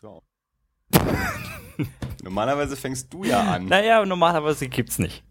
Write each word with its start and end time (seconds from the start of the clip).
So. 0.00 0.22
Normalerweise 2.22 2.74
fängst 2.74 3.12
du 3.12 3.24
ja 3.24 3.40
an. 3.42 3.66
Naja, 3.66 4.04
normalerweise 4.06 4.66
gibt's 4.68 4.98
nicht. 4.98 5.22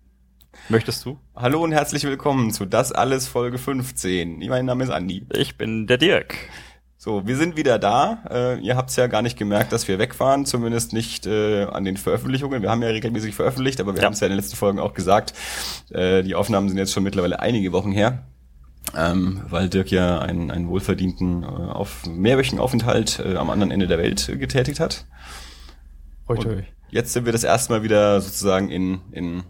Möchtest 0.69 1.03
du? 1.05 1.17
Hallo 1.35 1.63
und 1.63 1.71
herzlich 1.71 2.03
willkommen 2.03 2.51
zu 2.51 2.65
Das 2.65 2.91
alles 2.91 3.27
Folge 3.27 3.57
15. 3.57 4.37
Mein 4.47 4.65
Name 4.65 4.83
ist 4.83 4.91
Andi. 4.91 5.25
Ich 5.33 5.57
bin 5.57 5.87
der 5.87 5.97
Dirk. 5.97 6.35
So, 6.97 7.25
wir 7.25 7.35
sind 7.35 7.57
wieder 7.57 7.79
da. 7.79 8.23
Äh, 8.29 8.59
ihr 8.59 8.75
habt 8.75 8.91
es 8.91 8.95
ja 8.95 9.07
gar 9.07 9.23
nicht 9.23 9.39
gemerkt, 9.39 9.71
dass 9.71 9.87
wir 9.87 9.97
weg 9.97 10.19
waren, 10.19 10.45
zumindest 10.45 10.93
nicht 10.93 11.25
äh, 11.25 11.63
an 11.63 11.83
den 11.83 11.97
Veröffentlichungen. 11.97 12.61
Wir 12.61 12.69
haben 12.69 12.83
ja 12.83 12.89
regelmäßig 12.89 13.33
veröffentlicht, 13.33 13.81
aber 13.81 13.93
wir 13.95 14.01
Ja. 14.01 14.05
haben 14.05 14.13
es 14.13 14.19
ja 14.19 14.27
in 14.27 14.33
den 14.33 14.37
letzten 14.39 14.55
Folgen 14.57 14.79
auch 14.79 14.93
gesagt. 14.93 15.33
Äh, 15.89 16.21
die 16.21 16.35
Aufnahmen 16.35 16.69
sind 16.69 16.77
jetzt 16.77 16.93
schon 16.93 17.03
mittlerweile 17.03 17.39
einige 17.39 17.71
Wochen 17.71 17.91
her. 17.91 18.27
Ähm, 18.95 19.41
weil 19.49 19.69
Dirk 19.69 19.91
ja 19.91 20.19
einen, 20.19 20.51
einen 20.51 20.67
wohlverdienten 20.67 21.43
äh, 21.43 21.45
auf 21.45 22.05
mehrwöchigen 22.07 22.59
Aufenthalt 22.59 23.19
äh, 23.19 23.35
am 23.35 23.49
anderen 23.49 23.71
Ende 23.71 23.87
der 23.87 23.97
Welt 23.97 24.29
äh, 24.29 24.37
getätigt 24.37 24.79
hat. 24.79 25.05
Und 26.25 26.45
jetzt 26.89 27.13
sind 27.13 27.25
wir 27.25 27.31
das 27.31 27.43
erste 27.43 27.73
Mal 27.73 27.83
wieder 27.83 28.21
sozusagen 28.21 28.69
in, 28.69 29.01
in 29.11 29.43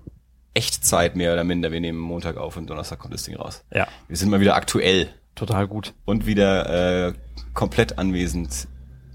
Echtzeit 0.54 1.16
mehr 1.16 1.34
oder 1.34 1.44
minder. 1.44 1.72
Wir 1.72 1.82
nehmen 1.82 2.00
Montag 2.00 2.38
auf 2.38 2.58
und 2.58 2.70
Donnerstag 2.70 3.00
kommt 3.00 3.14
das 3.14 3.24
Ding 3.24 3.36
raus. 3.36 3.64
Ja, 3.74 3.88
Wir 4.08 4.18
sind 4.18 4.30
mal 4.30 4.40
wieder 4.40 4.56
aktuell 4.56 5.10
total 5.36 5.68
gut. 5.68 5.94
und 6.06 6.26
wieder 6.26 7.08
äh, 7.08 7.14
komplett 7.54 7.98
anwesend 7.98 8.68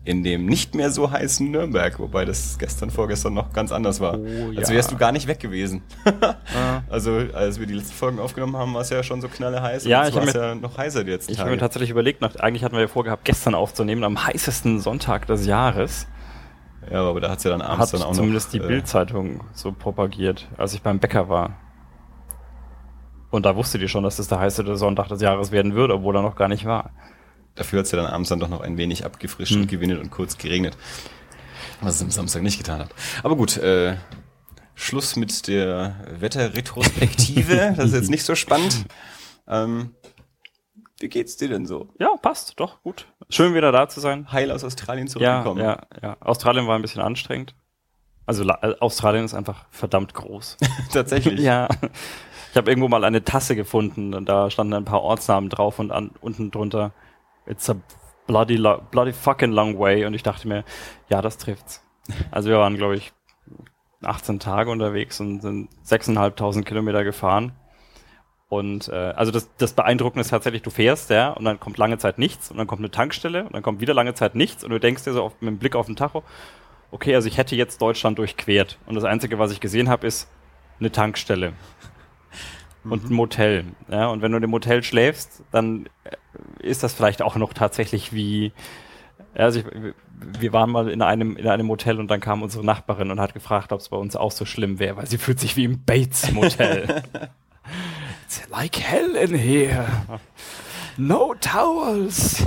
in 0.07 0.23
dem 0.23 0.45
nicht 0.45 0.75
mehr 0.75 0.91
so 0.91 1.11
heißen 1.11 1.51
Nürnberg, 1.51 1.99
wobei 1.99 2.27
das 2.27 2.59
gestern, 2.59 2.91
vorgestern 2.91 3.33
noch 3.33 3.53
ganz 3.55 3.73
anders 3.73 4.01
war. 4.01 4.19
Oh, 4.19 4.53
Als 4.57 4.69
ja. 4.69 4.75
wärst 4.75 4.91
du 4.93 4.97
gar 4.97 5.12
nicht 5.12 5.27
weg 5.27 5.41
gewesen. 5.41 5.83
Ah. 6.57 6.83
Also 6.89 7.21
als 7.33 7.59
wir 7.59 7.67
die 7.67 7.73
letzten 7.75 7.95
Folgen 7.95 8.19
aufgenommen 8.21 8.57
haben, 8.57 8.75
war 8.75 8.83
es 8.83 8.91
ja 8.91 9.03
schon 9.03 9.21
so 9.21 9.29
knalle 9.29 9.61
heiß. 9.62 9.85
Ja, 9.87 10.03
und 10.03 10.09
ich 10.09 10.15
jetzt 10.15 10.17
hab 10.17 10.23
war 10.23 10.29
es 10.29 10.35
mir- 10.35 10.48
ja 10.48 10.55
noch 10.55 10.79
heißer 10.79 11.03
die 11.05 11.11
letzten 11.11 11.33
Ich 11.33 11.41
habe 11.41 11.51
mir 11.51 11.59
tatsächlich 11.59 11.91
überlegt, 11.91 12.21
nach, 12.21 12.37
eigentlich 12.37 12.62
hatten 12.62 12.75
wir 12.75 12.83
ja 12.83 12.89
vorgehabt, 12.89 13.25
gestern 13.25 13.55
aufzunehmen, 13.55 14.05
am 14.05 14.25
heißesten 14.25 14.79
Sonntag 14.79 15.27
des 15.27 15.47
Jahres. 15.47 16.07
Ja, 16.91 17.01
aber 17.03 17.21
da 17.21 17.31
hat's 17.31 17.43
ja 17.45 17.50
dann 17.50 17.62
abends 17.62 17.93
Hat 17.93 18.00
dann 18.00 18.06
auch 18.06 18.12
zumindest 18.12 18.48
noch, 18.48 18.61
die 18.61 18.65
äh, 18.65 18.69
Bildzeitung 18.69 19.41
so 19.53 19.73
propagiert, 19.73 20.48
als 20.59 20.75
ich 20.75 20.83
beim 20.83 20.98
Bäcker 21.00 21.28
war. 21.28 21.56
Und 23.31 23.47
da 23.47 23.56
wusste 23.56 23.78
die 23.78 23.89
schon, 23.89 24.05
dass 24.05 24.17
das 24.19 24.28
der 24.28 24.39
heißeste 24.39 24.77
Sonntag 24.77 25.09
des 25.09 25.21
Jahres 25.21 25.50
werden 25.50 25.75
würde, 25.75 25.95
obwohl 25.95 26.15
er 26.17 26.23
noch 26.23 26.37
gar 26.37 26.48
nicht 26.48 26.67
war. 26.67 26.91
Dafür 27.55 27.80
hat's 27.80 27.91
ja 27.92 27.97
dann 27.98 28.06
abends 28.06 28.28
dann 28.28 28.41
doch 28.41 28.48
noch 28.48 28.60
ein 28.60 28.77
wenig 28.77 29.05
abgefrischt 29.05 29.55
Hm. 29.55 29.62
und 29.62 29.66
gewinnet 29.69 30.00
und 30.00 30.10
kurz 30.10 30.38
geregnet. 30.38 30.77
Was 31.80 31.97
es 31.97 32.02
am 32.02 32.10
Samstag 32.10 32.42
nicht 32.42 32.58
getan 32.58 32.80
hat. 32.80 32.91
Aber 33.22 33.36
gut, 33.36 33.56
äh, 33.58 33.97
Schluss 34.74 35.16
mit 35.16 35.47
der 35.48 35.97
Wetterretrospektive. 36.19 37.75
das 37.77 37.86
ist 37.86 37.94
jetzt 37.94 38.10
nicht 38.10 38.25
so 38.25 38.34
spannend. 38.34 38.86
Ähm, 39.47 39.94
wie 41.00 41.08
geht's 41.08 41.36
dir 41.36 41.48
denn 41.48 41.66
so? 41.66 41.88
Ja, 41.98 42.16
passt, 42.20 42.58
doch, 42.58 42.82
gut. 42.82 43.06
Schön 43.28 43.55
wieder 43.55 43.72
da 43.72 43.88
zu 43.88 44.00
sein. 44.00 44.30
Heil 44.32 44.50
aus 44.50 44.64
Australien 44.64 45.06
Ja, 45.06 45.12
zurückgekommen. 45.12 45.62
ja, 45.62 45.82
ja. 46.02 46.16
Australien 46.20 46.66
war 46.66 46.77
ein 46.77 46.82
bisschen 46.82 47.02
anstrengend. 47.02 47.55
Also 48.27 48.44
äh, 48.48 48.75
Australien 48.80 49.25
ist 49.25 49.34
einfach 49.34 49.66
verdammt 49.70 50.14
groß. 50.14 50.56
Tatsächlich. 50.92 51.41
ja. 51.41 51.69
Ich 52.50 52.56
habe 52.56 52.70
irgendwo 52.70 52.88
mal 52.88 53.05
eine 53.05 53.25
Tasse 53.25 53.55
gefunden 53.56 54.14
und 54.14 54.28
da 54.28 54.50
standen 54.50 54.75
ein 54.75 54.84
paar 54.84 55.02
Ortsnamen 55.02 55.50
drauf 55.50 55.78
und 55.78 55.91
an, 55.91 56.10
unten 56.20 56.50
drunter 56.50 56.92
It's 57.47 57.69
a 57.70 57.77
bloody, 58.27 58.56
lo- 58.56 58.83
bloody 58.91 59.12
fucking 59.12 59.53
long 59.53 59.78
way 59.78 60.05
und 60.06 60.14
ich 60.14 60.23
dachte 60.23 60.48
mir, 60.48 60.64
ja, 61.09 61.20
das 61.23 61.37
trifft's. 61.39 61.83
Also 62.31 62.48
wir 62.50 62.59
waren, 62.59 62.77
glaube 62.77 62.97
ich, 62.97 63.12
18 64.03 64.39
Tage 64.41 64.70
unterwegs 64.70 65.20
und 65.20 65.41
sind 65.41 65.69
6.500 65.87 66.62
Kilometer 66.65 67.05
gefahren. 67.05 67.53
Und 68.48 68.89
äh, 68.89 68.95
also 69.17 69.33
das, 69.33 69.50
das 69.56 69.72
Beeindruckende 69.72 70.20
ist 70.20 70.28
tatsächlich, 70.28 70.62
du 70.62 70.70
fährst, 70.70 71.11
ja, 71.11 71.31
und 71.31 71.45
dann 71.45 71.59
kommt 71.59 71.78
lange 71.78 71.98
Zeit 71.98 72.19
nichts 72.19 72.50
und 72.50 72.59
dann 72.59 72.67
kommt 72.67 72.81
eine 72.81 72.91
Tankstelle 72.91 73.45
und 73.45 73.55
dann 73.55 73.62
kommt 73.62 73.81
wieder 73.81 73.95
lange 73.95 74.15
Zeit 74.15 74.34
nichts 74.34 74.62
und 74.62 74.70
du 74.70 74.78
denkst 74.78 75.05
dir 75.05 75.12
so 75.12 75.22
auf, 75.25 75.33
mit 75.41 75.48
dem 75.48 75.59
Blick 75.59 75.75
auf 75.75 75.87
den 75.87 75.97
Tacho, 75.97 76.22
okay, 76.91 77.15
also 77.15 77.27
ich 77.27 77.39
hätte 77.39 77.56
jetzt 77.56 77.81
Deutschland 77.83 78.19
durchquert 78.19 78.78
und 78.87 78.95
das 78.95 79.05
Einzige, 79.05 79.39
was 79.39 79.50
ich 79.50 79.61
gesehen 79.61 79.89
habe, 79.89 80.06
ist 80.06 80.31
eine 80.78 80.92
Tankstelle 80.92 81.55
und 82.84 83.11
ein 83.11 83.15
Motel. 83.15 83.65
Ja, 83.88 84.09
und 84.09 84.22
wenn 84.22 84.31
du 84.31 84.37
in 84.37 84.43
dem 84.43 84.50
Motel 84.50 84.82
schläfst, 84.82 85.43
dann 85.50 85.88
ist 86.59 86.83
das 86.83 86.95
vielleicht 86.95 87.22
auch 87.22 87.37
noch 87.37 87.53
tatsächlich 87.53 88.12
wie 88.12 88.53
also 89.34 89.61
ich, 89.61 89.67
wir 90.39 90.53
waren 90.53 90.71
mal 90.71 90.89
in 90.89 91.03
einem, 91.03 91.37
in 91.37 91.49
einem 91.49 91.67
Motel 91.67 91.99
und 91.99 92.09
dann 92.09 92.21
kam 92.21 92.43
unsere 92.43 92.65
Nachbarin 92.65 93.11
und 93.11 93.21
hat 93.21 93.34
gefragt, 93.34 93.72
ob 93.72 93.81
es 93.81 93.89
bei 93.89 93.97
uns 93.97 94.17
auch 94.17 94.31
so 94.31 94.44
schlimm 94.44 94.78
wäre, 94.78 94.97
weil 94.97 95.06
sie 95.06 95.19
fühlt 95.19 95.41
sich 95.41 95.56
wie 95.56 95.65
im 95.65 95.84
Bates 95.84 96.31
Motel. 96.33 97.03
It's 98.25 98.49
like 98.49 98.78
hell 98.78 99.17
in 99.17 99.34
here. 99.34 99.87
No 100.97 101.34
towels. 101.34 102.44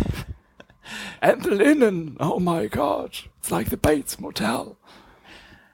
And 1.20 1.44
the 1.44 1.50
linen. 1.50 2.16
Oh 2.20 2.40
my 2.40 2.70
god. 2.70 3.30
It's 3.40 3.52
like 3.52 3.70
the 3.70 3.78
Bates 3.78 4.20
Motel. 4.20 4.78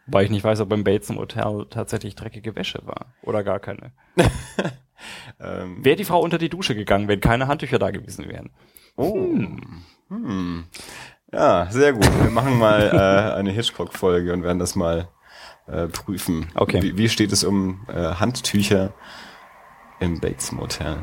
Weil 0.06 0.26
ich 0.26 0.32
nicht 0.32 0.44
weiß, 0.44 0.60
ob 0.60 0.72
im 0.74 0.84
Bates 0.84 1.10
Motel 1.10 1.66
tatsächlich 1.70 2.16
dreckige 2.16 2.56
Wäsche 2.56 2.82
war. 2.84 3.14
Oder 3.22 3.44
gar 3.44 3.60
keine. 3.60 3.92
Ähm, 5.40 5.84
Wäre 5.84 5.98
die 5.98 6.06
Frau 6.06 6.22
unter 6.22 6.38
die 6.38 6.48
Dusche 6.48 6.76
gegangen, 6.76 7.10
wenn 7.10 7.20
keine 7.20 7.48
Handtücher 7.48 7.80
da 7.80 7.92
gewesen 7.92 8.30
wären. 8.30 8.52
oh. 8.96 9.38
Hm. 10.10 10.66
Ja, 11.32 11.68
sehr 11.72 11.94
gut. 11.94 12.08
Wir 12.22 12.30
machen 12.30 12.60
mal 12.60 12.82
äh, 12.94 13.34
eine 13.38 13.52
Hitchcock-Folge 13.52 14.32
und 14.32 14.44
werden 14.44 14.60
das 14.60 14.76
mal 14.76 15.10
äh, 15.66 15.88
prüfen. 15.88 16.48
Okay. 16.54 16.82
Wie, 16.84 16.98
wie 16.98 17.10
steht 17.10 17.32
es 17.32 17.44
um 17.44 17.86
äh, 17.88 18.14
Handtücher 18.16 18.94
im 20.00 20.20
Bates 20.20 20.52
Motel? 20.52 20.98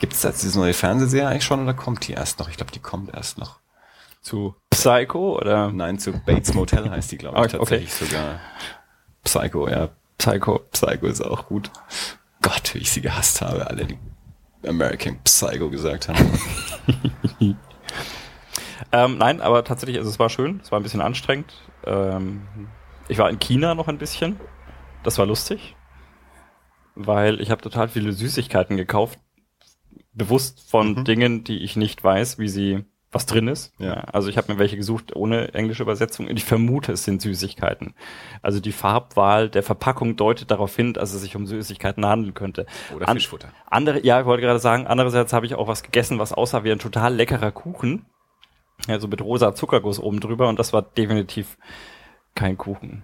Gibt 0.00 0.14
es 0.14 0.22
jetzt 0.24 0.42
diese 0.42 0.58
neue 0.58 0.72
Fernsehserie 0.72 1.28
eigentlich 1.28 1.44
schon 1.44 1.62
oder 1.62 1.74
kommt 1.74 2.08
die 2.08 2.12
erst 2.12 2.40
noch? 2.40 2.48
Ich 2.48 2.56
glaube, 2.56 2.72
die 2.72 2.80
kommt 2.80 3.14
erst 3.14 3.38
noch. 3.38 3.59
Zu 4.20 4.54
Psycho 4.70 5.36
oder 5.38 5.72
Nein, 5.72 5.98
zu 5.98 6.12
Bates 6.12 6.52
Motel 6.54 6.90
heißt 6.90 7.10
die, 7.12 7.18
glaube 7.18 7.38
ich, 7.38 7.44
Okay, 7.44 7.56
okay. 7.58 7.80
tatsächlich 7.86 7.94
sogar. 8.10 8.40
Psycho, 9.24 9.68
ja. 9.68 9.88
Psycho? 10.18 10.60
Psycho 10.72 11.06
ist 11.06 11.22
auch 11.22 11.46
gut. 11.46 11.70
Gott, 12.42 12.74
wie 12.74 12.78
ich 12.78 12.90
sie 12.90 13.00
gehasst 13.00 13.40
habe, 13.40 13.66
alle, 13.66 13.86
die 13.86 13.98
American 14.66 15.18
Psycho 15.24 15.70
gesagt 15.70 16.08
haben. 16.08 16.38
Ähm, 18.92 19.18
nein, 19.18 19.40
aber 19.40 19.62
tatsächlich, 19.62 19.98
also 19.98 20.10
es 20.10 20.18
war 20.18 20.28
schön, 20.30 20.60
es 20.64 20.72
war 20.72 20.80
ein 20.80 20.82
bisschen 20.82 21.00
anstrengend. 21.00 21.52
Ähm, 21.84 22.42
ich 23.08 23.18
war 23.18 23.30
in 23.30 23.38
China 23.38 23.74
noch 23.76 23.86
ein 23.86 23.98
bisschen. 23.98 24.40
Das 25.04 25.16
war 25.18 25.26
lustig, 25.26 25.76
weil 26.96 27.40
ich 27.40 27.50
habe 27.52 27.62
total 27.62 27.88
viele 27.88 28.12
Süßigkeiten 28.12 28.76
gekauft, 28.76 29.18
bewusst 30.12 30.68
von 30.68 30.94
Mhm. 30.94 31.04
Dingen, 31.04 31.44
die 31.44 31.58
ich 31.58 31.76
nicht 31.76 32.02
weiß, 32.02 32.38
wie 32.38 32.48
sie 32.48 32.84
was 33.12 33.26
drin 33.26 33.48
ist. 33.48 33.72
Ja. 33.78 33.94
also 34.12 34.28
ich 34.28 34.36
habe 34.36 34.52
mir 34.52 34.58
welche 34.60 34.76
gesucht 34.76 35.16
ohne 35.16 35.52
englische 35.54 35.82
Übersetzung 35.82 36.28
und 36.28 36.36
ich 36.36 36.44
vermute, 36.44 36.92
es 36.92 37.02
sind 37.04 37.20
Süßigkeiten. 37.20 37.94
Also 38.40 38.60
die 38.60 38.70
Farbwahl 38.72 39.48
der 39.50 39.64
Verpackung 39.64 40.14
deutet 40.16 40.50
darauf 40.50 40.76
hin, 40.76 40.92
dass 40.92 41.12
es 41.12 41.20
sich 41.22 41.34
um 41.34 41.46
Süßigkeiten 41.46 42.06
handeln 42.06 42.34
könnte. 42.34 42.66
Oder 42.94 43.08
An- 43.08 43.16
Fischfutter. 43.16 43.48
Andere, 43.66 44.04
ja, 44.04 44.20
ich 44.20 44.26
wollte 44.26 44.42
gerade 44.42 44.60
sagen, 44.60 44.86
andererseits 44.86 45.32
habe 45.32 45.44
ich 45.46 45.56
auch 45.56 45.66
was 45.66 45.82
gegessen, 45.82 46.18
was 46.20 46.32
aussah 46.32 46.62
wie 46.62 46.70
ein 46.70 46.78
total 46.78 47.14
leckerer 47.14 47.50
Kuchen. 47.50 48.06
Also 48.86 49.08
mit 49.08 49.20
rosa 49.22 49.54
Zuckerguss 49.54 49.98
oben 49.98 50.20
drüber 50.20 50.48
und 50.48 50.58
das 50.58 50.72
war 50.72 50.82
definitiv 50.82 51.58
kein 52.34 52.56
Kuchen. 52.56 53.02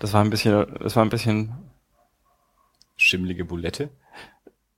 Das 0.00 0.12
war 0.12 0.22
ein 0.22 0.30
bisschen, 0.30 0.66
das 0.80 0.96
war 0.96 1.04
ein 1.04 1.10
bisschen, 1.10 1.54
Schimmlige 2.96 3.44
Bulette. 3.44 3.90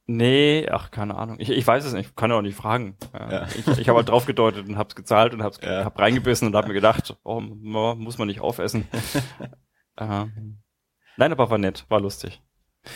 Nee, 0.07 0.69
ach, 0.71 0.91
keine 0.91 1.17
Ahnung. 1.17 1.37
Ich, 1.39 1.51
ich 1.51 1.67
weiß 1.67 1.85
es 1.85 1.93
nicht, 1.93 2.17
kann 2.17 2.31
ja 2.31 2.37
auch 2.39 2.43
nicht 2.43 2.57
fragen. 2.57 2.97
Ja. 3.13 3.47
Ich, 3.49 3.67
ich 3.79 3.89
habe 3.89 3.99
halt 3.99 4.09
drauf 4.09 4.27
gedeutet 4.27 4.69
und 4.69 4.77
hab's 4.79 4.95
gezahlt 4.95 5.35
und 5.35 5.43
hab's, 5.43 5.61
Ja. 5.63 5.85
hab 5.85 5.99
reingebissen 5.99 6.49
und 6.49 6.55
hab 6.57 6.67
mir 6.69 6.75
gedacht, 6.75 7.17
oh, 7.25 7.41
muss 7.41 8.19
man 8.19 8.29
nicht 8.29 8.41
aufessen. 8.41 8.87
ähm, 9.99 10.59
nein, 11.17 11.33
aber 11.33 11.51
war 11.51 11.59
nett, 11.59 11.85
war 11.89 12.01
lustig. 12.01 12.43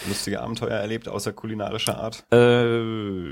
Lustige 0.07 0.41
Abenteuer 0.41 0.79
erlebt, 0.79 1.09
außer 1.09 1.33
kulinarischer 1.33 1.99
Art. 1.99 2.25
Äh, 2.33 3.31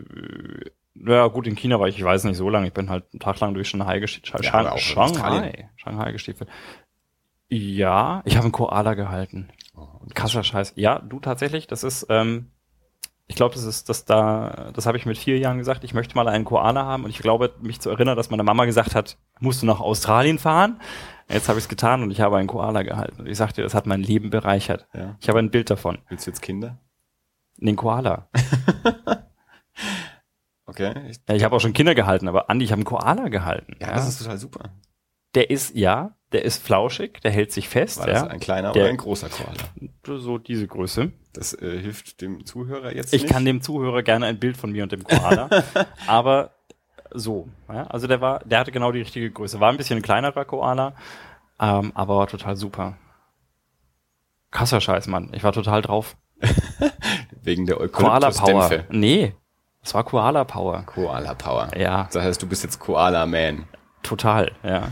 ja 0.94 1.26
gut, 1.28 1.46
in 1.46 1.54
China 1.54 1.78
war 1.78 1.86
ich, 1.86 1.96
ich 1.98 2.04
weiß 2.04 2.24
nicht 2.24 2.36
so 2.36 2.50
lange. 2.50 2.66
Ich 2.66 2.72
bin 2.72 2.90
halt 2.90 3.04
einen 3.12 3.20
Tag 3.20 3.38
lang 3.38 3.54
durch 3.54 3.68
Shanghai 3.68 4.00
gestiefelt. 4.00 4.44
Ja, 4.44 4.50
Shanghai. 4.50 4.72
Australien. 4.72 5.68
Shanghai 5.76 6.10
gestiefelt. 6.12 6.50
Ja, 7.48 8.22
ich 8.24 8.34
habe 8.36 8.44
einen 8.44 8.52
Koala 8.52 8.94
gehalten. 8.94 9.50
Oh, 9.74 9.86
und 10.00 10.14
Krasser 10.14 10.42
Scheiß. 10.42 10.72
Ja, 10.76 10.98
du 10.98 11.20
tatsächlich, 11.20 11.66
das 11.68 11.84
ist, 11.84 12.06
ähm, 12.10 12.50
ich 13.28 13.36
glaube, 13.36 13.54
das 13.54 13.64
ist, 13.64 13.88
das 13.88 14.04
da, 14.04 14.70
das 14.72 14.86
habe 14.86 14.96
ich 14.96 15.06
mit 15.06 15.18
vier 15.18 15.38
Jahren 15.38 15.58
gesagt, 15.58 15.84
ich 15.84 15.94
möchte 15.94 16.16
mal 16.16 16.26
einen 16.28 16.44
Koala 16.44 16.84
haben 16.84 17.04
und 17.04 17.10
ich 17.10 17.18
glaube, 17.18 17.54
mich 17.60 17.80
zu 17.80 17.90
erinnern, 17.90 18.16
dass 18.16 18.30
meine 18.30 18.42
Mama 18.42 18.64
gesagt 18.64 18.94
hat, 18.94 19.18
musst 19.38 19.62
du 19.62 19.66
nach 19.66 19.80
Australien 19.80 20.38
fahren? 20.38 20.80
Jetzt 21.28 21.48
habe 21.48 21.58
ich 21.58 21.66
es 21.66 21.68
getan 21.68 22.02
und 22.02 22.10
ich 22.10 22.22
habe 22.22 22.38
einen 22.38 22.48
Koala 22.48 22.82
gehalten. 22.82 23.20
Und 23.20 23.26
ich 23.26 23.36
sagte, 23.36 23.62
das 23.62 23.74
hat 23.74 23.86
mein 23.86 24.02
Leben 24.02 24.30
bereichert. 24.30 24.88
Ja. 24.94 25.16
Ich 25.20 25.28
habe 25.28 25.38
ein 25.38 25.50
Bild 25.50 25.68
davon. 25.68 25.98
Willst 26.08 26.26
du 26.26 26.30
jetzt 26.30 26.40
Kinder? 26.40 26.78
Den 27.58 27.76
Koala. 27.76 28.28
Okay. 30.68 30.92
Ich, 31.08 31.18
Ja, 31.26 31.34
ich 31.34 31.44
habe 31.44 31.56
auch 31.56 31.60
schon 31.60 31.72
Kinder 31.72 31.94
gehalten, 31.94 32.28
aber 32.28 32.50
Andi, 32.50 32.64
ich 32.66 32.72
habe 32.72 32.80
einen 32.80 32.84
Koala 32.84 33.28
gehalten. 33.28 33.74
ja, 33.80 33.90
das 33.92 34.06
ist 34.06 34.18
total 34.18 34.36
super. 34.36 34.70
Der 35.38 35.50
ist, 35.50 35.76
ja, 35.76 36.16
der 36.32 36.44
ist 36.44 36.60
flauschig, 36.66 37.20
der 37.22 37.30
hält 37.30 37.52
sich 37.52 37.68
fest, 37.68 38.00
War 38.00 38.06
das 38.08 38.22
ja. 38.22 38.26
ein 38.26 38.40
kleiner 38.40 38.72
Der- 38.72 38.82
oder 38.82 38.90
ein 38.90 38.96
großer 38.96 39.28
Koala? 39.28 40.18
So 40.20 40.38
diese 40.38 40.66
Größe. 40.66 41.12
Das 41.32 41.54
äh, 41.54 41.78
hilft 41.80 42.20
dem 42.20 42.44
Zuhörer 42.44 42.92
jetzt 42.92 43.14
Ich 43.14 43.22
nicht. 43.22 43.32
kann 43.32 43.44
dem 43.44 43.62
Zuhörer 43.62 44.02
gerne 44.02 44.26
ein 44.26 44.40
Bild 44.40 44.56
von 44.56 44.72
mir 44.72 44.82
und 44.82 44.90
dem 44.90 45.04
Koala, 45.04 45.48
aber 46.08 46.50
so. 47.14 47.48
Ja? 47.68 47.84
Also 47.84 48.08
der 48.08 48.20
war, 48.20 48.40
der 48.40 48.58
hatte 48.58 48.72
genau 48.72 48.90
die 48.90 48.98
richtige 48.98 49.30
Größe. 49.30 49.60
War 49.60 49.70
ein 49.70 49.76
bisschen 49.76 49.98
ein 49.98 50.02
kleinerer 50.02 50.44
Koala, 50.44 50.94
ähm, 51.60 51.92
aber 51.94 52.16
war 52.18 52.26
total 52.26 52.56
super. 52.56 52.98
Krasser 54.50 54.80
Scheiß, 54.80 55.06
Mann. 55.06 55.30
Ich 55.34 55.44
war 55.44 55.52
total 55.52 55.82
drauf. 55.82 56.16
Wegen 57.42 57.66
der 57.66 57.76
Koala 57.76 58.30
Power. 58.30 58.46
Eukalyptusdämpfe. 58.48 58.84
Nee, 58.90 59.34
es 59.82 59.94
war 59.94 60.04
Koala 60.04 60.44
Power. 60.44 60.82
Koala 60.84 61.34
Power. 61.34 61.70
Ja, 61.76 62.08
Das 62.12 62.22
heißt, 62.24 62.42
du 62.42 62.46
bist 62.48 62.64
jetzt 62.64 62.78
Koala 62.80 63.24
Man. 63.26 63.64
total, 64.02 64.52
ja. 64.62 64.88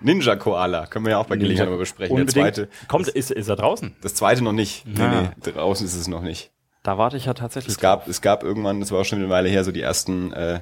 Ninja 0.00 0.36
Koala 0.36 0.86
können 0.86 1.04
wir 1.04 1.12
ja 1.12 1.18
auch 1.18 1.26
bei 1.26 1.36
Gelegenheit 1.36 1.66
Ninja- 1.68 1.70
mal 1.72 1.78
besprechen. 1.78 2.16
Der 2.16 2.22
Unbedingt. 2.22 2.54
zweite, 2.56 2.68
Kommt, 2.88 3.08
ist, 3.08 3.30
ist 3.30 3.48
er 3.48 3.56
draußen? 3.56 3.94
das 4.02 4.14
zweite 4.14 4.42
noch 4.42 4.52
nicht. 4.52 4.86
Nee, 4.86 5.02
Ah. 5.02 5.32
nee, 5.44 5.52
draußen 5.52 5.86
ist 5.86 5.94
es 5.94 6.08
noch 6.08 6.22
nicht. 6.22 6.50
Da 6.82 6.96
warte 6.96 7.16
ich 7.16 7.24
ja 7.26 7.34
tatsächlich. 7.34 7.74
Es 7.74 7.80
gab, 7.80 8.08
es 8.08 8.20
gab 8.22 8.42
irgendwann, 8.44 8.80
das 8.80 8.92
war 8.92 9.00
auch 9.00 9.04
schon 9.04 9.18
eine 9.18 9.28
Weile 9.28 9.48
her, 9.48 9.64
so 9.64 9.72
die 9.72 9.82
ersten 9.82 10.32
äh, 10.32 10.60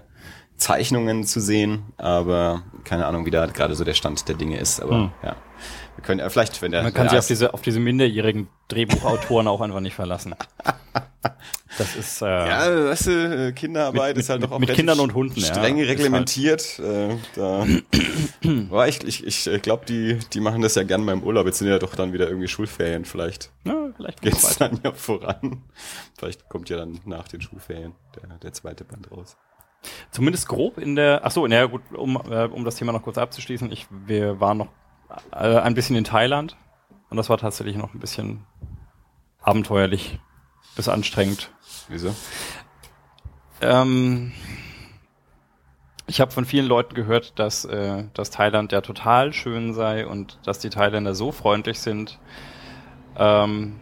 Zeichnungen 0.56 1.24
zu 1.24 1.40
sehen, 1.40 1.84
aber 1.96 2.62
keine 2.84 3.06
Ahnung, 3.06 3.26
wie 3.26 3.30
da 3.30 3.46
gerade 3.46 3.74
so 3.74 3.84
der 3.84 3.94
Stand 3.94 4.28
der 4.28 4.34
Dinge 4.36 4.58
ist. 4.58 4.80
Aber 4.80 4.92
Hm. 4.96 5.10
ja, 5.22 5.36
wir 5.96 6.04
können 6.04 6.20
ja 6.20 6.28
vielleicht, 6.28 6.60
wenn 6.62 6.72
der, 6.72 6.82
Man 6.82 6.94
kann 6.94 7.08
sich 7.08 7.18
auf 7.18 7.26
diese, 7.26 7.52
auf 7.54 7.62
diese 7.62 7.80
minderjährigen 7.80 8.48
Drehbuchautoren 8.68 9.48
auch 9.48 9.60
einfach 9.60 9.80
nicht 9.80 9.94
verlassen. 9.94 10.34
Das 11.78 11.94
ist, 11.94 12.22
äh, 12.22 12.26
ja, 12.26 12.86
weißt 12.86 13.06
du, 13.08 13.48
äh, 13.48 13.52
Kinderarbeit 13.52 14.16
Mit- 14.16 14.22
ist 14.24 14.30
halt 14.30 14.40
mit- 14.40 14.48
doch 14.50 14.54
auch 14.54 14.58
mit 14.60 14.72
Kindern 14.72 14.98
und 14.98 15.12
Hunden, 15.12 15.38
ja. 15.40 15.46
streng 15.46 15.76
halt- 15.76 15.88
reglementiert. 15.88 16.78
Äh, 16.78 17.16
da 17.34 17.66
war 18.70 18.88
ich, 18.88 19.04
ich, 19.04 19.46
ich 19.46 19.62
glaube, 19.62 19.84
die, 19.84 20.18
die 20.32 20.40
machen 20.40 20.62
das 20.62 20.74
ja 20.76 20.84
gern 20.84 21.04
beim 21.04 21.22
Urlaub. 21.22 21.44
Jetzt 21.44 21.58
sind 21.58 21.68
ja 21.68 21.78
doch 21.78 21.94
dann 21.94 22.14
wieder 22.14 22.28
irgendwie 22.28 22.48
Schulferien. 22.48 23.04
Vielleicht 23.04 23.50
na, 23.64 23.90
vielleicht 23.94 24.22
geht's 24.22 24.56
dann 24.58 24.80
ja 24.84 24.92
voran. 24.92 25.64
Vielleicht 26.16 26.48
kommt 26.48 26.70
ja 26.70 26.78
dann 26.78 27.00
nach 27.04 27.28
den 27.28 27.42
Schulferien 27.42 27.92
der, 28.14 28.38
der 28.38 28.52
zweite 28.54 28.84
Band 28.84 29.10
raus. 29.10 29.36
Zumindest 30.10 30.48
grob 30.48 30.78
in 30.78 30.96
der, 30.96 31.20
ach 31.24 31.30
so, 31.30 31.46
naja, 31.46 31.66
gut, 31.66 31.82
um, 31.94 32.16
äh, 32.30 32.44
um 32.44 32.64
das 32.64 32.76
Thema 32.76 32.92
noch 32.92 33.02
kurz 33.02 33.18
abzuschließen. 33.18 33.70
Ich, 33.72 33.86
wir 33.90 34.40
waren 34.40 34.58
noch 34.58 34.68
äh, 35.32 35.58
ein 35.58 35.74
bisschen 35.74 35.96
in 35.96 36.04
Thailand 36.04 36.56
und 37.10 37.16
das 37.16 37.28
war 37.28 37.38
tatsächlich 37.38 37.76
noch 37.76 37.94
ein 37.94 38.00
bisschen 38.00 38.44
abenteuerlich 39.40 40.18
bis 40.74 40.88
anstrengend. 40.88 41.50
Wieso? 41.88 42.14
Ähm, 43.60 44.32
ich 46.06 46.20
habe 46.20 46.30
von 46.30 46.44
vielen 46.44 46.66
Leuten 46.66 46.94
gehört, 46.94 47.38
dass, 47.38 47.64
äh, 47.64 48.04
dass 48.14 48.30
Thailand 48.30 48.72
ja 48.72 48.80
total 48.80 49.32
schön 49.32 49.74
sei 49.74 50.06
und 50.06 50.38
dass 50.44 50.58
die 50.58 50.70
Thailänder 50.70 51.14
so 51.14 51.32
freundlich 51.32 51.80
sind. 51.80 52.18
Ähm, 53.16 53.80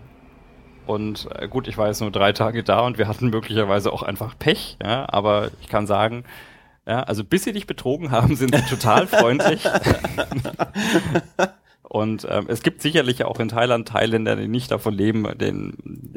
und 0.87 1.29
äh, 1.35 1.49
gut, 1.49 1.69
ich 1.69 1.79
war 1.79 1.89
jetzt 1.89 2.01
nur 2.01 2.11
drei 2.11 2.33
Tage 2.33 2.63
da 2.63 2.81
und 2.81 2.99
wir 2.99 3.09
hatten 3.09 3.31
möglicherweise 3.31 3.93
auch 3.93 4.03
einfach 4.03 4.39
Pech, 4.39 4.77
ja, 4.83 5.07
aber 5.09 5.51
ich 5.61 5.69
kann 5.69 5.87
sagen, 5.87 6.25
ja, 6.87 7.03
also 7.03 7.25
bis 7.25 7.45
sie 7.45 7.53
dich 7.53 7.67
betrogen 7.67 8.11
haben, 8.11 8.37
sind 8.37 8.55
sie 8.55 8.63
total 8.63 9.07
freundlich. 9.07 9.65
Und 11.95 12.27
ähm, 12.29 12.47
es 12.49 12.65
gibt 12.65 12.83
sicherlich 12.83 13.25
auch 13.25 13.39
in 13.39 13.47
Thailand 13.49 13.87
Thailänder, 13.87 14.35
die 14.35 14.49
nicht 14.49 14.69
davon 14.73 14.95
leben, 14.95 15.29
den, 15.39 15.75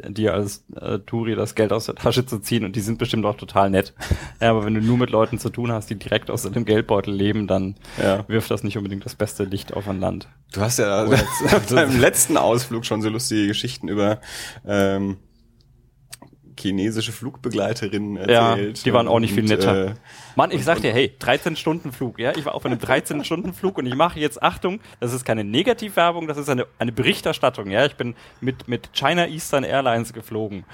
dir 0.08 0.34
als 0.34 0.64
äh, 0.74 0.98
Touri 0.98 1.36
das 1.36 1.54
Geld 1.54 1.72
aus 1.72 1.86
der 1.86 1.94
Tasche 1.94 2.26
zu 2.26 2.40
ziehen 2.40 2.64
und 2.64 2.74
die 2.74 2.80
sind 2.80 2.98
bestimmt 2.98 3.24
auch 3.24 3.36
total 3.36 3.70
nett. 3.70 3.94
Ja, 4.40 4.50
aber 4.50 4.64
wenn 4.64 4.74
du 4.74 4.80
nur 4.80 4.98
mit 4.98 5.10
Leuten 5.10 5.38
zu 5.38 5.50
tun 5.50 5.70
hast, 5.70 5.88
die 5.88 5.94
direkt 5.94 6.32
aus 6.32 6.42
dem 6.42 6.64
Geldbeutel 6.64 7.14
leben, 7.14 7.46
dann 7.46 7.76
Ja. 8.02 8.24
wirft 8.28 8.50
das 8.50 8.64
nicht 8.64 8.76
unbedingt 8.76 9.04
das 9.04 9.14
beste 9.14 9.44
Licht 9.44 9.72
auf 9.72 9.86
ein 9.88 10.00
Land. 10.00 10.26
Du 10.52 10.62
hast 10.62 10.80
ja 10.80 11.08
beim 11.70 12.00
letzten 12.00 12.36
Ausflug 12.38 12.84
schon 12.84 13.00
so 13.00 13.08
lustige 13.08 13.46
Geschichten 13.46 13.86
über 13.86 14.18
ähm, 14.66 15.18
chinesische 16.58 17.12
Flugbegleiterinnen 17.12 18.16
erzählt. 18.16 18.78
Ja, 18.78 18.84
die 18.84 18.92
waren 18.92 19.08
auch 19.08 19.20
nicht 19.20 19.32
viel 19.32 19.42
Und, 19.42 19.50
netter. 19.50 19.86
Äh, 19.88 19.94
Mann, 20.36 20.50
ich 20.50 20.64
sag 20.64 20.80
dir, 20.80 20.92
hey, 20.92 21.14
13 21.18 21.56
Stunden 21.56 21.92
Flug, 21.92 22.18
ja, 22.18 22.32
ich 22.36 22.44
war 22.44 22.54
auf 22.54 22.64
einem 22.64 22.78
13 22.78 23.24
Stunden 23.24 23.52
Flug 23.52 23.78
und 23.78 23.86
ich 23.86 23.94
mache 23.94 24.20
jetzt 24.20 24.42
Achtung, 24.42 24.80
das 25.00 25.12
ist 25.12 25.24
keine 25.24 25.44
Negativwerbung, 25.44 26.26
das 26.26 26.38
ist 26.38 26.48
eine, 26.48 26.66
eine 26.78 26.92
Berichterstattung, 26.92 27.70
ja, 27.70 27.84
ich 27.86 27.96
bin 27.96 28.14
mit, 28.40 28.68
mit 28.68 28.92
China 28.92 29.26
Eastern 29.26 29.64
Airlines 29.64 30.12
geflogen. 30.12 30.64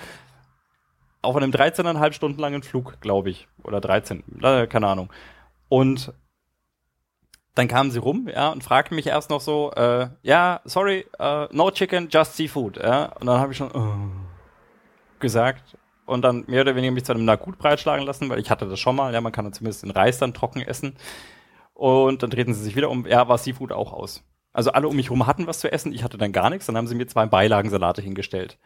Auf 1.23 1.37
einem 1.37 1.51
13,5 1.51 2.13
Stunden 2.13 2.41
langen 2.41 2.63
Flug, 2.63 3.01
glaube 3.01 3.31
ich, 3.31 3.49
oder 3.63 3.81
13, 3.81 4.23
äh, 4.43 4.67
keine 4.67 4.89
Ahnung. 4.89 5.11
Und 5.69 6.13
dann 7.55 7.69
kamen 7.69 7.91
sie 7.91 7.99
rum, 7.99 8.29
ja, 8.29 8.51
und 8.51 8.65
fragten 8.65 8.97
mich 8.97 9.07
erst 9.07 9.31
noch 9.31 9.41
so, 9.41 9.73
äh, 9.73 10.09
ja, 10.23 10.61
sorry, 10.65 11.07
äh, 11.19 11.47
no 11.53 11.71
chicken, 11.71 12.09
just 12.11 12.37
seafood, 12.37 12.77
ja, 12.79 13.07
und 13.21 13.27
dann 13.27 13.39
habe 13.39 13.53
ich 13.53 13.59
schon, 13.59 13.71
oh, 13.73 14.24
gesagt 15.25 15.77
und 16.07 16.23
dann 16.23 16.45
mehr 16.47 16.61
oder 16.61 16.77
weniger 16.77 16.93
mich 16.93 17.05
zu 17.05 17.13
einem 17.13 17.25
Na 17.25 17.35
gut 17.35 17.59
breitschlagen 17.59 18.07
lassen, 18.07 18.29
weil 18.31 18.39
ich 18.39 18.51
hatte 18.51 18.69
das 18.69 18.79
schon 18.79 18.95
mal, 18.95 19.13
ja, 19.13 19.21
man 19.21 19.33
kann 19.33 19.45
dann 19.45 19.53
zumindest 19.53 19.83
den 19.83 19.91
Reis 19.91 20.19
dann 20.19 20.35
trocken 20.35 20.63
essen. 20.63 20.95
Und 21.73 22.23
dann 22.23 22.31
drehten 22.31 22.55
sie 22.55 22.63
sich 22.63 22.77
wieder 22.77 22.91
um, 22.91 23.07
ja, 23.07 23.27
war 23.27 23.39
Seafood 23.39 23.73
auch 23.73 23.93
aus. 23.93 24.23
Also 24.53 24.71
alle 24.71 24.87
um 24.87 24.95
mich 24.95 25.07
herum 25.07 25.27
hatten 25.27 25.49
was 25.49 25.59
zu 25.59 25.73
essen, 25.73 25.93
ich 25.93 26.05
hatte 26.05 26.17
dann 26.17 26.31
gar 26.31 26.49
nichts, 26.49 26.67
dann 26.67 26.77
haben 26.77 26.87
sie 26.87 26.95
mir 26.95 27.09
zwei 27.09 27.27
Beilagensalate 27.27 28.01
hingestellt. 28.01 28.59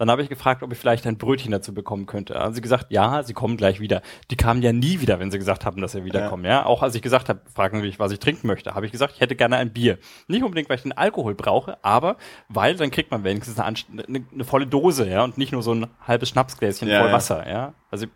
Dann 0.00 0.10
habe 0.10 0.22
ich 0.22 0.30
gefragt, 0.30 0.62
ob 0.62 0.72
ich 0.72 0.78
vielleicht 0.78 1.06
ein 1.06 1.18
Brötchen 1.18 1.50
dazu 1.50 1.74
bekommen 1.74 2.06
könnte. 2.06 2.32
Dann 2.32 2.42
haben 2.42 2.54
sie 2.54 2.62
gesagt, 2.62 2.86
ja, 2.88 3.22
sie 3.22 3.34
kommen 3.34 3.58
gleich 3.58 3.80
wieder. 3.80 4.00
Die 4.30 4.36
kamen 4.36 4.62
ja 4.62 4.72
nie 4.72 5.02
wieder, 5.02 5.20
wenn 5.20 5.30
sie 5.30 5.36
gesagt 5.36 5.66
haben, 5.66 5.82
dass 5.82 5.92
sie 5.92 6.06
wiederkommen. 6.06 6.46
Ja, 6.46 6.64
auch 6.64 6.82
als 6.82 6.94
ich 6.94 7.02
gesagt 7.02 7.28
habe, 7.28 7.42
fragen 7.54 7.76
sie 7.76 7.86
mich, 7.86 7.98
was 7.98 8.10
ich 8.10 8.18
trinken 8.18 8.46
möchte, 8.46 8.74
habe 8.74 8.86
ich 8.86 8.92
gesagt, 8.92 9.12
ich 9.16 9.20
hätte 9.20 9.36
gerne 9.36 9.58
ein 9.58 9.74
Bier. 9.74 9.98
Nicht 10.26 10.42
unbedingt, 10.42 10.70
weil 10.70 10.76
ich 10.76 10.84
den 10.84 10.96
Alkohol 10.96 11.34
brauche, 11.34 11.76
aber 11.84 12.16
weil 12.48 12.76
dann 12.76 12.90
kriegt 12.90 13.10
man 13.10 13.24
wenigstens 13.24 13.58
eine, 13.58 13.76
eine, 14.08 14.24
eine 14.32 14.44
volle 14.44 14.66
Dose, 14.66 15.06
ja, 15.06 15.22
und 15.22 15.36
nicht 15.36 15.52
nur 15.52 15.62
so 15.62 15.74
ein 15.74 15.86
halbes 16.08 16.30
Schnapsgläschen 16.30 16.88
Ja, 16.88 17.00
voll 17.00 17.08
ja. 17.08 17.14
Wasser, 17.14 17.46
ja. 17.46 17.74
Also 17.90 18.06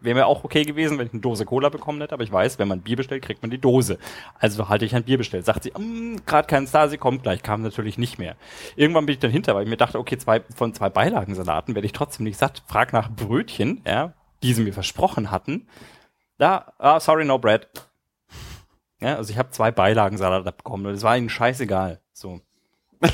wäre 0.00 0.14
mir 0.14 0.26
auch 0.26 0.44
okay 0.44 0.62
gewesen, 0.64 0.98
wenn 0.98 1.06
ich 1.06 1.12
eine 1.12 1.20
Dose 1.20 1.44
Cola 1.44 1.68
bekommen 1.68 2.00
hätte, 2.00 2.14
aber 2.14 2.22
ich 2.22 2.32
weiß, 2.32 2.58
wenn 2.58 2.68
man 2.68 2.80
Bier 2.80 2.96
bestellt, 2.96 3.22
kriegt 3.22 3.42
man 3.42 3.50
die 3.50 3.58
Dose. 3.58 3.98
Also 4.38 4.68
halte 4.68 4.84
ich 4.84 4.94
ein 4.94 5.04
Bier 5.04 5.18
bestellt. 5.18 5.44
Sagt 5.44 5.64
sie, 5.64 5.72
gerade 6.26 6.46
kein 6.46 6.66
Star, 6.66 6.88
sie 6.88 6.98
kommt 6.98 7.22
gleich, 7.22 7.42
kam 7.42 7.62
natürlich 7.62 7.98
nicht 7.98 8.18
mehr. 8.18 8.36
Irgendwann 8.76 9.06
bin 9.06 9.14
ich 9.14 9.18
dann 9.18 9.30
hinter, 9.30 9.54
weil 9.54 9.64
ich 9.64 9.68
mir 9.68 9.76
dachte, 9.76 9.98
okay, 9.98 10.18
zwei, 10.18 10.42
von 10.54 10.74
zwei 10.74 10.88
Beilagensalaten 10.88 11.74
werde 11.74 11.86
ich 11.86 11.92
trotzdem 11.92 12.24
nicht 12.24 12.38
satt. 12.38 12.62
Frag 12.66 12.92
nach 12.92 13.10
Brötchen, 13.10 13.82
ja, 13.86 14.14
die 14.42 14.54
sie 14.54 14.62
mir 14.62 14.72
versprochen 14.72 15.30
hatten. 15.30 15.66
Da, 16.38 16.72
ah, 16.78 17.00
sorry, 17.00 17.24
no 17.24 17.38
bread. 17.38 17.68
Ja, 19.00 19.16
also 19.16 19.30
ich 19.30 19.38
habe 19.38 19.50
zwei 19.50 19.70
Beilagensalate 19.70 20.52
bekommen 20.52 20.86
und 20.86 20.94
es 20.94 21.02
war 21.02 21.16
ihnen 21.16 21.28
scheißegal. 21.28 22.00
So. 22.12 22.40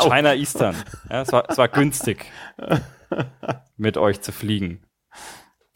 China 0.00 0.34
Eastern. 0.34 0.76
Ja, 1.08 1.22
es 1.22 1.32
war, 1.32 1.48
es 1.48 1.58
war 1.58 1.68
günstig, 1.68 2.26
mit 3.76 3.96
euch 3.96 4.20
zu 4.20 4.32
fliegen. 4.32 4.82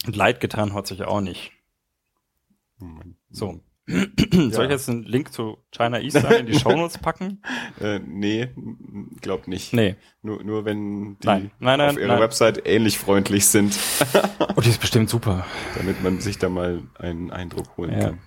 Und 0.06 0.16
leid 0.16 0.40
getan 0.40 0.72
hat 0.74 0.86
sich 0.86 1.02
auch 1.02 1.20
nicht. 1.20 1.52
So. 3.30 3.60
Soll 3.88 4.64
ich 4.64 4.70
jetzt 4.70 4.88
einen 4.88 5.04
Link 5.04 5.32
zu 5.32 5.58
China 5.70 6.00
Eastern 6.00 6.32
in 6.32 6.46
die 6.46 6.54
Shownotes 6.58 6.98
packen? 6.98 7.40
Äh, 7.80 8.00
nee, 8.00 8.48
glaub 9.20 9.46
nicht. 9.46 9.72
Nee. 9.72 9.94
Nur, 10.22 10.42
nur 10.42 10.64
wenn 10.64 11.18
die 11.20 11.26
Nein. 11.26 11.50
Nein, 11.60 11.78
nein, 11.78 11.90
auf 11.90 11.98
ihrer. 11.98 12.18
Website 12.20 12.66
ähnlich 12.66 12.98
freundlich 12.98 13.46
sind, 13.46 13.78
Oh, 14.56 14.60
die 14.60 14.70
ist 14.70 14.80
bestimmt 14.80 15.08
super. 15.08 15.46
damit 15.76 16.02
man 16.02 16.20
sich 16.20 16.36
da 16.38 16.48
mal 16.48 16.82
einen 16.98 17.30
Eindruck 17.30 17.76
holen 17.76 17.92
Ja. 17.92 18.00
kann. 18.00 18.18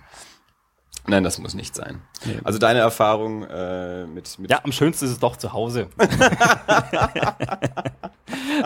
Nein, 1.06 1.24
das 1.24 1.38
muss 1.38 1.54
nicht 1.54 1.74
sein. 1.74 2.02
Nee. 2.24 2.38
Also 2.44 2.58
deine 2.58 2.80
Erfahrung 2.80 3.44
äh, 3.44 4.06
mit, 4.06 4.38
mit 4.38 4.50
Ja, 4.50 4.60
am 4.62 4.72
schönsten 4.72 5.06
ist 5.06 5.12
es 5.12 5.18
doch 5.18 5.36
zu 5.36 5.52
Hause. 5.52 5.88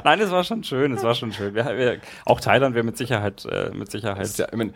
Nein, 0.04 0.20
es 0.20 0.30
war 0.30 0.44
schon 0.44 0.62
schön, 0.64 0.92
es 0.92 1.02
war 1.02 1.14
schon 1.14 1.32
schön. 1.32 1.54
Wir, 1.54 1.64
wir, 1.76 2.00
auch 2.24 2.40
Thailand 2.40 2.74
wäre 2.74 2.84
mit 2.84 2.96
Sicherheit, 2.96 3.44
äh, 3.46 3.70
mit 3.72 3.90
Sicherheit. 3.90 4.36
ja, 4.36 4.46
ich 4.50 4.56
mein, 4.56 4.74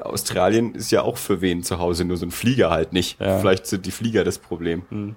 Australien 0.00 0.74
ist 0.74 0.90
ja 0.90 1.02
auch 1.02 1.16
für 1.16 1.40
wen 1.40 1.62
zu 1.62 1.78
Hause, 1.78 2.04
nur 2.04 2.16
so 2.16 2.26
ein 2.26 2.30
Flieger 2.30 2.70
halt 2.70 2.92
nicht. 2.92 3.20
Ja. 3.20 3.38
Vielleicht 3.38 3.66
sind 3.66 3.86
die 3.86 3.90
Flieger 3.90 4.24
das 4.24 4.38
Problem. 4.38 4.82
Hm. 4.88 5.16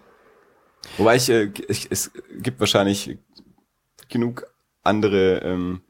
Wobei 0.97 1.15
ich, 1.15 1.29
äh, 1.29 1.51
ich, 1.67 1.87
es 1.89 2.11
gibt 2.37 2.59
wahrscheinlich 2.59 3.17
genug 4.09 4.47
andere 4.83 5.39
ähm, 5.39 5.81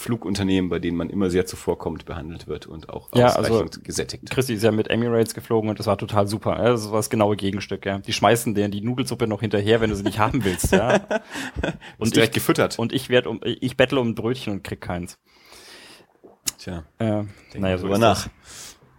Flugunternehmen, 0.00 0.70
bei 0.70 0.78
denen 0.78 0.96
man 0.96 1.10
immer 1.10 1.28
sehr 1.30 1.44
zuvorkommend 1.46 2.06
behandelt 2.06 2.46
wird 2.48 2.66
und 2.66 2.88
auch 2.88 3.10
Ja, 3.14 3.26
ausreichend 3.28 3.50
also- 3.74 3.80
gesättigt. 3.82 4.30
Christi 4.30 4.54
ist 4.54 4.62
ja 4.62 4.72
mit 4.72 4.88
Emirates 4.88 5.34
geflogen 5.34 5.68
und 5.68 5.78
das 5.78 5.86
war 5.86 5.98
total 5.98 6.26
super. 6.26 6.56
Ja, 6.56 6.70
das 6.70 6.86
war 6.90 6.96
das 6.98 7.10
genaue 7.10 7.36
Gegenstück. 7.36 7.84
Ja. 7.84 7.98
Die 7.98 8.12
schmeißen 8.12 8.54
dir 8.54 8.68
die 8.68 8.80
Nudelsuppe 8.80 9.26
noch 9.26 9.40
hinterher, 9.40 9.80
wenn 9.80 9.90
du 9.90 9.96
sie 9.96 10.02
nicht 10.02 10.18
haben 10.18 10.42
willst. 10.44 10.72
Ja. 10.72 11.00
Und 11.98 12.16
direkt 12.16 12.30
ich, 12.36 12.42
gefüttert. 12.42 12.78
und 12.78 12.92
ich 12.92 13.10
werd 13.10 13.26
um, 13.26 13.40
ich 13.44 13.76
bettle 13.76 14.00
um 14.00 14.08
ein 14.08 14.14
Brötchen 14.14 14.52
und 14.54 14.64
krieg 14.64 14.80
keins. 14.80 15.18
Tja, 16.58 16.84
Äh, 16.98 17.24
naja, 17.58 17.76
so 17.78 17.84
drüber 17.84 17.98
nach. 17.98 18.24
das. 18.24 18.30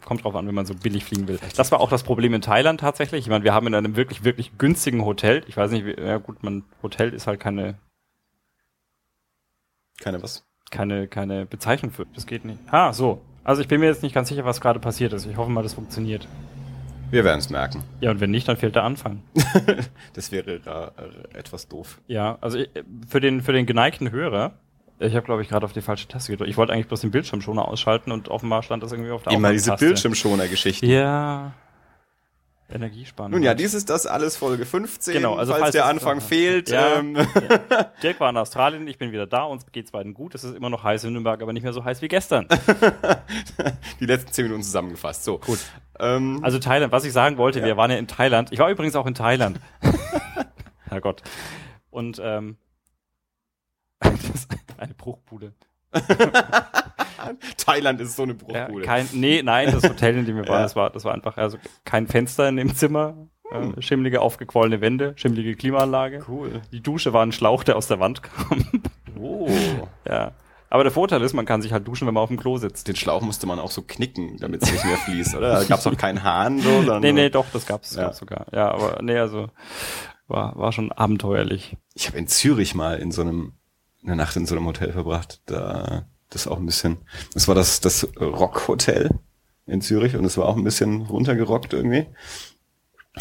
Kommt 0.06 0.24
drauf 0.24 0.36
an, 0.36 0.46
wenn 0.48 0.54
man 0.56 0.66
so 0.66 0.76
billig 0.76 1.06
fliegen 1.06 1.28
will. 1.28 1.40
Das 1.56 1.72
war 1.72 1.80
auch 1.80 1.90
das 1.90 2.04
Problem 2.04 2.34
in 2.34 2.42
Thailand 2.42 2.80
tatsächlich. 2.82 3.22
Ich 3.22 3.30
meine, 3.30 3.44
wir 3.44 3.54
haben 3.54 3.66
in 3.68 3.74
einem 3.76 3.96
wirklich, 3.96 4.24
wirklich 4.24 4.58
günstigen 4.58 5.04
Hotel. 5.06 5.44
Ich 5.48 5.56
weiß 5.58 5.72
nicht, 5.72 5.86
wie, 5.86 6.00
ja 6.00 6.18
gut, 6.18 6.44
man, 6.44 6.64
Hotel 6.84 7.14
ist 7.14 7.26
halt 7.28 7.40
keine, 7.40 7.80
Keine 10.00 10.22
was? 10.22 10.44
Keine, 10.72 11.08
keine 11.08 11.46
Bezeichnung 11.46 11.92
für. 11.92 12.06
Das 12.16 12.26
geht 12.26 12.46
nicht. 12.46 12.60
Ah, 12.72 12.92
so. 12.94 13.22
Also 13.44 13.62
ich 13.62 13.68
bin 13.68 13.80
mir 13.80 13.88
jetzt 13.88 14.04
nicht 14.04 14.14
ganz 14.16 14.30
sicher, 14.30 14.46
was 14.46 14.62
gerade 14.62 14.80
passiert 14.80 15.14
ist. 15.14 15.26
Ich 15.26 15.38
hoffe 15.38 15.50
mal, 15.52 15.64
das 15.64 15.74
funktioniert. 15.74 16.28
Wir 17.10 17.24
werden 17.26 17.40
es 17.40 17.50
merken. 17.50 17.84
Ja, 18.00 18.12
und 18.12 18.22
wenn 18.22 18.32
nicht, 18.32 18.48
dann 18.48 18.56
fehlt 18.58 18.76
der 18.76 18.84
Anfang. 18.84 19.22
Das 20.14 20.32
wäre 20.32 20.52
äh, 20.52 20.56
äh, 21.36 21.38
etwas 21.40 21.68
doof. 21.68 22.00
Ja, 22.08 22.38
also 22.42 22.58
ich- 22.60 22.70
für 23.08 23.20
den, 23.20 23.42
für 23.42 23.52
den 23.54 23.66
geneigten 23.66 24.12
Hörer, 24.12 24.54
Ich 25.00 25.16
habe, 25.16 25.26
glaube 25.26 25.42
ich, 25.42 25.50
gerade 25.50 25.66
auf 25.66 25.74
die 25.74 25.82
falsche 25.82 26.08
Taste 26.08 26.32
gedrückt. 26.32 26.50
Ich 26.50 26.58
wollte 26.58 26.72
eigentlich 26.74 26.88
bloß 26.88 27.02
den 27.02 27.12
Bildschirmschoner 27.12 27.68
ausschalten 27.68 28.12
und 28.12 28.30
offenbar 28.30 28.62
stand 28.64 28.84
das 28.84 28.92
irgendwie 28.92 29.12
auf 29.12 29.24
der 29.24 29.34
Immer 29.34 29.52
diese. 29.52 29.76
Bildschirmschoner-Geschichten. 29.76 30.86
Ja. 30.88 31.54
Energiespannend. 32.72 33.34
Nun 33.34 33.44
ja, 33.44 33.54
dies 33.54 33.74
ist 33.74 33.90
das 33.90 34.06
alles 34.08 34.38
Folge 34.38 34.66
15. 34.66 35.14
Genau, 35.14 35.36
also 35.36 35.52
falls, 35.52 35.62
falls 35.64 35.72
der 35.74 35.84
es- 35.84 35.90
Anfang 35.90 36.22
fehlt. 36.22 36.70
Ja. 36.70 36.96
Ähm, 37.00 37.16
Dirk 38.02 38.20
war 38.20 38.30
in 38.30 38.38
Australien, 38.38 38.88
ich 38.88 38.98
bin 38.98 39.12
wieder 39.12 39.28
da, 39.28 39.44
uns 39.44 39.66
geht's 39.72 39.92
beiden 39.92 40.14
gut. 40.14 40.36
Es 40.36 40.44
ist 40.44 40.56
immer 40.56 40.70
noch 40.70 40.84
heiß 40.84 41.04
in 41.04 41.14
Nürnberg, 41.14 41.42
aber 41.42 41.54
nicht 41.54 41.64
mehr 41.64 41.74
so 41.74 41.84
heiß 41.84 42.02
wie 42.02 42.08
gestern. 42.08 42.48
die 44.00 44.06
letzten 44.06 44.32
10 44.32 44.46
Minuten 44.46 44.64
zusammengefasst. 44.64 45.24
So. 45.24 45.40
Gut. 45.40 45.60
Ähm, 46.00 46.40
Also 46.44 46.60
Thailand, 46.60 46.92
was 46.92 47.04
ich 47.06 47.14
sagen 47.14 47.38
wollte, 47.38 47.60
Ja. 47.60 47.66
wir 47.66 47.78
waren 47.78 47.92
ja 47.92 47.98
in 47.98 48.08
Thailand. 48.08 48.52
Ich 48.52 48.60
war 48.60 48.70
übrigens 48.70 48.96
auch 48.96 49.06
in 49.06 49.14
Thailand. 49.16 49.60
Herrgott. 50.90 51.22
Und 51.90 52.22
ähm, 52.24 52.58
das 54.00 54.14
ist 54.34 54.48
eine 54.78 54.94
Bruchbude. 54.94 55.54
Thailand 57.58 58.00
ist 58.02 58.16
so 58.16 58.24
eine 58.24 58.34
Ja, 58.34 58.66
Bruchbude. 58.66 58.86
kein, 58.86 59.08
nee, 59.14 59.42
nein, 59.44 59.72
das 59.72 59.84
Hotel, 59.84 60.18
in 60.18 60.26
dem 60.26 60.36
wir 60.38 60.48
waren, 60.48 60.58
Ja. 60.58 60.64
das 60.64 60.76
war, 60.76 60.90
das 60.90 61.04
war 61.06 61.14
einfach 61.14 61.38
also 61.38 61.58
kein 61.86 62.08
Fenster 62.08 62.48
in 62.50 62.56
dem 62.58 62.76
Zimmer, 62.76 63.16
Hm. 63.52 63.74
äh, 63.78 63.82
schimmelige, 63.82 64.22
aufgequollene 64.22 64.80
Wände, 64.82 65.14
schimmelige 65.18 65.56
Klimaanlage. 65.56 66.24
cool. 66.30 66.62
Die 66.72 66.82
Dusche 66.82 67.12
war 67.14 67.24
ein 67.26 67.32
Schlauch, 67.32 67.64
der 67.64 67.76
aus 67.76 67.88
der 67.88 68.00
Wand 68.00 68.24
kam. 68.24 68.66
Oh. 69.20 69.50
ja. 70.08 70.32
Aber 70.70 70.84
der 70.84 70.92
Vorteil 70.94 71.22
ist, 71.22 71.34
man 71.34 71.46
kann 71.46 71.62
sich 71.62 71.74
halt 71.74 71.86
duschen, 71.86 72.08
wenn 72.08 72.14
man 72.14 72.24
auf 72.24 72.30
dem 72.30 72.40
Klo 72.40 72.56
sitzt. 72.56 72.88
Den 72.88 72.96
Schlauch 72.96 73.22
musste 73.22 73.46
man 73.46 73.60
auch 73.60 73.72
so 73.72 73.82
knicken, 73.82 74.38
damit 74.40 74.64
es 74.64 74.72
nicht 74.72 74.86
mehr 74.86 74.96
fließt, 74.96 75.36
oder? 75.36 75.56
Da 75.56 75.64
gab 75.66 75.80
es 75.80 75.86
auch 75.88 75.98
keinen 75.98 76.24
Hahn 76.24 76.60
so, 76.60 76.70
sondern 76.78 77.02
Nee, 77.02 77.12
nee, 77.12 77.30
doch, 77.30 77.46
das 77.52 77.66
gab's, 77.66 77.94
Ja. 77.94 78.04
gab's 78.04 78.20
sogar. 78.20 78.46
Ja, 78.54 78.72
aber 78.72 79.00
nee, 79.04 79.18
also 79.18 79.50
war, 80.30 80.58
war 80.58 80.72
schon 80.72 80.94
abenteuerlich. 80.94 81.76
Ich 81.94 82.08
habe 82.08 82.18
in 82.18 82.28
Zürich 82.28 82.74
mal 82.74 82.98
in 83.00 83.12
so 83.12 83.22
einem 83.22 83.52
eine 84.02 84.16
Nacht 84.16 84.38
in 84.38 84.46
so 84.46 84.56
einem 84.56 84.66
Hotel 84.66 84.94
verbracht. 84.94 85.42
Da 85.46 86.06
das 86.32 86.48
auch 86.48 86.58
ein 86.58 86.66
bisschen. 86.66 86.98
Das 87.34 87.48
war 87.48 87.56
das 87.56 87.80
das 87.82 88.08
Rock 88.20 88.68
Hotel 88.68 89.12
in 89.68 89.82
Zürich 89.82 90.16
und 90.16 90.26
es 90.26 90.38
war 90.38 90.48
auch 90.48 90.58
ein 90.58 90.64
bisschen 90.64 91.04
runtergerockt 91.04 91.74
irgendwie. 91.74 92.08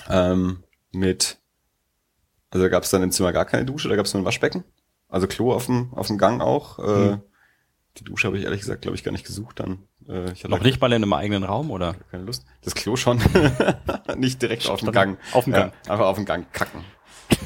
Ähm, 0.08 0.62
mit 0.92 1.38
also 2.50 2.64
da 2.64 2.68
gab 2.68 2.82
es 2.82 2.90
dann 2.90 3.02
im 3.02 3.12
Zimmer 3.12 3.32
gar 3.32 3.44
keine 3.44 3.64
Dusche, 3.64 3.88
da 3.88 3.96
gab 3.96 4.06
es 4.06 4.14
nur 4.14 4.22
ein 4.22 4.26
Waschbecken. 4.26 4.64
Also 5.08 5.26
Klo 5.26 5.52
auf 5.52 5.66
dem 5.66 5.92
auf 5.94 6.06
dem 6.08 6.18
Gang 6.18 6.40
auch. 6.40 6.78
Äh, 6.78 7.10
Hm. 7.12 7.20
Die 7.98 8.04
Dusche 8.04 8.28
habe 8.28 8.38
ich 8.38 8.44
ehrlich 8.44 8.60
gesagt, 8.60 8.82
glaube 8.82 8.96
ich, 8.96 9.02
gar 9.02 9.10
nicht 9.10 9.26
gesucht 9.26 9.58
dann. 9.58 9.82
Äh, 10.08 10.30
ich 10.30 10.44
hatte 10.44 10.50
Noch 10.50 10.60
nicht 10.60 10.80
mal 10.80 10.92
in 10.92 11.02
einem 11.02 11.12
eigenen 11.12 11.42
Raum, 11.42 11.72
oder? 11.72 11.94
keine 12.12 12.22
Lust. 12.22 12.46
Das 12.62 12.76
Klo 12.76 12.94
schon. 12.94 13.20
nicht 14.16 14.40
direkt 14.40 14.68
auf 14.68 14.78
dem 14.78 14.92
Gang. 14.92 15.18
auf 15.32 15.42
dem 15.44 15.52
Gang. 15.52 15.72
Ja, 15.86 15.92
einfach 15.92 16.06
auf 16.06 16.16
dem 16.16 16.24
Gang 16.24 16.46
kacken. 16.52 16.84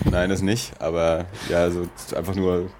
Nein, 0.04 0.28
das 0.28 0.42
nicht. 0.42 0.78
Aber 0.82 1.24
ja, 1.48 1.70
so 1.70 1.88
einfach 2.14 2.34
nur 2.34 2.70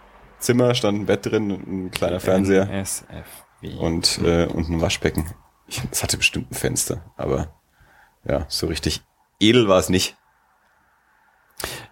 Zimmer, 0.45 0.75
stand 0.75 1.01
ein 1.01 1.07
Bett 1.07 1.25
drin, 1.25 1.51
ein 1.51 1.91
kleiner 1.91 2.21
Fernseher 2.21 2.69
NSFW. 2.69 3.77
und, 3.79 4.19
äh, 4.23 4.47
und 4.47 4.69
ein 4.69 4.81
Waschbecken. 4.81 5.33
Es 5.91 6.03
hatte 6.03 6.19
bestimmt 6.19 6.51
ein 6.51 6.55
Fenster, 6.55 7.03
aber 7.17 7.55
ja, 8.29 8.45
so 8.49 8.67
richtig 8.67 9.03
edel 9.41 9.69
war 9.69 9.79
es 9.79 9.89
nicht. 9.89 10.17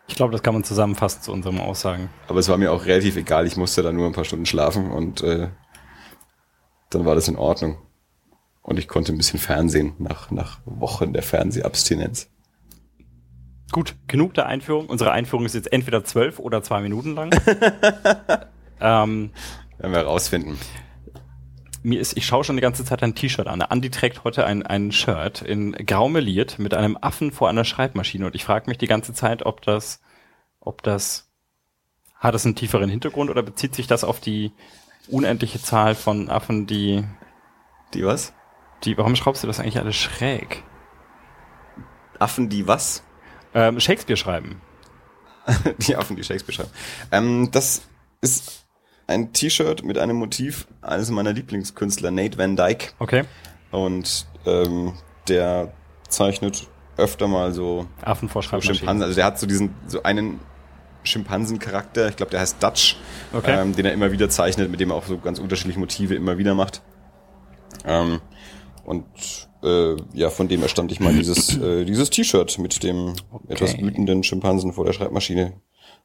Ich 0.06 0.16
glaube, 0.16 0.32
das 0.32 0.42
kann 0.42 0.52
man 0.52 0.64
zusammenfassen 0.64 1.22
zu 1.22 1.32
unseren 1.32 1.58
Aussagen. 1.58 2.10
Aber 2.28 2.40
es 2.40 2.48
war 2.50 2.58
mir 2.58 2.72
auch 2.72 2.84
relativ 2.84 3.16
egal. 3.16 3.46
Ich 3.46 3.56
musste 3.56 3.82
da 3.82 3.90
nur 3.90 4.06
ein 4.06 4.12
paar 4.12 4.26
Stunden 4.26 4.44
schlafen 4.44 4.90
und 4.90 5.22
äh, 5.22 5.48
dann 6.90 7.06
war 7.06 7.14
das 7.14 7.28
in 7.28 7.36
Ordnung. 7.36 7.78
Und 8.60 8.78
ich 8.78 8.86
konnte 8.86 9.12
ein 9.12 9.16
bisschen 9.16 9.40
Fernsehen 9.40 9.94
nach, 9.98 10.30
nach 10.30 10.60
Wochen 10.66 11.14
der 11.14 11.22
Fernsehabstinenz. 11.22 12.28
Gut, 13.72 13.96
genug 14.06 14.34
der 14.34 14.46
Einführung. 14.46 14.86
Unsere 14.86 15.12
Einführung 15.12 15.46
ist 15.46 15.54
jetzt 15.54 15.72
entweder 15.72 16.04
zwölf 16.04 16.38
oder 16.38 16.62
zwei 16.62 16.82
Minuten 16.82 17.14
lang. 17.14 17.30
ähm, 18.80 19.30
Werden 19.78 19.92
wir 19.92 19.96
herausfinden. 19.96 20.58
mir 21.82 21.98
ist, 21.98 22.14
ich 22.18 22.26
schaue 22.26 22.44
schon 22.44 22.56
die 22.56 22.62
ganze 22.62 22.84
Zeit 22.84 23.02
ein 23.02 23.14
T-Shirt 23.14 23.46
an. 23.46 23.62
Andi 23.62 23.88
trägt 23.90 24.24
heute 24.24 24.44
ein, 24.44 24.62
ein 24.62 24.92
Shirt 24.92 25.40
in 25.40 25.72
grau 25.72 26.10
meliert 26.10 26.58
mit 26.58 26.74
einem 26.74 26.98
Affen 27.00 27.32
vor 27.32 27.48
einer 27.48 27.64
Schreibmaschine 27.64 28.26
und 28.26 28.34
ich 28.34 28.44
frage 28.44 28.68
mich 28.68 28.76
die 28.76 28.86
ganze 28.86 29.14
Zeit, 29.14 29.46
ob 29.46 29.62
das, 29.62 30.02
ob 30.60 30.82
das, 30.82 31.30
hat 32.14 32.34
es 32.34 32.44
einen 32.44 32.54
tieferen 32.54 32.90
Hintergrund 32.90 33.30
oder 33.30 33.42
bezieht 33.42 33.74
sich 33.74 33.86
das 33.86 34.04
auf 34.04 34.20
die 34.20 34.52
unendliche 35.08 35.62
Zahl 35.62 35.94
von 35.94 36.28
Affen, 36.28 36.66
die, 36.66 37.04
Die 37.94 38.04
was? 38.04 38.34
die, 38.84 38.98
warum 38.98 39.16
schraubst 39.16 39.42
du 39.42 39.46
das 39.46 39.60
eigentlich 39.60 39.78
alles 39.78 39.96
schräg? 39.96 40.62
Affen, 42.18 42.50
die 42.50 42.68
was? 42.68 43.02
Ähm, 43.54 43.80
Shakespeare 43.80 44.16
schreiben. 44.16 44.60
Die 45.78 45.96
Affen, 45.96 46.16
die 46.16 46.22
Shakespeare 46.24 46.52
schreiben. 46.54 46.70
Ähm, 47.10 47.48
das 47.50 47.82
ist 48.20 48.64
ein 49.08 49.32
T-Shirt 49.32 49.82
mit 49.84 49.98
einem 49.98 50.16
Motiv 50.16 50.66
eines 50.80 51.10
meiner 51.10 51.32
Lieblingskünstler, 51.32 52.10
Nate 52.10 52.38
Van 52.38 52.56
Dyke. 52.56 52.92
Okay. 53.00 53.24
Und 53.72 54.26
ähm, 54.46 54.94
der 55.28 55.72
zeichnet 56.08 56.68
öfter 56.96 57.26
mal 57.26 57.52
so 57.52 57.86
Affen 58.02 58.28
vor 58.28 58.42
so. 58.42 58.60
Schimpansen. 58.60 59.02
Also 59.02 59.14
der 59.16 59.24
hat 59.24 59.38
so 59.38 59.46
diesen, 59.46 59.74
so 59.86 60.02
einen 60.02 60.38
Schimpansencharakter, 61.04 62.08
ich 62.08 62.16
glaube, 62.16 62.30
der 62.30 62.40
heißt 62.40 62.62
Dutch, 62.62 62.96
Okay. 63.32 63.60
ähm, 63.60 63.74
den 63.74 63.86
er 63.86 63.92
immer 63.92 64.12
wieder 64.12 64.28
zeichnet, 64.28 64.70
mit 64.70 64.78
dem 64.78 64.90
er 64.90 64.96
auch 64.96 65.06
so 65.06 65.18
ganz 65.18 65.38
unterschiedliche 65.38 65.80
Motive 65.80 66.14
immer 66.14 66.38
wieder 66.38 66.54
macht. 66.54 66.82
Ähm, 67.84 68.20
und 68.84 69.04
äh, 69.62 69.96
ja, 70.14 70.30
von 70.30 70.48
dem 70.48 70.62
erstand 70.62 70.92
ich 70.92 71.00
mal 71.00 71.12
dieses, 71.12 71.56
äh, 71.62 71.84
dieses 71.84 72.10
T-Shirt 72.10 72.58
mit 72.58 72.82
dem 72.82 73.14
etwas 73.48 73.78
wütenden 73.78 74.22
Schimpansen 74.24 74.72
vor 74.72 74.84
der 74.84 74.92
Schreibmaschine 74.92 75.52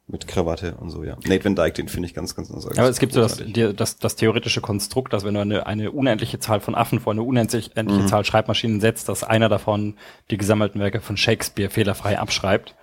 mit 0.08 0.26
Krawatte 0.26 0.76
und 0.80 0.90
so, 0.90 1.04
ja. 1.04 1.18
Nate 1.26 1.44
Van 1.44 1.56
Dyke, 1.56 1.74
den 1.74 1.90
finde 1.90 2.08
ich 2.08 2.14
ganz, 2.14 2.34
ganz, 2.34 2.50
ganz 2.50 2.66
Aber 2.66 2.88
es 2.88 3.00
gibt 3.00 3.12
so 3.12 3.22
das, 3.22 3.44
das, 3.76 3.98
das 3.98 4.16
theoretische 4.16 4.62
Konstrukt, 4.62 5.12
dass 5.12 5.26
wenn 5.26 5.34
du 5.34 5.42
eine, 5.42 5.68
eine 5.68 5.92
unendliche 5.92 6.40
Zahl 6.40 6.62
von 6.62 6.76
Affen 6.76 7.02
vor 7.02 7.12
eine 7.12 7.24
unendliche 7.24 7.72
Mhm. 7.76 8.08
Zahl 8.08 8.24
Schreibmaschinen 8.24 8.80
setzt, 8.80 9.10
dass 9.10 9.26
einer 9.26 9.50
davon 9.50 9.96
die 10.32 10.38
gesammelten 10.38 10.80
Werke 10.80 11.02
von 11.02 11.18
Shakespeare 11.18 11.70
fehlerfrei 11.70 12.18
abschreibt, 12.20 12.76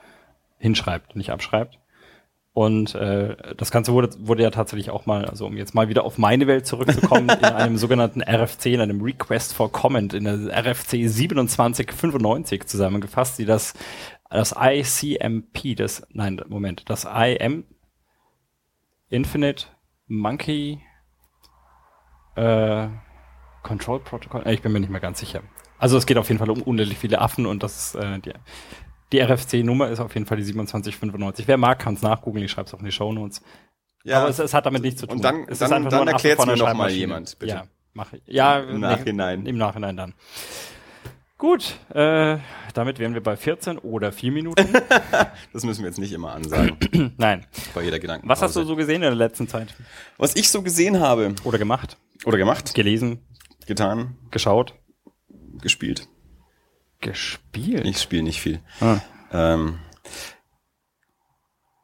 hinschreibt, 0.59 1.17
nicht 1.17 1.31
abschreibt. 1.31 1.79
Und 2.55 2.95
äh, 2.95 3.37
das 3.57 3.73
Ganze 3.73 3.93
wurde, 3.93 4.11
wurde 4.21 4.45
ja 4.45 4.51
tatsächlich 4.51 4.91
auch 4.91 5.07
mal, 5.07 5.25
also 5.25 5.45
um 5.45 5.57
jetzt 5.57 5.75
mal 5.75 5.89
wieder 5.89 6.05
auf 6.05 6.19
meine 6.19 6.47
Welt 6.47 6.67
zurückzukommen, 6.67 7.29
in 7.39 7.45
einem 7.45 7.77
sogenannten 7.77 8.23
RFC, 8.23 8.67
in 8.67 8.81
einem 8.81 9.03
Request 9.03 9.53
for 9.55 9.73
Comment, 9.73 10.15
in 10.15 10.23
der 10.23 10.65
RFC 10.65 11.09
2795 11.09 12.65
zusammengefasst, 12.67 13.41
die 13.41 13.45
das, 13.45 13.75
das 14.31 14.55
ICMP, 14.57 15.75
das, 15.77 16.07
nein, 16.13 16.41
Moment, 16.47 16.89
das 16.89 17.05
IM, 17.05 17.65
Infinite 19.11 19.67
Monkey 20.07 20.81
äh, 22.37 22.87
Control 23.65 23.99
Protocol. 23.99 24.43
Äh, 24.47 24.55
Ich 24.55 24.63
bin 24.63 24.73
mir 24.73 24.79
nicht 24.79 24.91
mehr 24.91 25.01
ganz 25.01 25.19
sicher. 25.19 25.43
Also 25.79 25.99
es 25.99 26.07
geht 26.07 26.19
auf 26.19 26.29
jeden 26.29 26.39
Fall 26.39 26.51
um 26.51 26.63
unendlich 26.63 26.99
viele 26.99 27.21
Affen 27.21 27.47
und 27.47 27.65
das 27.65 27.97
äh, 27.97 28.21
die, 28.21 28.33
die 29.13 29.21
RFC-Nummer 29.21 29.89
ist 29.91 30.01
auf 30.01 30.15
jeden 30.15 30.27
Fall 30.27 30.39
die 30.39 30.45
2795. 30.45 31.47
Wer 31.49 31.57
mag, 31.57 31.79
kann 31.79 31.95
es 31.95 32.03
nachgoogeln. 32.03 32.45
Ich 32.45 32.51
schreibe 32.51 32.67
es 32.69 32.75
auch 32.75 32.81
in 32.81 32.85
die 32.87 32.93
Shownotes. 32.93 33.43
Ja, 34.05 34.21
Aber 34.21 34.29
es, 34.29 34.39
es 34.39 34.53
hat 34.53 34.67
damit 34.67 34.83
nichts 34.83 35.01
zu 35.01 35.07
tun. 35.07 35.17
Und 35.17 35.25
dann- 35.25 35.47
es 35.49 35.59
dann- 35.59 35.89
dann 35.89 36.09
erklärt's 36.09 36.37
von 36.43 36.47
mir 36.49 36.55
einer 36.55 36.59
noch 36.65 36.67
mal 36.69 36.75
Schreibmaschine. 36.91 37.01
jemand, 37.01 37.39
bitte. 37.39 37.55
Ja, 37.55 37.65
mache 37.95 38.17
ich. 38.19 38.23
Ja, 38.27 38.59
Im 38.61 38.81
Nachhinein. 38.81 39.47
Im 39.47 39.57
Nachhinein 39.57 39.97
dann. 39.97 40.15
Gut, 41.37 41.75
äh, 41.93 42.39
damit 42.75 42.99
wären 42.99 43.13
wir 43.15 43.23
bei 43.23 43.37
14 43.37 43.79
oder 43.79 44.13
4 44.13 44.31
Minuten. 44.33 44.69
das 45.53 45.65
müssen 45.65 45.83
wir 45.83 45.89
jetzt 45.91 45.99
nicht 45.99 46.13
immer 46.13 46.33
ansagen, 46.33 46.77
Nein. 47.19 47.45
bei 47.75 47.83
jeder 47.83 47.99
Gedanken. 47.99 48.29
Was 48.29 48.41
hast 48.41 48.57
du 48.57 48.63
so 48.65 48.77
gesehen 48.77 48.97
in 48.97 49.01
der 49.03 49.15
letzten 49.15 49.49
Zeit? 49.49 49.75
Was 50.17 50.37
ich 50.37 50.49
so 50.49 50.63
gesehen 50.63 51.01
habe 51.01 51.35
Oder 51.45 51.59
gemacht? 51.59 51.97
oder 52.25 52.39
gemacht, 52.39 52.75
Gelesen? 52.75 53.19
getan, 53.67 54.17
Geschaut? 54.31 54.75
gespielt. 55.61 56.09
Gespielt? 57.01 57.85
Ich 57.87 58.01
spiele 58.01 58.23
nicht 58.23 58.41
viel. 58.41 58.61
Ah. 58.81 58.99
Ähm, 59.33 59.79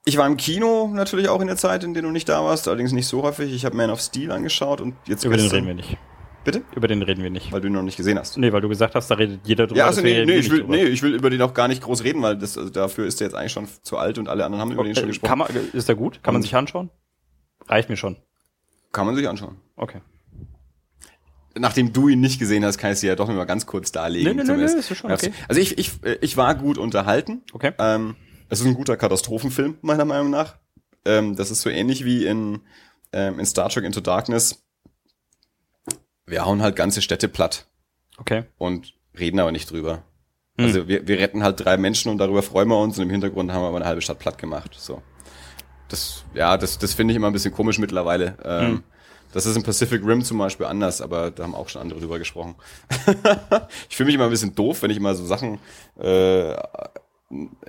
ich 0.05 0.17
war 0.17 0.26
im 0.26 0.37
Kino 0.37 0.88
natürlich 0.88 1.29
auch 1.29 1.40
in 1.40 1.47
der 1.47 1.57
Zeit, 1.57 1.85
in 1.85 1.93
der 1.95 2.02
du 2.02 2.11
nicht 2.11 2.29
da 2.29 2.43
warst, 2.43 2.67
allerdings 2.69 2.93
nicht 2.93 3.07
so 3.07 3.23
häufig. 3.23 3.52
Ich 3.52 3.64
habe 3.64 3.76
Man 3.76 3.90
of 3.90 4.00
Steel 4.00 4.31
angeschaut 4.33 4.81
und 4.81 4.95
jetzt 5.07 5.25
Über 5.25 5.37
den 5.37 5.49
reden 5.50 5.67
wir 5.67 5.75
nicht. 5.75 5.97
Bitte? 6.43 6.62
Über 6.75 6.88
den 6.88 7.02
reden 7.02 7.23
wir 7.23 7.29
nicht. 7.29 7.52
Weil 7.52 7.61
du 7.61 7.67
ihn 7.67 7.75
noch 7.75 7.83
nicht 7.83 7.99
gesehen 7.99 8.19
hast. 8.19 8.38
Nee, 8.38 8.50
weil 8.50 8.62
du 8.62 8.69
gesagt 8.71 8.95
hast, 8.95 9.11
da 9.11 9.14
redet 9.17 9.40
jeder 9.47 9.67
drüber. 9.67 9.81
Ja, 9.81 9.87
also 9.87 10.00
nee, 10.00 10.12
nee, 10.12 10.19
reden 10.21 10.40
ich 10.40 10.50
will, 10.50 10.64
nee, 10.64 10.85
ich 10.85 11.02
will 11.02 11.14
über 11.14 11.29
den 11.29 11.43
auch 11.43 11.52
gar 11.52 11.69
nicht 11.69 11.83
groß 11.83 12.02
reden, 12.02 12.23
weil 12.23 12.38
das, 12.38 12.57
also 12.57 12.71
dafür 12.71 13.05
ist 13.07 13.21
er 13.21 13.26
jetzt 13.26 13.35
eigentlich 13.35 13.52
schon 13.52 13.69
zu 13.83 13.99
alt 13.99 14.17
und 14.17 14.26
alle 14.26 14.47
anderen 14.47 14.62
haben 14.62 14.73
über 14.73 14.83
den 14.83 14.95
schon 14.95 15.05
Äh, 15.05 15.09
gesprochen. 15.09 15.38
Man, 15.38 15.49
ist 15.75 15.87
der 15.88 15.97
gut? 15.97 16.23
Kann 16.23 16.33
man 16.33 16.37
Und- 16.38 16.43
sich 16.45 16.57
anschauen? 16.57 16.88
Reicht 17.69 17.90
mir 17.90 17.97
schon. 17.99 18.17
Kann 18.93 19.05
man 19.05 19.14
sich 19.17 19.29
anschauen. 19.29 19.61
Okay. 19.76 20.00
Nachdem 21.59 21.92
du 21.92 22.09
ihn 22.09 22.21
nicht 22.21 22.38
gesehen 22.38 22.64
hast, 22.64 22.78
kann 22.78 22.90
ich 22.90 22.95
es 22.95 23.00
dir 23.00 23.09
ja 23.09 23.16
doch 23.16 23.26
noch 23.28 23.35
mal 23.35 23.45
ganz 23.45 23.66
kurz 23.66 23.90
darlegen. 23.90 24.37
Nee, 24.37 24.42
nee, 24.45 24.49
nee, 24.57 24.57
nee, 24.57 24.64
ist 24.78 24.97
schon 24.97 25.11
okay. 25.11 25.33
Also 25.49 25.61
ich, 25.61 25.78
ich, 25.78 25.92
ich 26.21 26.37
war 26.37 26.54
gut 26.54 26.78
unterhalten. 26.78 27.42
Okay. 27.52 27.73
Ähm, 27.78 28.14
es 28.49 28.61
ist 28.61 28.66
ein 28.66 28.75
guter 28.75 28.97
Katastrophenfilm, 28.97 29.78
meiner 29.83 30.04
Meinung 30.04 30.30
nach. 30.30 30.57
Ähm, 31.04 31.35
das 31.37 31.50
ist 31.50 31.62
so 31.62 31.71
ähnlich 31.71 32.04
wie 32.04 32.25
in, 32.26 32.61
ähm, 33.12 33.38
in 33.40 33.47
Star 33.47 33.69
Trek 33.69 33.85
Into 33.85 34.00
Darkness. 34.00 34.62
Wir 36.26 36.45
hauen 36.45 36.62
halt 36.62 36.76
ganze 36.76 37.02
Städte 37.02 37.28
platt 37.28 37.66
Okay. 38.19 38.45
und 38.59 38.95
reden 39.19 39.40
aber 39.40 39.50
nicht 39.50 39.71
drüber. 39.71 40.04
Hm. 40.59 40.66
Also 40.66 40.88
wir, 40.88 41.09
wir 41.09 41.19
retten 41.19 41.42
halt 41.42 41.64
drei 41.64 41.76
Menschen 41.76 42.11
und 42.12 42.19
darüber 42.19 42.42
freuen 42.42 42.69
wir 42.69 42.78
uns 42.78 42.97
und 42.99 43.04
im 43.04 43.11
Hintergrund 43.11 43.50
haben 43.50 43.62
wir 43.62 43.69
aber 43.69 43.78
eine 43.78 43.87
halbe 43.87 44.02
Stadt 44.02 44.19
platt 44.19 44.38
gemacht. 44.38 44.76
So. 44.78 45.02
das, 45.88 46.25
ja, 46.35 46.57
das, 46.57 46.78
das 46.78 46.95
finde 46.95 47.12
ich 47.12 47.16
immer 47.16 47.26
ein 47.28 47.33
bisschen 47.33 47.52
komisch 47.54 47.78
mittlerweile. 47.78 48.37
Ähm, 48.45 48.66
Hm. 48.66 48.85
Das 49.32 49.46
ist 49.46 49.56
im 49.56 49.62
Pacific 49.62 50.04
Rim 50.04 50.25
zum 50.25 50.38
Beispiel 50.38 50.66
anders, 50.66 51.00
aber 51.00 51.30
da 51.30 51.44
haben 51.44 51.54
auch 51.54 51.68
schon 51.68 51.82
andere 51.82 52.00
drüber 52.00 52.18
gesprochen. 52.18 52.56
ich 53.88 53.96
fühle 53.96 54.06
mich 54.06 54.14
immer 54.14 54.25
ein 54.25 54.30
bisschen 54.30 54.54
doof, 54.54 54.82
wenn 54.82 54.90
ich 54.90 55.00
mal 55.00 55.14
so 55.14 55.25
Sachen 55.25 55.58
äh, 56.00 56.52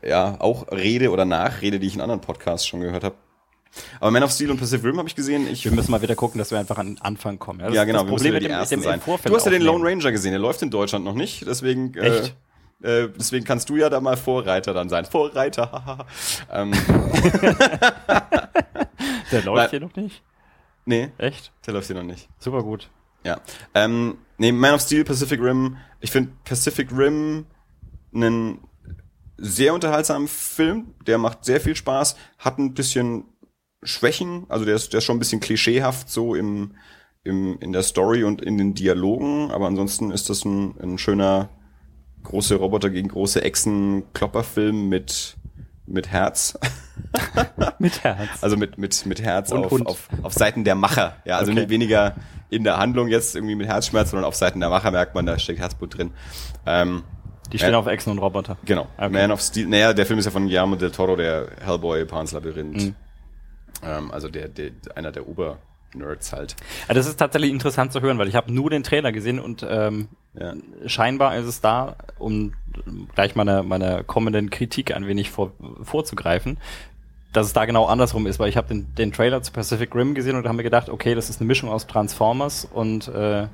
ja 0.04 0.38
auch 0.40 0.72
rede 0.72 1.12
oder 1.12 1.26
nachrede, 1.26 1.80
die 1.80 1.88
ich 1.88 1.96
in 1.96 2.02
anderen 2.02 2.22
Podcasts 2.22 2.66
schon 2.66 2.82
gehört 2.82 3.04
habe. 3.04 3.16
Aber 4.00 4.12
Man 4.12 4.24
of 4.24 4.32
Steel 4.32 4.52
und 4.52 4.58
Pacific 4.58 4.86
Rim 4.86 4.98
habe 4.98 5.08
ich 5.08 5.16
gesehen. 5.16 5.48
Ich, 5.48 5.64
Wir 5.64 5.72
müssen 5.72 5.92
mal 5.92 6.02
wieder 6.02 6.16
gucken, 6.16 6.40
dass 6.40 6.52
wir 6.52 6.60
einfach 6.60 6.78
an 6.78 6.88
den 6.96 7.02
Anfang 7.02 7.40
kommen. 7.40 7.60
das 7.60 7.74
ja, 7.74 7.86
genau. 7.86 8.00
Das 8.00 8.08
wir 8.08 8.12
müssen 8.12 8.26
Problem 8.26 8.42
wieder 8.44 8.60
mit 8.60 8.66
die 8.66 8.70
dem, 8.70 8.80
mit 8.80 8.86
dem 8.86 8.92
sein. 8.92 9.00
Vorfeld 9.00 9.32
Du 9.32 9.36
hast 9.38 9.46
ja 9.46 9.52
den. 9.52 9.62
Lone 9.62 9.86
Ranger 9.86 10.12
gesehen. 10.12 10.32
Der 10.32 10.40
läuft 10.40 10.62
in 10.62 10.70
Deutschland 10.70 11.06
noch 11.06 11.14
nicht. 11.14 11.46
Deswegen, 11.48 11.94
Echt? 11.94 12.36
Äh, 12.84 13.04
äh, 13.04 13.10
deswegen 13.18 13.46
kannst 13.46 13.70
du 13.70 13.78
ja 13.78 13.90
da 13.90 14.02
mal 14.02 14.18
Vorreiter 14.18 14.74
dann 14.74 14.90
sein. 14.90 15.06
Vorreiter. 15.06 15.72
haha. 15.72 16.06
ähm, 16.52 16.74
Der 19.32 19.44
läuft 19.44 19.70
hier 19.70 19.80
noch 19.80 19.96
nicht? 19.96 20.22
Nee, 20.86 21.12
Echt? 21.18 21.52
der 21.66 21.74
läuft 21.74 21.88
hier 21.88 21.96
noch 21.96 22.04
nicht. 22.04 22.30
Super 22.40 22.64
gut. 22.64 22.90
Ja. 23.24 23.42
Ähm, 23.74 24.18
nee, 24.38 24.52
Man 24.52 24.74
of 24.74 24.82
Steel, 24.82 25.04
Pacific 25.04 25.40
Rim. 25.40 25.78
Ich 26.00 26.12
finde 26.12 26.32
Pacific 26.44 26.92
Rim 26.92 27.46
einen 28.14 28.60
sehr 29.38 29.74
unterhaltsamen 29.74 30.28
Film. 30.28 30.94
Der 31.06 31.18
macht 31.18 31.46
sehr 31.46 31.62
viel 31.62 31.76
Spaß, 31.76 32.16
hat 32.38 32.60
ein 32.60 32.74
bisschen 32.74 33.26
Schwächen. 33.84 34.46
Also 34.50 34.66
der 34.66 34.76
ist, 34.76 34.94
der 34.94 35.00
ist 35.00 35.06
schon 35.06 35.18
ein 35.18 35.20
bisschen 35.20 35.40
klischeehaft 35.40 36.10
so 36.10 36.36
im, 36.36 36.76
im, 37.24 37.58
in 37.60 37.74
der 37.74 37.84
Story 37.84 38.24
und 38.24 38.42
in 38.42 38.58
den 38.58 38.74
Dialogen. 38.74 39.52
Aber 39.52 39.68
ansonsten 39.68 40.12
ist 40.12 40.30
das 40.30 40.46
ein, 40.46 40.76
ein 40.82 40.98
schöner 40.98 41.50
große 42.24 42.56
Roboter 42.56 42.90
gegen 42.90 43.08
große 43.08 43.42
Echsen-Klopperfilm 43.42 44.90
mit, 44.90 45.38
mit 45.92 46.10
Herz. 46.12 46.58
Mit 47.80 48.04
Herz. 48.04 48.30
Also 48.42 48.58
mit, 48.58 48.78
mit, 48.78 49.06
mit 49.06 49.22
Herz 49.22 49.52
Und 49.52 49.66
auf, 49.66 49.72
Hund. 49.72 49.88
auf, 49.88 50.08
auf 50.22 50.34
Seiten 50.34 50.64
der 50.64 50.76
Macher. 50.76 51.16
Ja, 51.26 51.38
also 51.38 51.52
Okay. 51.52 51.62
nicht 51.62 51.70
weniger 51.70 52.16
in 52.50 52.64
der 52.64 52.78
Handlung 52.78 53.08
jetzt 53.08 53.36
irgendwie 53.36 53.56
mit 53.56 53.68
Herzschmerz, 53.68 54.12
sondern 54.12 54.26
auf 54.28 54.36
Seiten 54.36 54.60
der 54.60 54.70
Macher 54.70 54.92
merkt 54.92 55.16
man, 55.16 55.26
da 55.26 55.38
steckt 55.40 55.60
Herzblut 55.60 55.98
drin. 55.98 56.12
Ähm, 56.66 57.04
Die 57.52 57.58
stehen 57.58 57.72
Ja. 57.72 57.80
auf 57.80 57.88
Echsen 57.88 58.12
und 58.12 58.20
Roboter. 58.20 58.58
genau. 58.66 58.88
Okay. 58.98 59.10
Man 59.10 59.32
of 59.32 59.42
Steel. 59.42 59.68
Naja, 59.68 59.94
der 59.94 60.06
Film 60.06 60.20
ist 60.20 60.26
ja 60.26 60.32
von 60.32 60.44
Guillermo 60.46 60.76
del 60.76 60.92
Toro, 60.92 61.16
der 61.16 61.48
Hellboy, 61.66 62.06
Pan's 62.06 62.32
Labyrinth. 62.34 62.78
Mhm. 62.84 62.96
Ähm, 63.84 64.12
also 64.12 64.30
der, 64.30 64.48
der, 64.48 64.72
einer 64.96 65.12
der 65.12 65.28
Ober-Nerds 65.28 66.34
halt. 66.34 66.56
Ja, 66.88 66.94
das 66.94 67.08
ist 67.08 67.18
tatsächlich 67.18 67.52
interessant 67.52 67.92
zu 67.94 68.02
hören, 68.02 68.18
weil 68.20 68.28
ich 68.28 68.36
habe 68.36 68.54
nur 68.54 68.70
den 68.70 68.84
Trailer 68.84 69.12
gesehen 69.12 69.40
und 69.40 69.66
ähm, 69.68 70.08
Ja. 70.36 70.54
scheinbar 70.86 71.36
ist 71.38 71.46
es 71.48 71.62
da, 71.62 71.96
um 72.20 72.54
gleich 73.16 73.36
meiner 73.36 73.64
meiner 73.64 74.04
kommenden 74.04 74.50
Kritik 74.50 74.96
ein 74.96 75.08
wenig 75.08 75.32
vor, 75.32 75.52
vorzugreifen, 75.84 76.58
dass 77.34 77.48
es 77.48 77.54
da 77.54 77.66
genau 77.66 77.86
andersrum 77.86 78.28
ist, 78.28 78.40
weil 78.40 78.50
ich 78.50 78.58
habe 78.58 78.68
den, 78.68 78.94
den 78.96 79.12
Trailer 79.12 79.42
zu 79.42 79.52
Pacific 79.52 79.96
Rim 79.96 80.16
gesehen 80.16 80.36
und 80.36 80.46
habe 80.46 80.58
mir 80.58 80.64
gedacht, 80.64 80.90
okay, 80.90 81.16
das 81.16 81.30
ist 81.30 81.40
eine 81.40 81.48
Mischung 81.48 81.70
aus 81.70 81.88
Transformers 81.88 82.66
und 82.66 83.08
äh, 83.08 83.48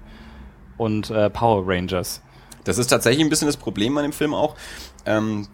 und 0.78 1.10
äh, 1.10 1.30
Power 1.30 1.64
Rangers. 1.66 2.22
Das 2.64 2.78
ist 2.78 2.88
tatsächlich 2.88 3.26
ein 3.26 3.30
bisschen 3.30 3.48
das 3.48 3.58
Problem 3.58 3.98
an 3.98 4.04
dem 4.04 4.14
Film 4.14 4.34
auch. 4.34 4.56
Ähm, 5.06 5.48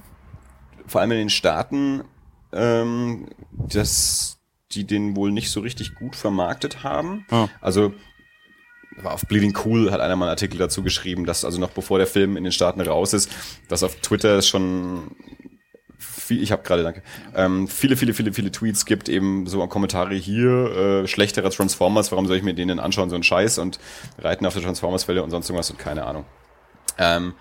vor 0.88 1.01
allem 1.01 1.12
in 1.12 1.17
den 1.17 1.29
Staaten, 1.29 2.03
ähm, 2.51 3.27
dass 3.51 4.39
die 4.72 4.86
den 4.86 5.15
wohl 5.15 5.32
nicht 5.32 5.51
so 5.51 5.60
richtig 5.60 5.96
gut 5.96 6.15
vermarktet 6.15 6.84
haben. 6.84 7.25
Ah. 7.29 7.48
Also 7.62 7.93
war 9.01 9.13
auf 9.13 9.21
Bleeding 9.27 9.57
Cool 9.65 9.91
hat 9.91 10.01
einer 10.01 10.15
mal 10.15 10.25
einen 10.25 10.31
Artikel 10.31 10.57
dazu 10.57 10.83
geschrieben, 10.83 11.25
dass 11.25 11.45
also 11.45 11.59
noch 11.59 11.71
bevor 11.71 11.97
der 11.97 12.07
Film 12.07 12.38
in 12.38 12.43
den 12.43 12.51
Staaten 12.51 12.81
raus 12.81 13.13
ist, 13.13 13.31
dass 13.67 13.83
auf 13.83 13.95
Twitter 13.95 14.41
schon 14.41 15.15
viel, 15.97 16.41
ich 16.41 16.51
habe 16.51 16.63
gerade, 16.63 16.83
danke, 16.83 17.03
ähm, 17.35 17.67
viele, 17.67 17.95
viele, 17.97 18.13
viele, 18.13 18.33
viele 18.33 18.51
Tweets 18.51 18.85
gibt, 18.85 19.09
eben 19.09 19.47
so 19.47 19.65
Kommentare 19.67 20.15
hier, 20.15 21.03
äh, 21.03 21.07
schlechterer 21.07 21.50
Transformers, 21.50 22.12
warum 22.12 22.27
soll 22.27 22.38
ich 22.38 22.43
mir 22.43 22.53
den 22.53 22.67
denn 22.69 22.79
anschauen, 22.79 23.09
so 23.09 23.15
ein 23.15 23.23
Scheiß 23.23 23.57
und 23.59 23.79
reiten 24.17 24.45
auf 24.45 24.53
der 24.53 24.63
Transformers-Welle 24.63 25.23
und 25.23 25.31
sonst 25.31 25.50
irgendwas 25.50 25.69
und 25.71 25.79
keine 25.79 26.05
Ahnung. 26.05 26.25
Ähm, 26.97 27.33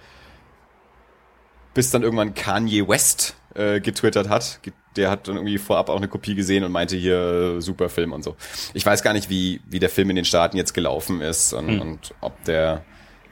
bis 1.74 1.90
dann 1.90 2.02
irgendwann 2.02 2.34
Kanye 2.34 2.86
West 2.86 3.36
äh, 3.54 3.80
getwittert 3.80 4.28
hat. 4.28 4.60
Der 4.96 5.10
hat 5.10 5.28
dann 5.28 5.36
irgendwie 5.36 5.58
vorab 5.58 5.88
auch 5.88 5.96
eine 5.96 6.08
Kopie 6.08 6.34
gesehen 6.34 6.64
und 6.64 6.72
meinte 6.72 6.96
hier 6.96 7.60
super 7.60 7.88
Film 7.88 8.12
und 8.12 8.22
so. 8.22 8.36
Ich 8.74 8.84
weiß 8.84 9.02
gar 9.02 9.12
nicht, 9.12 9.30
wie, 9.30 9.60
wie 9.68 9.78
der 9.78 9.90
Film 9.90 10.10
in 10.10 10.16
den 10.16 10.24
Staaten 10.24 10.56
jetzt 10.56 10.74
gelaufen 10.74 11.20
ist 11.20 11.52
und, 11.52 11.80
und 11.80 12.14
ob 12.20 12.44
der 12.44 12.84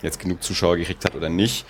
jetzt 0.02 0.20
genug 0.20 0.42
Zuschauer 0.42 0.76
gekriegt 0.76 1.04
hat 1.04 1.14
oder 1.14 1.28
nicht. 1.28 1.66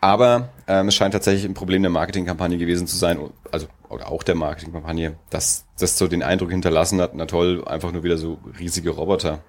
Aber 0.00 0.50
ähm, 0.68 0.88
es 0.88 0.94
scheint 0.94 1.14
tatsächlich 1.14 1.44
ein 1.44 1.54
Problem 1.54 1.82
der 1.82 1.90
Marketingkampagne 1.90 2.58
gewesen 2.58 2.86
zu 2.86 2.96
sein, 2.96 3.18
also 3.50 3.66
oder 3.88 4.10
auch 4.10 4.22
der 4.22 4.34
Marketingkampagne, 4.34 5.16
dass 5.30 5.64
das 5.78 5.96
so 5.98 6.06
den 6.06 6.22
Eindruck 6.22 6.50
hinterlassen 6.50 7.00
hat, 7.00 7.14
na 7.14 7.26
toll, 7.26 7.64
einfach 7.66 7.92
nur 7.92 8.02
wieder 8.02 8.18
so 8.18 8.38
riesige 8.58 8.90
Roboter. 8.90 9.40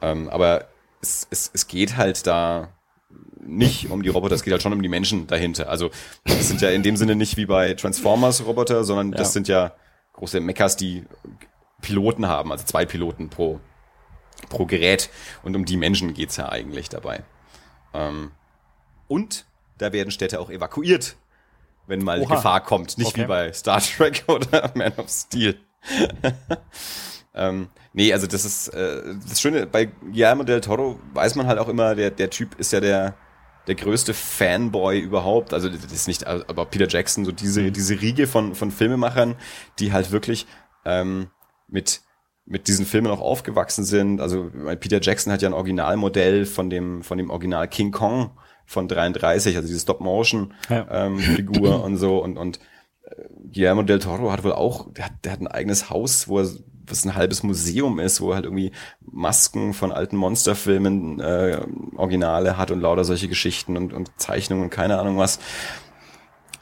Ähm, 0.00 0.28
aber 0.28 0.66
es, 1.00 1.26
es, 1.30 1.50
es 1.52 1.66
geht 1.66 1.96
halt 1.96 2.26
da 2.26 2.68
nicht 3.44 3.90
um 3.90 4.02
die 4.02 4.08
Roboter, 4.08 4.34
es 4.34 4.42
geht 4.42 4.52
halt 4.52 4.62
schon 4.62 4.72
um 4.72 4.82
die 4.82 4.88
Menschen 4.88 5.26
dahinter. 5.26 5.68
Also 5.68 5.90
das 6.24 6.48
sind 6.48 6.60
ja 6.60 6.70
in 6.70 6.82
dem 6.82 6.96
Sinne 6.96 7.16
nicht 7.16 7.36
wie 7.36 7.46
bei 7.46 7.74
Transformers 7.74 8.44
Roboter, 8.46 8.84
sondern 8.84 9.10
Ja. 9.12 9.18
das 9.18 9.32
sind 9.32 9.48
ja 9.48 9.72
große 10.14 10.40
Mechas, 10.40 10.76
die 10.76 11.04
Piloten 11.80 12.26
haben, 12.26 12.52
also 12.52 12.64
zwei 12.64 12.84
Piloten 12.86 13.28
pro, 13.28 13.58
pro 14.48 14.66
Gerät. 14.66 15.10
Und 15.42 15.56
um 15.56 15.64
die 15.64 15.76
Menschen 15.76 16.14
geht's 16.14 16.36
ja 16.36 16.48
eigentlich 16.48 16.88
dabei. 16.88 17.24
Ähm, 17.94 18.30
und 19.08 19.44
da 19.78 19.92
werden 19.92 20.10
Städte 20.12 20.38
auch 20.40 20.48
evakuiert, 20.50 21.16
wenn 21.88 22.04
mal 22.04 22.20
Oha. 22.20 22.36
Gefahr 22.36 22.60
kommt. 22.62 22.96
Nicht 22.98 23.08
Okay. 23.08 23.22
wie 23.22 23.26
bei 23.26 23.52
Star 23.52 23.80
Trek 23.80 24.24
oder 24.28 24.70
Man 24.74 24.92
of 24.96 25.08
Steel. 25.08 25.58
ähm, 27.34 27.68
nee, 27.92 28.12
also 28.12 28.26
das 28.26 28.44
ist 28.44 28.68
äh, 28.68 29.02
das 29.28 29.40
Schöne, 29.40 29.66
bei 29.66 29.86
Guillermo 29.86 30.44
del 30.44 30.60
Toro 30.60 31.00
weiß 31.14 31.34
man 31.34 31.46
halt 31.46 31.58
auch 31.58 31.68
immer, 31.68 31.94
der, 31.94 32.10
der 32.10 32.30
Typ 32.30 32.58
ist 32.60 32.72
ja 32.72 32.80
der, 32.80 33.14
der 33.66 33.74
größte 33.74 34.14
Fanboy 34.14 34.98
überhaupt. 34.98 35.54
Also 35.54 35.68
das 35.68 35.92
ist 35.92 36.08
nicht, 36.08 36.26
aber 36.26 36.64
Peter 36.66 36.88
Jackson, 36.88 37.24
so 37.24 37.32
diese, 37.32 37.70
diese 37.70 38.00
Riege 38.00 38.26
von, 38.26 38.54
von 38.54 38.70
Filmemachern, 38.70 39.36
die 39.78 39.92
halt 39.92 40.10
wirklich 40.10 40.46
ähm, 40.84 41.28
mit 41.68 42.02
mit 42.44 42.66
diesen 42.66 42.86
Filmen 42.86 43.12
auch 43.12 43.20
aufgewachsen 43.20 43.84
sind. 43.84 44.20
Also 44.20 44.50
Peter 44.80 45.00
Jackson 45.00 45.32
hat 45.32 45.42
ja 45.42 45.48
ein 45.48 45.54
Originalmodell 45.54 46.44
von 46.44 46.70
dem 46.70 47.02
von 47.02 47.16
dem 47.16 47.30
Original 47.30 47.68
King 47.68 47.92
Kong 47.92 48.32
von 48.66 48.88
33, 48.88 49.54
also 49.56 49.68
diese 49.68 49.78
Stop-Motion 49.80 50.52
Ja. 50.68 51.06
ähm, 51.06 51.20
und 51.84 51.96
so 51.98 52.18
und 52.22 52.36
und 52.38 52.58
äh, 53.04 53.14
Guillermo 53.52 53.82
del 53.84 54.00
Toro 54.00 54.32
hat 54.32 54.42
wohl 54.42 54.52
auch, 54.52 54.92
der 54.92 55.04
hat, 55.06 55.12
der 55.24 55.32
hat 55.32 55.40
ein 55.40 55.46
eigenes 55.46 55.88
Haus, 55.88 56.26
wo 56.26 56.40
er 56.40 56.48
was 56.86 57.04
ein 57.04 57.14
halbes 57.14 57.42
Museum 57.42 57.98
ist, 57.98 58.20
wo 58.20 58.34
halt 58.34 58.44
irgendwie 58.44 58.72
Masken 59.00 59.74
von 59.74 59.92
alten 59.92 60.16
Monsterfilmen, 60.16 61.20
äh, 61.20 61.60
Originale 61.96 62.56
hat 62.56 62.70
und 62.70 62.80
lauter 62.80 63.04
solche 63.04 63.28
Geschichten 63.28 63.76
und, 63.76 63.92
und 63.92 64.10
Zeichnungen 64.16 64.64
und 64.64 64.70
keine 64.70 64.98
Ahnung 64.98 65.18
was. 65.18 65.38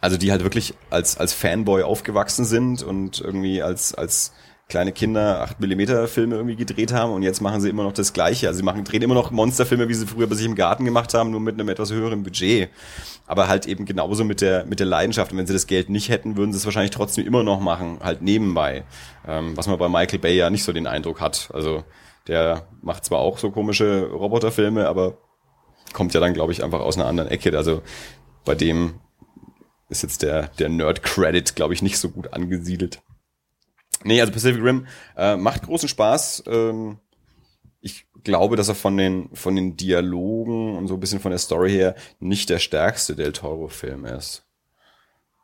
Also 0.00 0.16
die 0.16 0.30
halt 0.30 0.42
wirklich 0.42 0.74
als, 0.88 1.18
als 1.18 1.32
Fanboy 1.34 1.82
aufgewachsen 1.82 2.44
sind 2.44 2.82
und 2.82 3.20
irgendwie 3.20 3.62
als, 3.62 3.94
als 3.94 4.32
kleine 4.70 4.92
Kinder 4.92 5.42
8 5.42 5.60
mm 5.60 6.06
Filme 6.06 6.36
irgendwie 6.36 6.56
gedreht 6.56 6.92
haben 6.92 7.12
und 7.12 7.22
jetzt 7.22 7.42
machen 7.42 7.60
sie 7.60 7.68
immer 7.68 7.82
noch 7.82 7.92
das 7.92 8.14
Gleiche. 8.14 8.46
Also 8.46 8.58
sie 8.58 8.62
machen, 8.62 8.82
drehen 8.84 9.02
immer 9.02 9.14
noch 9.14 9.30
Monsterfilme, 9.30 9.88
wie 9.88 9.94
sie 9.94 10.06
früher 10.06 10.26
bei 10.26 10.34
sich 10.34 10.46
im 10.46 10.54
Garten 10.54 10.86
gemacht 10.86 11.12
haben, 11.12 11.30
nur 11.30 11.40
mit 11.40 11.54
einem 11.54 11.68
etwas 11.68 11.92
höheren 11.92 12.22
Budget. 12.22 12.70
Aber 13.26 13.48
halt 13.48 13.66
eben 13.66 13.84
genauso 13.84 14.24
mit 14.24 14.40
der, 14.40 14.64
mit 14.64 14.80
der 14.80 14.86
Leidenschaft. 14.86 15.32
Und 15.32 15.38
wenn 15.38 15.46
sie 15.46 15.52
das 15.52 15.66
Geld 15.66 15.90
nicht 15.90 16.08
hätten, 16.08 16.36
würden 16.36 16.52
sie 16.52 16.58
es 16.58 16.64
wahrscheinlich 16.64 16.92
trotzdem 16.92 17.26
immer 17.26 17.42
noch 17.42 17.60
machen, 17.60 17.98
halt 18.02 18.22
nebenbei. 18.22 18.84
Ähm, 19.28 19.56
was 19.56 19.66
man 19.66 19.78
bei 19.78 19.88
Michael 19.88 20.18
Bay 20.18 20.36
ja 20.36 20.48
nicht 20.48 20.64
so 20.64 20.72
den 20.72 20.86
Eindruck 20.86 21.20
hat. 21.20 21.50
Also 21.52 21.84
der 22.26 22.66
macht 22.80 23.04
zwar 23.04 23.18
auch 23.18 23.38
so 23.38 23.50
komische 23.50 24.08
Roboterfilme, 24.10 24.88
aber 24.88 25.18
kommt 25.92 26.14
ja 26.14 26.20
dann, 26.20 26.32
glaube 26.32 26.52
ich, 26.52 26.64
einfach 26.64 26.80
aus 26.80 26.96
einer 26.96 27.06
anderen 27.06 27.28
Ecke. 27.28 27.56
Also 27.56 27.82
bei 28.44 28.54
dem 28.54 28.94
ist 29.88 30.02
jetzt 30.02 30.22
der, 30.22 30.48
der 30.58 30.68
Nerd-Credit, 30.68 31.56
glaube 31.56 31.74
ich, 31.74 31.82
nicht 31.82 31.98
so 31.98 32.08
gut 32.08 32.32
angesiedelt. 32.32 33.02
Nee, 34.04 34.20
also 34.20 34.32
Pacific 34.32 34.62
Rim 34.62 34.86
äh, 35.16 35.36
macht 35.36 35.62
großen 35.62 35.88
Spaß. 35.88 36.44
Ähm, 36.46 36.98
ich 37.80 38.06
glaube, 38.24 38.56
dass 38.56 38.68
er 38.68 38.74
von 38.74 38.96
den, 38.96 39.34
von 39.34 39.56
den 39.56 39.76
Dialogen 39.76 40.76
und 40.76 40.88
so 40.88 40.94
ein 40.94 41.00
bisschen 41.00 41.20
von 41.20 41.30
der 41.30 41.38
Story 41.38 41.70
her 41.70 41.94
nicht 42.18 42.50
der 42.50 42.58
stärkste 42.58 43.16
Del 43.16 43.32
Toro-Film 43.32 44.04
ist. 44.04 44.46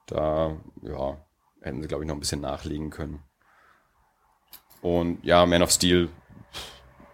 Da, 0.07 0.57
ja, 0.83 1.19
hätten 1.61 1.83
sie, 1.83 1.89
glaube 1.89 2.05
ich, 2.05 2.09
noch 2.09 2.17
ein 2.17 2.21
bisschen 2.21 2.41
nachlegen 2.41 2.91
können. 2.91 3.23
Und 4.81 5.25
ja, 5.25 5.45
Man 5.47 5.63
of 5.63 5.71
Steel. 5.71 6.09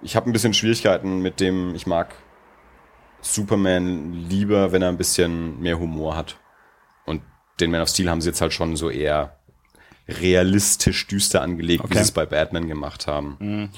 Ich 0.03 0.17
habe 0.17 0.29
ein 0.29 0.33
bisschen 0.33 0.55
Schwierigkeiten 0.55 1.21
mit 1.21 1.41
dem, 1.41 1.75
ich 1.75 1.87
mag 1.87 2.15
Superman 3.21 4.13
lieber, 4.13 4.73
wenn 4.73 4.83
er 4.83 4.89
ein 4.89 4.99
bisschen 4.99 5.61
mehr 5.61 5.79
Humor 5.79 6.17
hat. 6.17 6.39
Und 7.07 7.23
den 7.61 7.71
Man 7.71 7.81
of 7.81 7.89
Steel 7.89 8.11
haben 8.11 8.21
sie 8.21 8.29
jetzt 8.29 8.41
halt 8.41 8.53
schon 8.53 8.77
so 8.77 8.91
eher 8.91 9.42
realistisch 10.09 11.07
düster 11.07 11.43
angelegt, 11.43 11.83
wie 11.83 11.87
Okay. 11.87 11.95
sie 11.99 12.03
es 12.03 12.13
bei 12.13 12.27
Batman 12.27 12.69
gemacht 12.69 13.07
haben. 13.07 13.71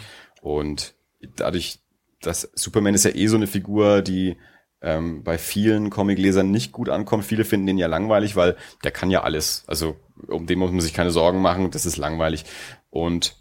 Und 0.43 0.95
dadurch, 1.37 1.79
dass 2.21 2.51
Superman 2.55 2.95
ist 2.95 3.05
ja 3.05 3.15
eh 3.15 3.27
so 3.27 3.37
eine 3.37 3.47
Figur, 3.47 4.03
die 4.03 4.37
ähm, 4.83 5.23
bei 5.25 5.39
vielen 5.39 5.89
Comiclesern 5.91 6.51
nicht 6.51 6.73
gut 6.73 6.89
ankommt. 6.91 7.25
Viele 7.25 7.45
finden 7.45 7.67
den 7.67 7.79
ja 7.79 7.87
langweilig, 7.87 8.37
weil 8.37 8.57
der 8.83 8.91
kann 8.91 9.11
ja 9.11 9.23
alles. 9.23 9.65
Also 9.67 9.97
um 10.29 10.47
den 10.47 10.59
muss 10.59 10.71
man 10.71 10.81
sich 10.81 10.93
keine 10.93 11.11
Sorgen 11.11 11.41
machen, 11.41 11.71
das 11.71 11.87
ist 11.87 11.97
langweilig. 11.97 12.45
Und 12.91 13.37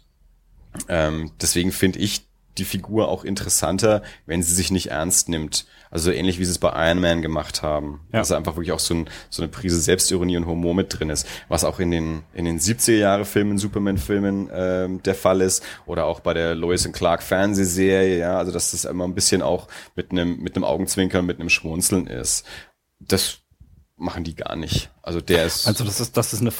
ähm, 0.88 1.32
deswegen 1.40 1.70
finde 1.72 1.98
ich 1.98 2.26
die 2.58 2.64
Figur 2.64 3.08
auch 3.08 3.24
interessanter, 3.24 4.02
wenn 4.26 4.42
sie 4.42 4.54
sich 4.54 4.70
nicht 4.70 4.90
ernst 4.90 5.28
nimmt. 5.28 5.66
Also 5.90 6.10
ähnlich 6.10 6.40
wie 6.40 6.44
sie 6.44 6.50
es 6.50 6.58
bei 6.58 6.72
Iron 6.88 7.00
Man 7.00 7.22
gemacht 7.22 7.62
haben. 7.62 8.00
Ja. 8.12 8.18
Dass 8.18 8.32
einfach 8.32 8.56
wirklich 8.56 8.72
auch 8.72 8.80
so, 8.80 8.94
ein, 8.94 9.10
so 9.30 9.42
eine 9.42 9.48
Prise 9.50 9.80
Selbstironie 9.80 10.36
und 10.36 10.46
Humor 10.46 10.74
mit 10.74 10.98
drin 10.98 11.08
ist. 11.08 11.26
Was 11.48 11.62
auch 11.64 11.78
in 11.78 11.92
den, 11.92 12.22
in 12.32 12.44
den 12.44 12.58
70er 12.58 12.96
Jahre 12.96 13.24
Filmen, 13.24 13.58
Superman-Filmen 13.58 14.50
ähm, 14.52 15.02
der 15.04 15.14
Fall 15.14 15.40
ist. 15.40 15.62
Oder 15.86 16.06
auch 16.06 16.18
bei 16.20 16.34
der 16.34 16.56
Lois 16.56 16.90
Clark 16.92 17.22
Fernsehserie, 17.22 18.18
ja. 18.18 18.38
Also 18.38 18.50
dass 18.50 18.72
das 18.72 18.84
immer 18.84 19.04
ein 19.04 19.14
bisschen 19.14 19.40
auch 19.40 19.68
mit 19.94 20.10
einem, 20.10 20.40
mit 20.40 20.56
einem 20.56 20.64
Augenzwinkern, 20.64 21.26
mit 21.26 21.38
einem 21.38 21.48
Schmunzeln 21.48 22.08
ist. 22.08 22.44
Das 22.98 23.43
machen 24.04 24.22
die 24.22 24.36
gar 24.36 24.54
nicht. 24.54 24.90
Also 25.02 25.20
der 25.20 25.44
ist. 25.44 25.66
Also 25.66 25.82
das 25.84 26.00
ist 26.00 26.16
das 26.16 26.32
ist 26.32 26.40
eine 26.40 26.52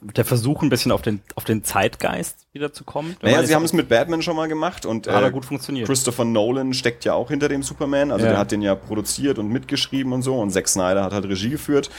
der 0.00 0.24
Versuch 0.24 0.62
ein 0.62 0.70
bisschen 0.70 0.92
auf 0.92 1.02
den 1.02 1.20
auf 1.34 1.44
den 1.44 1.64
Zeitgeist 1.64 2.46
wieder 2.52 2.72
zu 2.72 2.84
kommen. 2.84 3.16
Naja, 3.20 3.42
sie 3.44 3.54
haben 3.54 3.64
es 3.64 3.72
mit 3.72 3.88
Batman 3.88 4.22
schon 4.22 4.36
mal 4.36 4.48
gemacht 4.48 4.86
und 4.86 5.06
äh, 5.06 5.30
gut 5.30 5.44
funktioniert. 5.44 5.86
Christopher 5.86 6.24
Nolan 6.24 6.72
steckt 6.72 7.04
ja 7.04 7.14
auch 7.14 7.28
hinter 7.28 7.48
dem 7.48 7.62
Superman, 7.62 8.10
also 8.10 8.24
ja. 8.24 8.32
der 8.32 8.38
hat 8.38 8.52
den 8.52 8.62
ja 8.62 8.74
produziert 8.74 9.38
und 9.38 9.48
mitgeschrieben 9.48 10.12
und 10.12 10.22
so 10.22 10.38
und 10.38 10.50
Zack 10.50 10.68
Snyder 10.68 11.02
hat 11.02 11.12
halt 11.12 11.26
Regie 11.26 11.50
geführt. 11.50 11.90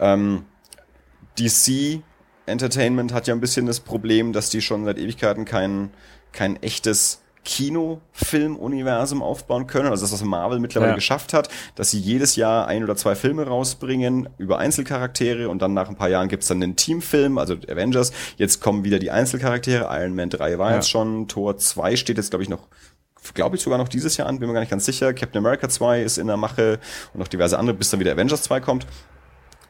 Ähm, 0.00 0.44
DC 1.38 2.00
Entertainment 2.46 3.12
hat 3.12 3.26
ja 3.26 3.34
ein 3.34 3.40
bisschen 3.40 3.66
das 3.66 3.80
Problem, 3.80 4.32
dass 4.32 4.50
die 4.50 4.62
schon 4.62 4.84
seit 4.84 4.98
Ewigkeiten 4.98 5.44
kein 5.44 5.90
kein 6.32 6.62
echtes 6.62 7.20
Kinofilmuniversum 7.46 9.22
aufbauen 9.22 9.68
können. 9.68 9.88
Also 9.88 10.04
das, 10.04 10.12
was 10.12 10.22
Marvel 10.24 10.58
mittlerweile 10.58 10.90
ja. 10.90 10.96
geschafft 10.96 11.32
hat, 11.32 11.48
dass 11.76 11.92
sie 11.92 12.00
jedes 12.00 12.36
Jahr 12.36 12.66
ein 12.66 12.82
oder 12.82 12.96
zwei 12.96 13.14
Filme 13.14 13.46
rausbringen 13.46 14.28
über 14.36 14.58
Einzelcharaktere 14.58 15.48
und 15.48 15.62
dann 15.62 15.72
nach 15.72 15.88
ein 15.88 15.96
paar 15.96 16.08
Jahren 16.08 16.28
gibt's 16.28 16.48
dann 16.48 16.62
einen 16.62 16.74
Teamfilm, 16.74 17.38
also 17.38 17.54
Avengers. 17.54 18.12
Jetzt 18.36 18.60
kommen 18.60 18.82
wieder 18.82 18.98
die 18.98 19.12
Einzelcharaktere. 19.12 19.86
Iron 19.90 20.14
Man 20.14 20.28
3 20.28 20.58
war 20.58 20.70
ja. 20.70 20.76
jetzt 20.76 20.90
schon, 20.90 21.28
Tor 21.28 21.56
2 21.56 21.96
steht 21.96 22.16
jetzt, 22.18 22.30
glaube 22.30 22.42
ich, 22.42 22.48
noch 22.48 22.66
glaube 23.34 23.56
ich 23.56 23.62
sogar 23.62 23.78
noch 23.78 23.88
dieses 23.88 24.16
Jahr 24.16 24.28
an, 24.28 24.38
bin 24.38 24.48
mir 24.48 24.54
gar 24.54 24.60
nicht 24.60 24.70
ganz 24.70 24.84
sicher. 24.84 25.12
Captain 25.12 25.38
America 25.38 25.68
2 25.68 26.02
ist 26.02 26.18
in 26.18 26.26
der 26.28 26.36
Mache 26.36 26.78
und 27.12 27.20
noch 27.20 27.28
diverse 27.28 27.58
andere, 27.58 27.76
bis 27.76 27.90
dann 27.90 27.98
wieder 27.98 28.12
Avengers 28.12 28.42
2 28.42 28.60
kommt. 28.60 28.86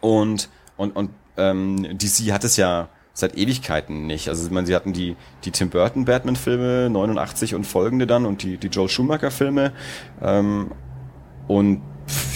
Und, 0.01 0.51
und, 0.77 0.95
und 0.95 1.11
ähm, 1.39 1.97
DC 1.97 2.33
hat 2.33 2.45
es 2.45 2.57
ja 2.57 2.89
seit 3.17 3.39
Ewigkeiten 3.39 4.07
nicht. 4.07 4.29
Also 4.29 4.45
ich 4.47 4.53
meine, 4.53 4.67
sie 4.67 4.75
hatten 4.75 4.93
die, 4.93 5.17
die 5.45 5.51
Tim 5.51 5.71
Burton 5.71 6.05
Batman-Filme, 6.05 6.91
89 6.91 7.55
und 7.55 7.65
folgende 7.65 8.07
dann 8.07 8.27
und 8.27 8.43
die, 8.43 8.59
die 8.59 8.67
Joel 8.67 8.91
Schumacher-Filme. 8.91 9.73
Ähm, 10.21 10.71
und 11.49 11.81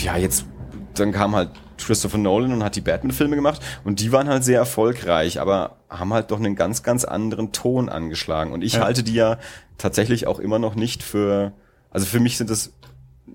ja, 0.03 0.17
jetzt, 0.17 0.47
dann 0.95 1.13
kam 1.13 1.37
halt 1.37 1.51
Christopher 1.77 2.17
Nolan 2.17 2.55
und 2.55 2.65
hat 2.65 2.77
die 2.77 2.81
Batman-Filme 2.81 3.37
gemacht 3.37 3.61
und 3.85 4.01
die 4.01 4.11
waren 4.11 4.29
halt 4.29 4.43
sehr 4.43 4.59
erfolgreich, 4.59 5.39
aber 5.39 5.77
haben 5.91 6.15
halt 6.15 6.31
doch 6.31 6.39
einen 6.39 6.57
ganz, 6.57 6.83
ganz 6.83 7.05
anderen 7.05 7.53
Ton 7.53 7.91
angeschlagen. 7.91 8.51
Und 8.51 8.65
ich 8.65 8.75
ja. 8.75 8.81
halte 8.81 9.03
die 9.03 9.15
ja 9.15 9.37
tatsächlich 9.77 10.27
auch 10.27 10.39
immer 10.39 10.59
noch 10.59 10.77
nicht 10.77 11.03
für, 11.03 11.53
also 11.91 12.07
für 12.07 12.21
mich 12.21 12.39
sind 12.39 12.49
das 12.49 12.73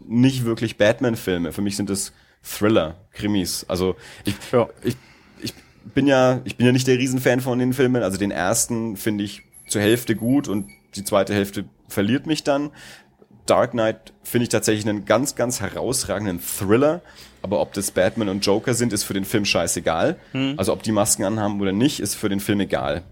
nicht 0.08 0.46
wirklich 0.46 0.78
Batman-Filme, 0.78 1.52
für 1.52 1.62
mich 1.62 1.76
sind 1.76 1.92
das 1.92 2.12
Thriller, 2.42 2.96
Krimis. 3.12 3.66
Also 3.68 3.96
ich, 4.24 4.36
ja. 4.52 4.68
ich 4.84 4.98
bin 5.94 6.08
ja, 6.08 6.42
ich 6.44 6.58
bin 6.58 6.66
ja 6.66 6.72
nicht 6.72 6.88
der 6.88 6.98
Riesenfan 6.98 7.42
von 7.42 7.60
den 7.60 7.74
Filmen. 7.74 8.04
Also 8.04 8.18
den 8.18 8.32
ersten 8.32 8.98
finde 8.98 9.24
ich 9.24 9.44
zur 9.68 9.82
Hälfte 9.82 10.16
gut 10.16 10.48
und 10.48 10.70
die 10.96 11.04
zweite 11.04 11.34
Hälfte 11.34 11.66
verliert 11.88 12.26
mich 12.26 12.44
dann. 12.44 12.72
Dark 13.46 13.72
Knight 13.72 14.14
finde 14.24 14.44
ich 14.44 14.50
tatsächlich 14.50 14.88
einen 14.88 15.06
ganz, 15.06 15.36
ganz 15.36 15.62
herausragenden 15.62 16.40
Thriller. 16.42 17.02
Aber 17.42 17.62
ob 17.62 17.74
das 17.74 17.92
Batman 17.92 18.30
und 18.30 18.44
Joker 18.44 18.74
sind, 18.74 18.92
ist 18.92 19.04
für 19.04 19.14
den 19.14 19.26
Film 19.26 19.46
scheißegal. 19.46 20.18
Hm. 20.32 20.56
Also 20.58 20.74
ob 20.74 20.82
die 20.82 20.92
Masken 20.92 21.26
anhaben 21.26 21.62
oder 21.62 21.72
nicht, 21.72 22.00
ist 22.00 22.16
für 22.16 22.30
den 22.30 22.40
Film 22.40 22.60
egal. 22.60 23.04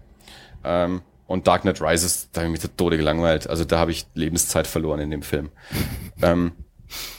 Ähm, 0.64 1.02
und 1.26 1.46
Dark 1.46 1.62
Knight 1.62 1.80
Rises, 1.80 2.28
da 2.32 2.40
habe 2.40 2.48
ich 2.48 2.52
mich 2.52 2.60
zu 2.60 2.76
Tode 2.76 2.96
gelangweilt. 2.96 3.48
Also 3.48 3.64
da 3.64 3.78
habe 3.78 3.92
ich 3.92 4.06
Lebenszeit 4.14 4.66
verloren 4.66 4.98
in 5.00 5.10
dem 5.10 5.22
Film. 5.22 5.50
ähm, 6.22 6.52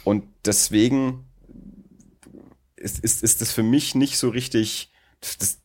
und 0.04 0.26
deswegen 0.46 1.26
ist, 2.76 3.00
ist, 3.00 3.24
ist 3.24 3.42
das 3.42 3.52
für 3.52 3.64
mich 3.64 3.96
nicht 3.96 4.18
so 4.18 4.30
richtig 4.30 4.92
das 5.40 5.60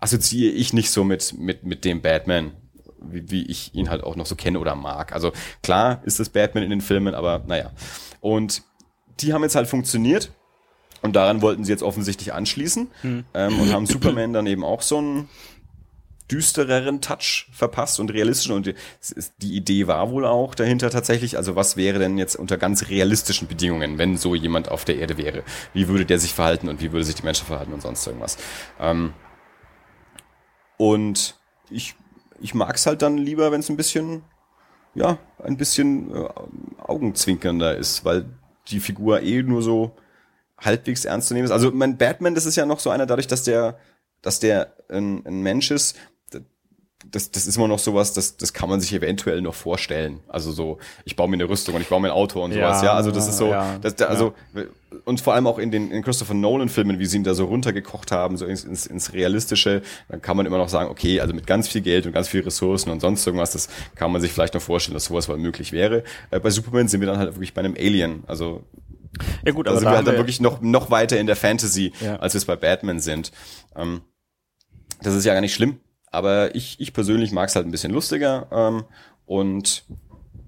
assoziiere 0.00 0.52
ich 0.52 0.72
nicht 0.72 0.90
so 0.90 1.04
mit, 1.04 1.34
mit, 1.38 1.64
mit 1.64 1.84
dem 1.84 2.02
Batman, 2.02 2.52
wie, 3.00 3.30
wie 3.30 3.46
ich 3.46 3.74
ihn 3.74 3.88
halt 3.88 4.02
auch 4.02 4.16
noch 4.16 4.26
so 4.26 4.34
kenne 4.34 4.58
oder 4.58 4.74
mag. 4.74 5.12
Also 5.12 5.32
klar 5.62 6.02
ist 6.04 6.18
das 6.18 6.28
Batman 6.28 6.64
in 6.64 6.70
den 6.70 6.80
Filmen, 6.80 7.14
aber 7.14 7.42
naja. 7.46 7.70
Und 8.20 8.62
die 9.20 9.32
haben 9.32 9.42
jetzt 9.42 9.54
halt 9.54 9.68
funktioniert. 9.68 10.30
Und 11.02 11.16
daran 11.16 11.42
wollten 11.42 11.64
sie 11.64 11.72
jetzt 11.72 11.82
offensichtlich 11.82 12.32
anschließen 12.32 12.88
hm. 13.00 13.24
ähm, 13.34 13.60
und 13.60 13.72
haben 13.72 13.86
Superman 13.86 14.32
dann 14.32 14.46
eben 14.46 14.64
auch 14.64 14.82
so 14.82 14.98
einen 14.98 15.28
düstereren 16.32 17.00
Touch 17.00 17.46
verpasst 17.52 18.00
und 18.00 18.12
realistischen. 18.12 18.54
Und 18.54 18.74
die 19.38 19.54
Idee 19.54 19.86
war 19.86 20.10
wohl 20.10 20.24
auch 20.24 20.54
dahinter 20.54 20.88
tatsächlich, 20.90 21.36
also 21.36 21.54
was 21.56 21.76
wäre 21.76 21.98
denn 21.98 22.16
jetzt 22.16 22.36
unter 22.36 22.56
ganz 22.56 22.88
realistischen 22.88 23.48
Bedingungen, 23.48 23.98
wenn 23.98 24.16
so 24.16 24.34
jemand 24.34 24.70
auf 24.70 24.84
der 24.84 24.96
Erde 24.96 25.18
wäre? 25.18 25.42
Wie 25.74 25.88
würde 25.88 26.06
der 26.06 26.18
sich 26.18 26.32
verhalten 26.32 26.68
und 26.68 26.80
wie 26.80 26.92
würde 26.92 27.04
sich 27.04 27.16
die 27.16 27.24
Menschen 27.24 27.46
verhalten 27.46 27.72
und 27.72 27.82
sonst 27.82 28.06
irgendwas? 28.06 28.38
Ähm, 28.80 29.12
und 30.78 31.38
ich, 31.70 31.94
ich 32.40 32.54
mag 32.54 32.74
es 32.76 32.86
halt 32.86 33.02
dann 33.02 33.18
lieber, 33.18 33.52
wenn 33.52 33.60
es 33.60 33.68
ein 33.68 33.76
bisschen, 33.76 34.24
ja, 34.94 35.18
ein 35.38 35.56
bisschen 35.56 36.14
äh, 36.14 36.28
augenzwinkernder 36.78 37.76
ist, 37.76 38.04
weil 38.04 38.24
die 38.68 38.80
Figur 38.80 39.22
eh 39.22 39.42
nur 39.42 39.62
so 39.62 39.94
halbwegs 40.58 41.04
ernst 41.04 41.28
zu 41.28 41.34
nehmen 41.34 41.44
ist. 41.44 41.50
Also 41.50 41.70
mein 41.72 41.98
Batman, 41.98 42.34
das 42.34 42.46
ist 42.46 42.56
ja 42.56 42.66
noch 42.66 42.80
so 42.80 42.90
einer, 42.90 43.06
dadurch, 43.06 43.26
dass 43.26 43.44
der, 43.44 43.78
dass 44.22 44.40
der 44.40 44.74
ein, 44.88 45.26
ein 45.26 45.42
Mensch 45.42 45.70
ist, 45.70 45.96
das, 47.10 47.30
das 47.30 47.46
ist 47.46 47.56
immer 47.56 47.68
noch 47.68 47.78
sowas, 47.78 48.12
das, 48.12 48.36
das 48.36 48.52
kann 48.52 48.68
man 48.68 48.80
sich 48.80 48.92
eventuell 48.92 49.42
noch 49.42 49.54
vorstellen. 49.54 50.20
Also 50.28 50.52
so, 50.52 50.78
ich 51.04 51.16
baue 51.16 51.28
mir 51.28 51.34
eine 51.34 51.48
Rüstung 51.48 51.74
und 51.74 51.80
ich 51.80 51.88
baue 51.88 52.00
mir 52.00 52.08
ein 52.08 52.14
Auto 52.14 52.42
und 52.42 52.52
sowas. 52.52 52.80
Ja, 52.82 52.88
ja 52.88 52.92
also 52.94 53.10
das 53.10 53.28
ist 53.28 53.38
so, 53.38 53.48
ja, 53.48 53.78
das, 53.78 54.00
also 54.02 54.34
ja. 54.54 54.62
und 55.04 55.20
vor 55.20 55.34
allem 55.34 55.46
auch 55.46 55.58
in 55.58 55.70
den 55.70 55.90
in 55.90 56.02
Christopher 56.02 56.34
Nolan 56.34 56.68
Filmen, 56.68 56.98
wie 56.98 57.06
sie 57.06 57.16
ihn 57.16 57.24
da 57.24 57.34
so 57.34 57.46
runtergekocht 57.46 58.12
haben, 58.12 58.36
so 58.36 58.46
ins, 58.46 58.64
ins, 58.64 58.86
ins 58.86 59.12
Realistische, 59.12 59.82
dann 60.08 60.22
kann 60.22 60.36
man 60.36 60.46
immer 60.46 60.58
noch 60.58 60.68
sagen, 60.68 60.90
okay, 60.90 61.20
also 61.20 61.34
mit 61.34 61.46
ganz 61.46 61.68
viel 61.68 61.80
Geld 61.80 62.06
und 62.06 62.12
ganz 62.12 62.28
viel 62.28 62.42
Ressourcen 62.42 62.90
und 62.90 63.00
sonst 63.00 63.26
irgendwas, 63.26 63.52
das 63.52 63.68
kann 63.94 64.12
man 64.12 64.20
sich 64.20 64.32
vielleicht 64.32 64.54
noch 64.54 64.62
vorstellen, 64.62 64.94
dass 64.94 65.06
sowas 65.06 65.28
mal 65.28 65.38
möglich 65.38 65.72
wäre. 65.72 66.04
Äh, 66.30 66.40
bei 66.40 66.50
Superman 66.50 66.88
sind 66.88 67.00
wir 67.00 67.08
dann 67.08 67.18
halt 67.18 67.34
wirklich 67.34 67.54
bei 67.54 67.62
einem 67.62 67.74
Alien. 67.76 68.22
Also 68.26 68.62
ja 69.44 69.52
gut, 69.52 69.66
aber 69.66 69.74
da 69.74 69.80
sind 69.80 69.90
wir 69.90 69.96
halt 69.96 70.06
dann 70.06 70.16
wirklich 70.16 70.40
noch 70.40 70.62
noch 70.62 70.90
weiter 70.90 71.18
in 71.18 71.26
der 71.26 71.36
Fantasy, 71.36 71.92
als 72.18 72.32
wir 72.32 72.38
es 72.38 72.44
bei 72.44 72.56
Batman 72.56 73.00
sind. 73.00 73.32
Ähm, 73.76 74.02
das 75.02 75.14
ist 75.14 75.24
ja 75.24 75.34
gar 75.34 75.40
nicht 75.40 75.54
schlimm 75.54 75.80
aber 76.12 76.54
ich, 76.54 76.78
ich 76.78 76.92
persönlich 76.92 77.32
mag 77.32 77.48
es 77.48 77.56
halt 77.56 77.66
ein 77.66 77.72
bisschen 77.72 77.92
lustiger. 77.92 78.46
Ähm, 78.52 78.84
und 79.26 79.84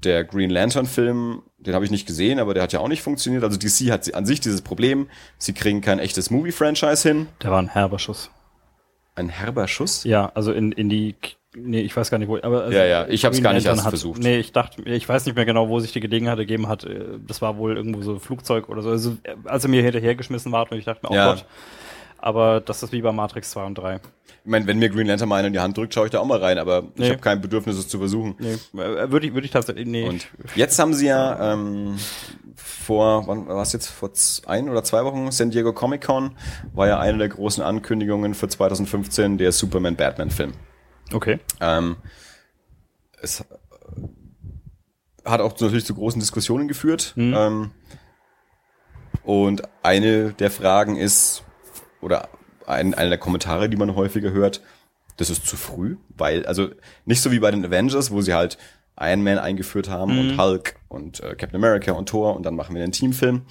der 0.05 0.23
Green 0.25 0.51
Lantern-Film, 0.51 1.43
den 1.59 1.75
habe 1.75 1.85
ich 1.85 1.91
nicht 1.91 2.07
gesehen, 2.07 2.39
aber 2.39 2.55
der 2.55 2.63
hat 2.63 2.73
ja 2.73 2.81
auch 2.81 2.89
nicht 2.89 3.03
funktioniert. 3.03 3.43
Also 3.43 3.59
DC 3.59 3.91
hat 3.91 4.15
an 4.15 4.27
sich 4.27 4.41
dieses 4.41 4.61
Problem, 4.63 5.09
sie 5.39 5.55
kriegen 5.55 5.81
kein 5.81 5.99
echtes 5.99 6.31
Movie-Franchise 6.31 7.09
hin. 7.09 7.27
Der 7.43 7.51
war 7.51 7.61
ein 7.61 7.69
herber 7.69 7.99
Schuss. 7.99 8.31
Ein 9.17 9.31
herber 9.31 9.67
Schuss? 9.67 10.05
Ja, 10.05 10.31
also 10.35 10.53
in, 10.53 10.73
in 10.73 10.89
die 10.89 11.17
Nee, 11.57 11.83
ich 11.83 11.97
weiß 11.97 12.11
gar 12.11 12.19
nicht, 12.19 12.27
wo. 12.27 12.37
Aber 12.37 12.65
also 12.65 12.77
ja, 12.77 12.85
ja, 12.85 13.07
ich 13.07 13.25
habe 13.25 13.33
es 13.33 13.41
gar 13.41 13.53
nicht 13.53 13.65
erst 13.65 13.85
hat, 13.85 13.91
versucht. 13.91 14.21
Nee, 14.21 14.39
ich 14.39 14.51
dachte, 14.51 14.83
ich 14.83 15.09
weiß 15.09 15.25
nicht 15.25 15.37
mehr 15.37 15.45
genau, 15.45 15.69
wo 15.69 15.79
sich 15.79 15.93
die 15.93 16.01
Gelegenheit 16.01 16.37
gegeben 16.37 16.67
hat. 16.67 16.85
Das 17.29 17.43
war 17.43 17.57
wohl 17.59 17.77
irgendwo 17.77 18.03
so 18.03 18.15
ein 18.15 18.21
Flugzeug 18.21 18.69
oder 18.69 18.83
so. 18.83 18.91
Also, 18.91 19.17
als 19.45 19.63
er 19.63 19.71
mir 19.71 19.81
hinterhergeschmissen 19.81 20.51
war, 20.51 20.71
und 20.71 20.77
ich 20.77 20.85
dachte 20.85 21.07
mir, 21.07 21.13
oh 21.13 21.15
ja. 21.15 21.35
Gott. 21.35 21.45
Aber 22.19 22.61
das 22.61 22.83
ist 22.83 22.91
wie 22.93 23.03
bei 23.03 23.13
Matrix 23.13 23.51
2 23.51 23.65
und 23.67 23.79
3. 23.79 24.01
Ich 24.45 24.51
meine, 24.51 24.67
wenn 24.67 24.79
mir 24.79 24.91
Green 24.91 25.07
Lantern 25.07 25.31
mal 25.31 25.43
in 25.43 25.55
die 25.55 25.59
Hand 25.59 25.79
drückt, 25.79 25.95
schaue 25.95 26.05
ich 26.05 26.11
da 26.11 26.21
auch 26.21 26.27
mal 26.27 26.39
rein, 26.39 26.59
aber 26.59 26.83
nee. 26.83 27.07
ich 27.07 27.11
habe 27.11 27.21
kein 27.23 27.41
Bedürfnis, 27.41 27.79
es 27.79 27.89
zu 27.89 27.99
versuchen. 27.99 28.37
Nee. 28.39 28.53
Äh, 28.79 29.11
würde 29.11 29.27
ich, 29.27 29.33
würde 29.33 29.47
ich 29.47 29.51
tatsächlich, 29.51 29.87
nee. 29.87 30.07
Und 30.07 30.29
jetzt 30.55 30.79
haben 30.79 30.93
sie 30.93 31.07
ja 31.07 31.55
ähm, 31.55 31.97
vor, 32.55 33.27
wann 33.27 33.49
war 33.49 33.63
es 33.63 33.73
jetzt, 33.73 33.87
vor 33.87 34.11
ein 34.45 34.69
oder 34.69 34.85
zwei 34.85 35.03
Wochen, 35.05 35.31
San 35.31 35.51
Diego 35.51 35.73
Comic 35.73 36.03
Con, 36.05 36.37
war 36.75 36.87
ja 36.87 37.01
eine 37.01 37.17
der 37.17 37.31
großen 37.31 37.65
Ankündigungen 37.65 38.35
für 38.35 38.47
2015 38.47 39.39
der 39.39 39.51
Superman-Batman-Film. 39.51 40.53
Okay. 41.15 41.39
Ähm, 41.63 41.97
es 43.23 43.47
hat 45.25 45.41
auch 45.41 45.59
natürlich 45.59 45.87
zu 45.87 45.95
großen 45.95 46.21
Diskussionen 46.21 46.69
geführt. 46.69 47.15
Mhm. 47.17 47.35
Ähm, 47.35 47.71
und 49.23 49.63
eine 49.83 50.35
der 50.35 50.51
Fragen 50.51 50.97
ist, 50.97 51.45
oder 52.03 52.29
ein, 52.67 52.95
einer 52.95 53.11
der 53.11 53.19
Kommentare, 53.19 53.69
die 53.69 53.77
man 53.77 53.95
häufiger 53.95 54.33
hört, 54.33 54.63
das 55.17 55.31
ist 55.31 55.47
zu 55.47 55.57
früh, 55.57 55.97
weil, 56.09 56.45
also 56.47 56.71
nicht 57.05 57.21
so 57.21 57.31
wie 57.31 57.39
bei 57.39 57.51
den 57.51 57.65
Avengers, 57.65 58.11
wo 58.11 58.21
sie 58.21 58.35
halt 58.35 58.59
Iron 58.99 59.23
Man 59.23 59.39
eingeführt 59.39 59.89
haben 59.89 60.13
mhm. 60.13 60.19
und 60.19 60.39
Hulk 60.39 60.77
und 60.89 61.21
äh, 61.21 61.35
Captain 61.35 61.57
America 61.57 61.93
und 61.93 62.09
Thor 62.09 62.37
und 62.37 62.45
dann 62.45 62.57
machen 62.57 62.75
wir 62.75 62.83
einen 62.83 62.93
Teamfilm. 62.93 63.43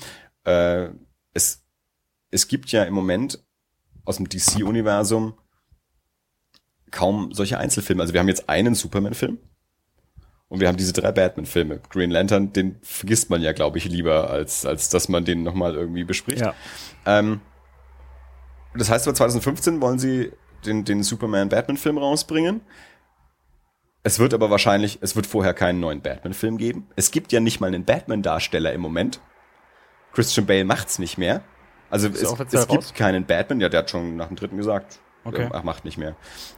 Äh, 0.45 0.89
es, 1.33 1.63
es 2.31 2.47
gibt 2.47 2.71
ja 2.71 2.83
im 2.83 2.93
Moment 2.93 3.43
aus 4.05 4.17
dem 4.17 4.27
DC-Universum 4.27 5.33
kaum 6.91 7.33
solche 7.33 7.57
Einzelfilme. 7.57 8.01
Also 8.01 8.13
wir 8.13 8.19
haben 8.19 8.27
jetzt 8.27 8.49
einen 8.49 8.75
Superman-Film 8.75 9.39
Und 10.47 10.59
wir 10.59 10.67
haben 10.67 10.77
diese 10.77 10.93
drei 10.93 11.11
Batman-Filme. 11.11 11.81
Green 11.89 12.11
Lantern, 12.11 12.53
den 12.53 12.77
vergisst 12.81 13.29
man 13.29 13.41
ja, 13.41 13.53
glaube 13.53 13.77
ich, 13.77 13.85
lieber, 13.85 14.29
als, 14.29 14.65
als 14.65 14.89
dass 14.89 15.09
man 15.09 15.25
den 15.25 15.43
nochmal 15.43 15.73
irgendwie 15.73 16.03
bespricht. 16.03 16.41
Ja. 16.41 16.53
Ähm, 17.05 17.41
das 18.75 18.89
heißt, 18.89 19.05
2015 19.05 19.81
wollen 19.81 19.99
sie 19.99 20.31
den, 20.65 20.85
den 20.85 21.03
Superman-Batman-Film 21.03 21.97
rausbringen. 21.97 22.61
Es 24.03 24.19
wird 24.19 24.33
aber 24.33 24.49
wahrscheinlich, 24.49 24.99
es 25.01 25.15
wird 25.15 25.25
vorher 25.25 25.53
keinen 25.53 25.79
neuen 25.79 26.01
Batman-Film 26.01 26.57
geben. 26.57 26.87
Es 26.95 27.11
gibt 27.11 27.31
ja 27.31 27.39
nicht 27.39 27.61
mal 27.61 27.67
einen 27.67 27.85
Batman-Darsteller 27.85 28.73
im 28.73 28.81
Moment. 28.81 29.21
Christian 30.13 30.45
Bale 30.45 30.65
macht's 30.65 30.99
nicht 30.99 31.17
mehr. 31.17 31.41
Also 31.89 32.09
Ist 32.09 32.23
es, 32.23 32.53
es 32.53 32.67
gibt 32.67 32.95
keinen 32.95 33.25
Batman. 33.25 33.61
Ja, 33.61 33.69
der 33.69 33.79
hat 33.79 33.89
schon 33.89 34.15
nach 34.15 34.27
dem 34.27 34.35
dritten 34.35 34.57
gesagt, 34.57 34.99
Okay. 35.25 35.47
er 35.51 35.63
macht 35.63 35.85
nicht 35.85 35.97
mehr. 35.97 36.15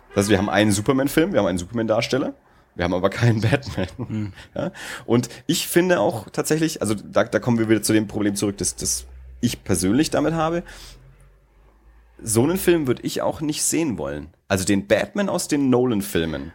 Das 0.10 0.24
heißt, 0.24 0.30
wir 0.30 0.38
haben 0.38 0.50
einen 0.50 0.72
Superman-Film, 0.72 1.34
wir 1.34 1.40
haben 1.40 1.48
einen 1.48 1.58
Superman-Darsteller. 1.58 2.34
Wir 2.76 2.84
haben 2.84 2.94
aber 2.94 3.10
keinen 3.10 3.42
Batman. 3.42 3.88
Hm. 3.98 4.34
Ja? 4.56 4.72
Und 5.06 5.30
ich 5.48 5.68
finde 5.68 6.00
auch 6.00 6.30
tatsächlich, 6.30 6.82
also 6.82 6.96
da, 6.96 7.24
da 7.24 7.40
kommen 7.40 7.60
wir 7.60 7.70
wieder 7.70 7.82
zu 7.82 7.94
dem 7.94 8.08
Problem 8.08 8.36
zurück, 8.36 8.58
das, 8.58 8.76
das 8.76 9.06
ich 9.40 9.64
persönlich 9.64 10.10
damit 10.10 10.34
habe. 10.34 10.64
So 12.22 12.44
einen 12.44 12.58
Film 12.58 12.88
würde 12.88 13.04
ich 13.04 13.22
auch 13.22 13.42
nicht 13.42 13.64
sehen 13.64 13.98
wollen. 13.98 14.34
Also 14.48 14.64
den 14.66 14.88
Batman 14.88 15.30
aus 15.30 15.48
den 15.48 15.70
Nolan-Filmen 15.70 16.54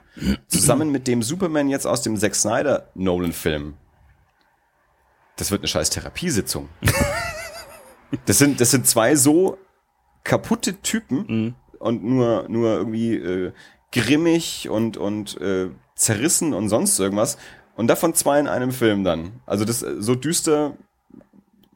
zusammen 0.49 0.90
mit 0.90 1.07
dem 1.07 1.23
Superman 1.23 1.68
jetzt 1.68 1.87
aus 1.87 2.03
dem 2.03 2.16
Zack 2.16 2.35
Snyder 2.35 2.88
Nolan-Film. 2.94 3.75
Das 5.37 5.51
wird 5.51 5.62
eine 5.62 5.68
scheiß 5.68 5.90
Therapiesitzung. 5.90 6.68
Das 8.27 8.38
sind, 8.38 8.61
das 8.61 8.73
sind 8.73 8.88
zwei 8.88 9.14
so 9.14 9.57
kaputte 10.25 10.81
Typen 10.83 11.55
und 11.79 12.03
nur, 12.03 12.46
nur 12.49 12.77
irgendwie 12.77 13.14
äh, 13.14 13.53
grimmig 13.92 14.68
und, 14.68 14.96
und 14.96 15.40
äh, 15.40 15.70
zerrissen 15.94 16.53
und 16.53 16.68
sonst 16.68 16.99
irgendwas. 16.99 17.38
Und 17.77 17.87
davon 17.87 18.14
zwei 18.14 18.40
in 18.40 18.49
einem 18.49 18.73
Film 18.73 19.05
dann. 19.05 19.40
Also 19.46 19.64
das 19.64 19.83
äh, 19.83 19.94
so 20.01 20.14
düster, 20.14 20.77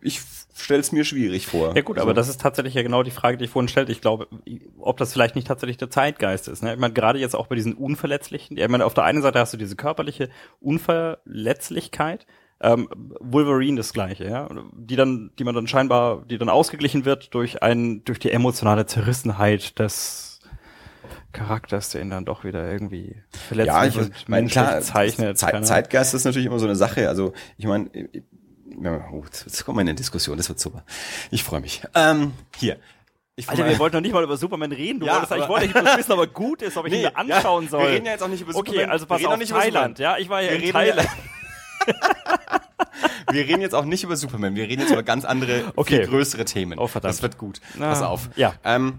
ich 0.04 0.20
stell's 0.54 0.92
mir 0.92 1.04
schwierig 1.04 1.46
vor. 1.46 1.74
Ja 1.74 1.82
gut, 1.82 1.98
aber 1.98 2.14
das 2.14 2.28
ist 2.28 2.40
tatsächlich 2.40 2.74
ja 2.74 2.82
genau 2.82 3.02
die 3.02 3.10
Frage, 3.10 3.38
die 3.38 3.44
ich 3.44 3.50
vorhin 3.50 3.68
stellte. 3.68 3.90
Ich 3.90 4.00
glaube, 4.00 4.28
ob 4.78 4.98
das 4.98 5.12
vielleicht 5.12 5.34
nicht 5.34 5.48
tatsächlich 5.48 5.78
der 5.78 5.90
Zeitgeist 5.90 6.46
ist. 6.46 6.62
Ne? 6.62 6.74
Ich 6.74 6.78
meine, 6.78 6.92
gerade 6.92 7.18
jetzt 7.18 7.34
auch 7.34 7.46
bei 7.46 7.56
diesen 7.56 7.74
Unverletzlichen, 7.74 8.56
ich 8.56 8.68
meine, 8.68 8.84
auf 8.84 8.94
der 8.94 9.04
einen 9.04 9.22
Seite 9.22 9.40
hast 9.40 9.52
du 9.54 9.56
diese 9.56 9.76
körperliche 9.76 10.28
Unverletzlichkeit, 10.60 12.26
ähm, 12.60 12.88
Wolverine 13.18 13.78
das 13.78 13.92
gleiche, 13.92 14.24
ja, 14.24 14.48
die 14.72 14.96
dann, 14.96 15.32
die 15.38 15.44
man 15.44 15.54
dann 15.54 15.66
scheinbar, 15.66 16.24
die 16.26 16.38
dann 16.38 16.48
ausgeglichen 16.48 17.04
wird 17.04 17.34
durch 17.34 17.62
ein, 17.62 18.04
durch 18.04 18.18
die 18.18 18.30
emotionale 18.30 18.86
Zerrissenheit 18.86 19.78
des 19.78 20.40
Charakters, 21.32 21.90
der 21.90 22.02
ihn 22.02 22.10
dann 22.10 22.24
doch 22.24 22.44
wieder 22.44 22.70
irgendwie 22.70 23.16
verletzlich 23.48 23.74
ja, 23.74 23.84
ich 23.86 23.98
und 23.98 24.28
meine, 24.28 24.48
klar, 24.48 24.80
zeichnet. 24.80 25.36
Zeit, 25.36 25.66
Zeitgeist 25.66 26.14
ist 26.14 26.24
natürlich 26.24 26.46
immer 26.46 26.60
so 26.60 26.66
eine 26.66 26.76
Sache. 26.76 27.08
Also 27.08 27.32
ich 27.56 27.66
meine, 27.66 27.90
ja, 28.80 29.08
oh, 29.12 29.24
jetzt 29.24 29.64
kommen 29.64 29.78
wir 29.78 29.82
in 29.82 29.88
eine 29.88 29.94
Diskussion, 29.96 30.36
das 30.36 30.48
wird 30.48 30.58
super. 30.60 30.84
Ich 31.30 31.42
freue 31.44 31.60
mich. 31.60 31.82
Ähm, 31.94 32.32
hier. 32.56 32.78
Ich 33.36 33.48
Alter, 33.48 33.66
wir 33.66 33.78
wollten 33.80 33.96
noch 33.96 34.00
nicht 34.02 34.12
mal 34.12 34.22
über 34.22 34.36
Superman 34.36 34.70
reden. 34.70 35.00
Du 35.00 35.06
Ja, 35.06 35.14
wolltest 35.14 35.32
aber- 35.32 35.48
wollte 35.48 35.66
ich 35.66 35.72
bloß 35.72 35.96
wissen, 35.96 36.12
ob 36.12 36.20
er 36.20 36.26
gut 36.28 36.62
ist, 36.62 36.76
ob 36.76 36.86
ich 36.86 36.92
Nee, 36.92 36.98
ihn 36.98 37.02
mir 37.02 37.16
anschauen 37.16 37.64
ja, 37.64 37.70
soll. 37.70 37.82
wir 37.82 37.88
reden 37.90 38.06
ja 38.06 38.12
jetzt 38.12 38.22
auch 38.22 38.28
nicht 38.28 38.40
über 38.42 38.54
Okay, 38.54 38.70
Superman. 38.70 38.90
also 38.90 39.04
Wir 39.04 39.08
pass 39.08 39.24
auf, 39.24 39.38
nicht 39.38 39.50
über 39.50 39.60
Thailand, 39.60 39.98
ja, 39.98 40.16
ich 40.18 40.28
war 40.28 40.40
ja 40.40 40.50
Wir 40.50 40.54
in 40.56 40.60
reden 40.62 40.72
Thailand. 40.72 41.08
wir 43.30 43.44
reden 43.46 43.60
jetzt 43.60 43.74
auch 43.74 43.84
nicht 43.84 44.04
über 44.04 44.16
Superman, 44.16 44.54
wir 44.54 44.64
reden 44.68 44.82
jetzt 44.82 44.92
über 44.92 45.02
ganz 45.02 45.24
andere, 45.24 45.72
Okay. 45.76 45.96
viel 45.98 46.06
größere 46.08 46.44
Themen. 46.44 46.78
Oh, 46.78 46.86
verdammt. 46.86 47.14
Das 47.14 47.22
wird 47.22 47.38
gut. 47.38 47.60
Na, 47.74 47.88
Pass 47.88 48.02
auf. 48.02 48.28
ja. 48.36 48.54
Ähm, 48.64 48.98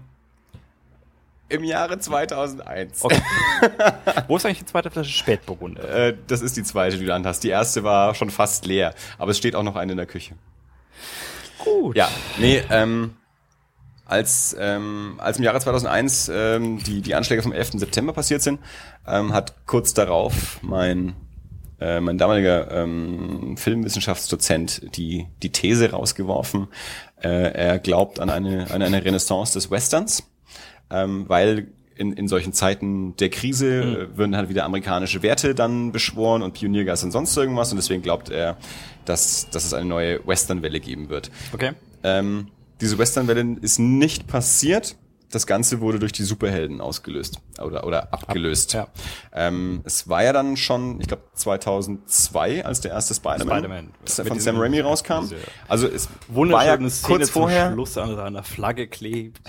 Im 1.48 1.62
Jahre 1.62 1.98
2001. 1.98 3.04
Okay. 3.04 3.20
Wo 4.28 4.36
ist 4.36 4.44
eigentlich 4.44 4.58
die 4.58 4.66
zweite 4.66 4.90
Flasche 4.90 5.10
Spätburgunder? 5.10 6.08
Äh, 6.08 6.16
das 6.26 6.42
ist 6.42 6.56
die 6.56 6.64
zweite, 6.64 6.98
die 6.98 7.06
du 7.06 7.14
anhast. 7.14 7.44
Die 7.44 7.50
erste 7.50 7.84
war 7.84 8.14
schon 8.14 8.30
fast 8.30 8.66
leer, 8.66 8.94
aber 9.18 9.30
es 9.30 9.38
steht 9.38 9.54
auch 9.54 9.62
noch 9.62 9.76
eine 9.76 9.92
in 9.92 9.96
der 9.96 10.06
Küche. 10.06 10.34
Gut. 11.58 11.96
Ja, 11.96 12.08
nee, 12.38 12.62
ähm, 12.70 13.16
als, 14.06 14.56
ähm, 14.58 15.14
als 15.18 15.38
im 15.38 15.44
Jahre 15.44 15.60
2001 15.60 16.30
ähm, 16.32 16.82
die, 16.82 17.00
die 17.00 17.14
Anschläge 17.14 17.42
vom 17.42 17.52
11. 17.52 17.72
September 17.74 18.12
passiert 18.12 18.42
sind, 18.42 18.60
ähm, 19.06 19.32
hat 19.32 19.66
kurz 19.66 19.94
darauf 19.94 20.60
mein, 20.62 21.14
äh, 21.80 22.00
mein 22.00 22.18
damaliger 22.18 22.70
ähm, 22.70 23.56
Filmwissenschaftsdozent 23.56 24.96
die, 24.96 25.26
die 25.42 25.50
These 25.50 25.90
rausgeworfen, 25.90 26.68
äh, 27.20 27.28
er 27.28 27.78
glaubt 27.78 28.20
an 28.20 28.30
eine, 28.30 28.70
an 28.70 28.82
eine 28.82 29.04
Renaissance 29.04 29.54
des 29.54 29.70
Westerns, 29.70 30.24
ähm, 30.90 31.24
weil 31.28 31.68
in, 31.96 32.12
in 32.12 32.28
solchen 32.28 32.52
Zeiten 32.52 33.16
der 33.16 33.30
Krise 33.30 34.08
äh, 34.12 34.16
würden 34.18 34.36
halt 34.36 34.48
wieder 34.48 34.64
amerikanische 34.64 35.22
Werte 35.22 35.54
dann 35.54 35.92
beschworen 35.92 36.42
und 36.42 36.52
Pioniergeist 36.54 37.04
und 37.04 37.10
sonst 37.10 37.36
irgendwas 37.36 37.70
und 37.70 37.76
deswegen 37.76 38.02
glaubt 38.02 38.28
er, 38.28 38.56
dass, 39.04 39.48
dass 39.50 39.64
es 39.64 39.72
eine 39.72 39.86
neue 39.86 40.26
Westernwelle 40.26 40.80
geben 40.80 41.08
wird. 41.08 41.30
Okay. 41.52 41.72
Ähm, 42.02 42.48
diese 42.80 42.98
Westernwelle 42.98 43.56
ist 43.62 43.78
nicht 43.78 44.26
passiert. 44.26 44.96
Das 45.30 45.46
Ganze 45.46 45.80
wurde 45.80 45.98
durch 45.98 46.12
die 46.12 46.22
Superhelden 46.22 46.80
ausgelöst 46.80 47.40
oder, 47.60 47.84
oder 47.84 48.12
abgelöst. 48.12 48.74
ja. 48.74 48.86
ähm, 49.32 49.80
es 49.84 50.08
war 50.08 50.22
ja 50.22 50.32
dann 50.32 50.56
schon, 50.56 51.00
ich 51.00 51.08
glaube 51.08 51.22
2002, 51.34 52.64
als 52.64 52.80
der 52.80 52.92
erste 52.92 53.14
Spider-Man, 53.14 53.90
Mit 54.00 54.28
von 54.28 54.40
Sam 54.40 54.56
Raimi 54.58 54.80
rauskam. 54.80 55.22
diese 55.22 55.36
Also 55.68 55.88
es 55.88 56.08
war 56.28 56.64
ja 56.64 56.76
Szene 56.88 57.18
kurz 57.18 57.32
zum 57.32 57.42
vorher. 57.42 57.72
Schluss 57.72 57.98
an 57.98 58.18
einer 58.18 58.42
Flagge 58.42 58.86
klebt. 58.86 59.40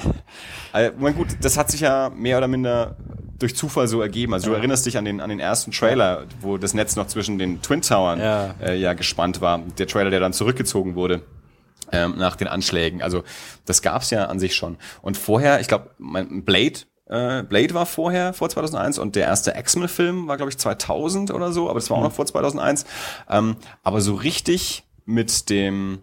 Äh, 0.74 0.92
mein 1.00 1.16
gut, 1.16 1.28
das 1.42 1.58
hat 1.58 1.70
sich 1.72 1.82
ja 1.82 2.10
mehr 2.10 2.38
oder 2.38 2.48
minder 2.48 2.98
durch 3.38 3.56
Zufall 3.56 3.88
so 3.88 4.02
ergeben. 4.02 4.34
Also 4.34 4.50
du 4.50 4.56
erinnerst 4.56 4.86
dich 4.88 4.98
an 4.98 5.06
den 5.06 5.22
an 5.22 5.30
den 5.30 5.40
ersten 5.40 5.72
Trailer, 5.72 6.24
wo 6.42 6.58
das 6.58 6.74
Netz 6.74 6.96
noch 6.96 7.06
zwischen 7.08 7.38
den 7.38 7.62
Twin 7.62 7.82
Towern 7.82 8.20
Ja. 8.20 8.56
äh, 8.62 8.76
ja 8.80 8.94
gespannt 8.94 9.42
war. 9.42 9.60
Der 9.78 9.86
Trailer, 9.88 10.10
der 10.10 10.20
dann 10.20 10.34
zurückgezogen 10.34 10.96
wurde 10.96 11.22
ähm, 11.91 12.15
nach 12.17 12.36
den 12.36 12.47
Anschlägen. 12.47 13.02
Also 13.02 13.23
das 13.65 13.82
gab's 13.82 14.10
ja 14.10 14.26
an 14.26 14.39
sich 14.39 14.56
schon. 14.56 14.78
Und 15.02 15.17
vorher, 15.17 15.60
ich 15.60 15.67
glaube, 15.67 15.91
Blade 15.97 16.80
äh, 17.10 17.43
Blade 17.43 17.73
war 17.73 17.86
vorher, 17.86 18.34
vor 18.34 18.50
2001, 18.50 19.00
und 19.00 19.15
der 19.15 19.28
erste 19.28 19.52
X-Men-Film 19.52 20.28
war, 20.28 20.38
glaube 20.38 20.52
ich, 20.52 20.58
2000 20.58 21.32
oder 21.32 21.52
so, 21.52 21.69
aber 21.69 21.80
das 21.80 21.89
war 21.89 21.97
auch 21.97 22.04
noch 22.04 22.12
vor 22.12 22.26
2001. 22.26 22.86
Ähm, 23.30 23.56
aber 23.84 24.02
so 24.02 24.15
richtig 24.15 24.84
mit 25.06 25.50
dem 25.50 26.00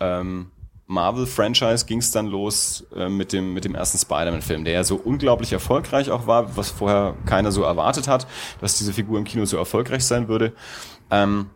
ähm, 0.00 0.52
Marvel-Franchise 0.86 1.86
ging 1.86 1.98
es 1.98 2.10
dann 2.10 2.26
los 2.26 2.86
äh, 2.94 3.08
mit, 3.08 3.32
dem, 3.32 3.54
mit 3.54 3.64
dem 3.64 3.74
ersten 3.74 3.98
Spider-Man-Film, 3.98 4.64
der 4.64 4.74
ja 4.74 4.84
so 4.84 4.96
unglaublich 4.96 5.52
erfolgreich 5.52 6.10
auch 6.10 6.26
war, 6.26 6.56
was 6.56 6.70
vorher 6.70 7.16
keiner 7.26 7.50
so 7.52 7.62
erwartet 7.62 8.06
hat, 8.06 8.26
dass 8.60 8.78
diese 8.78 8.92
Figur 8.92 9.18
im 9.18 9.24
Kino 9.24 9.44
so 9.46 9.56
erfolgreich 9.56 10.04
sein 10.04 10.28
würde. 10.28 10.52
Ähm, 11.10 11.50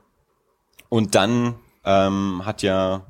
und 0.88 1.14
dann 1.14 1.57
ähm, 1.85 2.42
hat 2.44 2.62
ja 2.62 3.03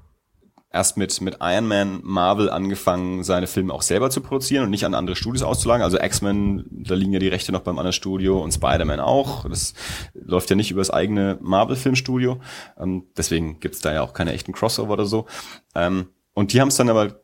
erst 0.71 0.97
mit, 0.97 1.21
mit 1.21 1.39
Iron 1.41 1.67
Man 1.67 2.01
Marvel 2.03 2.51
angefangen, 2.51 3.25
seine 3.25 3.47
Filme 3.47 3.73
auch 3.73 3.83
selber 3.83 4.11
zu 4.11 4.21
produzieren 4.21 4.65
und 4.65 4.71
nicht 4.71 4.85
an 4.85 4.95
andere 4.95 5.17
Studios 5.17 5.43
auszulagern. 5.43 5.85
Also 5.85 5.99
X-Men, 5.99 6.67
da 6.71 6.95
liegen 6.95 7.13
ja 7.13 7.19
die 7.19 7.29
Rechte 7.29 7.53
noch 7.53 7.61
beim 7.61 7.79
anderen 7.79 7.93
Studio 7.95 8.43
und 8.43 8.53
Spider-Man 8.53 9.01
auch. 9.01 9.49
Das 9.49 9.75
läuft 10.15 10.51
ja 10.51 10.57
nicht 10.57 10.71
über 10.71 10.81
das 10.81 10.91
eigene 10.91 11.39
Marvel-Filmstudio. 11.41 12.41
Ähm, 12.79 13.07
deswegen 13.17 13.61
gibt's 13.61 13.81
da 13.81 13.93
ja 13.93 14.03
auch 14.03 14.13
keine 14.13 14.33
echten 14.33 14.53
Crossover 14.53 14.93
oder 14.93 15.07
so. 15.07 15.27
Ähm, 15.75 16.09
und 16.35 16.53
die 16.53 16.61
haben 16.61 16.69
es 16.69 16.77
dann 16.77 16.91
aber 16.91 17.23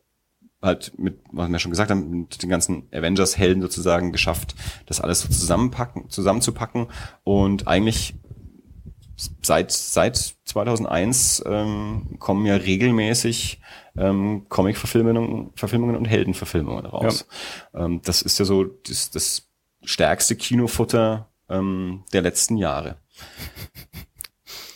halt 0.61 0.97
mit, 0.97 1.19
was 1.31 1.49
wir 1.49 1.59
schon 1.59 1.71
gesagt 1.71 1.91
haben, 1.91 2.21
mit 2.21 2.41
den 2.41 2.49
ganzen 2.49 2.87
Avengers-Helden 2.91 3.61
sozusagen 3.61 4.11
geschafft, 4.11 4.55
das 4.87 4.99
alles 4.99 5.21
so 5.21 5.27
zusammenpacken, 5.29 6.09
zusammenzupacken 6.09 6.87
und 7.23 7.67
eigentlich 7.67 8.15
seit 9.41 9.71
seit 9.71 10.35
2001 10.45 11.43
ähm, 11.45 12.17
kommen 12.19 12.45
ja 12.45 12.55
regelmäßig 12.55 13.61
ähm, 13.97 14.45
Comic-Verfilmungen 14.49 15.51
Verfilmungen 15.55 15.95
und 15.95 16.05
Heldenverfilmungen 16.05 16.85
raus. 16.85 17.27
Ähm, 17.73 18.01
das 18.03 18.21
ist 18.21 18.39
ja 18.39 18.45
so 18.45 18.63
das, 18.63 19.11
das 19.11 19.49
stärkste 19.83 20.35
Kinofutter 20.35 21.29
ähm, 21.49 22.03
der 22.13 22.21
letzten 22.21 22.57
Jahre. 22.57 22.97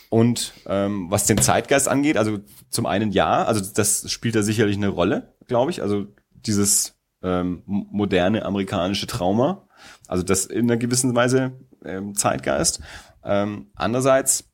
Und 0.08 0.54
ähm, 0.66 1.10
was 1.10 1.26
den 1.26 1.38
Zeitgeist 1.38 1.88
angeht, 1.88 2.16
also 2.16 2.38
zum 2.68 2.86
einen 2.86 3.12
ja, 3.12 3.44
also 3.44 3.60
das 3.74 4.10
spielt 4.10 4.34
da 4.34 4.42
sicherlich 4.42 4.76
eine 4.76 4.88
Rolle, 4.88 5.34
glaube 5.46 5.70
ich. 5.70 5.82
Also 5.82 6.06
dieses 6.32 6.96
ähm, 7.22 7.62
moderne 7.66 8.44
amerikanische 8.44 9.06
Trauma, 9.06 9.68
also 10.08 10.22
das 10.24 10.46
in 10.46 10.70
einer 10.70 10.78
gewissen 10.78 11.14
Weise 11.14 11.52
ähm, 11.84 12.14
Zeitgeist. 12.14 12.80
Ähm, 13.24 13.70
andererseits, 13.74 14.50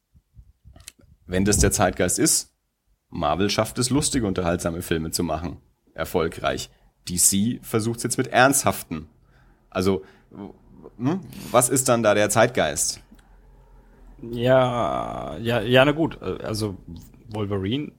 wenn 1.27 1.45
das 1.45 1.59
der 1.59 1.73
Zeitgeist 1.73 2.19
ist, 2.19 2.53
Marvel 3.09 3.51
schafft 3.51 3.79
es, 3.79 3.91
lustige, 3.91 4.27
unterhaltsame 4.27 4.83
Filme 4.83 5.11
zu 5.11 5.23
machen. 5.23 5.59
Erfolgreich. 5.95 6.71
DC 7.09 7.65
versucht 7.65 7.99
es 7.99 8.03
jetzt 8.03 8.19
mit 8.19 8.29
ernsthaften. 8.29 9.09
Also, 9.71 10.03
hm, 10.99 11.21
was 11.51 11.69
ist 11.69 11.89
dann 11.89 12.03
da 12.03 12.15
der 12.15 12.31
Zeitgeist? 12.31 13.01
Ja, 14.23 15.37
ja, 15.39 15.61
ja, 15.61 15.85
na 15.85 15.93
gut. 15.93 16.21
Also 16.23 16.77
Wolverine, 17.29 17.93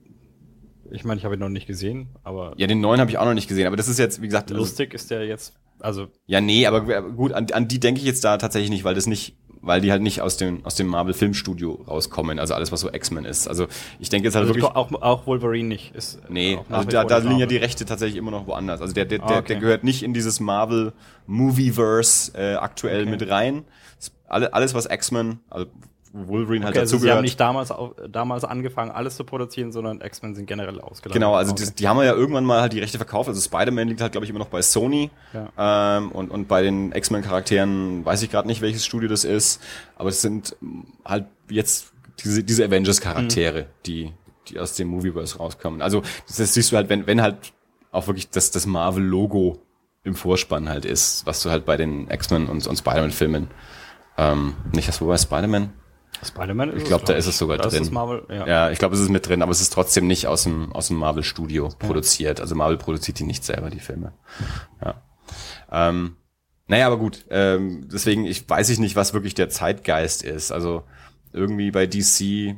ich 0.90 1.04
meine, 1.04 1.18
ich 1.18 1.24
habe 1.24 1.34
ihn 1.36 1.40
noch 1.40 1.48
nicht 1.48 1.66
gesehen, 1.66 2.08
aber 2.24 2.54
Ja, 2.56 2.66
den 2.66 2.80
neuen 2.80 3.00
habe 3.00 3.10
ich 3.10 3.18
auch 3.18 3.24
noch 3.24 3.34
nicht 3.34 3.48
gesehen, 3.48 3.66
aber 3.66 3.76
das 3.76 3.88
ist 3.88 3.98
jetzt, 3.98 4.20
wie 4.20 4.26
gesagt, 4.26 4.50
also, 4.50 4.60
lustig 4.60 4.94
ist 4.94 5.10
der 5.10 5.26
jetzt. 5.26 5.54
Also 5.80 6.08
ja, 6.26 6.40
nee, 6.40 6.66
aber 6.66 7.02
gut, 7.02 7.32
an, 7.32 7.46
an 7.52 7.68
die 7.68 7.78
denke 7.78 8.00
ich 8.00 8.06
jetzt 8.06 8.24
da 8.24 8.36
tatsächlich 8.36 8.70
nicht, 8.70 8.84
weil 8.84 8.94
das 8.94 9.06
nicht 9.06 9.36
weil 9.62 9.80
die 9.80 9.90
halt 9.90 10.02
nicht 10.02 10.20
aus 10.22 10.36
dem, 10.36 10.64
aus 10.64 10.74
dem 10.74 10.86
Marvel 10.86 11.14
Filmstudio 11.14 11.84
rauskommen, 11.86 12.38
also 12.38 12.54
alles, 12.54 12.72
was 12.72 12.80
so 12.80 12.92
X-Men 12.92 13.24
ist. 13.24 13.48
Also 13.48 13.66
ich 13.98 14.08
denke 14.08 14.26
jetzt 14.28 14.34
halt 14.34 14.44
Also 14.48 14.54
wirklich. 14.54 14.74
auch, 14.76 15.02
auch 15.02 15.26
Wolverine 15.26 15.68
nicht. 15.68 15.94
Ist 15.94 16.20
Nee, 16.28 16.58
also 16.70 16.88
da, 16.88 17.04
da 17.04 17.18
liegen 17.18 17.38
ja 17.38 17.46
die. 17.46 17.56
Rechte 17.58 17.84
tatsächlich 17.84 18.16
immer 18.16 18.30
noch 18.30 18.46
woanders. 18.46 18.80
Also 18.80 18.94
der, 18.94 19.04
der, 19.04 19.22
Ah, 19.22 19.26
der, 19.26 19.38
okay. 19.38 19.46
der 19.48 19.56
gehört 19.56 19.84
nicht 19.84 20.02
in 20.02 20.14
dieses 20.14 20.38
Marvel 20.40 20.92
Movieverse 21.26 22.32
äh, 22.36 22.54
aktuell 22.54 23.02
Okay. 23.02 23.10
mit 23.10 23.28
rein. 23.30 23.64
Alle, 24.28 24.52
alles, 24.52 24.74
was 24.74 24.86
X-Men, 24.86 25.40
also 25.50 25.66
Wolverine 26.12 26.64
halt 26.64 26.74
Okay, 26.74 26.80
also 26.80 26.96
dazu 26.96 27.04
sie 27.04 27.10
haben 27.10 27.22
nicht 27.22 27.38
damals, 27.38 27.72
damals 28.08 28.44
angefangen, 28.44 28.90
alles 28.90 29.16
zu 29.16 29.24
produzieren, 29.24 29.72
sondern 29.72 30.00
X-Men 30.00 30.34
sind 30.34 30.46
generell 30.46 30.80
ausgelagert. 30.80 31.14
Genau, 31.14 31.34
also 31.34 31.52
okay. 31.52 31.64
die, 31.66 31.74
die 31.74 31.88
haben 31.88 31.98
ja 31.98 32.14
irgendwann 32.14 32.44
mal 32.44 32.60
halt 32.60 32.72
die 32.72 32.80
Rechte 32.80 32.98
verkauft. 32.98 33.28
Also 33.28 33.40
Spider-Man 33.40 33.88
liegt 33.88 34.00
halt, 34.00 34.12
glaube 34.12 34.24
ich, 34.24 34.30
immer 34.30 34.38
noch 34.38 34.48
bei 34.48 34.62
Sony. 34.62 35.10
Ja. 35.32 35.98
Ähm, 35.98 36.12
und, 36.12 36.30
und 36.30 36.48
bei 36.48 36.62
den 36.62 36.92
X-Men-Charakteren 36.92 38.04
weiß 38.04 38.22
ich 38.22 38.30
gerade 38.30 38.48
nicht, 38.48 38.60
welches 38.60 38.84
Studio 38.84 39.08
das 39.08 39.24
ist. 39.24 39.62
Aber 39.96 40.08
es 40.08 40.22
sind 40.22 40.56
halt 41.04 41.26
jetzt 41.50 41.92
diese, 42.24 42.42
diese 42.42 42.64
Avengers-Charaktere, 42.64 43.66
die, 43.86 44.12
die 44.48 44.58
aus 44.58 44.74
dem 44.74 44.88
Movieverse 44.88 45.38
rauskommen. 45.38 45.82
Also 45.82 46.02
das, 46.26 46.36
das 46.36 46.54
siehst 46.54 46.72
du 46.72 46.76
halt, 46.76 46.88
wenn, 46.88 47.06
wenn 47.06 47.22
halt 47.22 47.52
auch 47.90 48.06
wirklich 48.06 48.30
das, 48.30 48.50
das 48.50 48.66
Marvel-Logo 48.66 49.58
im 50.04 50.14
Vorspann 50.14 50.68
halt 50.68 50.84
ist, 50.84 51.26
was 51.26 51.42
du 51.42 51.50
halt 51.50 51.64
bei 51.64 51.76
den 51.76 52.10
X-Men 52.10 52.46
und, 52.46 52.66
und 52.66 52.76
Spider-Man-Filmen 52.76 53.48
ähm, 54.16 54.54
nicht 54.74 54.88
hast, 54.88 55.00
wo 55.00 55.06
bei 55.06 55.16
Spider-Man? 55.16 55.72
Spider-Man 56.24 56.70
ist 56.70 56.82
Ich 56.82 56.88
glaube, 56.88 57.04
da 57.04 57.14
ist 57.14 57.26
es 57.26 57.38
sogar 57.38 57.58
da 57.58 57.68
drin. 57.68 57.88
Marvel, 57.92 58.24
ja. 58.28 58.46
Ja, 58.46 58.70
ich 58.70 58.78
glaube, 58.78 58.94
es 58.94 59.00
ist 59.00 59.08
mit 59.08 59.28
drin, 59.28 59.42
aber 59.42 59.52
es 59.52 59.60
ist 59.60 59.72
trotzdem 59.72 60.06
nicht 60.06 60.26
aus 60.26 60.44
dem, 60.44 60.72
aus 60.72 60.88
dem 60.88 60.96
Marvel-Studio 60.96 61.70
produziert. 61.78 62.40
Also 62.40 62.54
Marvel 62.54 62.76
produziert 62.76 63.18
die 63.18 63.24
nicht 63.24 63.44
selber, 63.44 63.70
die 63.70 63.80
Filme. 63.80 64.12
Ja. 64.84 65.02
Ähm, 65.70 66.16
naja, 66.66 66.86
aber 66.86 66.98
gut. 66.98 67.24
Ähm, 67.30 67.88
deswegen, 67.92 68.24
ich 68.24 68.48
weiß 68.48 68.68
ich 68.70 68.78
nicht, 68.78 68.96
was 68.96 69.14
wirklich 69.14 69.34
der 69.34 69.48
Zeitgeist 69.48 70.22
ist. 70.22 70.52
Also 70.52 70.84
irgendwie 71.32 71.70
bei 71.70 71.86
DC, 71.86 72.56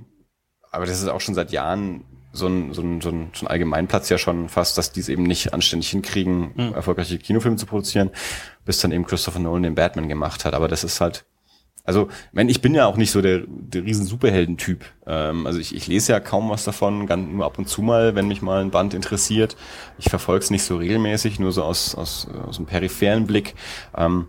aber 0.70 0.86
das 0.86 1.00
ist 1.00 1.08
auch 1.08 1.20
schon 1.20 1.34
seit 1.34 1.52
Jahren 1.52 2.04
so 2.32 2.46
ein, 2.46 2.72
so 2.72 2.82
ein, 2.82 3.00
so 3.00 3.10
ein, 3.10 3.30
so 3.34 3.44
ein 3.44 3.48
Allgemeinplatz 3.48 4.08
ja 4.08 4.18
schon 4.18 4.48
fast, 4.48 4.78
dass 4.78 4.92
die 4.92 5.00
es 5.00 5.08
eben 5.08 5.24
nicht 5.24 5.52
anständig 5.52 5.90
hinkriegen, 5.90 6.56
erfolgreiche 6.74 7.18
Kinofilme 7.18 7.56
zu 7.56 7.66
produzieren, 7.66 8.10
bis 8.64 8.80
dann 8.80 8.92
eben 8.92 9.04
Christopher 9.04 9.40
Nolan 9.40 9.64
den 9.64 9.74
Batman 9.74 10.08
gemacht 10.08 10.44
hat. 10.44 10.54
Aber 10.54 10.68
das 10.68 10.84
ist 10.84 11.00
halt, 11.00 11.24
also, 11.90 12.06
ich 12.08 12.32
meine, 12.34 12.52
ich 12.52 12.62
bin 12.62 12.72
ja 12.72 12.86
auch 12.86 12.96
nicht 12.96 13.10
so 13.10 13.20
der, 13.20 13.42
der 13.48 13.82
riesen 13.82 14.06
Superhelden-Typ. 14.06 14.84
Ähm, 15.08 15.44
also 15.44 15.58
ich, 15.58 15.74
ich 15.74 15.88
lese 15.88 16.12
ja 16.12 16.20
kaum 16.20 16.48
was 16.48 16.62
davon, 16.62 17.08
ganz 17.08 17.28
nur 17.28 17.44
ab 17.44 17.58
und 17.58 17.68
zu 17.68 17.82
mal, 17.82 18.14
wenn 18.14 18.28
mich 18.28 18.42
mal 18.42 18.60
ein 18.60 18.70
Band 18.70 18.94
interessiert. 18.94 19.56
Ich 19.98 20.08
verfolge 20.08 20.44
es 20.44 20.50
nicht 20.50 20.62
so 20.62 20.76
regelmäßig, 20.76 21.40
nur 21.40 21.50
so 21.50 21.64
aus, 21.64 21.96
aus, 21.96 22.28
aus 22.46 22.58
einem 22.58 22.66
peripheren 22.66 23.26
Blick. 23.26 23.56
Ähm, 23.96 24.28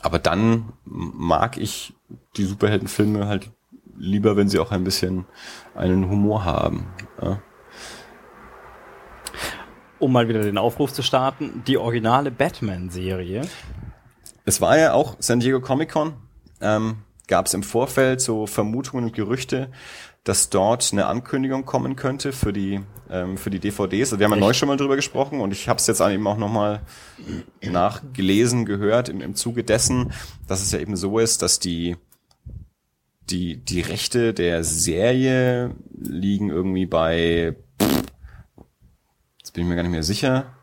aber 0.00 0.20
dann 0.20 0.74
mag 0.84 1.58
ich 1.58 1.92
die 2.36 2.44
Superheldenfilme 2.44 3.26
halt 3.26 3.50
lieber, 3.98 4.36
wenn 4.36 4.48
sie 4.48 4.60
auch 4.60 4.70
ein 4.70 4.84
bisschen 4.84 5.26
einen 5.74 6.08
Humor 6.08 6.44
haben. 6.44 6.86
Ja. 7.20 7.40
Um 9.98 10.12
mal 10.12 10.28
wieder 10.28 10.42
den 10.42 10.58
Aufruf 10.58 10.92
zu 10.92 11.02
starten, 11.02 11.64
die 11.66 11.78
originale 11.78 12.30
Batman-Serie. 12.30 13.42
Es 14.44 14.60
war 14.60 14.78
ja 14.78 14.92
auch 14.92 15.16
San 15.18 15.40
Diego 15.40 15.60
Comic 15.60 15.90
Con. 15.90 16.12
Ähm, 16.64 16.96
Gab 17.26 17.46
es 17.46 17.54
im 17.54 17.62
Vorfeld 17.62 18.20
so 18.20 18.46
Vermutungen 18.46 19.06
und 19.06 19.14
Gerüchte, 19.14 19.70
dass 20.24 20.50
dort 20.50 20.90
eine 20.92 21.06
Ankündigung 21.06 21.64
kommen 21.64 21.96
könnte 21.96 22.32
für 22.32 22.52
die 22.52 22.80
ähm, 23.10 23.38
für 23.38 23.48
die 23.48 23.60
DVDs. 23.60 24.12
Also 24.12 24.18
wir 24.18 24.26
haben 24.26 24.34
ja 24.34 24.40
neu 24.40 24.52
schon 24.52 24.68
mal 24.68 24.76
drüber 24.76 24.96
gesprochen 24.96 25.40
und 25.40 25.52
ich 25.52 25.68
habe 25.68 25.78
es 25.78 25.86
jetzt 25.86 26.00
eben 26.00 26.26
auch 26.26 26.36
noch 26.36 26.50
mal 26.50 26.82
nachgelesen, 27.62 28.66
gehört 28.66 29.08
im, 29.08 29.22
im 29.22 29.34
Zuge 29.34 29.64
dessen, 29.64 30.12
dass 30.46 30.62
es 30.62 30.72
ja 30.72 30.80
eben 30.80 30.96
so 30.96 31.18
ist, 31.18 31.40
dass 31.40 31.60
die 31.60 31.96
die 33.30 33.56
die 33.56 33.80
Rechte 33.80 34.34
der 34.34 34.64
Serie 34.64 35.74
liegen 35.98 36.50
irgendwie 36.50 36.86
bei 36.86 37.56
jetzt 39.38 39.52
bin 39.54 39.64
ich 39.64 39.68
mir 39.68 39.76
gar 39.76 39.82
nicht 39.82 39.92
mehr 39.92 40.02
sicher 40.02 40.54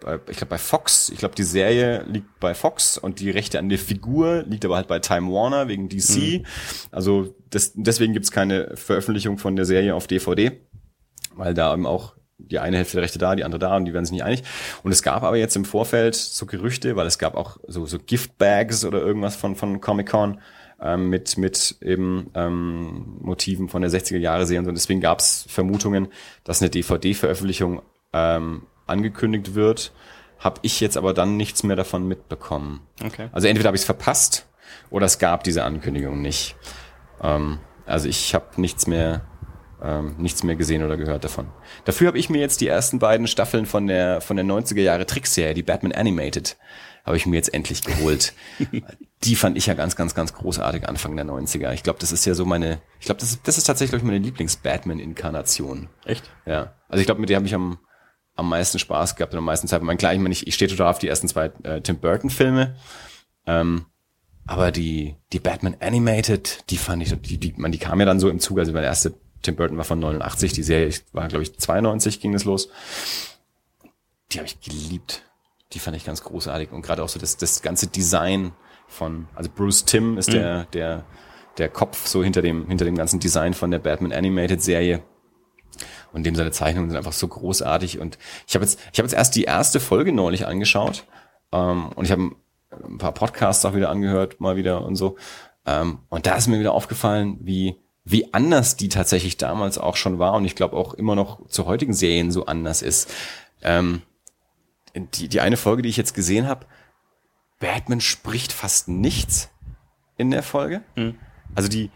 bei, 0.00 0.18
ich 0.30 0.36
glaube 0.36 0.50
bei 0.50 0.58
Fox, 0.58 1.10
ich 1.10 1.18
glaube 1.18 1.34
die 1.34 1.42
Serie 1.42 2.04
liegt 2.08 2.40
bei 2.40 2.54
Fox 2.54 2.98
und 2.98 3.20
die 3.20 3.30
Rechte 3.30 3.58
an 3.58 3.68
der 3.68 3.78
Figur 3.78 4.44
liegt 4.46 4.64
aber 4.64 4.76
halt 4.76 4.88
bei 4.88 4.98
Time 4.98 5.32
Warner 5.32 5.68
wegen 5.68 5.88
DC. 5.88 6.46
Also 6.90 7.34
das, 7.50 7.72
deswegen 7.74 8.12
gibt's 8.12 8.30
keine 8.30 8.76
Veröffentlichung 8.76 9.38
von 9.38 9.56
der 9.56 9.64
Serie 9.64 9.94
auf 9.94 10.06
DVD, 10.06 10.60
weil 11.34 11.54
da 11.54 11.72
eben 11.72 11.86
auch 11.86 12.14
die 12.38 12.58
eine 12.58 12.76
Hälfte 12.76 12.96
der 12.96 13.02
Rechte 13.02 13.18
da, 13.18 13.34
die 13.34 13.44
andere 13.44 13.58
da 13.58 13.76
und 13.76 13.86
die 13.86 13.94
werden 13.94 14.04
sich 14.04 14.12
nicht 14.12 14.24
einig. 14.24 14.42
Und 14.82 14.92
es 14.92 15.02
gab 15.02 15.22
aber 15.22 15.36
jetzt 15.36 15.56
im 15.56 15.64
Vorfeld 15.64 16.14
so 16.14 16.46
Gerüchte, 16.46 16.96
weil 16.96 17.06
es 17.06 17.18
gab 17.18 17.34
auch 17.34 17.56
so, 17.66 17.86
so 17.86 17.98
Giftbags 17.98 18.84
oder 18.84 19.00
irgendwas 19.00 19.36
von, 19.36 19.56
von 19.56 19.80
Comic-Con 19.80 20.40
ähm, 20.80 21.08
mit, 21.08 21.38
mit 21.38 21.76
eben 21.80 22.30
ähm, 22.34 23.16
Motiven 23.20 23.68
von 23.68 23.82
der 23.82 23.90
60er 23.90 24.18
Jahre 24.18 24.46
Serie 24.46 24.60
und 24.60 24.64
so. 24.66 24.68
Und 24.70 24.76
deswegen 24.76 25.00
gab's 25.00 25.46
Vermutungen, 25.48 26.08
dass 26.44 26.60
eine 26.60 26.70
DVD-Veröffentlichung 26.70 27.82
ähm, 28.12 28.62
angekündigt 28.86 29.54
wird. 29.54 29.92
Habe 30.38 30.60
ich 30.62 30.80
jetzt 30.80 30.96
aber 30.96 31.14
dann 31.14 31.36
nichts 31.36 31.62
mehr 31.62 31.76
davon 31.76 32.06
mitbekommen. 32.06 32.86
Okay. 33.04 33.28
Also 33.32 33.48
entweder 33.48 33.68
habe 33.68 33.76
ich 33.76 33.82
es 33.82 33.86
verpasst 33.86 34.46
oder 34.90 35.06
es 35.06 35.18
gab 35.18 35.44
diese 35.44 35.64
Ankündigung 35.64 36.20
nicht. 36.20 36.56
Ähm, 37.22 37.58
also 37.86 38.08
ich 38.08 38.34
habe 38.34 38.60
nichts 38.60 38.86
mehr 38.86 39.22
ähm, 39.82 40.14
nichts 40.18 40.42
mehr 40.42 40.56
gesehen 40.56 40.82
oder 40.82 40.96
gehört 40.96 41.24
davon. 41.24 41.48
Dafür 41.84 42.08
habe 42.08 42.18
ich 42.18 42.30
mir 42.30 42.40
jetzt 42.40 42.60
die 42.60 42.68
ersten 42.68 42.98
beiden 42.98 43.26
Staffeln 43.26 43.66
von 43.66 43.86
der 43.86 44.20
von 44.20 44.36
der 44.36 44.44
90er 44.44 44.80
Jahre 44.80 45.06
Trickserie, 45.06 45.54
die 45.54 45.62
Batman 45.62 45.92
Animated, 45.92 46.56
habe 47.04 47.16
ich 47.16 47.26
mir 47.26 47.36
jetzt 47.36 47.52
endlich 47.52 47.82
geholt. 47.82 48.32
die 49.24 49.36
fand 49.36 49.56
ich 49.56 49.66
ja 49.66 49.74
ganz 49.74 49.94
ganz 49.94 50.14
ganz 50.14 50.32
großartig 50.32 50.88
Anfang 50.88 51.14
der 51.16 51.26
90er. 51.26 51.72
Ich 51.72 51.82
glaube, 51.82 51.98
das 51.98 52.12
ist 52.12 52.24
ja 52.24 52.34
so 52.34 52.44
meine 52.44 52.80
ich 53.00 53.06
glaube, 53.06 53.20
das 53.20 53.30
ist 53.30 53.46
das 53.46 53.58
ist 53.58 53.64
tatsächlich 53.64 54.00
ich, 54.00 54.06
meine 54.06 54.18
Lieblings 54.18 54.56
Batman 54.56 54.98
Inkarnation. 54.98 55.88
Echt? 56.04 56.30
Ja. 56.46 56.74
Also 56.88 57.00
ich 57.00 57.06
glaube, 57.06 57.20
mit 57.20 57.28
der 57.28 57.36
habe 57.36 57.46
ich 57.46 57.54
am, 57.54 57.78
am 58.36 58.48
meisten 58.48 58.78
Spaß 58.78 59.16
gehabt 59.16 59.32
und 59.32 59.38
am 59.38 59.44
meisten 59.44 59.66
Zeit. 59.66 59.80
Ich 59.80 59.86
meine, 59.86 59.96
klar, 59.96 60.14
ich, 60.14 60.20
meine, 60.20 60.32
ich, 60.32 60.46
ich 60.46 60.54
stehe 60.54 60.70
total 60.70 60.90
auf 60.90 60.98
die 60.98 61.08
ersten 61.08 61.28
zwei 61.28 61.50
äh, 61.62 61.80
Tim 61.80 61.98
Burton-Filme. 61.98 62.76
Ähm, 63.46 63.86
aber 64.46 64.70
die, 64.70 65.16
die 65.32 65.40
Batman 65.40 65.76
Animated, 65.80 66.70
die 66.70 66.76
fand 66.76 67.02
ich, 67.02 67.12
die, 67.20 67.38
die, 67.38 67.54
man, 67.56 67.72
die 67.72 67.78
kam 67.78 67.98
ja 67.98 68.06
dann 68.06 68.20
so 68.20 68.28
im 68.28 68.38
Zug. 68.38 68.58
Also 68.58 68.72
der 68.72 68.82
erste 68.82 69.14
Tim 69.42 69.56
Burton 69.56 69.76
war 69.76 69.84
von 69.84 69.98
89, 69.98 70.52
die 70.52 70.62
Serie 70.62 70.94
war, 71.12 71.28
glaube 71.28 71.42
ich, 71.42 71.58
92 71.58 72.20
ging 72.20 72.32
das 72.32 72.44
los. 72.44 72.68
Die 74.32 74.38
habe 74.38 74.46
ich 74.46 74.60
geliebt. 74.60 75.22
Die 75.72 75.78
fand 75.78 75.96
ich 75.96 76.04
ganz 76.04 76.22
großartig. 76.22 76.70
Und 76.72 76.82
gerade 76.82 77.02
auch 77.02 77.08
so 77.08 77.18
das, 77.18 77.36
das 77.36 77.62
ganze 77.62 77.88
Design 77.88 78.52
von, 78.86 79.28
also 79.34 79.50
Bruce 79.52 79.84
Tim 79.84 80.16
ist 80.16 80.32
der, 80.32 80.64
der, 80.66 81.04
der 81.58 81.68
Kopf 81.68 82.06
so 82.06 82.22
hinter 82.22 82.42
dem, 82.42 82.68
hinter 82.68 82.84
dem 82.84 82.96
ganzen 82.96 83.18
Design 83.18 83.54
von 83.54 83.70
der 83.70 83.78
Batman 83.78 84.12
Animated 84.12 84.62
Serie. 84.62 85.02
Und 86.12 86.24
dem 86.24 86.34
seine 86.34 86.50
Zeichnungen 86.50 86.90
sind 86.90 86.96
einfach 86.96 87.12
so 87.12 87.28
großartig. 87.28 87.98
Und 87.98 88.18
ich 88.46 88.54
habe 88.54 88.64
jetzt, 88.64 88.80
ich 88.92 88.98
habe 88.98 89.06
jetzt 89.06 89.14
erst 89.14 89.34
die 89.36 89.44
erste 89.44 89.80
Folge 89.80 90.12
neulich 90.12 90.46
angeschaut. 90.46 91.04
Ähm, 91.52 91.90
und 91.94 92.04
ich 92.04 92.10
habe 92.10 92.30
ein 92.84 92.98
paar 92.98 93.12
Podcasts 93.12 93.64
auch 93.64 93.74
wieder 93.74 93.90
angehört, 93.90 94.40
mal 94.40 94.56
wieder 94.56 94.84
und 94.84 94.96
so. 94.96 95.16
Ähm, 95.66 96.00
und 96.08 96.26
da 96.26 96.36
ist 96.36 96.46
mir 96.46 96.60
wieder 96.60 96.72
aufgefallen, 96.72 97.38
wie, 97.40 97.76
wie 98.04 98.32
anders 98.32 98.76
die 98.76 98.88
tatsächlich 98.88 99.36
damals 99.36 99.78
auch 99.78 99.96
schon 99.96 100.18
war. 100.18 100.34
Und 100.34 100.44
ich 100.44 100.54
glaube 100.54 100.76
auch 100.76 100.94
immer 100.94 101.14
noch 101.14 101.46
zu 101.48 101.66
heutigen 101.66 101.92
Serien 101.92 102.30
so 102.30 102.46
anders 102.46 102.82
ist. 102.82 103.12
Ähm, 103.62 104.02
die, 104.94 105.28
die 105.28 105.40
eine 105.40 105.56
Folge, 105.56 105.82
die 105.82 105.88
ich 105.88 105.96
jetzt 105.96 106.14
gesehen 106.14 106.48
habe, 106.48 106.66
Batman 107.58 108.00
spricht 108.00 108.52
fast 108.52 108.88
nichts 108.88 109.50
in 110.16 110.30
der 110.30 110.42
Folge. 110.42 110.82
Also 111.54 111.68
die, 111.68 111.90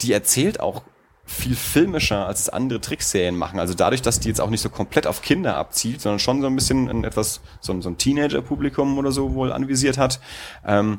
die 0.00 0.12
erzählt 0.12 0.60
auch 0.60 0.82
viel 1.24 1.56
filmischer, 1.56 2.26
als 2.26 2.40
es 2.40 2.48
andere 2.48 2.80
Trickserien 2.80 3.36
machen. 3.36 3.58
Also 3.58 3.74
dadurch, 3.74 4.02
dass 4.02 4.20
die 4.20 4.28
jetzt 4.28 4.40
auch 4.40 4.50
nicht 4.50 4.60
so 4.60 4.68
komplett 4.68 5.06
auf 5.06 5.22
Kinder 5.22 5.56
abzielt, 5.56 6.00
sondern 6.00 6.18
schon 6.18 6.40
so 6.40 6.46
ein 6.46 6.54
bisschen 6.54 6.88
ein 6.88 7.04
etwas, 7.04 7.40
so 7.60 7.72
ein, 7.72 7.82
so 7.82 7.88
ein 7.88 7.96
Teenager-Publikum 7.96 8.98
oder 8.98 9.10
so 9.10 9.34
wohl 9.34 9.52
anvisiert 9.52 9.96
hat, 9.96 10.20
ähm, 10.66 10.98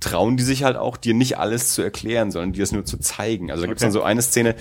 trauen 0.00 0.36
die 0.36 0.42
sich 0.42 0.64
halt 0.64 0.76
auch, 0.76 0.96
dir 0.96 1.14
nicht 1.14 1.38
alles 1.38 1.70
zu 1.70 1.82
erklären, 1.82 2.30
sondern 2.30 2.52
dir 2.52 2.62
es 2.62 2.72
nur 2.72 2.84
zu 2.84 2.98
zeigen. 2.98 3.50
Also 3.50 3.62
da 3.62 3.66
gibt's 3.68 3.82
Okay. 3.82 3.86
dann 3.86 3.92
so 3.92 4.02
eine 4.02 4.22
Szene, 4.22 4.54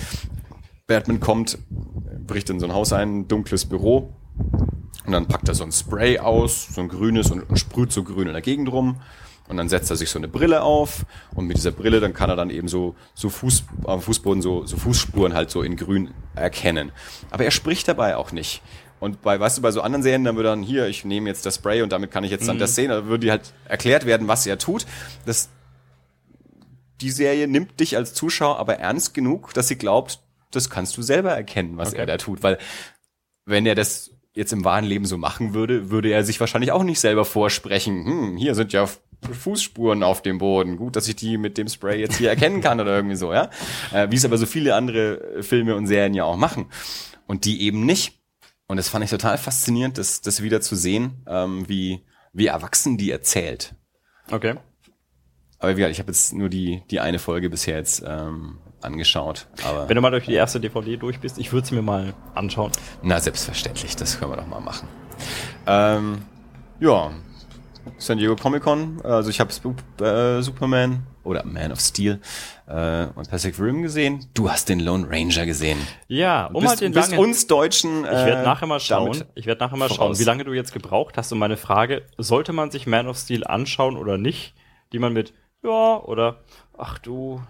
Batman 0.88 1.20
kommt, 1.20 1.58
bricht 2.26 2.50
in 2.50 2.60
so 2.60 2.66
ein 2.66 2.74
Haus 2.74 2.94
ein, 2.94 3.20
ein 3.20 3.28
dunkles 3.28 3.66
Büro, 3.66 4.14
und 5.06 5.12
dann 5.12 5.28
packt 5.28 5.48
er 5.50 5.56
so 5.56 5.64
ein 5.64 5.72
Spray 5.72 6.20
aus, 6.20 6.68
so 6.74 6.82
ein 6.82 6.88
grünes 6.88 7.30
und, 7.30 7.42
und 7.42 7.60
sprüht 7.60 7.92
so 7.92 8.04
grün 8.04 8.28
in 8.28 8.34
der 8.34 8.42
Gegend 8.42 8.72
rum. 8.72 9.02
Und 9.48 9.58
dann 9.58 9.68
setzt 9.70 9.90
er 9.90 9.98
sich 9.98 10.10
so 10.10 10.18
eine 10.20 10.30
Brille 10.30 10.62
auf 10.64 11.06
und 11.36 11.46
mit 11.46 11.58
dieser 11.58 11.72
Brille 11.72 12.00
dann 12.00 12.14
kann 12.14 12.30
er 12.30 12.36
dann 12.38 12.50
eben 12.50 12.68
so, 12.70 12.96
so 13.14 13.30
Fuß, 13.30 13.66
am 13.86 14.02
Fußboden 14.02 14.42
so, 14.42 14.66
so 14.66 14.78
Fußspuren 14.78 15.34
halt 15.34 15.52
so 15.52 15.62
in 15.64 15.76
grün 15.76 16.12
erkennen. 16.34 16.92
Aber 17.30 17.44
er 17.44 17.52
spricht 17.52 17.88
dabei 17.88 18.16
auch 18.16 18.32
nicht. 18.32 18.62
Und 19.02 19.22
bei, 19.22 19.38
weißt 19.38 19.58
du, 19.58 19.62
bei 19.62 19.72
so 19.72 19.82
anderen 19.82 20.02
Serien, 20.02 20.24
dann 20.24 20.38
würde 20.38 20.48
dann 20.48 20.64
hier, 20.64 20.88
ich 20.88 21.04
nehme 21.04 21.28
jetzt 21.30 21.46
das 21.46 21.56
Spray 21.56 21.82
und 21.82 21.92
damit 21.92 22.10
kann 22.10 22.24
ich 22.24 22.32
jetzt 22.32 22.48
dann 22.48 22.58
das 22.58 22.74
sehen, 22.74 22.90
da 22.90 23.06
würde 23.06 23.30
halt 23.32 23.54
erklärt 23.66 24.06
werden, 24.06 24.30
was 24.30 24.48
er 24.48 24.58
tut. 24.58 24.86
Das, 25.26 25.50
die 27.02 27.12
Serie 27.12 27.50
nimmt 27.50 27.80
dich 27.82 27.98
als 27.98 28.14
Zuschauer 28.14 28.60
aber 28.60 28.76
ernst 28.80 29.14
genug, 29.14 29.54
dass 29.54 29.68
sie 29.68 29.76
glaubt, 29.78 30.20
das 30.52 30.70
kannst 30.70 30.96
du 30.96 31.02
selber 31.02 31.32
erkennen, 31.32 31.76
was 31.78 31.90
Okay. 31.90 31.98
er 31.98 32.06
da 32.06 32.18
tut. 32.18 32.44
Weil 32.44 32.58
wenn 33.46 33.66
er 33.66 33.76
das 33.76 34.12
jetzt 34.36 34.54
im 34.54 34.64
wahren 34.64 34.86
Leben 34.86 35.06
so 35.06 35.18
machen 35.18 35.54
würde, 35.54 35.90
würde 35.90 36.10
er 36.10 36.24
sich 36.24 36.40
wahrscheinlich 36.40 36.72
auch 36.72 36.84
nicht 36.84 37.02
selber 37.02 37.26
vorsprechen. 37.26 38.06
Hm, 38.06 38.38
hier 38.38 38.56
sind 38.56 38.72
ja 38.72 38.88
Fußspuren 39.24 40.04
auf 40.04 40.22
dem 40.22 40.38
Boden. 40.38 40.78
Gut, 40.78 40.96
dass 40.96 41.08
ich 41.08 41.16
die 41.16 41.38
mit 41.38 41.58
dem 41.58 41.68
Spray 41.68 42.00
jetzt 42.00 42.18
hier 42.18 42.30
erkennen 42.30 42.62
kann 42.62 42.80
oder 42.80 42.96
irgendwie 42.96 43.16
so, 43.16 43.34
ja. 43.34 43.50
Äh, 43.92 44.10
wie 44.12 44.16
es 44.16 44.26
aber 44.26 44.38
so 44.38 44.46
viele 44.46 44.76
andere 44.76 45.42
Filme 45.42 45.76
und 45.76 45.88
Serien 45.88 46.14
ja 46.14 46.24
auch 46.26 46.38
machen. 46.38 46.66
Und 47.28 47.46
die 47.46 47.62
eben 47.62 47.86
nicht. 47.86 48.20
Und 48.68 48.78
das 48.78 48.90
fand 48.90 49.04
ich 49.04 49.12
total 49.12 49.38
faszinierend, 49.38 49.98
das, 49.98 50.22
das 50.22 50.42
wieder 50.42 50.62
zu 50.62 50.76
sehen, 50.76 51.24
ähm, 51.28 51.68
wie, 51.68 52.06
wie 52.34 52.48
erwachsen 52.48 52.98
die 52.98 53.12
erzählt. 53.12 53.76
Okay. 54.32 54.56
Aber 55.60 55.72
wie 55.72 55.76
gesagt, 55.76 55.92
ich 55.94 56.00
habe 56.00 56.12
jetzt 56.12 56.34
nur 56.34 56.50
die, 56.50 56.84
die 56.92 57.00
eine 57.00 57.20
Folge 57.20 57.50
bisher 57.50 57.78
jetzt 57.78 58.04
ähm, 58.06 58.58
angeschaut. 58.82 59.48
Aber 59.64 59.88
Wenn 59.88 59.96
du 59.96 60.02
mal 60.02 60.12
durch 60.12 60.26
die 60.26 60.34
erste 60.34 60.60
DVD 60.60 60.98
durch 60.98 61.20
bist, 61.20 61.38
ich 61.38 61.54
würde 61.54 61.68
sie 61.68 61.76
mir 61.76 61.82
mal 61.82 62.14
anschauen. 62.36 62.72
na, 63.02 63.20
selbstverständlich, 63.20 63.96
das 63.96 64.20
können 64.20 64.32
wir 64.32 64.38
doch 64.38 64.48
mal 64.48 64.60
machen. 64.60 64.88
Ähm, 65.66 66.22
ja, 66.80 67.12
San 67.98 68.18
Diego 68.18 68.36
Comic 68.36 68.64
Con, 68.64 69.02
also 69.04 69.30
ich 69.30 69.40
habe 69.40 69.52
äh, 70.02 70.42
Superman 70.42 71.04
oder 71.24 71.46
Man 71.46 71.72
of 71.72 71.80
Steel 71.80 72.20
äh, 72.68 73.06
und 73.16 73.30
Pacific 73.30 73.60
Rim 73.60 73.82
gesehen. 73.82 74.26
Du 74.34 74.50
hast 74.50 74.70
den 74.70 74.80
Lone 74.80 75.08
Ranger 75.10 75.46
gesehen. 75.46 75.78
Ja, 76.08 76.48
um 76.48 76.62
bist, 76.62 76.68
halt 76.70 76.82
den 76.82 76.92
bist 76.92 77.12
langen, 77.12 77.24
uns 77.24 77.48
Deutschen. 77.48 78.04
Ich 78.04 78.12
werde 78.12 78.42
äh, 78.42 78.46
nachher 78.46 78.68
mal 78.68 78.80
schauen. 78.80 79.24
Ich 79.36 79.46
werde 79.46 79.64
nachher 79.64 79.78
mal 79.78 79.88
voraus. 79.90 79.98
schauen, 79.98 80.20
wie 80.20 80.24
lange 80.24 80.44
du 80.44 80.54
jetzt 80.54 80.74
gebraucht 80.74 81.18
hast. 81.18 81.32
Und 81.32 81.40
meine 81.40 81.58
Frage, 81.58 82.04
sollte 82.18 82.54
man 82.54 82.72
sich 82.72 82.88
Man 82.88 83.08
of 83.08 83.18
Steel 83.18 83.46
anschauen 83.46 83.98
oder 83.98 84.18
nicht? 84.18 84.54
Die 84.92 85.00
man 85.00 85.14
mit 85.14 85.34
ja 85.64 85.98
oder 86.04 86.42
ach 86.78 87.00
du 87.00 87.42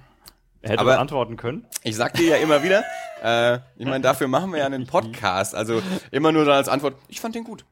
hätte 0.61 0.79
Aber- 0.79 0.93
beantworten 0.93 1.37
können. 1.37 1.65
Ich 1.83 1.95
sag 1.95 2.13
dir 2.13 2.27
ja 2.29 2.35
immer 2.37 2.63
wieder, 2.63 2.83
äh, 3.23 3.59
ich 3.77 3.85
meine, 3.85 4.01
dafür 4.01 4.27
machen 4.27 4.51
wir 4.51 4.59
ja 4.59 4.65
einen 4.65 4.87
Podcast. 4.87 5.53
Also 5.55 5.81
immer 6.11 6.31
nur 6.31 6.45
dann 6.45 6.55
als 6.55 6.69
Antwort, 6.69 6.95
ich 7.07 7.19
fand 7.19 7.35
den 7.35 7.43
gut. 7.43 7.65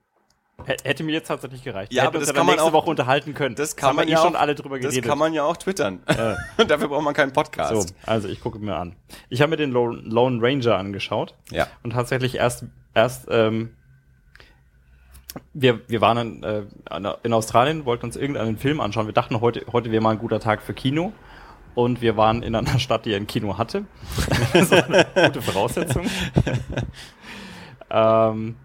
Hätte 0.65 1.03
mir 1.03 1.11
jetzt 1.13 1.27
tatsächlich 1.27 1.63
gereicht. 1.63 1.91
Ja, 1.93 2.03
aber 2.03 2.07
hätten 2.09 2.17
uns 2.19 2.27
das 2.27 2.35
kann 2.35 2.45
man 2.45 2.55
nächste 2.55 2.69
auch- 2.69 2.73
Woche 2.73 2.89
unterhalten 2.89 3.33
können. 3.33 3.55
Das 3.55 3.75
kann 3.75 3.89
haben 3.89 3.95
man 3.97 4.07
wir 4.07 4.13
ja 4.13 4.19
eh 4.19 4.23
schon 4.23 4.35
auch- 4.35 4.39
alle 4.41 4.55
drüber 4.55 4.77
Das 4.79 4.89
geredet. 4.91 5.09
kann 5.09 5.17
man 5.17 5.33
ja 5.33 5.43
auch 5.43 5.57
twittern. 5.57 5.99
Und 6.57 6.69
dafür 6.71 6.87
braucht 6.87 7.03
man 7.03 7.13
keinen 7.13 7.33
Podcast. 7.33 7.89
so, 7.89 7.95
also 8.05 8.27
ich 8.27 8.41
gucke 8.41 8.59
mir 8.59 8.75
an. 8.75 8.95
Ich 9.29 9.41
habe 9.41 9.49
mir 9.51 9.57
den 9.57 9.71
Lone, 9.71 10.39
Ranger 10.41 10.77
angeschaut. 10.77 11.35
Ja. 11.51 11.67
Und 11.83 11.91
tatsächlich 11.93 12.35
erst, 12.35 12.65
erst, 12.93 13.27
ähm, 13.29 13.75
wir, 15.53 15.79
wir 15.87 16.01
waren 16.01 16.17
in, 16.17 16.43
äh, 16.43 16.63
in 17.23 17.33
Australien, 17.33 17.85
wollten 17.85 18.05
uns 18.05 18.15
irgendeinen 18.17 18.57
Film 18.57 18.81
anschauen. 18.81 19.05
Wir 19.05 19.13
dachten, 19.13 19.39
heute, 19.39 19.65
heute 19.71 19.89
wäre 19.91 20.01
mal 20.01 20.11
ein 20.11 20.19
guter 20.19 20.39
Tag 20.39 20.61
für 20.61 20.73
Kino. 20.73 21.13
Und 21.73 22.01
wir 22.01 22.17
waren 22.17 22.43
in 22.43 22.53
einer 22.53 22.79
Stadt, 22.79 23.05
die 23.05 23.15
ein 23.15 23.27
Kino 23.27 23.57
hatte. 23.57 23.85
so 24.53 24.75
eine 24.75 25.05
gute 25.15 25.41
Voraussetzung. 25.41 26.05
ähm, 27.89 28.55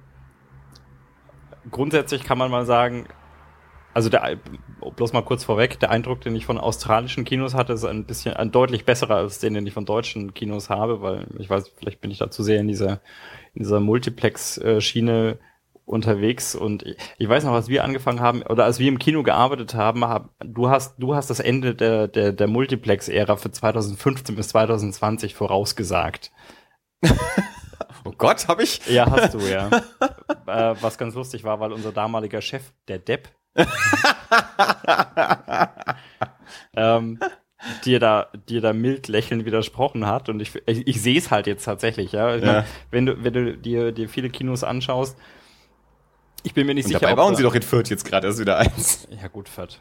grundsätzlich 1.70 2.24
kann 2.24 2.38
man 2.38 2.50
mal 2.50 2.66
sagen, 2.66 3.06
also 3.96 4.10
der, 4.10 4.36
bloß 4.94 5.14
mal 5.14 5.22
kurz 5.22 5.44
vorweg, 5.44 5.80
der 5.80 5.90
Eindruck, 5.90 6.20
den 6.20 6.36
ich 6.36 6.44
von 6.44 6.58
australischen 6.58 7.24
Kinos 7.24 7.54
hatte, 7.54 7.72
ist 7.72 7.84
ein 7.84 8.04
bisschen, 8.04 8.34
ein 8.34 8.52
deutlich 8.52 8.84
besserer 8.84 9.16
als 9.16 9.38
den, 9.38 9.54
den 9.54 9.66
ich 9.66 9.72
von 9.72 9.86
deutschen 9.86 10.34
Kinos 10.34 10.68
habe, 10.68 11.00
weil 11.00 11.26
ich 11.38 11.48
weiß, 11.48 11.72
vielleicht 11.78 12.02
bin 12.02 12.10
ich 12.10 12.18
da 12.18 12.30
zu 12.30 12.42
sehr 12.42 12.60
in 12.60 12.68
dieser, 12.68 13.00
in 13.54 13.62
dieser 13.62 13.80
Multiplex-Schiene 13.80 15.38
unterwegs 15.86 16.54
und 16.54 16.84
ich, 17.16 17.28
weiß 17.28 17.44
noch, 17.44 17.52
als 17.52 17.68
wir 17.68 17.84
angefangen 17.84 18.20
haben, 18.20 18.42
oder 18.42 18.64
als 18.64 18.78
wir 18.78 18.88
im 18.88 18.98
Kino 18.98 19.22
gearbeitet 19.22 19.74
haben, 19.74 20.04
hab, 20.04 20.28
du 20.40 20.68
hast, 20.68 20.96
du 20.98 21.14
hast 21.14 21.30
das 21.30 21.40
Ende 21.40 21.74
der, 21.74 22.06
der, 22.06 22.32
der 22.32 22.48
Multiplex-Ära 22.48 23.36
für 23.36 23.50
2015 23.50 24.36
bis 24.36 24.48
2020 24.48 25.34
vorausgesagt. 25.34 26.32
Oh 28.06 28.14
Gott, 28.16 28.48
habe 28.48 28.62
ich? 28.62 28.80
Ja, 28.86 29.10
hast 29.10 29.34
du, 29.34 29.38
ja. 29.40 29.68
äh, 30.46 30.74
was 30.80 30.96
ganz 30.98 31.14
lustig 31.14 31.44
war, 31.44 31.60
weil 31.60 31.72
unser 31.72 31.92
damaliger 31.92 32.40
Chef, 32.40 32.62
der 32.88 32.98
Depp, 32.98 33.28
ähm, 36.76 37.18
dir 37.84 37.98
da, 38.00 38.28
dir 38.48 38.60
da 38.60 38.72
mild 38.72 39.08
lächelnd 39.08 39.44
widersprochen 39.44 40.06
hat. 40.06 40.28
Und 40.28 40.40
ich, 40.40 40.54
ich, 40.66 40.86
ich 40.86 41.00
sehe 41.02 41.18
es 41.18 41.30
halt 41.30 41.46
jetzt 41.46 41.64
tatsächlich, 41.64 42.12
ja. 42.12 42.36
Ich 42.36 42.44
Ja. 42.44 42.52
Mein, 42.52 42.64
wenn 42.90 43.06
du, 43.06 43.24
wenn 43.24 43.32
du 43.32 43.56
dir, 43.56 43.92
dir 43.92 44.08
viele 44.08 44.30
Kinos 44.30 44.62
anschaust, 44.64 45.16
ich 46.42 46.54
bin 46.54 46.64
mir 46.66 46.74
nicht 46.74 46.84
Und 46.84 46.90
sicher. 46.90 47.00
dabei 47.00 47.16
bauen 47.16 47.34
sie 47.34 47.42
doch 47.42 47.56
in 47.56 47.62
Fürth 47.62 47.88
jetzt 47.90 48.04
gerade 48.04 48.28
erst 48.28 48.38
wieder 48.38 48.56
eins. 48.58 49.08
Ja, 49.20 49.26
gut, 49.26 49.48
Fett. 49.48 49.80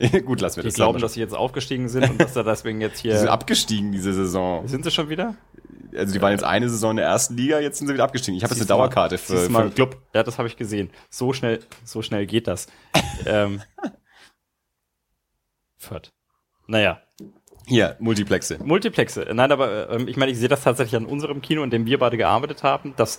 Gut, 0.26 0.40
lassen 0.40 0.56
wir 0.56 0.62
Die 0.64 0.68
das. 0.70 0.74
glauben, 0.74 0.94
Lassen 0.94 1.02
wir 1.02 1.02
dass 1.02 1.12
sie 1.12 1.20
jetzt 1.20 1.36
aufgestiegen 1.36 1.88
sind 1.88 2.10
und 2.10 2.20
dass 2.20 2.32
da 2.32 2.42
deswegen 2.42 2.80
jetzt 2.80 3.04
Die 3.04 3.10
sind 3.12 3.20
hier. 3.20 3.30
abgestiegen 3.32 3.92
diese 3.92 4.12
Saison. 4.12 4.66
Sind 4.66 4.82
sie 4.82 4.90
schon 4.90 5.08
wieder? 5.08 5.36
Also 5.96 6.12
die 6.12 6.22
waren 6.22 6.32
jetzt 6.32 6.44
eine 6.44 6.68
Saison 6.68 6.92
in 6.92 6.96
der 6.98 7.06
ersten 7.06 7.36
Liga, 7.36 7.60
jetzt 7.60 7.78
sind 7.78 7.88
sie 7.88 7.94
wieder 7.94 8.04
abgestiegen. 8.04 8.36
Ich 8.36 8.44
habe 8.44 8.54
jetzt 8.54 8.60
eine 8.60 8.68
Dauerkarte 8.68 9.18
für, 9.18 9.38
für 9.38 9.62
den 9.62 9.74
Club. 9.74 9.96
Ja, 10.14 10.22
das 10.22 10.38
habe 10.38 10.48
ich 10.48 10.56
gesehen. 10.56 10.90
So 11.08 11.32
schnell, 11.32 11.60
so 11.84 12.02
schnell 12.02 12.26
geht 12.26 12.46
das. 12.46 12.66
ähm, 13.26 13.62
Fürth. 15.76 16.12
Naja, 16.66 17.00
Hier, 17.66 17.96
Multiplexe. 18.00 18.58
Multiplexe. 18.62 19.26
Nein, 19.32 19.52
aber 19.52 19.90
ähm, 19.90 20.08
ich 20.08 20.16
meine, 20.16 20.32
ich 20.32 20.38
sehe 20.38 20.48
das 20.48 20.62
tatsächlich 20.62 20.96
an 20.96 21.06
unserem 21.06 21.40
Kino, 21.40 21.62
in 21.62 21.70
dem 21.70 21.86
wir 21.86 21.98
beide 21.98 22.16
gearbeitet 22.16 22.62
haben, 22.62 22.94
das 22.96 23.18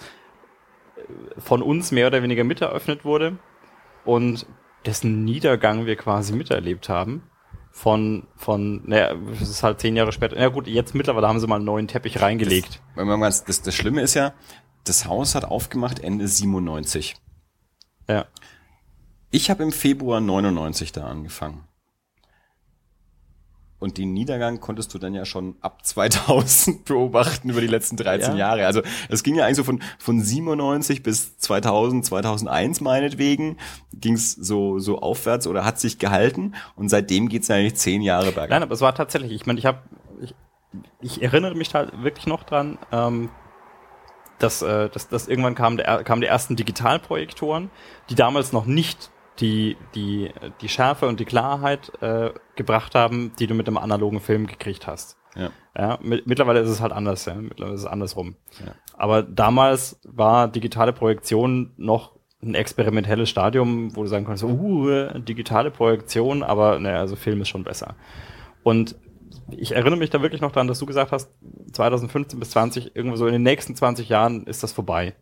äh, 0.98 1.40
von 1.40 1.62
uns 1.62 1.92
mehr 1.92 2.08
oder 2.08 2.22
weniger 2.22 2.44
miteröffnet 2.44 3.06
wurde 3.06 3.38
und 4.06 4.46
dessen 4.86 5.24
Niedergang 5.24 5.86
wir 5.86 5.96
quasi 5.96 6.34
miterlebt 6.34 6.90
haben. 6.90 7.24
Von, 7.74 8.28
von, 8.36 8.82
naja, 8.86 9.16
es 9.42 9.50
ist 9.50 9.64
halt 9.64 9.80
zehn 9.80 9.96
Jahre 9.96 10.12
später. 10.12 10.36
Na 10.38 10.50
gut, 10.50 10.68
jetzt 10.68 10.94
mittlerweile 10.94 11.28
haben 11.28 11.40
sie 11.40 11.48
mal 11.48 11.56
einen 11.56 11.66
neuen 11.66 11.88
Teppich 11.88 12.22
reingelegt. 12.22 12.82
Ganz, 12.96 13.44
das, 13.46 13.62
das 13.62 13.74
Schlimme 13.74 14.02
ist 14.02 14.14
ja, 14.14 14.34
das 14.84 15.06
Haus 15.06 15.36
hat 15.36 15.46
aufgemacht 15.46 16.00
Ende 16.00 16.28
97. 16.28 17.16
ja. 18.08 18.26
Ich 19.34 19.50
habe 19.50 19.64
im 19.64 19.72
Februar 19.72 20.20
99 20.20 20.92
da 20.92 21.06
angefangen. 21.06 21.64
Und 23.82 23.98
den 23.98 24.14
Niedergang 24.14 24.60
konntest 24.60 24.94
du 24.94 25.00
dann 25.00 25.16
ja 25.16 25.26
schon 25.26 25.56
ab 25.60 25.80
2000 25.86 26.86
beobachten 26.86 27.50
über 27.50 27.62
die 27.62 27.68
letzten 27.68 27.98
13 27.98 28.34
Ja. 28.34 28.38
Jahre. 28.38 28.68
Also 28.68 28.82
es 29.10 29.24
ging 29.24 29.34
ja 29.36 29.44
eigentlich 29.46 29.58
so 29.58 29.64
von, 29.64 29.82
von 29.98 30.22
97 30.22 31.02
bis 31.02 31.38
2000, 31.40 32.06
2001 32.06 32.80
meinetwegen, 32.80 33.58
ging 33.94 34.14
es 34.14 34.34
so, 34.34 34.78
so 34.78 35.00
aufwärts 35.00 35.48
oder 35.48 35.66
hat 35.66 35.80
sich 35.80 35.98
gehalten. 35.98 36.54
Und 36.76 36.90
seitdem 36.90 37.28
geht's 37.28 37.48
ja 37.48 37.56
eigentlich 37.56 37.76
zehn 37.76 38.04
Jahre 38.04 38.32
bergab. 38.32 38.52
Nein, 38.52 38.64
aber 38.64 38.74
es 38.74 38.82
war 38.82 38.94
tatsächlich, 38.94 39.32
ich 39.32 39.46
meine, 39.48 39.58
ich 39.58 39.66
habe, 39.66 39.80
ich, 40.22 40.36
ich 41.02 41.24
erinnere 41.24 41.56
mich 41.56 41.74
halt 41.74 42.04
wirklich 42.04 42.28
noch 42.28 42.44
dran, 42.44 42.78
ähm, 42.92 43.30
dass, 44.38 44.62
äh, 44.62 44.90
dass, 44.90 45.08
dass 45.10 45.28
irgendwann 45.28 45.56
kamen 45.56 45.78
der, 45.78 46.04
kamen 46.04 46.22
die 46.22 46.28
ersten 46.28 46.56
Digitalprojektoren, 46.56 47.72
die 48.12 48.16
damals 48.16 48.54
noch 48.54 48.66
nicht 48.68 49.10
die, 49.40 49.78
die, 49.96 50.32
die 50.62 50.70
Schärfe 50.70 51.08
und 51.08 51.20
die 51.20 51.26
Klarheit 51.26 51.92
äh, 52.02 52.32
gebracht 52.56 52.96
haben, 52.96 53.32
die 53.40 53.48
du 53.48 53.54
mit 53.54 53.68
einem 53.68 53.78
analogen 53.78 54.20
Film 54.20 54.48
gekriegt 54.48 54.88
hast. 54.88 55.18
Ja. 55.36 55.50
Ja, 55.78 55.98
mit, 56.02 56.28
mittlerweile 56.28 56.60
ist 56.60 56.70
es 56.70 56.82
halt 56.82 56.92
anders, 56.92 57.26
ja. 57.26 57.36
Mittlerweile 57.36 57.76
ist 57.76 57.82
es 57.82 57.88
andersrum. 57.88 58.36
Ja. 58.66 58.74
Aber 58.98 59.24
damals 59.24 60.00
war 60.04 60.48
digitale 60.48 60.94
Projektion 60.94 61.72
noch 61.78 62.12
ein 62.44 62.56
experimentelles 62.56 63.30
Stadium, 63.30 63.96
wo 63.96 64.02
du 64.02 64.08
sagen 64.08 64.26
konntest, 64.26 64.44
uh, 64.44 65.20
digitale 65.20 65.72
Projektion, 65.72 66.44
aber 66.44 66.80
naja, 66.80 67.00
also 67.00 67.16
Film 67.16 67.42
ist 67.42 67.50
schon 67.50 67.64
besser. 67.64 67.96
Und 68.64 68.96
ich 69.50 69.74
erinnere 69.74 69.98
mich 69.98 70.10
da 70.10 70.22
wirklich 70.22 70.42
noch 70.42 70.52
dran, 70.52 70.68
dass 70.68 70.80
du 70.80 70.86
gesagt 70.86 71.12
hast, 71.12 71.32
2015 71.74 72.40
bis 72.40 72.52
20, 72.52 72.96
irgendwo 72.96 73.16
so 73.16 73.28
in 73.28 73.34
den 73.34 73.44
nächsten 73.44 73.76
20 73.76 74.10
Jahren 74.10 74.46
ist 74.46 74.64
das 74.64 74.74
vorbei. 74.74 75.16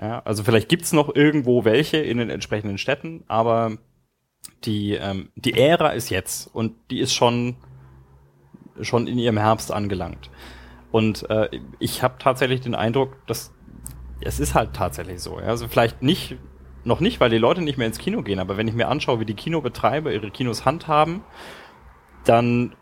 Ja, 0.00 0.20
also 0.24 0.42
vielleicht 0.42 0.68
gibt's 0.68 0.92
noch 0.92 1.14
irgendwo 1.14 1.64
welche 1.64 1.98
in 1.98 2.18
den 2.18 2.30
entsprechenden 2.30 2.78
Städten, 2.78 3.22
aber 3.28 3.78
die, 4.64 4.94
ähm, 4.94 5.30
die 5.36 5.54
Ära 5.54 5.90
ist 5.90 6.10
jetzt 6.10 6.52
und 6.54 6.74
die 6.90 7.00
ist 7.00 7.14
schon, 7.14 7.56
schon 8.80 9.06
in 9.06 9.18
ihrem 9.18 9.38
Herbst 9.38 9.72
angelangt. 9.72 10.30
Und 10.90 11.28
äh, 11.30 11.48
ich 11.78 12.02
habe 12.02 12.16
tatsächlich 12.18 12.60
den 12.60 12.74
Eindruck, 12.74 13.24
dass 13.26 13.52
es 14.20 14.40
ist 14.40 14.54
halt 14.54 14.74
tatsächlich 14.74 15.20
so. 15.20 15.38
Ja? 15.40 15.46
Also 15.46 15.68
vielleicht 15.68 16.02
nicht, 16.02 16.36
noch 16.84 17.00
nicht, 17.00 17.20
weil 17.20 17.30
die 17.30 17.38
Leute 17.38 17.62
nicht 17.62 17.78
mehr 17.78 17.86
ins 17.86 17.98
Kino 17.98 18.22
gehen, 18.22 18.38
aber 18.38 18.56
wenn 18.56 18.68
ich 18.68 18.74
mir 18.74 18.88
anschaue, 18.88 19.20
wie 19.20 19.24
die 19.24 19.34
Kinobetreiber 19.34 20.12
ihre 20.12 20.30
Kinos 20.30 20.64
handhaben, 20.64 21.22
dann 22.24 22.74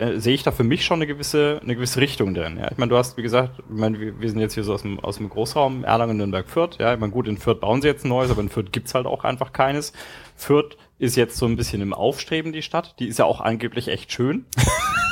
äh, 0.00 0.18
sehe 0.18 0.34
ich 0.34 0.42
da 0.42 0.50
für 0.50 0.64
mich 0.64 0.84
schon 0.84 0.96
eine 0.96 1.06
gewisse, 1.06 1.60
eine 1.62 1.74
gewisse 1.74 2.00
Richtung 2.00 2.32
drin. 2.32 2.56
Ja? 2.58 2.70
Ich 2.70 2.78
meine, 2.78 2.88
du 2.88 2.96
hast, 2.96 3.16
wie 3.18 3.22
gesagt, 3.22 3.58
ich 3.58 3.78
meine, 3.78 4.00
wir, 4.00 4.18
wir 4.18 4.30
sind 4.30 4.40
jetzt 4.40 4.54
hier 4.54 4.64
so 4.64 4.72
aus 4.72 4.82
dem, 4.82 4.98
aus 5.00 5.18
dem 5.18 5.28
Großraum 5.28 5.84
Erlangen, 5.84 6.16
Nürnberg, 6.16 6.48
Fürth. 6.48 6.78
Ja, 6.78 6.94
ich 6.94 7.00
meine, 7.00 7.12
gut, 7.12 7.28
in 7.28 7.36
Fürth 7.36 7.60
bauen 7.60 7.82
sie 7.82 7.88
jetzt 7.88 8.04
ein 8.04 8.08
neues, 8.08 8.30
aber 8.30 8.40
in 8.40 8.48
Fürth 8.48 8.72
gibt's 8.72 8.94
halt 8.94 9.06
auch 9.06 9.24
einfach 9.24 9.52
keines. 9.52 9.92
Fürth 10.36 10.78
ist 10.98 11.16
jetzt 11.16 11.36
so 11.36 11.46
ein 11.46 11.56
bisschen 11.56 11.82
im 11.82 11.92
Aufstreben, 11.92 12.52
die 12.52 12.62
Stadt. 12.62 12.94
Die 12.98 13.08
ist 13.08 13.18
ja 13.18 13.26
auch 13.26 13.40
angeblich 13.40 13.88
echt 13.88 14.10
schön. 14.10 14.46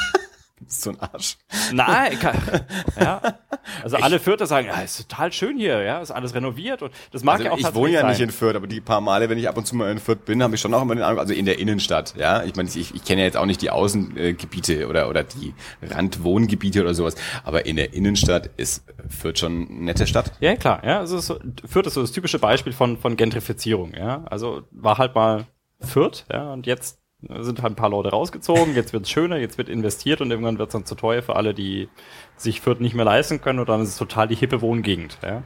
Bist 0.68 0.82
so 0.82 0.90
ein 0.90 1.00
Arsch. 1.00 1.38
Nein, 1.72 2.18
kann, 2.18 2.36
ja. 3.00 3.38
Also 3.82 3.96
alle 3.96 4.20
Fürther 4.20 4.46
sagen, 4.46 4.66
ja, 4.66 4.80
ist 4.82 5.08
total 5.08 5.32
schön 5.32 5.56
hier, 5.56 5.80
ja, 5.82 6.00
ist 6.00 6.10
alles 6.10 6.34
renoviert 6.34 6.82
und 6.82 6.92
das 7.10 7.24
mag 7.24 7.36
Also 7.36 7.44
ja 7.44 7.52
auch 7.52 7.58
ich 7.58 7.74
wohne 7.74 7.92
ja 7.92 8.00
sein. 8.02 8.10
nicht 8.10 8.20
in 8.20 8.30
Fürth, 8.30 8.54
aber 8.54 8.66
die 8.66 8.82
paar 8.82 9.00
Male, 9.00 9.30
wenn 9.30 9.38
ich 9.38 9.48
ab 9.48 9.56
und 9.56 9.66
zu 9.66 9.74
mal 9.76 9.90
in 9.90 9.98
Fürth 9.98 10.26
bin, 10.26 10.42
habe 10.42 10.54
ich 10.56 10.60
schon 10.60 10.74
auch 10.74 10.82
immer 10.82 10.94
den 10.94 11.02
Eindruck, 11.02 11.20
also 11.20 11.32
in 11.32 11.46
der 11.46 11.58
Innenstadt, 11.58 12.14
ja. 12.18 12.44
Ich 12.44 12.54
meine, 12.54 12.68
ich, 12.68 12.94
ich 12.94 13.02
kenne 13.02 13.22
ja 13.22 13.26
jetzt 13.26 13.38
auch 13.38 13.46
nicht 13.46 13.62
die 13.62 13.70
Außengebiete 13.70 14.88
oder, 14.88 15.08
oder 15.08 15.24
die 15.24 15.54
Randwohngebiete 15.80 16.82
oder 16.82 16.92
sowas, 16.92 17.14
aber 17.44 17.64
in 17.64 17.76
der 17.76 17.94
Innenstadt 17.94 18.50
ist 18.58 18.84
Fürth 19.08 19.38
schon 19.38 19.68
eine 19.68 19.84
nette 19.84 20.06
Stadt. 20.06 20.32
Ja, 20.40 20.54
klar, 20.56 20.82
ja, 20.84 20.98
also 20.98 21.16
es 21.16 21.22
ist 21.22 21.28
so, 21.28 21.38
Fürth 21.66 21.86
ist 21.86 21.94
so 21.94 22.02
das 22.02 22.12
typische 22.12 22.38
Beispiel 22.38 22.74
von, 22.74 22.98
von 22.98 23.16
Gentrifizierung, 23.16 23.94
ja. 23.94 24.24
Also 24.28 24.64
war 24.70 24.98
halt 24.98 25.14
mal 25.14 25.46
Fürth, 25.80 26.26
ja, 26.30 26.52
und 26.52 26.66
jetzt 26.66 26.98
sind 27.20 27.62
halt 27.62 27.72
ein 27.72 27.76
paar 27.76 27.90
Leute 27.90 28.10
rausgezogen, 28.10 28.74
jetzt 28.74 28.92
wird's 28.92 29.10
schöner, 29.10 29.38
jetzt 29.38 29.58
wird 29.58 29.68
investiert 29.68 30.20
und 30.20 30.30
irgendwann 30.30 30.58
wird's 30.58 30.72
dann 30.72 30.86
zu 30.86 30.94
teuer 30.94 31.22
für 31.22 31.34
alle, 31.36 31.52
die 31.52 31.88
sich 32.36 32.60
Fürth 32.60 32.80
nicht 32.80 32.94
mehr 32.94 33.04
leisten 33.04 33.40
können 33.40 33.58
und 33.58 33.68
dann 33.68 33.82
ist 33.82 33.88
es 33.88 33.96
total 33.96 34.28
die 34.28 34.36
hippe 34.36 34.60
Wohngegend. 34.60 35.18
Ja. 35.22 35.42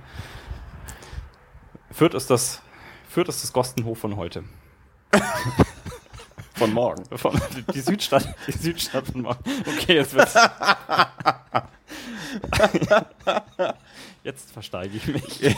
Fürth 1.91 2.15
ist 2.15 2.31
das, 2.31 2.61
Fürth 3.09 3.29
ist 3.29 3.43
das 3.43 3.53
Gostenhof 3.53 3.99
von 3.99 4.17
heute. 4.17 4.45
Von 6.55 6.75
morgen. 6.75 7.05
Von, 7.17 7.41
die 7.75 7.81
Südstadt, 7.81 8.29
die 8.47 8.53
Südstadt 8.53 9.07
von 9.07 9.23
morgen. 9.23 9.41
Okay, 9.67 9.95
jetzt 9.95 10.15
wird's. 10.15 10.35
Jetzt 14.25 14.53
versteige 14.53 14.97
ich 14.97 15.07
mich. 15.09 15.41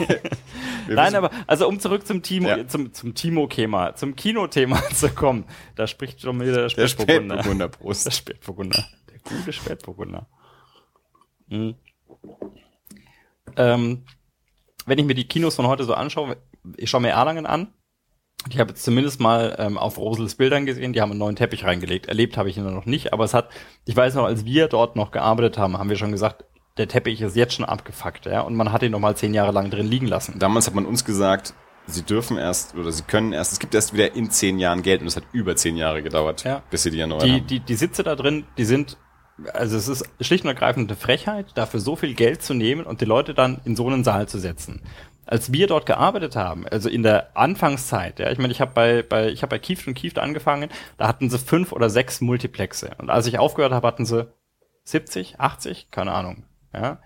Nein, 0.87 1.13
aber 1.15 1.29
also 1.45 1.67
um 1.67 1.79
zurück 1.79 2.07
zum 2.07 2.23
Timo, 2.23 2.49
Ja. 2.49 2.67
zum, 2.67 2.93
zum 2.93 3.13
Timo-Thema, 3.13 3.95
zum 3.95 4.15
Kinothema 4.15 4.81
zu 4.93 5.09
kommen, 5.09 5.45
da 5.75 5.85
spricht 5.85 6.21
schon 6.21 6.39
wieder 6.41 6.53
der 6.53 6.67
Der 6.69 6.87
Spätburgunder. 6.87 7.35
Spätburgunder 7.35 7.67
Der 7.69 7.77
Prost. 7.77 8.11
Spätburgunder. 8.13 8.85
Der 9.11 9.19
gute 9.19 9.53
Spätburgunder. 9.53 10.27
Mhm. 11.47 11.75
Ähm, 13.57 14.03
wenn 14.85 14.97
ich 14.99 15.05
mir 15.05 15.13
die 15.15 15.27
Kinos 15.27 15.55
von 15.55 15.67
heute 15.67 15.83
so 15.83 15.93
anschaue, 15.93 16.37
ich 16.77 16.89
schaue 16.89 17.01
mir 17.01 17.09
Erlangen 17.11 17.45
an. 17.45 17.73
Ich 18.49 18.59
habe 18.59 18.71
jetzt 18.71 18.83
zumindest 18.83 19.19
mal 19.19 19.55
ähm, 19.57 19.77
auf 19.77 19.97
Rosels 19.97 20.35
Bildern 20.35 20.65
gesehen, 20.67 20.93
die 20.93 21.01
haben 21.01 21.09
einen 21.11 21.19
neuen 21.19 21.35
Teppich 21.35 21.63
reingelegt. 21.63 22.07
Erlebt 22.07 22.37
habe 22.37 22.49
ich 22.49 22.57
ihn 22.57 22.63
noch 22.63 22.85
nicht, 22.85 23.11
aber 23.13 23.23
es 23.23 23.33
hat, 23.33 23.49
ich 23.85 23.95
weiß 23.95 24.13
noch, 24.15 24.25
als 24.25 24.45
wir 24.45 24.67
dort 24.67 24.95
noch 24.95 25.11
gearbeitet 25.11 25.57
haben, 25.57 25.77
haben 25.77 25.89
wir 25.89 25.95
schon 25.95 26.11
gesagt, 26.11 26.45
der 26.77 26.87
Teppich 26.87 27.21
ist 27.21 27.35
jetzt 27.35 27.53
schon 27.55 27.65
abgefuckt, 27.65 28.25
ja, 28.25 28.41
und 28.41 28.55
man 28.55 28.71
hat 28.71 28.83
ihn 28.83 28.91
noch 28.91 28.99
mal 28.99 29.15
zehn 29.15 29.33
Jahre 29.33 29.51
lang 29.51 29.69
drin 29.69 29.87
liegen 29.87 30.07
lassen. 30.07 30.37
Damals 30.39 30.67
hat 30.67 30.75
man 30.75 30.85
uns 30.85 31.05
gesagt, 31.05 31.53
sie 31.87 32.01
dürfen 32.03 32.37
erst 32.37 32.75
oder 32.75 32.91
sie 32.91 33.03
können 33.03 33.31
erst, 33.31 33.53
es 33.53 33.59
gibt 33.59 33.73
erst 33.75 33.93
wieder 33.93 34.13
in 34.15 34.29
zehn 34.31 34.59
Jahren 34.59 34.81
Geld 34.81 35.01
und 35.01 35.07
es 35.07 35.15
hat 35.15 35.23
über 35.31 35.55
zehn 35.55 35.77
Jahre 35.77 36.03
gedauert, 36.03 36.43
Ja. 36.43 36.63
bis 36.69 36.83
sie 36.83 36.91
die 36.91 36.99
erneuert 36.99 37.23
Die, 37.23 37.31
haben. 37.33 37.47
die, 37.47 37.59
die 37.59 37.75
Sitze 37.75 38.03
da 38.03 38.15
drin, 38.15 38.45
die 38.57 38.65
sind, 38.65 38.97
also 39.53 39.77
es 39.77 39.87
ist 39.87 40.05
schlicht 40.19 40.43
und 40.43 40.49
ergreifend 40.49 40.89
eine 40.89 40.97
Frechheit, 40.97 41.47
dafür 41.55 41.79
so 41.79 41.95
viel 41.95 42.13
Geld 42.13 42.41
zu 42.43 42.53
nehmen 42.53 42.85
und 42.85 43.01
die 43.01 43.05
Leute 43.05 43.33
dann 43.33 43.61
in 43.65 43.75
so 43.75 43.87
einen 43.87 44.03
Saal 44.03 44.27
zu 44.27 44.39
setzen. 44.39 44.81
Als 45.27 45.51
wir 45.53 45.67
dort 45.67 45.85
gearbeitet 45.85 46.35
haben, 46.35 46.67
also 46.67 46.87
in 46.89 47.01
der 47.03 47.35
Anfangszeit, 47.37 48.19
ja, 48.19 48.31
ich 48.31 48.37
meine, 48.37 48.51
ich 48.51 48.61
habe 48.61 48.71
bei, 48.75 49.01
bei, 49.01 49.29
ich 49.29 49.41
habe 49.41 49.49
bei 49.51 49.59
Kieft 49.59 49.87
und 49.87 49.93
Kieft 49.95 50.19
angefangen, 50.19 50.69
da 50.97 51.07
hatten 51.07 51.29
sie 51.29 51.39
fünf 51.39 51.71
oder 51.71 51.89
sechs 51.89 52.21
Multiplexe. 52.21 52.91
Und 52.99 53.09
als 53.09 53.25
ich 53.27 53.39
aufgehört 53.39 53.71
habe, 53.73 53.87
hatten 53.87 54.05
sie 54.05 54.27
70, 54.83 55.39
80, 55.39 55.89
keine 55.89 56.11
Ahnung, 56.11 56.43
ja. 56.81 56.99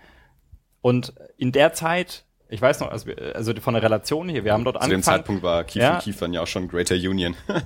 Und 0.82 1.12
in 1.36 1.52
der 1.52 1.72
Zeit, 1.72 2.24
ich 2.48 2.60
weiß 2.62 2.80
noch, 2.80 2.90
also, 2.90 3.06
wir- 3.06 3.34
also 3.36 3.52
von 3.60 3.74
der 3.74 3.82
Relation 3.82 4.28
hier, 4.28 4.44
wir 4.44 4.52
haben 4.52 4.64
dort 4.64 4.76
Zu 4.82 4.88
dem 4.88 4.94
angefangen. 4.96 5.16
Zeitpunkt 5.18 5.42
war 5.42 5.64
Kief 5.64 5.82
Ja. 5.82 5.94
und 5.94 6.00
Kiefern 6.02 6.32
ja 6.32 6.42
auch 6.42 6.46
schon 6.46 6.68
Greater 6.68 6.94
Union. 6.94 7.34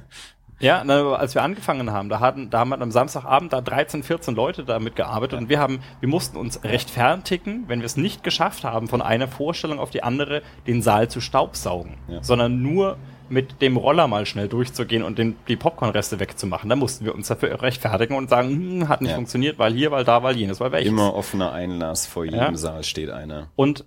Ja, 0.61 0.83
als 0.83 1.35
wir 1.35 1.43
angefangen 1.43 1.91
haben, 1.91 2.09
da 2.09 2.21
hatten, 2.21 2.49
da 2.49 2.61
haben 2.61 2.69
wir 2.71 2.81
am 2.81 2.93
Samstagabend 2.93 3.53
da 3.53 3.61
13, 3.61 4.05
14 4.05 4.37
Leute 4.37 4.65
damit 4.65 4.95
gearbeitet 4.95 5.37
und 5.39 5.49
wir 5.49 5.59
haben, 5.59 5.81
wir 5.99 6.09
mussten 6.09 6.37
uns 6.37 6.63
rechtfertigen, 6.63 7.65
wenn 7.67 7.81
wir 7.81 7.87
es 7.87 7.97
nicht 7.97 8.23
geschafft 8.23 8.63
haben, 8.63 8.87
von 8.87 9.03
einer 9.03 9.27
Vorstellung 9.27 9.81
auf 9.81 9.91
die 9.91 10.05
andere 10.05 10.43
den 10.69 10.81
Saal 10.81 11.09
zu 11.09 11.21
staubsaugen, 11.21 11.97
Ja. 12.07 12.23
sondern 12.23 12.63
nur 12.63 12.99
mit 13.29 13.63
dem 13.63 13.77
Roller 13.77 14.07
mal 14.09 14.27
schnell 14.27 14.49
durchzugehen 14.49 15.03
und 15.03 15.19
den, 15.19 15.37
die 15.49 15.57
Popcornreste 15.57 16.21
wegzumachen. 16.21 16.69
Da 16.71 16.77
mussten 16.77 17.05
wir 17.05 17.15
uns 17.15 17.29
dafür 17.29 17.63
rechtfertigen 17.63 18.17
und 18.17 18.29
sagen, 18.31 18.51
hm, 18.51 18.89
hat 18.89 19.01
nicht 19.01 19.11
Ja. 19.11 19.17
funktioniert, 19.17 19.59
weil 19.59 19.73
hier, 19.73 19.91
weil 19.91 20.05
da, 20.05 20.23
weil 20.23 20.37
jenes, 20.37 20.61
weil 20.61 20.73
welches. 20.73 20.91
Immer 20.91 21.15
offener 21.15 21.53
Einlass 21.53 22.07
vor 22.07 22.25
jedem 22.25 22.39
Ja. 22.39 22.57
Saal 22.57 22.85
steht 22.85 23.11
einer. 23.11 23.49
Und 23.57 23.85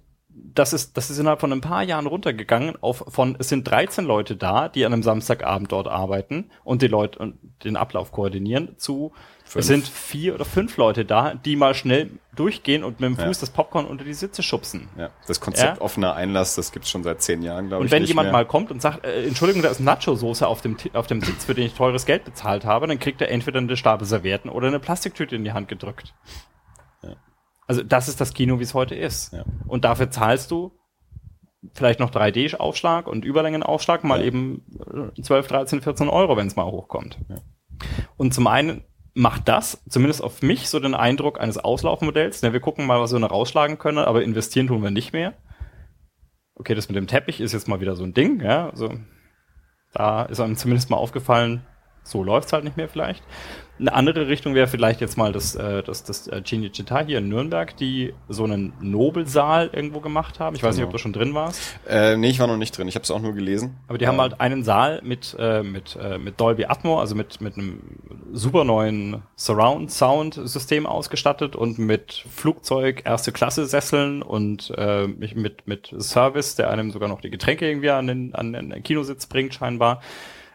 das 0.54 0.72
ist, 0.74 0.98
das 0.98 1.10
ist 1.10 1.18
innerhalb 1.18 1.40
von 1.40 1.52
ein 1.52 1.62
paar 1.62 1.84
Jahren 1.84 2.06
runtergegangen 2.06 2.76
auf 2.82 3.04
von, 3.08 3.36
es 3.40 3.50
sind 3.50 3.68
13 3.70 4.06
Leute 4.06 4.36
da, 4.36 4.70
die 4.70 4.86
an 4.86 4.94
einem 4.94 5.04
Samstagabend 5.04 5.72
dort 5.72 5.88
arbeiten 5.88 6.50
und 6.64 6.82
die 6.82 6.88
Leute 6.88 7.20
und 7.20 7.38
den 7.64 7.76
Ablauf 7.76 8.12
koordinieren 8.12 8.78
zu, 8.78 9.14
Fünf. 9.48 9.56
es 9.62 9.68
sind 9.68 9.88
vier 9.88 10.36
oder 10.36 10.43
fünf 10.45 10.76
Leute 10.78 11.06
da, 11.06 11.34
die 11.34 11.56
mal 11.56 11.74
schnell 11.74 12.12
durchgehen 12.36 12.84
und 12.84 13.00
mit 13.00 13.10
dem 13.10 13.18
Ja. 13.18 13.26
Fuß 13.28 13.39
das 13.39 13.50
Popcorn 13.50 13.86
unter 13.86 14.04
die 14.04 14.14
Sitze 14.14 14.43
schubsen. 14.43 14.89
Ja, 14.98 15.10
das 15.26 15.39
Konzept 15.39 15.78
Ja. 15.78 15.82
offener 15.82 16.16
Einlass, 16.16 16.56
das 16.56 16.72
gibt's 16.72 16.89
schon 16.89 17.04
seit 17.04 17.22
zehn 17.22 17.41
Jahren, 17.41 17.70
glaube 17.70 17.86
ich. 17.86 17.88
Und 17.88 17.91
wenn 17.91 18.04
jemand 18.04 18.26
mehr. 18.28 18.34
mal 18.34 18.45
kommt 18.45 18.72
und 18.72 18.82
sagt, 18.82 19.06
äh, 19.06 19.26
Entschuldigung, 19.26 19.62
da 19.64 19.70
ist 19.70 19.80
Nacho-Soße 19.80 20.45
auf 20.45 20.62
dem, 20.62 20.76
auf 20.93 21.08
dem 21.08 21.22
Sitz, 21.22 21.45
für 21.45 21.54
den 21.56 21.66
ich 21.66 21.74
teures 21.74 22.06
Geld 22.06 22.26
bezahlt 22.26 22.66
habe, 22.66 22.88
dann 22.88 23.00
kriegt 23.00 23.22
er 23.22 23.32
entweder 23.32 23.60
eine 23.60 23.78
Stapel 23.78 24.06
Servietten 24.06 24.50
oder 24.52 24.68
eine 24.68 24.80
Plastiktüte 24.80 25.36
in 25.36 25.43
die 25.45 25.54
Hand 25.54 25.68
gedrückt. 25.70 26.14
Ja. 27.04 27.16
Also 27.68 27.84
das 27.84 28.08
ist 28.10 28.20
das 28.22 28.34
Kino, 28.34 28.60
wie 28.60 28.64
es 28.64 28.74
heute 28.74 28.95
ist. 28.95 29.34
Ja. 29.34 29.45
Und 29.68 29.86
dafür 29.86 30.12
zahlst 30.12 30.52
du 30.52 30.74
vielleicht 31.74 32.00
noch 32.00 32.12
3D-Aufschlag 32.12 33.08
und 33.08 33.26
Überlängenaufschlag, 33.26 34.04
mal 34.04 34.20
Ja. 34.20 34.26
eben 34.28 35.12
äh, 35.18 35.22
12, 35.22 35.48
13, 35.48 35.82
14 35.82 36.10
Euro, 36.10 36.38
wenn 36.38 36.48
es 36.48 36.56
mal 36.56 36.66
hochkommt. 36.66 37.18
Ja. 37.30 37.38
Und 38.18 38.34
zum 38.34 38.48
einen 38.48 38.84
macht 39.18 39.47
das 39.47 39.84
zumindest 39.89 40.24
auf 40.24 40.43
mich 40.43 40.70
so 40.70 40.80
den 40.80 40.93
Eindruck 40.93 41.41
eines 41.41 41.57
Auslaufmodells. 41.57 42.43
Ne, 42.43 42.53
wir 42.53 42.59
gucken 42.59 42.86
mal, 42.86 43.01
was 43.01 43.11
wir 43.11 43.20
noch 43.20 43.32
rausschlagen 43.32 43.80
können, 43.80 43.97
aber 43.97 44.22
investieren 44.22 44.68
tun 44.68 44.84
wir 44.84 44.91
nicht 44.91 45.11
mehr. 45.11 45.34
Okay, 46.53 46.76
das 46.76 46.88
mit 46.88 46.97
dem 46.97 47.07
Teppich 47.07 47.41
ist 47.41 47.51
jetzt 47.51 47.68
mal 47.68 47.82
wieder 47.82 47.95
so 47.95 48.03
ein 48.03 48.13
Ding, 48.13 48.41
ja. 48.41 48.70
Also 48.70 48.93
da 49.91 50.22
ist 50.22 50.39
einem 50.39 50.55
zumindest 50.55 50.91
mal 50.91 50.97
aufgefallen, 50.97 51.65
so 52.03 52.24
läuft's 52.24 52.53
halt 52.53 52.63
nicht 52.63 52.78
mehr 52.78 52.88
vielleicht. 52.88 53.24
Eine 53.80 53.93
andere 53.93 54.28
Richtung 54.28 54.55
wäre 54.55 54.67
vielleicht 54.67 55.01
jetzt 55.01 55.17
mal 55.17 55.32
das, 55.32 55.53
äh, 55.55 55.84
das, 55.84 56.03
das 56.03 56.28
äh, 56.28 56.41
Cinecittà 56.43 57.05
hier 57.05 57.19
in 57.19 57.30
Nürnberg, 57.30 57.78
die 57.78 58.13
so 58.28 58.43
einen 58.43 58.73
Nobelsaal 58.82 59.69
irgendwo 59.71 59.99
gemacht 59.99 60.39
haben. 60.39 60.55
Ich 60.55 60.63
weiß 60.63 60.75
nicht, 60.75 60.80
Genau. 60.82 60.88
ob 60.88 60.93
du 60.93 60.97
schon 60.97 61.13
drin 61.13 61.34
warst. 61.36 61.61
Äh, 61.88 62.17
nee, 62.17 62.30
ich 62.30 62.39
war 62.39 62.47
noch 62.47 62.57
nicht 62.57 62.75
drin. 62.78 62.88
Ich 62.88 62.95
habe 62.95 63.03
es 63.03 63.11
auch 63.11 63.21
nur 63.21 63.34
gelesen. 63.34 63.75
Aber 63.88 63.97
die 63.99 64.07
haben 64.07 64.15
Ähm, 64.15 64.21
halt 64.21 64.41
einen 64.41 64.63
Saal 64.63 65.01
mit, 65.03 65.36
äh, 65.39 65.61
mit, 65.61 65.95
äh, 66.01 66.17
mit 66.17 66.39
Dolby 66.39 66.65
Atmo, 66.65 66.99
also 66.99 67.13
mit, 67.13 67.39
mit 67.39 67.55
einem 67.55 67.82
super 68.34 68.63
neuen 68.63 69.21
Surround 69.36 69.91
Sound 69.91 70.39
System 70.43 70.86
ausgestattet 70.88 71.55
und 71.55 71.78
mit 71.78 72.25
Flugzeug 72.34 73.03
erste 73.05 73.32
Klasse 73.32 73.67
Sesseln 73.67 74.21
und 74.23 74.73
äh, 74.75 75.07
mit, 75.07 75.36
mit, 75.36 75.67
mit 75.67 75.93
Service, 75.99 76.55
der 76.55 76.71
einem 76.71 76.89
sogar 76.91 77.09
noch 77.09 77.21
die 77.21 77.30
Getränke 77.30 77.67
irgendwie 77.69 77.91
an 77.91 78.07
den, 78.07 78.34
an 78.36 78.53
den 78.53 78.82
Kinositz 78.84 79.28
bringt, 79.28 79.53
scheinbar. 79.53 80.01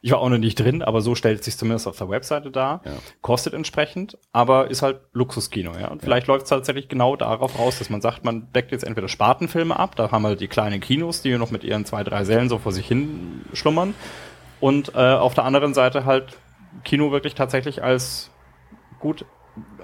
Ich 0.05 0.11
war 0.11 0.19
auch 0.19 0.29
noch 0.29 0.39
nicht 0.39 0.59
drin, 0.59 0.83
aber 0.83 1.01
so 1.01 1.15
stellt 1.15 1.39
es 1.39 1.45
sich 1.45 1.57
zumindest 1.57 1.87
auf 1.87 1.97
der 1.97 2.09
Webseite 2.09 2.51
dar. 2.51 2.83
Ja. 2.85 2.91
Kostet 3.21 3.55
entsprechend, 3.55 4.19
aber 4.33 4.69
ist 4.69 4.83
halt 4.83 5.01
Luxuskino, 5.13 5.73
ja. 5.79 5.89
Und 5.89 6.03
vielleicht 6.03 6.27
läuft 6.27 6.43
es 6.45 6.51
tatsächlich 6.51 6.89
genau 6.89 7.15
darauf 7.15 7.57
raus, 7.57 7.79
dass 7.79 7.89
man 7.89 8.01
sagt, 8.01 8.25
man 8.25 8.53
deckt 8.53 8.73
jetzt 8.73 8.83
entweder 8.83 9.07
Spartenfilme 9.07 9.79
ab, 9.79 9.95
da 9.95 10.11
haben 10.11 10.23
wir 10.23 10.35
die 10.35 10.49
kleinen 10.49 10.81
Kinos, 10.81 11.23
die 11.23 11.39
noch 11.39 11.53
mit 11.53 11.63
ihren 11.63 11.85
zwei, 11.85 12.03
drei 12.03 12.25
Sälen 12.25 12.49
so 12.49 12.59
vor 12.59 12.73
sich 12.73 12.87
hin 12.87 13.45
schlummern. 13.53 13.95
Und 14.59 14.95
äh, 14.97 14.99
auf 14.99 15.35
der 15.35 15.45
anderen 15.45 15.73
Seite 15.73 16.05
halt 16.05 16.37
Kino 16.83 17.13
wirklich 17.13 17.37
tatsächlich 17.37 17.85
als 17.85 18.31
gut, 18.99 19.25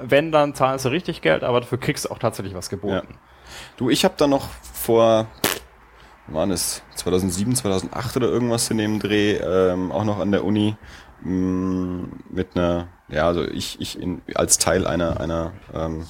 wenn, 0.01 0.33
dann 0.33 0.55
zahlst 0.55 0.85
du 0.85 0.89
richtig 0.89 1.23
Geld, 1.23 1.45
aber 1.45 1.61
dafür 1.61 1.79
kriegst 1.79 2.07
du 2.07 2.11
auch 2.11 2.19
tatsächlich 2.19 2.55
was 2.55 2.71
geboten. 2.71 3.19
Du, 3.77 3.89
ich 3.89 4.05
habe 4.05 4.15
da 4.17 4.27
noch 4.27 4.49
vor, 4.73 5.27
wann 6.31 6.49
war 6.51 6.55
es 6.55 6.83
2007, 6.97 7.57
2008 7.57 8.17
oder 8.17 8.29
irgendwas 8.29 8.71
in 8.71 8.79
dem 8.79 8.99
Dreh, 8.99 9.37
ähm, 9.37 9.93
auch 9.93 10.05
noch 10.05 10.19
an 10.19 10.33
der 10.33 10.45
Uni 10.45 10.77
mh, 11.23 12.09
mit 12.31 12.57
einer, 12.57 12.89
ja, 13.09 13.27
also 13.27 13.45
ich, 13.45 13.81
ich 13.81 14.01
in, 14.01 14.23
als 14.35 14.59
Teil 14.59 14.87
einer, 14.87 15.21
einer 15.21 15.53
ähm, 15.75 16.07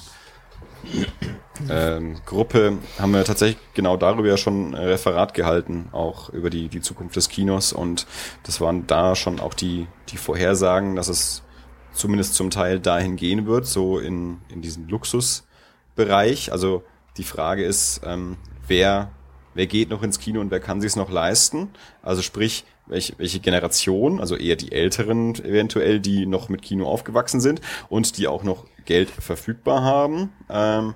ähm, 1.69 2.17
Gruppe 2.25 2.77
haben 2.97 3.13
wir 3.13 3.25
tatsächlich 3.25 3.59
genau 3.73 3.97
darüber 3.97 4.27
ja 4.27 4.37
schon 4.37 4.71
ein 4.71 4.73
Referat 4.75 5.33
gehalten, 5.33 5.89
auch 5.91 6.29
über 6.29 6.49
die, 6.49 6.69
die 6.69 6.81
Zukunft 6.81 7.15
des 7.15 7.29
Kinos 7.29 7.73
und 7.73 8.07
das 8.43 8.61
waren 8.61 8.87
da 8.87 9.15
schon 9.15 9.39
auch 9.39 9.53
die, 9.53 9.87
die 10.09 10.17
Vorhersagen, 10.17 10.95
dass 10.95 11.09
es 11.09 11.43
zumindest 11.91 12.35
zum 12.35 12.49
Teil 12.49 12.79
dahin 12.79 13.15
gehen 13.15 13.45
wird, 13.45 13.65
so 13.65 13.99
in, 13.99 14.39
in 14.49 14.61
diesen 14.61 14.87
Luxusbereich. 14.87 16.51
Also 16.51 16.83
die 17.17 17.23
Frage 17.23 17.65
ist, 17.65 18.01
ähm, 18.05 18.37
wer, 18.67 19.11
wer 19.53 19.67
geht 19.67 19.89
noch 19.89 20.03
ins 20.03 20.19
Kino 20.19 20.41
und 20.41 20.51
wer 20.51 20.59
kann 20.59 20.81
sich 20.81 20.95
noch 20.95 21.09
leisten? 21.09 21.69
Also 22.01 22.21
sprich, 22.21 22.65
welche, 22.85 23.13
welche 23.17 23.39
Generation, 23.39 24.19
also 24.19 24.35
eher 24.35 24.55
die 24.55 24.71
Älteren 24.71 25.35
eventuell, 25.35 25.99
die 25.99 26.25
noch 26.25 26.49
mit 26.49 26.61
Kino 26.61 26.87
aufgewachsen 26.87 27.39
sind 27.39 27.61
und 27.87 28.17
die 28.17 28.27
auch 28.27 28.43
noch 28.43 28.65
Geld 28.85 29.09
verfügbar 29.09 29.83
haben, 29.83 30.31
ähm, 30.49 30.95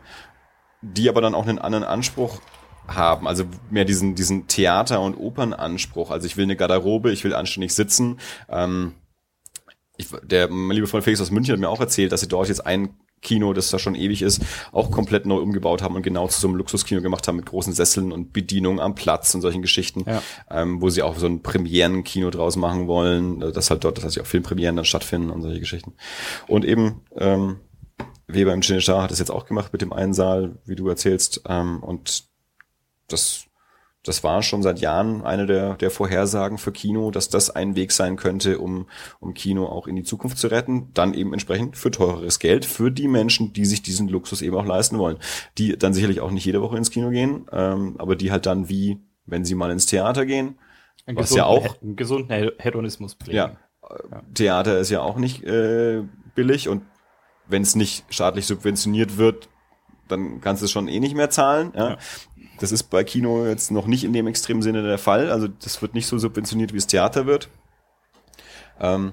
die 0.82 1.08
aber 1.10 1.22
dann 1.22 1.36
auch 1.36 1.48
einen 1.48 1.60
anderen 1.60 1.84
Anspruch 1.84 2.42
haben, 2.88 3.28
also 3.28 3.46
mehr 3.70 3.86
diesen, 3.86 4.16
diesen 4.16 4.48
Theater- 4.48 5.02
und 5.02 5.16
Opernanspruch. 5.16 6.12
Also 6.12 6.26
ich 6.26 6.36
will 6.36 6.44
eine 6.44 6.56
Garderobe, 6.56 7.12
ich 7.12 7.24
will 7.24 7.34
anständig 7.34 7.74
sitzen. 7.74 8.20
Ähm, 8.50 8.94
ich, 9.96 10.08
der 10.24 10.50
mein 10.50 10.76
lieber 10.76 10.88
Freund 10.88 11.04
Felix 11.04 11.22
aus 11.22 11.32
München 11.32 11.54
hat 11.54 11.60
mir 11.60 11.70
auch 11.70 11.80
erzählt, 11.80 12.12
dass 12.12 12.22
sie 12.22 12.28
dort 12.28 12.50
jetzt 12.50 12.66
ein 12.66 12.98
Kino, 13.24 13.54
das 13.54 13.72
da 13.72 13.80
schon 13.80 13.96
ewig 13.96 14.22
ist, 14.22 14.42
auch 14.72 14.92
komplett 14.92 15.26
neu 15.26 15.38
umgebaut 15.38 15.82
haben 15.82 15.96
und 15.96 16.04
genau 16.04 16.28
zu 16.28 16.40
so 16.40 16.48
einem 16.48 16.58
Luxuskino 16.58 17.02
gemacht 17.02 17.28
haben 17.28 17.38
mit 17.38 17.46
großen 17.46 17.74
Sesseln 17.74 18.12
und 18.12 18.34
Bedienung 18.34 18.80
am 18.80 18.94
Platz 18.96 19.34
und 19.34 19.42
solchen 19.42 19.62
Geschichten, 19.62 20.04
Ja. 20.08 20.22
ähm, 20.52 20.82
wo 20.82 20.90
sie 20.90 21.02
auch 21.02 21.18
so 21.18 21.26
ein 21.26 21.42
Premierenkino 21.42 22.30
draus 22.30 22.56
machen 22.56 22.88
wollen, 22.88 23.42
äh, 23.42 23.52
dass 23.52 23.70
halt 23.70 23.84
dort, 23.84 24.04
dass 24.04 24.18
auch 24.18 24.26
Filmpremieren 24.26 24.76
dann 24.76 24.86
stattfinden 24.86 25.30
und 25.32 25.42
solche 25.42 25.60
Geschichten. 25.60 25.94
Und 26.48 26.66
eben 26.66 27.02
ähm, 27.18 27.58
Weber 28.28 28.54
im 28.54 28.62
Cinechar 28.62 29.04
hat 29.04 29.12
es 29.12 29.20
jetzt 29.20 29.32
auch 29.32 29.46
gemacht 29.46 29.74
mit 29.74 29.82
dem 29.82 29.94
einen 29.94 30.14
Saal, 30.14 30.58
wie 30.66 30.76
du 30.76 30.88
erzählst, 30.88 31.42
ähm, 31.48 31.82
und 31.82 32.26
das 33.08 33.46
das 34.06 34.24
war 34.24 34.44
schon 34.44 34.62
seit 34.64 34.80
Jahren 34.80 35.24
eine 35.24 35.46
der, 35.46 35.76
der 35.76 35.90
Vorhersagen 35.90 36.58
für 36.58 36.72
Kino, 36.72 37.10
dass 37.12 37.30
das 37.30 37.50
ein 37.50 37.76
Weg 37.76 37.92
sein 37.92 38.18
könnte, 38.18 38.60
um, 38.60 38.88
um 39.20 39.34
Kino 39.34 39.66
auch 39.66 39.88
in 39.88 39.96
die 39.96 40.04
Zukunft 40.04 40.38
zu 40.38 40.48
retten. 40.48 40.90
Dann 40.94 41.14
eben 41.14 41.32
entsprechend 41.34 41.78
für 41.78 41.90
teureres 41.92 42.40
Geld 42.40 42.66
für 42.66 42.92
die 42.92 43.08
Menschen, 43.08 43.54
die 43.54 43.66
sich 43.66 43.82
diesen 43.82 44.10
Luxus 44.10 44.42
eben 44.42 44.56
auch 44.58 44.66
leisten 44.66 44.98
wollen. 45.00 45.18
Die 45.58 45.78
dann 45.78 45.94
sicherlich 45.94 46.20
auch 46.20 46.32
nicht 46.32 46.46
jede 46.46 46.62
Woche 46.62 46.78
ins 46.78 46.92
Kino 46.92 47.10
gehen, 47.12 47.46
ähm, 47.52 47.96
aber 47.98 48.16
die 48.16 48.32
halt 48.32 48.46
dann 48.46 48.68
wie, 48.70 49.00
wenn 49.26 49.46
sie 49.46 49.56
mal 49.56 49.72
ins 49.72 49.86
Theater 49.86 50.26
gehen, 50.26 50.58
Ein 51.06 51.16
was 51.16 51.34
ja 51.34 51.46
auch 51.46 51.82
einen 51.82 51.96
gesunden 51.96 52.36
He- 52.36 52.52
Hedonismus 52.58 53.14
pflegen. 53.16 53.38
ja, 53.38 53.58
Theater 54.34 54.80
ist 54.80 54.90
ja 54.90 55.02
auch 55.02 55.18
nicht 55.18 55.44
äh, 55.44 56.04
billig 56.36 56.68
und 56.70 56.84
wenn 57.48 57.62
es 57.62 57.76
nicht 57.76 58.06
staatlich 58.10 58.48
subventioniert 58.48 59.18
wird, 59.18 59.50
dann 60.08 60.42
kannst 60.42 60.62
du 60.62 60.66
es 60.66 60.72
schon 60.72 60.88
eh 60.88 61.00
nicht 61.00 61.16
mehr 61.16 61.30
zahlen. 61.30 61.72
Ja? 61.76 61.90
Ja. 61.92 61.98
Das 62.64 62.72
ist 62.72 62.84
bei 62.84 63.04
Kino 63.04 63.46
jetzt 63.46 63.72
noch 63.72 63.88
nicht 63.88 64.06
in 64.06 64.14
dem 64.14 64.26
extremen 64.26 64.62
Sinne 64.62 64.84
der 64.84 64.98
Fall. 64.98 65.30
Also 65.30 65.50
das 65.50 65.82
wird 65.82 65.94
nicht 65.94 66.08
so 66.08 66.18
subventioniert, 66.18 66.72
wie 66.72 66.78
es 66.78 66.88
Theater 66.88 67.26
wird. 67.26 67.50
Ähm, 68.80 69.12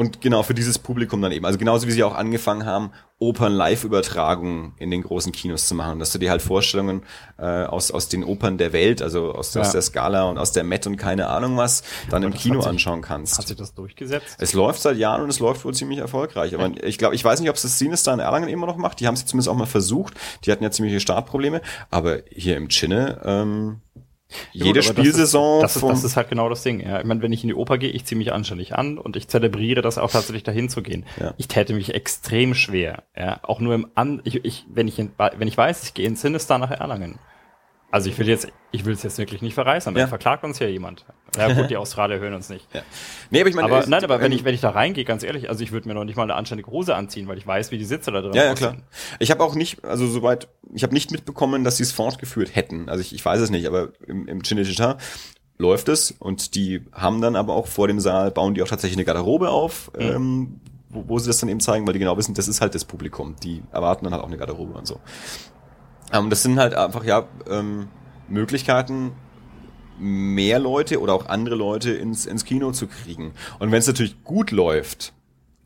und 0.00 0.22
genau 0.22 0.42
für 0.42 0.54
dieses 0.54 0.78
Publikum 0.78 1.20
dann 1.20 1.30
eben. 1.30 1.44
Also 1.44 1.58
genauso 1.58 1.86
wie 1.86 1.90
sie 1.90 2.02
auch 2.02 2.14
angefangen 2.14 2.64
haben, 2.64 2.90
Opern-Live-Übertragungen 3.18 4.72
in 4.78 4.90
den 4.90 5.02
großen 5.02 5.30
Kinos 5.30 5.66
zu 5.68 5.74
machen. 5.74 5.98
Dass 5.98 6.10
du 6.12 6.18
dir 6.18 6.30
halt 6.30 6.40
Vorstellungen 6.40 7.02
äh, 7.38 7.44
aus, 7.64 7.90
aus 7.90 8.08
den 8.08 8.24
Opern 8.24 8.56
der 8.56 8.72
Welt, 8.72 9.02
also 9.02 9.32
aus, 9.32 9.54
aus 9.56 9.66
Ja. 9.68 9.72
der 9.72 9.82
Scala 9.82 10.24
und 10.24 10.38
aus 10.38 10.52
der 10.52 10.64
Met 10.64 10.86
und 10.86 10.96
keine 10.96 11.26
Ahnung 11.28 11.58
was, 11.58 11.82
dann 12.08 12.22
im 12.22 12.32
das 12.32 12.40
Kino 12.40 12.60
sich- 12.62 12.70
anschauen 12.70 13.02
kannst. 13.02 13.38
Hat 13.38 13.46
sich 13.48 13.56
das 13.58 13.74
durchgesetzt? 13.74 14.36
Es 14.38 14.54
läuft 14.54 14.80
seit 14.80 14.96
Jahren 14.96 15.22
und 15.22 15.28
es 15.28 15.38
läuft 15.38 15.64
wohl 15.66 15.74
ziemlich 15.74 15.98
erfolgreich. 15.98 16.54
Aber 16.54 16.70
ich 16.82 16.96
glaube, 16.96 17.14
ich 17.14 17.22
weiß 17.24 17.40
nicht, 17.40 17.50
ob 17.50 17.56
es 17.56 17.62
das 17.62 17.78
Sinister 17.78 18.12
in 18.14 18.20
Erlangen 18.20 18.48
immer 18.48 18.66
noch 18.66 18.76
macht. 18.78 19.00
Die 19.00 19.06
haben 19.06 19.14
es 19.14 19.26
zumindest 19.26 19.48
auch 19.50 19.56
mal 19.56 19.66
versucht. 19.66 20.14
Die 20.46 20.50
hatten 20.52 20.64
ja 20.64 20.70
ziemliche 20.70 21.00
Startprobleme. 21.00 21.60
Aber 21.90 22.20
hier 22.30 22.56
im 22.56 22.68
Chinne, 22.68 23.20
ähm, 23.24 23.80
jede 24.52 24.80
gut, 24.80 24.84
Spielsaison 24.84 25.62
Das 25.62 25.76
ist, 25.76 25.82
das, 25.82 25.90
ist, 25.90 25.96
das 25.98 26.04
ist 26.04 26.16
halt 26.16 26.28
genau 26.28 26.48
das 26.48 26.62
Ding. 26.62 26.80
Ja. 26.80 27.00
Ich 27.00 27.04
meine, 27.04 27.22
wenn 27.22 27.32
ich 27.32 27.42
in 27.42 27.48
die 27.48 27.54
Oper 27.54 27.78
gehe, 27.78 27.90
ich 27.90 28.04
ziehe 28.04 28.18
mich 28.18 28.32
anständig 28.32 28.74
an 28.74 28.98
und 28.98 29.16
ich 29.16 29.28
zelebriere 29.28 29.82
das 29.82 29.98
auch 29.98 30.10
tatsächlich 30.10 30.42
dahin 30.42 30.68
zu 30.68 30.82
gehen. 30.82 31.04
Ja. 31.20 31.34
Ich 31.36 31.48
täte 31.48 31.72
mich 31.72 31.94
extrem 31.94 32.54
schwer. 32.54 33.04
Ja. 33.16 33.40
Auch 33.42 33.60
nur 33.60 33.74
im 33.74 33.88
An, 33.94 34.20
ich, 34.24 34.44
ich, 34.44 34.66
wenn 34.68 34.88
ich, 34.88 34.98
in, 34.98 35.12
wenn 35.18 35.48
ich 35.48 35.56
weiß, 35.56 35.84
ich 35.84 35.94
gehe 35.94 36.06
in 36.06 36.16
Sinister 36.16 36.58
nach 36.58 36.70
Erlangen. 36.70 37.18
Also 37.92 38.08
ich 38.08 38.16
will 38.18 38.28
jetzt, 38.28 38.46
ich 38.70 38.84
will 38.84 38.92
es 38.94 39.02
jetzt 39.02 39.18
wirklich 39.18 39.42
nicht 39.42 39.54
verreißen, 39.54 39.92
dann 39.92 40.00
Ja. 40.02 40.06
verklagt 40.06 40.44
uns 40.44 40.60
ja 40.60 40.68
jemand. 40.68 41.04
Ja 41.36 41.52
gut, 41.52 41.70
die 41.70 41.76
Australier 41.76 42.20
hören 42.20 42.34
uns 42.34 42.48
nicht. 42.48 42.72
ja. 42.72 42.82
Nee, 43.30 43.40
aber 43.40 43.48
ich 43.50 43.56
meine, 43.56 43.66
Aber 43.66 43.84
nein, 43.86 44.04
aber 44.04 44.20
wenn 44.20 44.30
ähm, 44.30 44.38
ich, 44.38 44.44
wenn 44.44 44.54
ich 44.54 44.60
da 44.60 44.70
reingehe, 44.70 45.04
ganz 45.04 45.24
ehrlich, 45.24 45.48
also 45.48 45.64
ich 45.64 45.72
würde 45.72 45.88
mir 45.88 45.94
noch 45.94 46.04
nicht 46.04 46.16
mal 46.16 46.22
eine 46.22 46.34
anständige 46.36 46.70
Hose 46.70 46.94
anziehen, 46.94 47.26
weil 47.26 47.36
ich 47.36 47.46
weiß, 47.46 47.72
wie 47.72 47.78
die 47.78 47.84
Sitze 47.84 48.12
da 48.12 48.20
drin 48.20 48.32
Ja, 48.34 48.44
ja, 48.44 48.54
klar. 48.54 48.76
Ich 49.18 49.32
habe 49.32 49.42
auch 49.42 49.56
nicht, 49.56 49.84
also 49.84 50.06
soweit, 50.06 50.46
ich 50.72 50.84
habe 50.84 50.94
nicht 50.94 51.10
mitbekommen, 51.10 51.64
dass 51.64 51.78
sie 51.78 51.82
es 51.82 51.90
fortgeführt 51.90 52.54
hätten. 52.54 52.88
Also 52.88 53.00
ich, 53.00 53.12
ich 53.12 53.24
weiß 53.24 53.40
es 53.40 53.50
nicht, 53.50 53.66
aber 53.66 53.88
im, 54.06 54.28
im 54.28 54.42
Cinecittà 54.42 54.98
läuft 55.58 55.88
es 55.88 56.12
und 56.12 56.54
die 56.54 56.82
haben 56.92 57.20
dann 57.20 57.34
aber 57.34 57.54
auch 57.54 57.66
vor 57.66 57.88
dem 57.88 57.98
Saal, 57.98 58.30
bauen 58.30 58.54
die 58.54 58.62
auch 58.62 58.68
tatsächlich 58.68 58.96
eine 58.98 59.04
Garderobe 59.04 59.50
auf, 59.50 59.90
Mhm. 59.96 60.00
ähm, 60.02 60.60
wo, 60.90 61.04
wo 61.08 61.18
sie 61.18 61.26
das 61.28 61.38
dann 61.38 61.48
eben 61.48 61.60
zeigen, 61.60 61.86
weil 61.86 61.92
die 61.92 61.98
genau 62.00 62.16
wissen, 62.16 62.34
das 62.34 62.46
ist 62.48 62.60
halt 62.60 62.74
das 62.74 62.84
Publikum. 62.84 63.36
Die 63.42 63.62
erwarten 63.72 64.04
dann 64.04 64.12
halt 64.14 64.22
auch 64.22 64.28
eine 64.28 64.38
Garderobe 64.38 64.72
und 64.78 64.86
so. 64.86 65.00
Ähm, 66.12 66.30
das 66.30 66.42
sind 66.42 66.58
halt 66.58 66.74
einfach, 66.74 67.04
ja, 67.04 67.26
ähm, 67.48 67.88
Möglichkeiten, 68.28 69.12
mehr 69.98 70.58
Leute 70.58 71.00
oder 71.00 71.12
auch 71.12 71.26
andere 71.26 71.54
Leute 71.56 71.90
ins, 71.90 72.26
ins 72.26 72.44
Kino 72.44 72.72
zu 72.72 72.86
kriegen. 72.86 73.32
Und 73.58 73.70
wenn 73.70 73.78
es 73.78 73.86
natürlich 73.86 74.24
gut 74.24 74.50
läuft, 74.50 75.12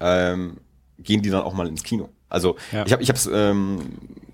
ähm, 0.01 0.59
gehen 0.99 1.23
die 1.23 1.31
dann 1.31 1.43
auch 1.43 1.55
mal 1.55 1.69
ins 1.69 1.83
Kino. 1.83 2.09
Also 2.29 2.57
Ja. 2.73 2.85
ich 2.85 2.93
habe 2.93 3.03
ich 3.03 3.09
hab's 3.11 3.29
ähm, 3.33 3.79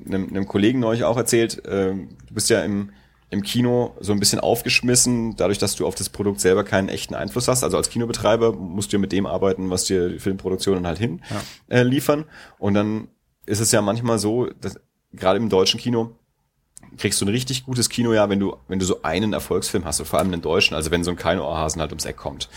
einem, 0.06 0.28
einem 0.28 0.46
Kollegen 0.46 0.80
neulich 0.80 1.04
auch 1.04 1.16
erzählt, 1.16 1.62
ähm, 1.68 2.08
du 2.26 2.34
bist 2.34 2.48
ja 2.48 2.62
im, 2.62 2.90
im 3.28 3.42
Kino 3.42 3.94
so 4.00 4.12
ein 4.12 4.20
bisschen 4.20 4.40
aufgeschmissen, 4.40 5.36
dadurch, 5.36 5.58
dass 5.58 5.76
du 5.76 5.86
auf 5.86 5.94
das 5.94 6.08
Produkt 6.08 6.40
selber 6.40 6.64
keinen 6.64 6.88
echten 6.88 7.14
Einfluss 7.14 7.46
hast. 7.46 7.62
Also 7.62 7.76
als 7.76 7.90
Kinobetreiber 7.90 8.52
musst 8.52 8.92
du 8.92 8.96
ja 8.96 9.00
mit 9.00 9.12
dem 9.12 9.26
arbeiten, 9.26 9.68
was 9.70 9.84
dir 9.84 10.08
die 10.08 10.18
Filmproduktionen 10.18 10.86
halt 10.86 10.98
hin 10.98 11.20
äh, 11.68 11.82
liefern. 11.82 12.24
Und 12.58 12.74
dann 12.74 13.08
ist 13.44 13.60
es 13.60 13.70
ja 13.70 13.82
manchmal 13.82 14.18
so, 14.18 14.46
dass 14.46 14.80
gerade 15.12 15.38
im 15.38 15.48
deutschen 15.48 15.78
Kino 15.80 16.12
kriegst 16.96 17.20
du 17.20 17.24
ein 17.26 17.28
richtig 17.28 17.64
gutes 17.64 17.88
Kinojahr, 17.88 18.28
wenn 18.30 18.40
du, 18.40 18.56
wenn 18.68 18.78
du 18.78 18.84
so 18.86 19.02
einen 19.02 19.32
Erfolgsfilm 19.32 19.84
hast, 19.84 20.00
und 20.00 20.06
vor 20.06 20.18
allem 20.18 20.32
einen 20.32 20.42
deutschen, 20.42 20.74
also 20.74 20.90
wenn 20.90 21.04
so 21.04 21.10
ein 21.10 21.16
Keinohrhasen 21.16 21.80
halt 21.80 21.92
ums 21.92 22.04
Eck 22.04 22.16
kommt. 22.16 22.48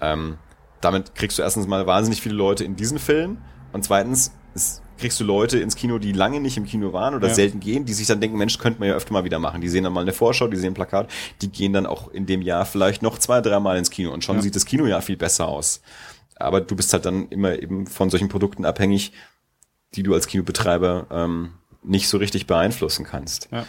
Ähm, 0.00 0.38
damit 0.80 1.14
kriegst 1.14 1.38
du 1.38 1.42
erstens 1.42 1.66
mal 1.66 1.86
wahnsinnig 1.86 2.20
viele 2.20 2.34
Leute 2.34 2.64
in 2.64 2.76
diesen 2.76 2.98
Film 2.98 3.38
und 3.72 3.84
zweitens 3.84 4.32
es, 4.54 4.82
kriegst 4.98 5.18
du 5.18 5.24
Leute 5.24 5.58
ins 5.58 5.74
Kino, 5.74 5.98
die 5.98 6.12
lange 6.12 6.40
nicht 6.40 6.56
im 6.56 6.64
Kino 6.66 6.92
waren 6.92 7.14
oder 7.16 7.28
Ja. 7.28 7.34
selten 7.34 7.58
gehen, 7.58 7.84
die 7.84 7.92
sich 7.92 8.06
dann 8.06 8.20
denken, 8.20 8.38
Mensch, 8.38 8.58
könnte 8.58 8.78
man 8.78 8.88
ja 8.88 8.94
öfter 8.94 9.12
mal 9.12 9.24
wieder 9.24 9.40
machen. 9.40 9.60
Die 9.60 9.68
sehen 9.68 9.82
dann 9.82 9.92
mal 9.92 10.02
eine 10.02 10.12
Vorschau, 10.12 10.46
die 10.46 10.56
sehen 10.56 10.70
ein 10.70 10.74
Plakat, 10.74 11.10
die 11.42 11.48
gehen 11.50 11.72
dann 11.72 11.84
auch 11.86 12.08
in 12.12 12.26
dem 12.26 12.42
Jahr 12.42 12.64
vielleicht 12.64 13.02
noch 13.02 13.18
zwei, 13.18 13.40
dreimal 13.40 13.76
ins 13.76 13.90
Kino 13.90 14.12
und 14.12 14.22
schon 14.22 14.36
Ja. 14.36 14.42
sieht 14.42 14.54
das 14.54 14.64
Kinojahr 14.66 15.02
viel 15.02 15.16
besser 15.16 15.48
aus. 15.48 15.80
Aber 16.36 16.60
du 16.60 16.76
bist 16.76 16.92
halt 16.92 17.04
dann 17.06 17.28
immer 17.30 17.58
eben 17.60 17.86
von 17.88 18.08
solchen 18.10 18.28
Produkten 18.28 18.64
abhängig, 18.64 19.12
die 19.94 20.02
du 20.04 20.14
als 20.14 20.26
Kinobetreiber 20.28 21.06
ähm, 21.10 21.54
nicht 21.84 22.08
so 22.08 22.18
richtig 22.18 22.46
beeinflussen 22.46 23.04
kannst. 23.04 23.48
Ja. 23.52 23.66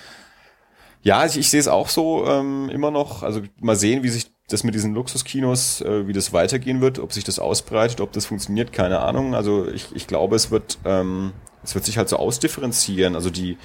Ja, 1.06 1.24
ich, 1.24 1.38
ich 1.38 1.52
sehe 1.52 1.60
es 1.60 1.68
auch 1.68 1.88
so 1.88 2.26
ähm, 2.26 2.68
immer 2.70 2.90
noch. 2.90 3.22
Also 3.22 3.44
mal 3.60 3.76
sehen, 3.76 4.02
wie 4.02 4.10
sich 4.10 4.32
das 4.48 4.64
mit 4.64 4.74
diesen 4.74 4.96
Luxuskinos, 4.96 5.82
äh, 5.82 6.08
wie 6.08 6.14
das 6.14 6.34
weitergehen 6.34 6.82
wird, 6.82 6.98
ob 6.98 7.14
sich 7.14 7.24
das 7.24 7.38
ausbreitet, 7.38 8.02
ob 8.02 8.12
das 8.12 8.26
funktioniert, 8.26 8.74
keine 8.74 9.00
Ahnung. 9.02 9.36
Also 9.36 9.68
ich, 9.68 9.96
ich 9.96 10.08
glaube, 10.08 10.36
es 10.36 10.50
wird, 10.50 10.80
ähm, 10.84 11.34
es 11.64 11.76
wird 11.76 11.86
sich 11.86 12.00
halt 12.00 12.10
so 12.10 12.18
ausdifferenzieren. 12.18 13.14
Also 13.14 13.30
die, 13.30 13.58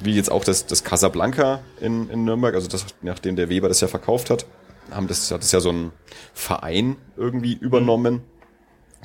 wie 0.00 0.14
jetzt 0.14 0.30
auch 0.30 0.44
das, 0.44 0.66
das 0.66 0.84
Casablanca 0.84 1.60
in, 1.80 2.10
in 2.10 2.24
Nürnberg, 2.24 2.54
also 2.54 2.68
das, 2.68 2.84
nachdem 3.00 3.36
der 3.36 3.48
Weber 3.48 3.68
das 3.68 3.80
ja 3.80 3.88
verkauft 3.88 4.28
hat, 4.28 4.44
haben 4.90 5.06
das, 5.06 5.30
hat 5.30 5.42
das 5.42 5.52
ja 5.52 5.60
so 5.60 5.70
ein 5.70 5.92
Verein 6.34 6.96
irgendwie 7.16 7.54
übernommen. 7.54 8.22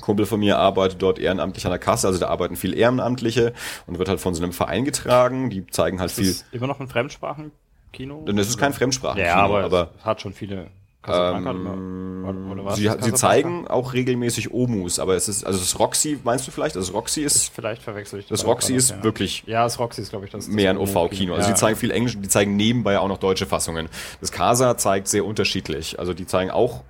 Kumpel 0.00 0.26
von 0.26 0.40
mir 0.40 0.58
arbeitet 0.58 1.02
dort 1.02 1.18
ehrenamtlich 1.18 1.64
an 1.66 1.70
der 1.72 1.78
Kasse, 1.78 2.06
also 2.06 2.18
da 2.18 2.28
arbeiten 2.28 2.56
viel 2.56 2.74
Ehrenamtliche 2.76 3.52
und 3.86 3.98
wird 3.98 4.08
halt 4.08 4.20
von 4.20 4.34
so 4.34 4.42
einem 4.42 4.52
Verein 4.52 4.84
getragen. 4.84 5.50
Die 5.50 5.66
zeigen 5.66 6.00
halt 6.00 6.10
Ist 6.10 6.18
viel. 6.18 6.28
das 6.28 6.44
immer 6.52 6.66
noch 6.66 6.80
ein 6.80 6.88
Fremdsprachenkino? 6.88 8.24
Denn 8.26 8.38
es 8.38 8.48
ist 8.48 8.58
kein 8.58 8.72
Fremdsprachenkino, 8.72 9.26
Ja, 9.28 9.36
aber, 9.36 9.64
aber 9.64 9.90
es 9.98 10.04
hat 10.04 10.20
schon 10.20 10.32
viele 10.32 10.68
ähm, 11.06 12.24
oder, 12.26 12.62
oder 12.62 12.76
sie, 12.76 12.84
Das 12.84 13.04
sie 13.04 13.12
zeigen 13.12 13.66
auch 13.68 13.92
regelmäßig 13.92 14.52
Omus, 14.52 14.98
aber 14.98 15.14
es 15.14 15.28
ist, 15.28 15.44
also 15.44 15.58
das 15.58 15.78
Roxy, 15.78 16.18
meinst 16.24 16.46
du 16.46 16.50
vielleicht? 16.50 16.76
Also 16.76 16.88
das 16.88 16.94
Roxy 16.94 17.22
ist, 17.22 17.50
Vielleicht 17.54 17.82
verwechsel 17.82 18.20
ich 18.20 18.26
das 18.26 18.42
beide 18.42 18.52
Roxy 18.52 18.74
ist 18.74 18.90
ja. 18.90 19.02
wirklich 19.02 19.44
Ja, 19.46 19.64
das 19.64 19.78
Roxy 19.78 20.02
ist, 20.02 20.10
glaube 20.10 20.26
ich, 20.26 20.32
das. 20.32 20.46
das 20.46 20.54
mehr 20.54 20.70
ein. 20.70 20.76
OV-Kino. 20.76 21.34
Also 21.34 21.48
ja. 21.48 21.54
die 21.54 21.58
zeigen 21.58 21.76
viel 21.76 21.90
Englisch, 21.90 22.18
die 22.18 22.28
zeigen 22.28 22.56
nebenbei 22.56 22.98
auch 22.98 23.08
noch 23.08 23.18
deutsche 23.18 23.46
Fassungen. 23.46 23.88
Das 24.20 24.32
Casa 24.32 24.76
zeigt 24.76 25.08
sehr 25.08 25.24
unterschiedlich. 25.24 25.98
Also 25.98 26.14
die 26.14 26.26
zeigen 26.26 26.50
auch 26.50 26.82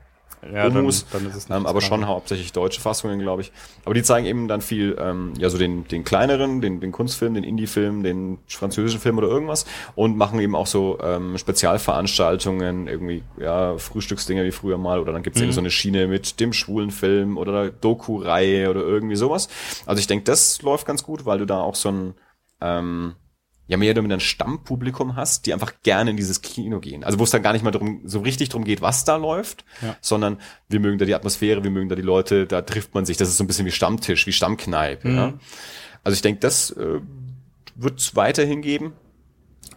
ja, 0.43 0.65
dann, 0.69 0.79
Omus, 0.79 1.07
dann 1.11 1.25
nicht 1.25 1.51
ähm, 1.51 1.67
aber 1.67 1.81
schon 1.81 2.07
hauptsächlich 2.07 2.53
deutsche 2.53 2.81
Fassungen, 2.81 3.19
glaube 3.21 3.43
ich. 3.43 3.53
Aber 3.85 3.95
die 3.95 4.03
zeigen 4.03 4.27
eben 4.27 4.49
dann 4.49 4.61
viel, 4.61 4.97
ähm, 5.01 5.33
ja, 5.39 5.49
so 5.51 5.59
den, 5.59 5.87
den 5.89 6.05
kleineren, 6.05 6.61
den, 6.61 6.81
den 6.81 6.93
Kunstfilm, 6.93 7.35
den 7.35 7.45
Indie-Film, 7.45 8.03
den 8.03 8.39
französischen 8.47 9.01
Film 9.01 9.19
oder 9.19 9.29
irgendwas 9.29 9.67
und 9.95 10.17
machen 10.17 10.41
eben 10.41 10.55
auch 10.55 10.67
so 10.67 10.99
ähm, 11.03 11.39
Spezialveranstaltungen, 11.39 12.89
irgendwie, 12.89 13.23
ja, 13.39 13.77
Frühstücksdinger 13.79 14.45
wie 14.45 14.53
früher 14.53 14.79
mal 14.79 15.01
oder 15.01 15.13
dann 15.13 15.23
gibt's 15.23 15.41
eben 15.41 15.53
so 15.53 15.61
eine 15.61 15.71
Schiene 15.71 16.07
mit 16.07 16.41
dem 16.41 16.53
schwulen 16.53 16.91
Film 16.91 17.37
oder 17.37 17.65
der 17.65 17.71
Doku-Reihe 17.73 18.71
oder 18.71 18.81
irgendwie 18.81 19.17
sowas. 19.17 19.49
Also 19.87 20.01
ich 20.01 20.07
denke, 20.07 20.25
das 20.25 20.63
läuft 20.63 20.87
ganz 20.87 21.03
gut, 21.03 21.27
weil 21.27 21.39
du 21.39 21.47
da 21.47 21.61
auch 21.61 21.75
so 21.75 21.91
ein, 21.91 22.15
ähm, 22.61 23.15
ja 23.69 23.77
mehr 23.77 23.93
oder 23.93 24.03
weniger 24.03 24.17
ein 24.17 24.21
Stammpublikum 24.21 25.15
hast, 25.15 25.47
die 25.47 25.53
einfach 25.53 25.73
gerne 25.83 26.11
in 26.11 26.17
dieses 26.17 26.41
Kino 26.43 26.81
gehen. 26.81 27.05
Also 27.05 27.19
wo 27.19 27.25
es 27.25 27.31
dann 27.31 27.43
gar 27.43 27.53
nicht 27.53 27.63
mal 27.63 27.71
drum, 27.71 28.01
so 28.05 28.21
richtig 28.21 28.49
drum 28.49 28.65
geht, 28.65 28.81
was 28.81 29.05
da 29.05 29.17
läuft, 29.17 29.65
Ja. 29.83 29.97
sondern 30.01 30.39
wir 30.69 30.81
mögen 30.81 30.99
da 30.99 31.05
die 31.05 31.15
Atmosphäre, 31.15 31.63
wir 31.63 31.71
mögen 31.71 31.89
da 31.91 31.95
die 31.95 32.03
Leute, 32.03 32.47
da 32.47 32.63
trifft 32.63 32.95
man 32.95 33.05
sich. 33.05 33.19
Das 33.19 33.29
ist 33.29 33.37
so 33.37 33.45
ein 33.45 33.47
bisschen 33.47 33.67
wie 33.67 33.71
Stammtisch, 33.71 34.27
wie 34.27 34.33
Stammkneipe. 34.33 35.09
Mhm. 35.09 35.17
Ja? 35.17 35.33
Also 36.03 36.15
ich 36.15 36.23
denke, 36.23 36.41
das 36.41 36.71
äh, 36.71 37.01
wird 37.77 38.01
es 38.01 38.17
weiterhin 38.17 38.63
geben. 38.63 38.95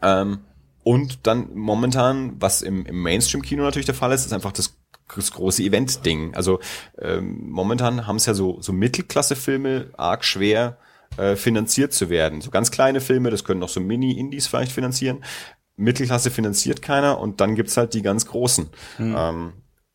Ähm, 0.02 0.40
und 0.84 1.28
dann 1.28 1.54
momentan, 1.54 2.34
was 2.40 2.62
im, 2.62 2.86
im 2.86 3.04
Mainstream-Kino 3.04 3.62
natürlich 3.62 3.86
der 3.86 3.94
Fall 3.96 4.14
ist, 4.14 4.26
ist 4.26 4.34
einfach 4.34 4.54
das, 4.54 4.78
das 5.14 5.32
große 5.32 5.62
Event-Ding. 5.64 6.34
Also 6.34 6.60
ähm, 6.98 7.50
momentan 7.50 8.08
haben 8.08 8.16
es 8.16 8.26
ja 8.26 8.34
so, 8.34 8.62
so 8.62 8.72
Mittelklasse-Filme 8.72 9.92
arg 9.98 10.24
schwer 10.24 10.78
äh, 11.18 11.36
finanziert 11.36 11.94
zu 11.94 12.10
werden. 12.10 12.42
So 12.42 12.52
ganz 12.52 12.72
kleine 12.72 13.02
Filme, 13.02 13.30
das 13.30 13.44
können 13.44 13.60
noch 13.60 13.70
so 13.70 13.80
Mini-Indies 13.80 14.48
vielleicht 14.48 14.72
finanzieren. 14.72 15.24
Mittelklasse 15.76 16.32
finanziert 16.32 16.82
keiner 16.82 17.20
und 17.20 17.42
dann 17.42 17.56
gibt's 17.56 17.78
halt 17.78 17.94
die 17.94 18.02
ganz 18.02 18.26
großen. 18.26 18.70
Ähm, 19.18 19.54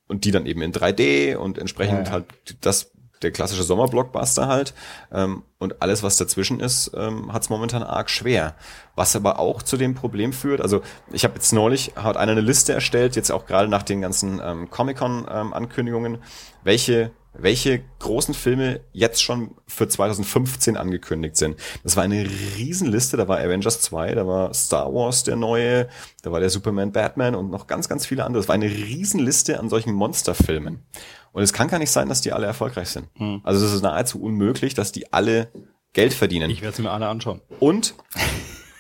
und 0.09 0.25
die 0.25 0.31
dann 0.31 0.47
eben 0.47 0.63
in 0.63 0.73
3D 0.73 1.37
und 1.37 1.59
entsprechend 1.59 1.99
Ja, 1.99 2.05
ja. 2.05 2.11
halt 2.13 2.27
das 2.61 2.93
der 3.23 3.31
klassische 3.31 3.63
Sommerblockbuster 3.63 4.47
halt 4.47 4.75
ähm, 5.11 5.43
und 5.59 5.81
alles 5.81 6.03
was 6.03 6.19
dazwischen 6.19 6.61
ist 6.61 6.91
ähm, 6.95 7.33
hat 7.33 7.43
es 7.43 7.51
momentan 7.51 7.83
arg 7.83 8.11
schwer 8.11 8.55
was 8.95 9.17
aber 9.17 9.39
auch 9.39 9.63
zu 9.63 9.79
dem 9.79 9.95
Problem 9.95 10.35
führt 10.35 10.61
also 10.61 10.83
ich 11.13 11.25
habe 11.25 11.35
jetzt 11.35 11.53
neulich 11.53 11.93
hat 11.97 12.19
einer 12.19 12.33
eine 12.33 12.43
Liste 12.43 12.75
erstellt 12.75 13.17
jetzt 13.17 13.33
auch 13.33 13.47
gerade 13.47 13.69
nach 13.69 13.83
den 13.83 14.03
ganzen 14.03 14.41
ähm, 14.45 14.69
Comic 14.71 14.99
Con 14.99 15.27
ähm, 15.31 16.19
welche 16.63 17.11
welche 17.39 17.83
großen 17.99 18.35
Filme 18.35 18.81
jetzt 18.93 19.23
schon 19.23 19.57
für 19.67 19.89
2015 19.89 20.77
angekündigt 20.77 21.37
sind. 21.37 21.57
Das 21.83 21.97
war 21.97 22.05
eine 22.05 22.27
Riesenliste, 22.57 23.17
da 23.17 23.29
war 23.29 23.39
Avengers 23.39 23.81
2, 23.81 24.15
da 24.15 24.27
war 24.27 24.55
Star 24.55 24.93
Wars 24.93 25.25
der 25.25 25.37
neue, 25.37 25.89
da 26.23 26.33
war 26.33 26.41
der 26.41 26.51
Superman 26.51 26.93
Batman 26.93 27.35
und 27.35 27.51
noch 27.51 27.67
ganz, 27.67 27.89
ganz 27.89 28.07
viele 28.07 28.25
andere. 28.25 28.41
Das 28.41 28.49
war 28.49 28.55
eine 28.55 28.71
Riesenliste 28.71 29.59
an 29.61 29.69
solchen 29.69 29.93
Monsterfilmen. 29.93 30.85
Und 31.33 31.43
es 31.43 31.53
kann 31.53 31.69
gar 31.69 31.79
nicht 31.79 31.91
sein, 31.91 32.09
dass 32.09 32.23
die 32.23 32.33
alle 32.33 32.47
erfolgreich 32.47 32.89
sind. 32.89 33.09
Hm. 33.17 33.41
Also 33.45 33.67
es 33.67 33.73
ist 33.73 33.83
nahezu 33.83 34.23
unmöglich, 34.23 34.75
dass 34.75 34.93
die 34.93 35.13
alle 35.13 35.51
Geld 35.93 36.15
verdienen. 36.15 36.51
Ich 36.51 36.63
werde 36.63 36.77
sie 36.77 36.83
mir 36.83 36.91
alle 36.91 37.09
anschauen. 37.09 37.43
Und 37.61 37.95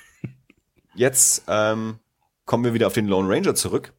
jetzt 0.94 1.44
ähm, 1.48 1.98
kommen 2.46 2.64
wir 2.64 2.74
wieder 2.74 2.86
auf 2.86 2.94
den 2.94 3.06
Lone 3.06 3.28
Ranger 3.28 3.54
zurück. 3.54 3.92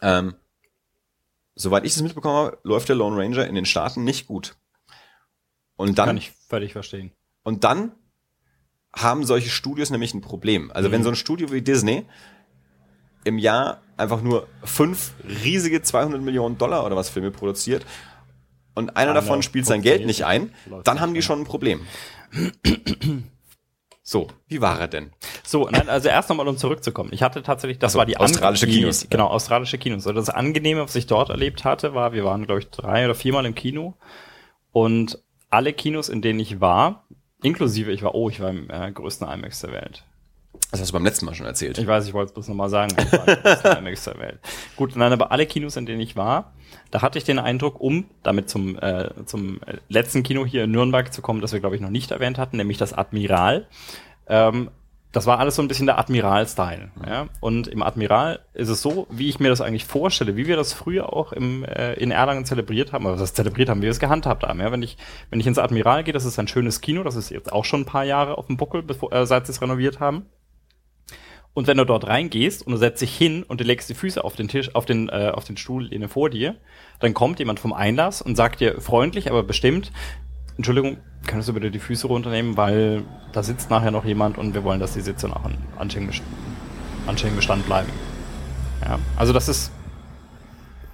Ähm, 0.00 0.34
soweit 1.60 1.84
ich 1.84 1.94
es 1.94 2.02
mitbekommen 2.02 2.34
habe, 2.34 2.58
läuft 2.62 2.88
der 2.88 2.96
Lone 2.96 3.16
Ranger 3.16 3.46
in 3.46 3.54
den 3.54 3.66
Staaten 3.66 4.04
nicht 4.04 4.26
gut. 4.26 4.56
Und 5.76 5.98
dann. 5.98 6.06
Kann 6.06 6.16
ich 6.16 6.32
völlig 6.48 6.72
verstehen. 6.72 7.12
Und 7.42 7.64
dann 7.64 7.92
haben 8.94 9.24
solche 9.24 9.50
Studios 9.50 9.90
nämlich 9.90 10.14
ein 10.14 10.20
Problem. 10.20 10.70
Also 10.72 10.88
mhm. 10.88 10.92
wenn 10.92 11.02
so 11.04 11.10
ein 11.10 11.16
Studio 11.16 11.52
wie 11.52 11.62
Disney 11.62 12.04
im 13.24 13.38
Jahr 13.38 13.82
einfach 13.96 14.22
nur 14.22 14.48
fünf 14.64 15.12
riesige 15.44 15.82
200 15.82 16.20
Millionen 16.20 16.58
Dollar 16.58 16.84
oder 16.86 16.96
was 16.96 17.10
Filme 17.10 17.30
produziert 17.30 17.84
und 18.74 18.96
einer 18.96 19.14
davon 19.14 19.42
spielt 19.42 19.66
sein 19.66 19.82
Geld 19.82 20.06
nicht 20.06 20.24
ein, 20.24 20.54
dann 20.84 21.00
haben 21.00 21.14
die 21.14 21.22
schon 21.22 21.40
ein 21.40 21.44
Problem. 21.44 21.86
So, 24.10 24.26
wie 24.48 24.60
war 24.60 24.80
er 24.80 24.88
denn? 24.88 25.12
So, 25.44 25.68
nein, 25.70 25.88
also 25.88 26.08
erst 26.08 26.28
nochmal, 26.30 26.48
um 26.48 26.56
zurückzukommen. 26.56 27.10
Ich 27.12 27.22
hatte 27.22 27.44
tatsächlich, 27.44 27.78
das 27.78 27.90
also, 27.90 27.98
war 27.98 28.06
die 28.06 28.16
australische 28.16 28.66
die, 28.66 28.80
Kinos. 28.80 29.06
Genau, 29.08 29.28
australische 29.28 29.78
Kinos. 29.78 30.04
Also 30.04 30.18
das 30.18 30.30
Angenehme, 30.30 30.82
was 30.82 30.96
ich 30.96 31.06
dort 31.06 31.30
erlebt 31.30 31.62
hatte, 31.62 31.94
war, 31.94 32.12
wir 32.12 32.24
waren, 32.24 32.44
glaube 32.44 32.58
ich, 32.58 32.70
drei 32.70 33.04
oder 33.04 33.14
viermal 33.14 33.46
im 33.46 33.54
Kino 33.54 33.94
und 34.72 35.22
alle 35.48 35.72
Kinos, 35.72 36.08
in 36.08 36.22
denen 36.22 36.40
ich 36.40 36.60
war, 36.60 37.04
inklusive, 37.40 37.92
ich 37.92 38.02
war, 38.02 38.16
oh, 38.16 38.28
ich 38.28 38.40
war 38.40 38.50
im 38.50 38.68
äh, 38.68 38.90
größten 38.90 39.28
IMAX 39.28 39.60
der 39.60 39.70
Welt. 39.70 40.02
Das 40.70 40.80
hast 40.80 40.90
du 40.90 40.92
beim 40.92 41.04
letzten 41.04 41.26
Mal 41.26 41.34
schon 41.34 41.46
erzählt. 41.46 41.78
Ich 41.78 41.86
weiß, 41.86 42.06
ich 42.06 42.12
wollte 42.12 42.28
es 42.28 42.34
bloß 42.34 42.48
nochmal 42.48 42.68
sagen. 42.68 42.94
Gut, 44.76 44.94
nein, 44.94 45.12
aber 45.12 45.32
alle 45.32 45.46
Kinos, 45.46 45.76
in 45.76 45.86
denen 45.86 46.00
ich 46.00 46.16
war, 46.16 46.52
da 46.90 47.02
hatte 47.02 47.18
ich 47.18 47.24
den 47.24 47.38
Eindruck, 47.38 47.80
um 47.80 48.04
damit 48.22 48.48
zum, 48.48 48.78
äh, 48.78 49.10
zum 49.26 49.60
letzten 49.88 50.22
Kino 50.22 50.46
hier 50.46 50.64
in 50.64 50.70
Nürnberg 50.70 51.12
zu 51.12 51.22
kommen, 51.22 51.40
das 51.40 51.52
wir, 51.52 51.60
glaube 51.60 51.74
ich, 51.74 51.82
noch 51.82 51.90
nicht 51.90 52.12
erwähnt 52.12 52.38
hatten, 52.38 52.56
nämlich 52.56 52.78
das 52.78 52.92
Admiral. 52.92 53.66
Ähm, 54.28 54.70
das 55.12 55.26
war 55.26 55.40
alles 55.40 55.56
so 55.56 55.62
ein 55.62 55.66
bisschen 55.66 55.86
der 55.86 55.98
Admiral-Style. 55.98 56.90
Ja? 57.04 57.26
Und 57.40 57.66
im 57.66 57.82
Admiral 57.82 58.40
ist 58.54 58.68
es 58.68 58.80
so, 58.80 59.08
wie 59.10 59.28
ich 59.28 59.40
mir 59.40 59.48
das 59.48 59.60
eigentlich 59.60 59.84
vorstelle, 59.84 60.36
wie 60.36 60.46
wir 60.46 60.56
das 60.56 60.72
früher 60.72 61.12
auch 61.12 61.32
im, 61.32 61.64
äh, 61.64 61.94
in 61.94 62.12
Erlangen 62.12 62.44
zelebriert 62.44 62.92
haben, 62.92 63.06
oder 63.06 63.16
das 63.16 63.34
zelebriert 63.34 63.68
haben, 63.68 63.80
wie 63.80 63.86
wir 63.86 63.90
es 63.90 63.98
gehandhabt 63.98 64.44
haben. 64.44 64.60
Ja? 64.60 64.70
Wenn, 64.70 64.82
ich, 64.82 64.96
wenn 65.30 65.40
ich 65.40 65.48
ins 65.48 65.58
Admiral 65.58 66.04
gehe, 66.04 66.14
das 66.14 66.24
ist 66.24 66.38
ein 66.38 66.46
schönes 66.46 66.80
Kino, 66.80 67.02
das 67.02 67.16
ist 67.16 67.30
jetzt 67.30 67.52
auch 67.52 67.64
schon 67.64 67.80
ein 67.80 67.86
paar 67.86 68.04
Jahre 68.04 68.38
auf 68.38 68.46
dem 68.46 68.56
Buckel, 68.56 68.82
bevor, 68.84 69.12
äh, 69.12 69.26
seit 69.26 69.46
sie 69.46 69.52
es 69.52 69.60
renoviert 69.60 69.98
haben. 69.98 70.26
Und 71.52 71.66
wenn 71.66 71.76
du 71.76 71.84
dort 71.84 72.06
reingehst 72.06 72.64
und 72.64 72.72
du 72.72 72.78
setzt 72.78 73.02
dich 73.02 73.16
hin 73.16 73.42
und 73.42 73.60
du 73.60 73.64
legst 73.64 73.88
die 73.90 73.94
Füße 73.94 74.22
auf 74.22 74.36
den 74.36 74.48
Tisch, 74.48 74.74
auf 74.74 74.86
den, 74.86 75.08
äh, 75.08 75.32
auf 75.34 75.44
den 75.44 75.56
Stuhl 75.56 75.90
vor 76.08 76.30
dir, 76.30 76.56
dann 77.00 77.12
kommt 77.12 77.38
jemand 77.38 77.58
vom 77.58 77.72
Einlass 77.72 78.22
und 78.22 78.36
sagt 78.36 78.60
dir 78.60 78.80
freundlich, 78.80 79.30
aber 79.30 79.42
bestimmt, 79.42 79.90
Entschuldigung, 80.56 80.98
könntest 81.26 81.48
du 81.48 81.54
bitte 81.54 81.70
die 81.70 81.78
Füße 81.78 82.06
runternehmen, 82.06 82.56
weil 82.56 83.02
da 83.32 83.42
sitzt 83.42 83.70
nachher 83.70 83.90
noch 83.90 84.04
jemand 84.04 84.38
und 84.38 84.54
wir 84.54 84.62
wollen, 84.62 84.78
dass 84.78 84.94
die 84.94 85.00
Sitze 85.00 85.28
nach 85.28 85.42
anständigen 85.78 86.12
Bestand 87.36 87.66
bleiben. 87.66 87.90
Ja, 88.82 88.98
also 89.16 89.32
das 89.32 89.48
ist 89.48 89.72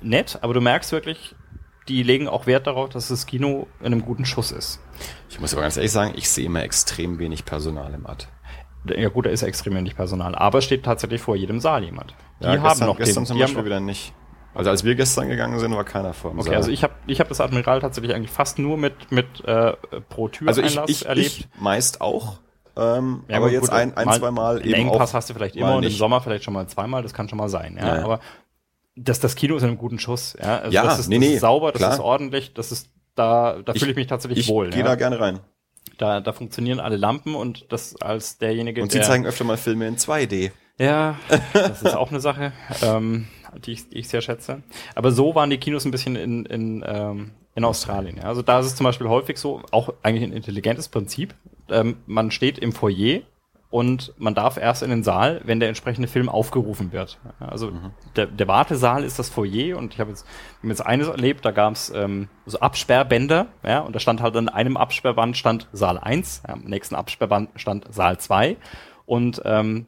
nett, 0.01 0.39
aber 0.41 0.55
du 0.55 0.61
merkst 0.61 0.93
wirklich, 0.93 1.35
die 1.89 2.03
legen 2.03 2.29
auch 2.29 2.47
Wert 2.47 2.67
darauf, 2.67 2.89
dass 2.89 3.09
das 3.09 3.27
Kino 3.27 3.67
in 3.81 3.87
einem 3.87 4.03
guten 4.03 4.25
Schuss 4.25 4.51
ist. 4.51 4.81
Ich 5.29 5.41
muss 5.41 5.53
aber 5.53 5.63
ganz 5.63 5.77
ehrlich 5.77 5.93
sagen, 5.93 6.15
ich 6.17 6.29
sehe 6.29 6.47
immer 6.47 6.63
extrem 6.63 7.19
wenig 7.19 7.45
Personal 7.45 7.93
im 7.95 8.07
Ad. 8.07 8.27
Ja 8.91 9.09
gut, 9.09 9.27
da 9.27 9.31
ist 9.31 9.43
extrem 9.43 9.75
wenig 9.75 9.97
Personal, 9.97 10.35
aber 10.35 10.59
es 10.59 10.65
steht 10.65 10.85
tatsächlich 10.85 11.21
vor 11.21 11.37
jedem 11.37 11.61
Saal 11.61 11.85
jemand. 11.85 12.15
Die 12.41 12.45
ja, 12.45 12.53
haben 12.53 12.63
gestern, 12.63 12.87
noch 12.87 12.97
gestern 12.97 13.25
den, 13.25 13.27
zum 13.27 13.39
Beispiel 13.39 13.65
wieder 13.65 13.81
nicht. 13.81 14.13
Also 14.55 14.71
als 14.71 14.85
wir 14.85 14.95
gestern 14.95 15.29
gegangen 15.29 15.59
sind, 15.59 15.75
war 15.75 15.85
keiner 15.85 16.15
vor 16.15 16.31
dem 16.31 16.41
Okay, 16.41 16.49
Saal. 16.49 16.57
also 16.57 16.71
ich 16.71 16.83
habe 16.83 16.95
ich 17.07 17.21
hab 17.21 17.29
das 17.29 17.41
Admiral 17.41 17.81
tatsächlich 17.81 18.15
eigentlich 18.15 18.31
fast 18.31 18.59
nur 18.59 18.79
mit, 18.79 19.13
mit 19.13 19.45
äh, 19.45 19.75
pro 20.09 20.29
Tür 20.29 20.49
also 20.49 20.63
ich, 20.63 20.79
ich, 20.87 21.07
erlebt. 21.07 21.27
Ich 21.27 21.49
meist 21.61 22.01
auch. 22.01 22.39
Ähm, 22.77 23.25
ja, 23.29 23.37
aber 23.37 23.47
gut, 23.47 23.55
jetzt 23.55 23.71
ein, 23.71 23.97
ein 23.97 24.11
zwei 24.13 24.31
Mal 24.31 24.65
eben 24.65 24.75
Engpass 24.75 25.15
hast 25.15 25.31
du 25.31 25.35
vielleicht 25.35 25.57
immer 25.57 25.77
und 25.77 25.83
im 25.83 25.91
Sommer 25.91 26.21
vielleicht 26.21 26.45
schon 26.45 26.55
mal 26.55 26.67
zweimal, 26.67 27.03
das 27.03 27.15
kann 27.15 27.29
schon 27.29 27.39
mal 27.39 27.49
sein. 27.49 27.77
Ja, 27.79 27.97
ja. 27.97 28.05
aber 28.05 28.21
das, 28.97 29.21
das 29.21 29.35
Kino 29.35 29.57
ist 29.57 29.63
in 29.63 29.71
einem 29.71 29.79
guten 29.79 29.99
Schuss. 29.99 30.37
Ja, 30.41 30.59
also 30.59 30.73
ja 30.73 30.85
das 30.85 30.99
ist, 30.99 31.09
nee, 31.09 31.19
das 31.19 31.29
nee, 31.29 31.35
ist 31.35 31.41
sauber, 31.41 31.73
das 31.73 31.81
klar. 31.81 31.95
ist 31.95 32.01
ordentlich, 32.01 32.55
das 32.55 32.73
ist 32.73 32.91
da, 33.15 33.61
da 33.65 33.73
fühle 33.73 33.91
ich 33.91 33.97
mich 33.97 34.07
tatsächlich 34.07 34.41
ich 34.41 34.49
wohl. 34.49 34.69
Ich 34.69 34.75
gehe 34.75 34.83
ja. 34.83 34.89
da 34.89 34.95
gerne 34.95 35.19
rein. 35.19 35.41
Da, 35.99 36.21
da 36.21 36.33
funktionieren 36.33 36.81
alle 36.81 36.97
Lampen 36.97 37.35
und 37.35 37.67
das 37.73 37.97
als 38.01 38.39
derjenige, 38.39 38.83
Und 38.83 38.93
sie 38.93 38.99
der, 38.99 39.07
zeigen 39.07 39.27
öfter 39.27 39.45
mal 39.45 39.57
Filme 39.57 39.87
in 39.87 39.97
2D. 39.97 40.51
Ja, 40.79 41.19
das 41.53 41.83
ist 41.83 41.95
auch 41.97 42.11
eine 42.11 42.21
Sache. 42.21 42.53
Ähm, 42.83 43.29
die 43.65 43.73
ich, 43.73 43.89
die 43.89 43.99
ich 43.99 44.09
sehr 44.09 44.21
schätze. 44.21 44.63
Aber 44.95 45.13
so 45.13 45.35
waren 45.35 45.51
die 45.51 45.59
Kinos 45.59 45.85
ein 45.85 45.91
bisschen 45.91 46.17
in, 46.17 46.45
in, 46.47 46.85
ähm, 46.87 47.31
in 47.55 47.65
Australien. 47.65 48.19
Ja. 48.19 48.25
Also 48.25 48.43
da 48.43 48.61
ist 48.61 48.67
es 48.67 48.77
zum 48.77 48.85
Beispiel 48.85 49.09
häufig 49.09 49.39
so, 49.39 49.63
auch 49.71 49.93
eigentlich 50.03 50.25
ein 50.25 50.33
intelligentes 50.33 50.89
Prinzip. 50.89 51.35
Ähm, 51.71 51.97
man 52.07 52.31
steht 52.31 52.59
im 52.59 52.73
Foyer 52.73 53.21
und 53.71 54.15
man 54.17 54.35
darf 54.35 54.57
erst 54.57 54.83
in 54.83 54.91
den 54.91 55.03
Saal, 55.03 55.41
wenn 55.45 55.61
der 55.61 55.69
entsprechende 55.69 56.09
Film 56.09 56.29
aufgerufen 56.29 56.93
wird. 56.93 57.19
Also 57.41 57.73
mhm. 57.73 57.91
der, 58.15 58.27
der 58.27 58.49
Wartesaal 58.49 59.03
ist 59.03 59.19
das 59.19 59.29
Foyer 59.29 59.77
und 59.77 59.93
ich 59.93 60.01
habe 60.01 60.11
jetzt, 60.11 60.27
hab 60.63 60.69
jetzt 60.69 60.87
eines 60.87 61.09
erlebt, 61.09 61.45
da 61.45 61.51
gab 61.51 61.75
es 61.75 61.91
ähm, 61.95 62.29
so 62.47 62.61
Absperrbänder, 62.61 63.49
ja, 63.65 63.81
und 63.81 63.95
da 63.95 64.01
stand 64.01 64.23
halt 64.23 64.37
an 64.37 64.49
einem 64.49 64.77
Absperrband 64.77 65.37
stand 65.37 65.69
Saal 65.73 65.99
1, 65.99 66.43
ja, 66.47 66.55
am 66.55 66.63
nächsten 66.63 66.95
Absperrband 66.95 67.51
stand 67.57 67.93
Saal 67.93 68.19
2 68.19 68.57
und 69.05 69.43
ähm, 69.45 69.87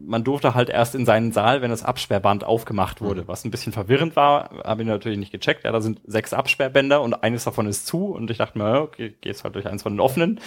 man 0.00 0.24
durfte 0.24 0.54
halt 0.54 0.70
erst 0.70 0.94
in 0.94 1.04
seinen 1.04 1.32
Saal, 1.32 1.62
wenn 1.62 1.70
das 1.70 1.84
Absperrband 1.84 2.44
aufgemacht 2.44 3.00
wurde, 3.00 3.22
mhm. 3.22 3.28
was 3.28 3.44
ein 3.44 3.50
bisschen 3.50 3.72
verwirrend 3.72 4.16
war, 4.16 4.50
habe 4.64 4.82
ich 4.82 4.88
natürlich 4.88 5.18
nicht 5.18 5.32
gecheckt. 5.32 5.64
Ja, 5.64 5.72
da 5.72 5.80
sind 5.80 6.00
sechs 6.06 6.32
Absperrbänder 6.32 7.02
und 7.02 7.14
eines 7.22 7.44
davon 7.44 7.66
ist 7.66 7.86
zu 7.86 8.06
und 8.06 8.30
ich 8.30 8.38
dachte 8.38 8.58
mir, 8.58 8.80
okay, 8.80 9.14
gehst 9.20 9.44
halt 9.44 9.54
durch 9.54 9.66
eins 9.66 9.82
von 9.82 9.94
den 9.94 10.00
offenen. 10.00 10.40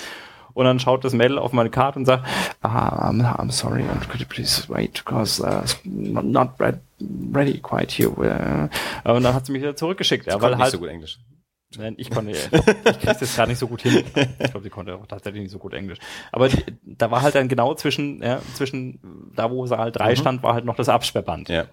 Und 0.53 0.65
dann 0.65 0.79
schaut 0.79 1.03
das 1.03 1.13
Mädel 1.13 1.37
auf 1.37 1.53
meine 1.53 1.69
Karte 1.69 1.99
und 1.99 2.05
sagt, 2.05 2.25
ah, 2.61 3.09
I'm, 3.09 3.21
I'm 3.37 3.51
sorry, 3.51 3.83
could 4.09 4.19
you 4.19 4.27
please 4.27 4.67
wait, 4.69 5.03
because 5.05 5.41
uh, 5.41 5.63
not, 5.83 6.25
not 6.25 6.49
ready 7.33 7.59
quite 7.59 7.91
here. 7.91 8.09
Und 8.09 9.23
dann 9.23 9.33
hat 9.33 9.45
sie 9.45 9.51
mich 9.51 9.61
wieder 9.61 9.75
zurückgeschickt. 9.75 10.27
Ja, 10.27 10.41
weil 10.41 10.51
halt, 10.51 10.59
nicht 10.59 10.71
so 10.71 10.79
gut 10.79 10.89
Englisch. 10.89 11.19
Nein, 11.77 11.95
ich 11.97 12.09
konnte, 12.09 12.31
ich 12.31 12.99
krieg's 12.99 13.21
jetzt 13.21 13.37
gar 13.37 13.47
nicht 13.47 13.57
so 13.57 13.67
gut 13.67 13.81
hin. 13.81 14.03
Ich 14.39 14.51
glaube, 14.51 14.61
sie 14.61 14.69
konnte 14.69 14.95
auch 14.95 15.07
tatsächlich 15.07 15.43
nicht 15.43 15.51
so 15.51 15.57
gut 15.57 15.73
Englisch. 15.73 15.99
Aber 16.31 16.49
die, 16.49 16.63
da 16.83 17.11
war 17.11 17.21
halt 17.21 17.35
dann 17.35 17.47
genau 17.47 17.75
zwischen, 17.75 18.21
ja, 18.21 18.41
zwischen 18.55 19.31
da, 19.35 19.49
wo 19.49 19.65
Saal 19.65 19.91
3 19.91 20.11
mhm. 20.11 20.15
stand, 20.17 20.43
war 20.43 20.53
halt 20.53 20.65
noch 20.65 20.75
das 20.75 20.89
Absperrband. 20.89 21.47
Ja. 21.47 21.65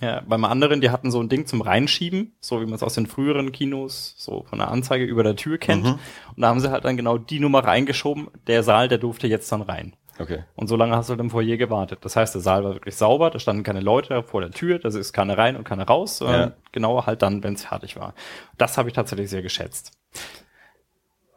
Ja, 0.00 0.22
beim 0.26 0.44
anderen, 0.44 0.80
die 0.80 0.90
hatten 0.90 1.10
so 1.10 1.20
ein 1.20 1.28
Ding 1.28 1.46
zum 1.46 1.60
Reinschieben, 1.60 2.32
so 2.40 2.60
wie 2.60 2.64
man 2.64 2.74
es 2.74 2.82
aus 2.82 2.94
den 2.94 3.06
früheren 3.06 3.52
Kinos, 3.52 4.14
so 4.16 4.44
von 4.48 4.58
der 4.58 4.70
Anzeige 4.70 5.04
über 5.04 5.22
der 5.22 5.36
Tür 5.36 5.58
kennt. 5.58 5.84
Mhm. 5.84 5.98
Und 6.36 6.42
da 6.42 6.48
haben 6.48 6.60
sie 6.60 6.70
halt 6.70 6.84
dann 6.84 6.96
genau 6.96 7.18
die 7.18 7.40
Nummer 7.40 7.64
reingeschoben. 7.64 8.28
Der 8.46 8.62
Saal, 8.62 8.88
der 8.88 8.98
durfte 8.98 9.26
jetzt 9.26 9.50
dann 9.52 9.62
rein. 9.62 9.94
Okay. 10.18 10.44
Und 10.54 10.68
so 10.68 10.76
lange 10.76 10.96
hast 10.96 11.08
du 11.08 11.12
halt 11.12 11.20
im 11.20 11.30
Foyer 11.30 11.56
gewartet. 11.56 12.00
Das 12.02 12.14
heißt, 12.14 12.34
der 12.34 12.42
Saal 12.42 12.62
war 12.62 12.74
wirklich 12.74 12.96
sauber, 12.96 13.30
da 13.30 13.38
standen 13.38 13.62
keine 13.62 13.80
Leute 13.80 14.22
vor 14.22 14.40
der 14.40 14.50
Tür, 14.50 14.78
da 14.78 14.88
ist 14.88 15.12
keine 15.12 15.36
rein 15.36 15.56
und 15.56 15.64
keine 15.64 15.86
raus, 15.86 16.20
ja. 16.20 16.52
genau 16.72 17.06
halt 17.06 17.22
dann, 17.22 17.42
wenn 17.42 17.54
es 17.54 17.64
fertig 17.64 17.96
war. 17.96 18.14
Das 18.58 18.76
habe 18.76 18.88
ich 18.88 18.94
tatsächlich 18.94 19.30
sehr 19.30 19.42
geschätzt. 19.42 19.92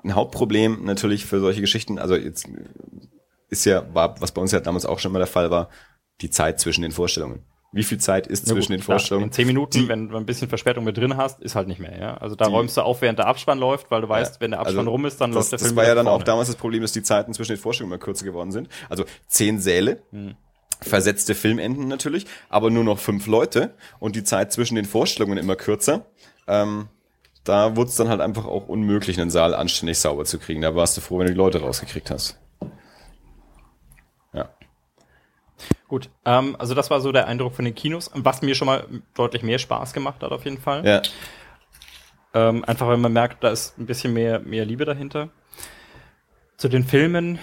Ein 0.03 0.15
Hauptproblem 0.15 0.83
natürlich 0.83 1.25
für 1.25 1.39
solche 1.39 1.61
Geschichten, 1.61 1.97
also 1.97 2.15
jetzt 2.15 2.49
ist 3.49 3.65
ja, 3.65 3.85
war, 3.93 4.19
was 4.19 4.33
bei 4.33 4.41
uns 4.41 4.51
ja 4.51 4.59
damals 4.59 4.85
auch 4.85 4.99
schon 4.99 5.11
immer 5.11 5.19
der 5.19 5.27
Fall 5.27 5.49
war, 5.49 5.69
die 6.19 6.29
Zeit 6.29 6.59
zwischen 6.59 6.81
den 6.81 6.91
Vorstellungen 6.91 7.45
wie 7.73 7.83
viel 7.83 7.97
Zeit 7.97 8.27
ist 8.27 8.47
ja, 8.47 8.53
zwischen 8.53 8.73
gut, 8.73 8.79
den 8.79 8.83
Vorstellungen. 8.83 9.27
In 9.27 9.31
zehn 9.31 9.47
Minuten, 9.47 9.79
die, 9.79 9.87
wenn 9.87 10.07
du 10.07 10.15
ein 10.15 10.25
bisschen 10.25 10.47
Verspätung 10.47 10.83
mit 10.83 10.95
drin 10.95 11.17
hast, 11.17 11.41
ist 11.41 11.55
halt 11.55 11.67
nicht 11.67 11.79
mehr, 11.79 11.99
ja. 11.99 12.13
Also 12.17 12.35
da 12.35 12.45
die, 12.45 12.51
räumst 12.51 12.77
du 12.77 12.81
auf, 12.81 13.01
während 13.01 13.17
der 13.17 13.27
Abspann 13.27 13.57
läuft, 13.57 13.89
weil 13.89 14.01
du 14.01 14.09
weißt, 14.09 14.35
ja, 14.35 14.41
wenn 14.41 14.51
der 14.51 14.59
Abspann 14.59 14.79
also 14.79 14.91
rum 14.91 15.05
ist, 15.05 15.19
dann 15.19 15.31
das, 15.31 15.35
läuft 15.35 15.51
der 15.53 15.59
Film. 15.59 15.69
Das 15.69 15.75
war 15.75 15.85
ja 15.85 15.95
dann 15.95 16.05
vorne. 16.05 16.21
auch 16.21 16.23
damals 16.23 16.47
das 16.47 16.55
Problem, 16.55 16.83
dass 16.83 16.91
die 16.91 17.01
Zeiten 17.01 17.33
zwischen 17.33 17.53
den 17.53 17.59
Vorstellungen 17.59 17.93
immer 17.93 17.99
kürzer 17.99 18.25
geworden 18.25 18.51
sind. 18.51 18.69
Also 18.89 19.05
zehn 19.27 19.59
Säle, 19.59 20.03
hm. 20.11 20.35
versetzte 20.81 21.33
Filmenden 21.33 21.87
natürlich, 21.87 22.27
aber 22.47 22.69
nur 22.69 22.83
noch 22.83 22.99
fünf 22.99 23.25
Leute 23.25 23.73
und 23.99 24.15
die 24.15 24.23
Zeit 24.23 24.53
zwischen 24.53 24.75
den 24.75 24.85
Vorstellungen 24.85 25.39
immer 25.39 25.55
kürzer. 25.55 26.05
Ähm, 26.47 26.89
da 27.43 27.75
wurde 27.75 27.89
es 27.89 27.95
dann 27.95 28.07
halt 28.07 28.21
einfach 28.21 28.45
auch 28.45 28.67
unmöglich, 28.67 29.19
einen 29.19 29.31
Saal 29.31 29.55
anständig 29.55 29.97
sauber 29.97 30.25
zu 30.25 30.37
kriegen. 30.37 30.61
Da 30.61 30.75
warst 30.75 30.95
du 30.95 31.01
froh, 31.01 31.19
wenn 31.19 31.25
du 31.25 31.33
die 31.33 31.37
Leute 31.37 31.59
rausgekriegt 31.59 32.11
hast. 32.11 32.37
Gut, 35.87 36.09
ähm, 36.25 36.55
also 36.59 36.73
das 36.73 36.89
war 36.89 37.01
so 37.01 37.11
der 37.11 37.27
Eindruck 37.27 37.53
von 37.53 37.65
den 37.65 37.75
Kinos, 37.75 38.09
was 38.13 38.41
mir 38.41 38.55
schon 38.55 38.65
mal 38.65 38.85
deutlich 39.13 39.43
mehr 39.43 39.59
Spaß 39.59 39.93
gemacht 39.93 40.23
hat 40.23 40.31
auf 40.31 40.45
jeden 40.45 40.57
Fall. 40.57 40.85
Ja. 40.85 41.01
Ähm, 42.33 42.63
einfach 42.65 42.87
weil 42.87 42.97
man 42.97 43.13
merkt, 43.13 43.43
da 43.43 43.49
ist 43.49 43.77
ein 43.77 43.85
bisschen 43.85 44.13
mehr, 44.13 44.39
mehr 44.39 44.65
Liebe 44.65 44.85
dahinter. 44.85 45.29
Zu 46.57 46.67
den 46.67 46.83
Filmen, 46.83 47.39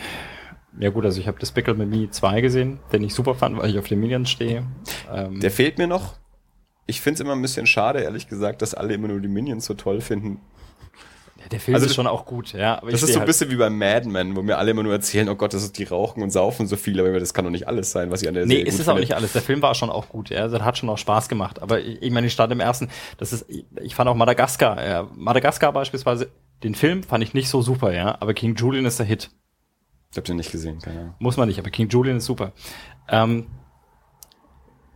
ja 0.78 0.90
gut, 0.90 1.04
also 1.04 1.20
ich 1.20 1.26
habe 1.26 1.38
Despicable 1.38 1.86
Me 1.86 2.10
2 2.10 2.40
gesehen, 2.40 2.78
den 2.92 3.02
ich 3.02 3.14
super 3.14 3.34
fand, 3.34 3.56
weil 3.56 3.70
ich 3.70 3.78
auf 3.78 3.88
den 3.88 4.00
Minions 4.00 4.30
stehe. 4.30 4.66
Ähm, 5.12 5.40
der 5.40 5.50
fehlt 5.50 5.78
mir 5.78 5.86
noch. 5.86 6.14
ich 6.86 7.00
finde 7.00 7.14
es 7.14 7.20
immer 7.20 7.32
ein 7.32 7.42
bisschen 7.42 7.66
schade, 7.66 8.00
ehrlich 8.00 8.28
gesagt, 8.28 8.62
dass 8.62 8.74
alle 8.74 8.94
immer 8.94 9.08
nur 9.08 9.20
die 9.20 9.28
Minions 9.28 9.64
so 9.64 9.74
toll 9.74 10.00
finden. 10.00 10.40
Ja, 11.40 11.48
der 11.48 11.60
Film 11.60 11.74
Also 11.74 11.86
ist 11.86 11.94
schon 11.94 12.06
auch 12.06 12.26
gut, 12.26 12.52
ja. 12.52 12.80
Das 12.82 12.94
ist 13.02 13.08
so 13.08 13.12
ein 13.14 13.18
halt- 13.20 13.26
bisschen 13.26 13.50
wie 13.50 13.56
bei 13.56 13.70
Mad 13.70 14.06
Men, 14.08 14.36
wo 14.36 14.42
mir 14.42 14.58
alle 14.58 14.70
immer 14.72 14.82
nur 14.82 14.92
erzählen, 14.92 15.28
oh 15.28 15.34
Gott, 15.36 15.54
das 15.54 15.62
ist 15.62 15.78
die 15.78 15.84
rauchen 15.84 16.22
und 16.22 16.30
saufen 16.30 16.66
so 16.66 16.76
viel, 16.76 17.00
aber 17.00 17.18
das 17.18 17.32
kann 17.34 17.44
doch 17.44 17.50
nicht 17.50 17.66
alles 17.66 17.90
sein, 17.92 18.10
was 18.10 18.22
ich 18.22 18.28
an 18.28 18.34
der 18.34 18.44
Nee, 18.46 18.56
Serie 18.56 18.66
ist 18.66 18.74
gut 18.74 18.80
es 18.82 18.88
auch 18.88 18.92
finde. 18.92 19.00
nicht 19.02 19.14
alles. 19.14 19.32
Der 19.32 19.42
Film 19.42 19.62
war 19.62 19.74
schon 19.74 19.90
auch 19.90 20.08
gut, 20.10 20.28
ja. 20.30 20.46
Das 20.48 20.62
hat 20.62 20.76
schon 20.78 20.88
auch 20.90 20.98
Spaß 20.98 21.28
gemacht. 21.28 21.62
Aber 21.62 21.80
ich, 21.80 22.02
ich 22.02 22.10
meine, 22.10 22.26
ich 22.26 22.32
stand 22.32 22.52
im 22.52 22.60
ersten, 22.60 22.88
das 23.18 23.32
ist, 23.32 23.46
ich 23.48 23.94
fand 23.94 24.08
auch 24.10 24.14
Madagaskar, 24.14 24.86
ja. 24.86 25.08
Madagaskar 25.16 25.72
beispielsweise, 25.72 26.28
den 26.62 26.74
Film 26.74 27.02
fand 27.02 27.24
ich 27.24 27.32
nicht 27.32 27.48
so 27.48 27.62
super, 27.62 27.92
ja. 27.94 28.16
Aber 28.20 28.34
King 28.34 28.54
Julian 28.54 28.84
ist 28.84 28.98
der 28.98 29.06
Hit. 29.06 29.30
Ich 30.12 30.18
hab 30.18 30.24
den 30.24 30.36
nicht 30.36 30.52
gesehen, 30.52 30.78
keine 30.80 31.00
Ahnung. 31.00 31.14
Muss 31.20 31.36
man 31.36 31.48
nicht, 31.48 31.58
aber 31.58 31.70
King 31.70 31.88
Julian 31.88 32.16
ist 32.18 32.26
super. 32.26 32.52
Ähm, 33.08 33.46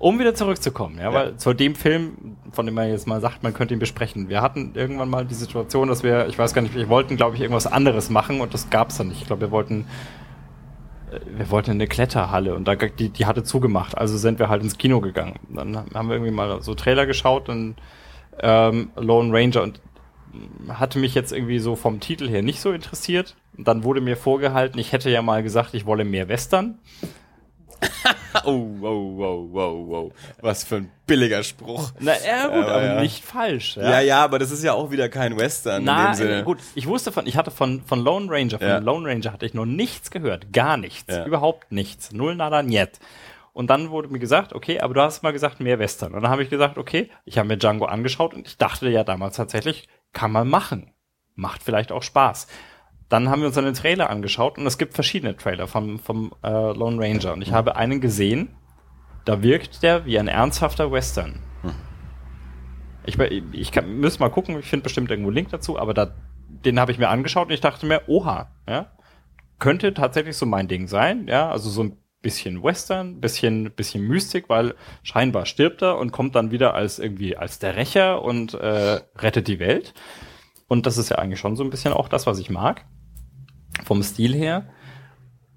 um 0.05 0.19
wieder 0.19 0.35
zurückzukommen, 0.35 0.99
ja, 0.99 1.05
Ja. 1.05 1.15
weil 1.15 1.37
zu 1.39 1.55
dem 1.55 1.75
Film, 1.75 2.37
von 2.53 2.67
dem 2.67 2.75
man 2.75 2.89
jetzt 2.91 3.07
mal 3.07 3.23
sagt, 3.23 3.43
man 3.43 3.55
könnte 3.55 3.73
ihn 3.73 3.81
besprechen. 3.81 4.29
Wir 4.29 4.43
hatten 4.43 4.73
irgendwann 4.75 5.09
mal 5.09 5.25
die 5.25 5.35
Situation, 5.35 5.89
dass 5.89 6.03
wir, 6.03 6.27
ich 6.29 6.39
weiß 6.39 6.53
gar 6.53 6.61
nicht, 6.61 6.75
wir 6.75 6.91
wollten, 6.91 7.17
glaube 7.17 7.37
ich, 7.37 7.41
irgendwas 7.41 7.67
anderes 7.67 8.11
machen 8.11 8.43
und 8.43 8.53
das 8.53 8.69
gab's 8.69 8.99
dann 8.99 9.09
nicht. 9.09 9.23
Ich 9.23 9.27
glaube, 9.27 9.41
wir 9.41 9.51
wollten, 9.51 9.87
äh, 11.11 11.21
wir 11.39 11.51
wollten 11.51 11.71
in 11.71 11.79
eine 11.79 11.87
Kletterhalle 11.87 12.55
und 12.55 12.69
da 12.69 12.75
die, 12.75 13.09
die 13.09 13.25
hatte 13.25 13.45
zugemacht. 13.45 13.97
Also 13.97 14.19
sind 14.19 14.39
wir 14.39 14.51
halt 14.51 14.63
ins 14.63 14.77
Kino 14.77 15.01
gegangen. 15.01 15.39
Dann 15.49 15.75
haben 15.95 16.09
wir 16.09 16.17
irgendwie 16.17 16.33
mal 16.33 16.61
so 16.61 16.75
Trailer 16.75 17.07
geschaut 17.07 17.49
und 17.49 17.77
ähm, 18.41 18.91
Lone 18.97 19.33
Ranger 19.33 19.63
und 19.63 19.81
hatte 20.69 20.99
mich 20.99 21.15
jetzt 21.15 21.33
irgendwie 21.33 21.61
so 21.61 21.77
vom 21.77 22.01
Titel 22.01 22.29
her 22.29 22.43
nicht 22.43 22.61
so 22.61 22.73
interessiert. 22.73 23.37
Und 23.57 23.67
Dann 23.69 23.85
wurde 23.85 24.03
mir 24.03 24.19
vorgehalten, 24.19 24.79
ich 24.79 24.93
hätte 24.93 25.09
ja 25.09 25.23
mal 25.23 25.43
gesagt, 25.43 25.73
ich 25.73 25.87
wolle 25.87 26.05
mehr 26.05 26.29
Western. 26.29 26.77
Oh, 28.45 28.67
wow, 28.81 29.17
wow, 29.17 29.49
wow, 29.53 29.89
wow. 29.89 30.13
Was 30.41 30.65
für 30.65 30.77
ein 30.77 30.91
billiger 31.07 31.43
Spruch. 31.45 31.93
Na 32.01 32.13
ja, 32.27 32.49
gut, 32.49 32.65
Aber 32.65 32.73
aber 32.75 32.85
ja. 32.85 33.01
nicht 33.01 33.25
falsch. 33.25 33.77
Ja. 33.77 34.01
ja, 34.01 34.25
aber 34.25 34.41
das 34.41 34.51
ist 34.51 34.65
ja 34.65 34.73
auch 34.73 34.91
wieder 34.91 35.09
kein 35.09 35.39
Western 35.39 35.83
in 35.83 35.85
Na, 35.85 36.07
dem 36.07 36.15
Sinne. 36.15 36.43
gut, 36.45 36.59
ich 36.75 36.89
wusste 36.89 37.13
von, 37.13 37.27
ich 37.29 37.37
hatte 37.37 37.53
von, 37.53 37.83
von 37.83 38.01
Lone 38.01 38.27
Ranger, 38.29 38.59
von 38.59 38.67
Ja. 38.67 38.79
Lone 38.79 39.09
Ranger 39.09 39.33
hatte 39.33 39.47
ich 39.47 39.55
noch 39.55 39.67
nichts 39.67 40.11
gehört. 40.11 40.53
Gar 40.53 40.77
nichts. 40.79 41.15
Ja. 41.15 41.25
Überhaupt 41.25 41.71
nichts. 41.71 42.11
Null 42.13 42.35
nada 42.35 42.63
niet. 42.63 42.99
Und 43.53 43.71
dann 43.71 43.91
wurde 43.91 44.09
mir 44.09 44.19
gesagt, 44.19 44.53
okay, 44.53 44.81
aber 44.81 44.95
du 44.95 45.01
hast 45.01 45.23
mal 45.23 45.33
gesagt, 45.33 45.61
mehr 45.61 45.79
Western. 45.79 46.13
Und 46.13 46.23
dann 46.23 46.31
habe 46.33 46.43
ich 46.43 46.51
gesagt, 46.51 46.77
okay, 46.77 47.09
ich 47.25 47.39
habe 47.39 47.47
mir 47.47 47.57
Django 47.57 47.85
angeschaut 47.85 48.35
und 48.35 48.49
ich 48.49 48.59
dachte 48.59 48.89
ja 48.89 49.05
damals 49.05 49.37
tatsächlich, 49.37 49.87
kann 50.13 50.33
man 50.33 50.49
machen. 50.49 50.91
Macht 51.37 51.63
vielleicht 51.63 51.93
auch 51.93 52.03
Spaß. 52.03 52.49
Dann 53.09 53.29
haben 53.29 53.41
wir 53.41 53.49
uns 53.49 53.59
einen 53.59 53.75
Trailer 53.75 54.11
angeschaut 54.11 54.59
und 54.59 54.67
es 54.67 54.79
gibt 54.79 54.95
verschiedene 54.95 55.37
Trailer 55.37 55.67
vom, 55.67 55.99
vom 55.99 56.33
äh, 56.43 56.49
Lone 56.51 57.01
Ranger. 57.01 57.35
Und 57.35 57.43
ich 57.43 57.53
habe 57.53 57.77
einen 57.77 58.01
gesehen, 58.01 58.57
da 59.25 59.43
wirkt 59.43 59.83
der 59.83 60.05
wie 60.07 60.19
ein 60.19 60.29
ernsthafter 60.29 60.91
Western. 60.91 61.41
Ich, 63.07 63.19
ich 63.19 63.73
kann, 63.73 63.99
müsste 63.99 64.21
mal 64.21 64.31
gucken, 64.31 64.59
ich 64.59 64.67
finde 64.67 64.85
bestimmt 64.85 65.11
irgendwo 65.11 65.29
einen 65.29 65.37
Link 65.37 65.51
dazu, 65.51 65.79
aber 65.79 65.93
da, 65.93 66.15
den 66.49 66.81
habe 66.81 66.91
ich 66.91 66.99
mir 66.99 67.09
angeschaut 67.09 67.49
und 67.49 67.53
ich 67.53 67.61
dachte 67.61 67.85
mir, 67.85 68.03
oha, 68.07 68.51
ja, 68.67 68.93
könnte 69.59 69.93
tatsächlich 69.93 70.37
so 70.37 70.47
mein 70.47 70.69
Ding 70.69 70.89
sein, 70.89 71.27
ja, 71.29 71.51
also 71.51 71.69
so 71.69 71.83
ein 71.85 71.99
bisschen 72.23 72.63
Western, 72.63 73.21
bisschen, 73.21 73.71
bisschen 73.73 74.07
Mystik, 74.09 74.49
weil 74.49 74.75
scheinbar 75.03 75.45
stirbt 75.45 75.83
er 75.83 75.99
und 75.99 76.11
kommt 76.11 76.35
dann 76.35 76.51
wieder 76.51 76.75
als 76.75 76.99
irgendwie 76.99 77.37
als 77.37 77.59
der 77.59 77.77
Rächer 77.77 78.23
und 78.23 78.55
äh, 78.55 79.01
rettet 79.19 79.49
die 79.49 79.59
Welt. 79.59 79.93
Und 80.67 80.87
das 80.87 80.97
ist 80.97 81.11
ja 81.11 81.19
eigentlich 81.19 81.39
schon 81.39 81.57
so 81.57 81.63
ein 81.63 81.71
bisschen 81.71 81.93
auch 81.93 82.09
das, 82.09 82.27
was 82.27 82.39
ich 82.39 82.49
mag, 82.49 82.87
vom 83.83 84.03
Stil 84.03 84.35
her. 84.35 84.67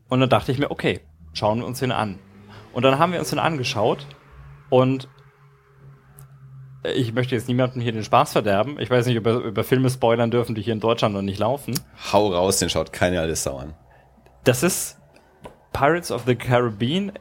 Und 0.10 0.20
dann 0.20 0.30
dachte 0.30 0.52
ich 0.52 0.58
mir, 0.58 0.72
okay, 0.72 1.02
schauen 1.34 1.60
wir 1.60 1.66
uns 1.66 1.80
den 1.80 1.92
an. 1.92 2.20
Und 2.74 2.84
dann 2.84 3.00
haben 3.00 3.12
wir 3.12 3.20
uns 3.20 3.30
den 3.30 3.40
angeschaut 3.40 4.06
und 4.70 5.08
ich 6.84 7.14
möchte 7.14 7.36
jetzt 7.36 7.48
niemandem 7.48 7.82
hier 7.82 7.92
den 7.92 8.04
Spaß 8.04 8.32
verderben. 8.32 8.80
Ich 8.80 8.90
weiß 8.90 9.08
nicht, 9.08 9.16
über, 9.16 9.34
über 9.34 9.64
Filme 9.64 9.90
spoilern 9.90 10.32
dürfen, 10.32 10.56
die 10.56 10.62
hier 10.62 10.74
in 10.74 10.80
Deutschland 10.80 11.14
noch 11.16 11.22
nicht 11.22 11.40
laufen. 11.40 11.74
Hau 12.14 12.32
raus, 12.32 12.60
den 12.60 12.70
schaut 12.70 12.94
keine 12.94 13.20
alte 13.20 13.36
Sau 13.36 13.58
an. 13.58 13.74
Das 14.44 14.64
ist 14.64 14.98
Pirates 15.74 16.12
of 16.12 16.24
the 16.26 16.36
Caribbean 16.36 17.12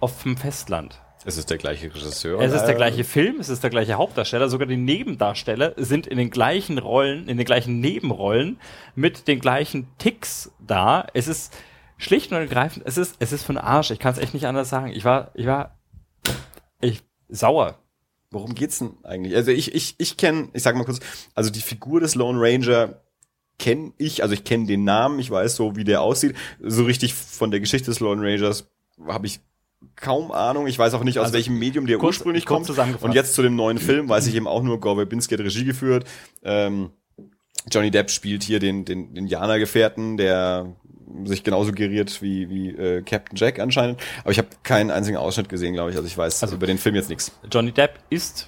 auf 0.00 0.22
dem 0.22 0.36
Festland. 0.36 1.01
Es 1.24 1.36
ist 1.36 1.50
der 1.50 1.58
gleiche 1.58 1.94
Regisseur. 1.94 2.40
Es 2.40 2.52
ist 2.52 2.64
der 2.64 2.74
Äh, 2.74 2.76
gleiche 2.76 3.04
Film, 3.04 3.36
es 3.38 3.48
ist 3.48 3.62
der 3.62 3.70
gleiche 3.70 3.94
Hauptdarsteller, 3.94 4.48
sogar 4.48 4.66
die 4.66 4.76
Nebendarsteller 4.76 5.74
sind 5.76 6.06
in 6.06 6.18
den 6.18 6.30
gleichen 6.30 6.78
Rollen, 6.78 7.28
in 7.28 7.36
den 7.36 7.46
gleichen 7.46 7.80
Nebenrollen 7.80 8.58
mit 8.94 9.28
den 9.28 9.38
gleichen 9.38 9.86
Ticks 9.98 10.50
da. 10.58 11.06
Es 11.14 11.28
ist 11.28 11.54
schlicht 11.96 12.32
und 12.32 12.38
ergreifend, 12.38 12.84
es 12.86 12.98
ist, 12.98 13.16
es 13.20 13.32
ist 13.32 13.44
für 13.44 13.52
den 13.52 13.58
Arsch. 13.58 13.90
Ich 13.92 14.00
kann 14.00 14.12
es 14.12 14.18
echt 14.18 14.34
nicht 14.34 14.46
anders 14.46 14.68
sagen. 14.68 14.88
Ich 14.88 15.04
war, 15.04 15.30
ich 15.34 15.46
war, 15.46 15.78
ich 16.80 17.02
sauer. 17.28 17.78
Worum 18.30 18.54
geht's 18.54 18.78
denn 18.78 18.96
eigentlich? 19.04 19.36
Also 19.36 19.50
ich, 19.52 19.74
ich, 19.74 19.94
ich 19.98 20.16
kenne, 20.16 20.48
ich 20.54 20.62
sag 20.62 20.74
mal 20.74 20.84
kurz, 20.84 21.00
also 21.34 21.50
die 21.50 21.60
Figur 21.60 22.00
des 22.00 22.14
Lone 22.14 22.40
Ranger 22.40 23.02
kenne 23.58 23.92
ich, 23.98 24.22
also 24.22 24.34
ich 24.34 24.42
kenne 24.42 24.66
den 24.66 24.84
Namen, 24.84 25.20
ich 25.20 25.30
weiß 25.30 25.54
so, 25.54 25.76
wie 25.76 25.84
der 25.84 26.00
aussieht. 26.00 26.34
So 26.58 26.84
richtig 26.84 27.14
von 27.14 27.50
der 27.52 27.60
Geschichte 27.60 27.90
des 27.90 28.00
Lone 28.00 28.22
Rangers 28.22 28.70
habe 29.06 29.26
ich 29.26 29.40
kaum 29.96 30.30
Ahnung. 30.32 30.66
Ich 30.66 30.78
weiß 30.78 30.94
auch 30.94 31.04
nicht, 31.04 31.18
aus 31.18 31.24
Also, 31.26 31.34
welchem 31.34 31.58
Medium 31.58 31.86
der 31.86 31.98
kurz- 31.98 32.16
ursprünglich 32.18 32.46
kurz 32.46 32.68
kommt. 32.74 33.02
Und 33.02 33.14
jetzt 33.14 33.34
zu 33.34 33.42
dem 33.42 33.56
neuen 33.56 33.78
Film 33.78 34.08
weiß 34.08 34.26
ich 34.26 34.34
eben 34.34 34.46
auch 34.46 34.62
nur, 34.62 34.80
Gore 34.80 34.96
Verbinski 34.96 35.34
hat 35.36 35.40
Regie 35.44 35.64
geführt. 35.64 36.04
Ähm, 36.42 36.90
Johnny 37.70 37.90
Depp 37.90 38.10
spielt 38.10 38.42
hier 38.42 38.58
den, 38.58 38.84
den, 38.84 39.14
den 39.14 39.26
Jana-Gefährten, 39.26 40.16
der 40.16 40.74
sich 41.24 41.44
genauso 41.44 41.72
geriert 41.72 42.22
wie, 42.22 42.48
wie 42.48 42.70
äh, 42.70 43.02
Captain 43.02 43.36
Jack 43.36 43.58
anscheinend. 43.60 44.00
Aber 44.22 44.30
ich 44.32 44.38
habe 44.38 44.48
keinen 44.62 44.90
einzigen 44.90 45.16
Ausschnitt 45.18 45.48
gesehen, 45.48 45.74
glaube 45.74 45.90
ich. 45.90 45.96
Also 45.96 46.06
ich 46.06 46.16
weiß 46.16 46.42
Also- 46.42 46.56
über 46.56 46.66
den 46.66 46.78
Film 46.78 46.94
jetzt 46.94 47.08
nichts. 47.10 47.32
Johnny 47.52 47.70
Depp 47.70 47.98
ist 48.10 48.46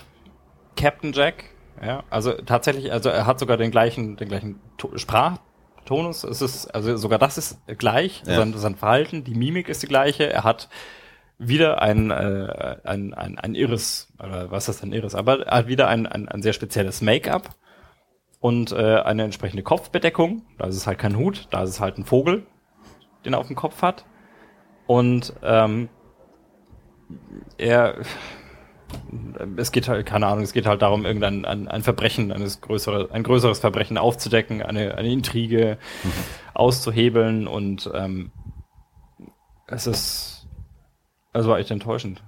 Captain 0.76 1.12
Jack. 1.12 1.44
Ja, 1.84 2.04
also 2.08 2.32
tatsächlich, 2.32 2.90
also 2.92 3.08
er 3.10 3.26
hat 3.26 3.38
sogar 3.38 3.56
den 3.56 3.70
gleichen, 3.70 4.16
den 4.16 4.28
gleichen 4.28 4.60
to 4.78 4.96
Sprachtonus. 4.96 6.24
Es 6.24 6.40
ist, 6.40 6.66
also 6.74 6.96
sogar 6.96 7.18
das 7.18 7.36
ist 7.36 7.58
gleich. 7.78 8.22
Ja. 8.26 8.36
Sein, 8.36 8.54
sein 8.56 8.74
Verhalten, 8.76 9.24
die 9.24 9.34
Mimik 9.34 9.68
ist 9.68 9.82
die 9.82 9.86
gleiche. 9.88 10.32
Er 10.32 10.44
hat 10.44 10.68
wieder 11.38 11.82
ein, 11.82 12.10
äh, 12.10 12.76
ein, 12.84 13.14
ein, 13.14 13.38
ein 13.38 13.54
irres, 13.54 14.12
oder 14.22 14.50
was 14.50 14.68
ist 14.68 14.82
ein 14.82 14.92
irres, 14.92 15.14
aber 15.14 15.46
er 15.46 15.58
hat 15.58 15.66
wieder 15.66 15.88
ein, 15.88 16.06
ein, 16.06 16.28
ein 16.28 16.42
sehr 16.42 16.52
spezielles 16.52 17.00
Make-up 17.00 17.56
und 18.40 18.72
äh, 18.72 19.00
eine 19.00 19.24
entsprechende 19.24 19.62
Kopfbedeckung. 19.62 20.42
Da 20.58 20.66
ist 20.66 20.76
es 20.76 20.86
halt 20.86 20.98
kein 20.98 21.16
Hut, 21.16 21.48
da 21.50 21.62
ist 21.62 21.70
es 21.70 21.80
halt 21.80 21.98
ein 21.98 22.04
Vogel, 22.04 22.46
den 23.24 23.32
er 23.32 23.38
auf 23.38 23.48
dem 23.48 23.56
Kopf 23.56 23.82
hat. 23.82 24.04
Und 24.86 25.32
ähm, 25.42 25.88
er 27.58 27.96
es 29.56 29.72
geht 29.72 29.88
halt, 29.88 30.06
keine 30.06 30.26
Ahnung, 30.26 30.44
es 30.44 30.52
geht 30.52 30.66
halt 30.66 30.82
darum, 30.82 31.04
irgendein 31.04 31.44
ein, 31.44 31.68
ein 31.68 31.82
Verbrechen, 31.82 32.32
eines 32.32 32.60
größere, 32.60 33.10
ein 33.12 33.22
größeres 33.22 33.58
Verbrechen 33.58 33.98
aufzudecken, 33.98 34.62
eine, 34.62 34.96
eine 34.96 35.12
Intrige 35.12 35.78
auszuhebeln 36.54 37.46
und 37.46 37.90
ähm, 37.94 38.30
es 39.66 39.86
ist, 39.86 40.33
es 41.34 41.46
war 41.46 41.58
echt 41.58 41.70
enttäuschend. 41.70 42.22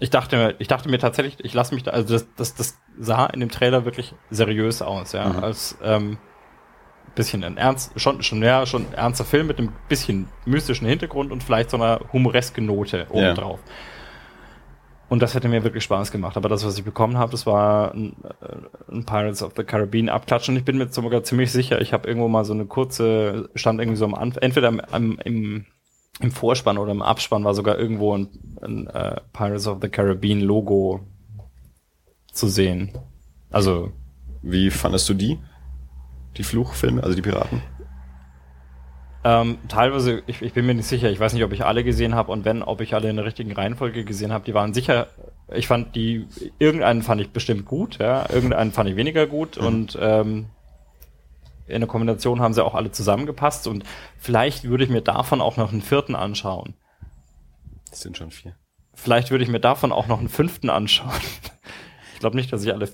Ich 0.00 0.10
dachte 0.10 0.36
mir, 0.36 0.54
ich 0.58 0.68
dachte 0.68 0.88
mir 0.90 0.98
tatsächlich, 0.98 1.36
ich 1.44 1.54
lasse 1.54 1.74
mich 1.74 1.84
da, 1.84 1.92
also 1.92 2.12
das, 2.14 2.26
das, 2.36 2.54
das 2.54 2.78
sah 2.98 3.26
in 3.26 3.40
dem 3.40 3.50
Trailer 3.50 3.84
wirklich 3.84 4.14
seriös 4.30 4.82
aus, 4.82 5.12
ja, 5.12 5.28
Mhm. 5.28 5.44
als 5.44 5.78
ähm, 5.82 6.18
bisschen 7.14 7.44
ein 7.44 7.56
ernst, 7.56 7.98
schon, 7.98 8.22
schon, 8.22 8.42
ja, 8.42 8.66
schon 8.66 8.92
ernster 8.92 9.24
Film 9.24 9.46
mit 9.46 9.58
einem 9.58 9.72
bisschen 9.88 10.28
mystischen 10.44 10.86
Hintergrund 10.86 11.32
und 11.32 11.42
vielleicht 11.42 11.70
so 11.70 11.76
einer 11.78 12.00
humoreske 12.12 12.60
Note 12.60 12.98
Ja. 12.98 13.10
obendrauf. 13.10 13.60
Und 15.08 15.22
das 15.22 15.34
hätte 15.36 15.48
mir 15.48 15.62
wirklich 15.62 15.84
Spaß 15.84 16.10
gemacht. 16.10 16.36
Aber 16.36 16.48
das, 16.48 16.66
was 16.66 16.76
ich 16.76 16.84
bekommen 16.84 17.16
habe, 17.16 17.30
das 17.30 17.46
war 17.46 17.94
ein, 17.94 18.16
äh, 18.40 18.92
ein 18.92 19.06
Pirates 19.06 19.40
of 19.40 19.52
the 19.56 19.62
Caribbean 19.62 20.08
Abklatsch. 20.08 20.48
Und 20.48 20.56
ich 20.56 20.64
bin 20.64 20.76
mir 20.78 20.88
sogar 20.92 21.22
ziemlich 21.22 21.52
sicher, 21.52 21.80
ich 21.80 21.92
habe 21.92 22.08
irgendwo 22.08 22.26
mal 22.26 22.44
so 22.44 22.52
eine 22.52 22.66
kurze, 22.66 23.48
stand 23.54 23.78
irgendwie 23.80 23.96
so 23.98 24.04
am 24.04 24.16
Anfang, 24.16 24.42
entweder 24.42 24.66
am, 24.66 24.80
am, 24.90 25.18
im, 25.24 25.64
im 26.20 26.30
Vorspann 26.30 26.78
oder 26.78 26.92
im 26.92 27.02
Abspann 27.02 27.44
war 27.44 27.54
sogar 27.54 27.78
irgendwo 27.78 28.16
ein, 28.16 28.28
ein 28.62 28.86
äh, 28.86 29.20
Pirates 29.32 29.66
of 29.66 29.78
the 29.82 29.88
Caribbean 29.88 30.40
Logo 30.40 31.00
zu 32.32 32.48
sehen. 32.48 32.92
Also 33.50 33.92
Wie 34.42 34.70
fandest 34.70 35.08
du 35.08 35.14
die? 35.14 35.38
Die 36.36 36.42
Fluchfilme, 36.42 37.02
also 37.02 37.14
die 37.14 37.22
Piraten? 37.22 37.62
Ähm, 39.24 39.58
teilweise, 39.68 40.22
ich, 40.26 40.40
ich 40.42 40.52
bin 40.52 40.66
mir 40.66 40.74
nicht 40.74 40.86
sicher, 40.86 41.10
ich 41.10 41.18
weiß 41.18 41.32
nicht, 41.32 41.42
ob 41.42 41.52
ich 41.52 41.64
alle 41.64 41.82
gesehen 41.82 42.14
habe 42.14 42.30
und 42.30 42.44
wenn, 42.44 42.62
ob 42.62 42.80
ich 42.80 42.94
alle 42.94 43.10
in 43.10 43.16
der 43.16 43.24
richtigen 43.24 43.52
Reihenfolge 43.52 44.04
gesehen 44.04 44.32
habe, 44.32 44.44
die 44.44 44.54
waren 44.54 44.72
sicher, 44.72 45.08
ich 45.52 45.66
fand 45.66 45.96
die, 45.96 46.26
irgendeinen 46.58 47.02
fand 47.02 47.20
ich 47.20 47.30
bestimmt 47.30 47.64
gut, 47.66 47.98
ja, 47.98 48.26
irgendeinen 48.32 48.70
fand 48.72 48.88
ich 48.88 48.96
weniger 48.96 49.26
gut 49.26 49.60
Mhm. 49.60 49.66
und 49.66 49.98
ähm, 50.00 50.46
in 51.66 51.80
der 51.80 51.88
Kombination 51.88 52.40
haben 52.40 52.54
sie 52.54 52.64
auch 52.64 52.74
alle 52.74 52.92
zusammengepasst 52.92 53.66
und 53.66 53.84
vielleicht 54.18 54.64
würde 54.64 54.84
ich 54.84 54.90
mir 54.90 55.02
davon 55.02 55.40
auch 55.40 55.56
noch 55.56 55.72
einen 55.72 55.82
vierten 55.82 56.14
anschauen. 56.14 56.74
Das 57.90 58.00
sind 58.00 58.16
schon 58.16 58.30
vier. 58.30 58.56
Vielleicht 58.94 59.30
würde 59.30 59.44
ich 59.44 59.50
mir 59.50 59.60
davon 59.60 59.92
auch 59.92 60.06
noch 60.06 60.18
einen 60.18 60.28
fünften 60.28 60.70
anschauen. 60.70 61.10
Ich 62.14 62.20
glaube 62.20 62.36
nicht, 62.36 62.50
dass 62.50 62.64
ich 62.64 62.72
alle 62.72 62.88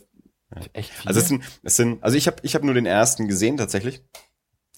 echt 0.73 0.91
viele. 0.91 1.07
Also 1.07 1.21
es 1.21 1.29
sind, 1.29 1.45
es 1.63 1.77
sind, 1.77 2.03
also 2.03 2.17
ich 2.17 2.27
habe 2.27 2.39
ich 2.43 2.57
hab 2.57 2.65
nur 2.65 2.75
den 2.75 2.87
ersten 2.87 3.29
gesehen 3.29 3.57
tatsächlich. 3.57 4.03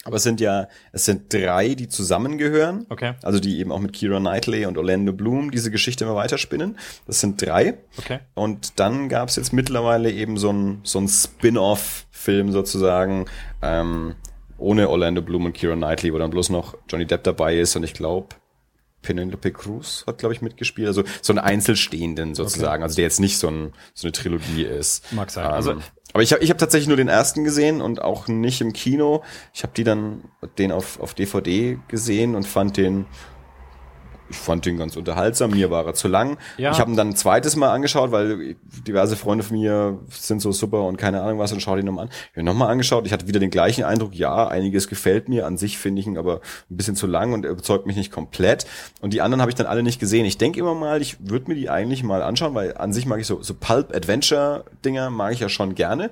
Aber 0.04 0.16
es 0.16 0.22
sind 0.22 0.38
ja, 0.38 0.68
es 0.92 1.06
sind 1.06 1.32
drei, 1.32 1.74
die 1.74 1.88
zusammengehören. 1.88 2.86
Okay. 2.90 3.14
Also 3.22 3.40
die 3.40 3.58
eben 3.58 3.72
auch 3.72 3.80
mit 3.80 3.94
Kira 3.94 4.20
Knightley 4.20 4.66
und 4.66 4.76
Orlando 4.76 5.14
Bloom 5.14 5.50
diese 5.50 5.70
Geschichte 5.70 6.04
immer 6.04 6.14
weiterspinnen. 6.14 6.78
Das 7.06 7.20
sind 7.20 7.40
drei. 7.40 7.78
Okay. 7.96 8.20
Und 8.34 8.78
dann 8.78 9.08
gab 9.08 9.30
es 9.30 9.36
jetzt 9.36 9.54
mittlerweile 9.54 10.10
eben 10.10 10.36
so 10.36 10.52
ein, 10.52 10.80
so 10.82 10.98
ein 10.98 11.08
Spin-off-Film 12.24 12.52
sozusagen, 12.52 13.26
ähm, 13.62 14.14
ohne 14.58 14.88
Orlando 14.88 15.20
Bloom 15.22 15.46
und 15.46 15.52
Kira 15.52 15.74
Knightley, 15.74 16.12
wo 16.12 16.18
dann 16.18 16.30
bloß 16.30 16.50
noch 16.50 16.76
Johnny 16.88 17.06
Depp 17.06 17.24
dabei 17.24 17.58
ist 17.58 17.76
und 17.76 17.82
ich 17.84 17.94
glaube, 17.94 18.28
Penelope 19.02 19.52
Cruz 19.52 20.04
hat, 20.06 20.16
glaube 20.18 20.34
ich, 20.34 20.40
mitgespielt. 20.40 20.86
Also 20.88 21.04
so 21.20 21.32
einen 21.34 21.40
Einzelstehenden 21.40 22.34
sozusagen. 22.34 22.82
Also 22.82 22.96
der 22.96 23.04
jetzt 23.04 23.20
nicht 23.20 23.36
so, 23.36 23.48
ein, 23.48 23.72
so 23.92 24.06
eine 24.06 24.12
Trilogie 24.12 24.62
ist. 24.62 25.12
Mag 25.12 25.30
sein. 25.30 25.44
Ähm, 25.46 25.52
Also- 25.52 25.74
aber 26.14 26.22
ich 26.22 26.32
habe 26.32 26.42
ich 26.44 26.48
hab 26.50 26.58
tatsächlich 26.58 26.86
nur 26.88 26.96
den 26.96 27.08
ersten 27.08 27.42
gesehen 27.44 27.82
und 27.82 28.00
auch 28.00 28.28
nicht 28.28 28.60
im 28.60 28.72
Kino. 28.72 29.22
Ich 29.52 29.62
habe 29.64 29.72
die 29.76 29.82
dann 29.84 30.22
den 30.58 30.70
auf, 30.70 31.00
auf 31.00 31.12
DVD 31.12 31.76
gesehen 31.88 32.36
und 32.36 32.46
fand 32.46 32.76
den 32.76 33.04
ich 34.30 34.36
fand 34.36 34.64
den 34.64 34.78
ganz 34.78 34.96
unterhaltsam, 34.96 35.50
mir 35.50 35.70
war 35.70 35.84
er 35.86 35.94
zu 35.94 36.08
lang. 36.08 36.38
Ja. 36.56 36.72
Ich 36.72 36.78
habe 36.78 36.90
ihn 36.90 36.96
dann 36.96 37.08
ein 37.08 37.16
zweites 37.16 37.56
Mal 37.56 37.70
angeschaut, 37.70 38.10
weil 38.10 38.56
diverse 38.86 39.16
Freunde 39.16 39.44
von 39.44 39.58
mir 39.58 39.98
sind 40.10 40.40
so 40.40 40.50
super 40.52 40.84
und 40.84 40.96
keine 40.96 41.20
Ahnung 41.22 41.38
was 41.38 41.52
und 41.52 41.60
schau 41.60 41.76
den 41.76 41.86
nochmal 41.86 42.06
an. 42.06 42.10
Ich 42.10 42.30
habe 42.30 42.40
ihn 42.40 42.46
nochmal 42.46 42.70
angeschaut, 42.70 43.06
ich 43.06 43.12
hatte 43.12 43.28
wieder 43.28 43.40
den 43.40 43.50
gleichen 43.50 43.84
Eindruck, 43.84 44.14
ja, 44.14 44.48
einiges 44.48 44.88
gefällt 44.88 45.28
mir, 45.28 45.46
an 45.46 45.56
sich 45.56 45.78
finde 45.78 46.00
ich 46.00 46.06
ihn 46.06 46.16
aber 46.16 46.40
ein 46.70 46.76
bisschen 46.76 46.96
zu 46.96 47.06
lang 47.06 47.32
und 47.32 47.44
er 47.44 47.50
überzeugt 47.50 47.86
mich 47.86 47.96
nicht 47.96 48.12
komplett. 48.12 48.66
Und 49.00 49.12
die 49.12 49.20
anderen 49.20 49.40
habe 49.40 49.50
ich 49.50 49.56
dann 49.56 49.66
alle 49.66 49.82
nicht 49.82 50.00
gesehen. 50.00 50.24
Ich 50.24 50.38
denke 50.38 50.58
immer 50.58 50.74
mal, 50.74 51.02
ich 51.02 51.16
würde 51.20 51.48
mir 51.48 51.54
die 51.54 51.68
eigentlich 51.68 52.02
mal 52.02 52.22
anschauen, 52.22 52.54
weil 52.54 52.76
an 52.76 52.92
sich 52.92 53.06
mag 53.06 53.20
ich 53.20 53.26
so, 53.26 53.42
so 53.42 53.54
Pulp-Adventure-Dinger, 53.54 55.10
mag 55.10 55.32
ich 55.32 55.40
ja 55.40 55.48
schon 55.48 55.74
gerne. 55.74 56.10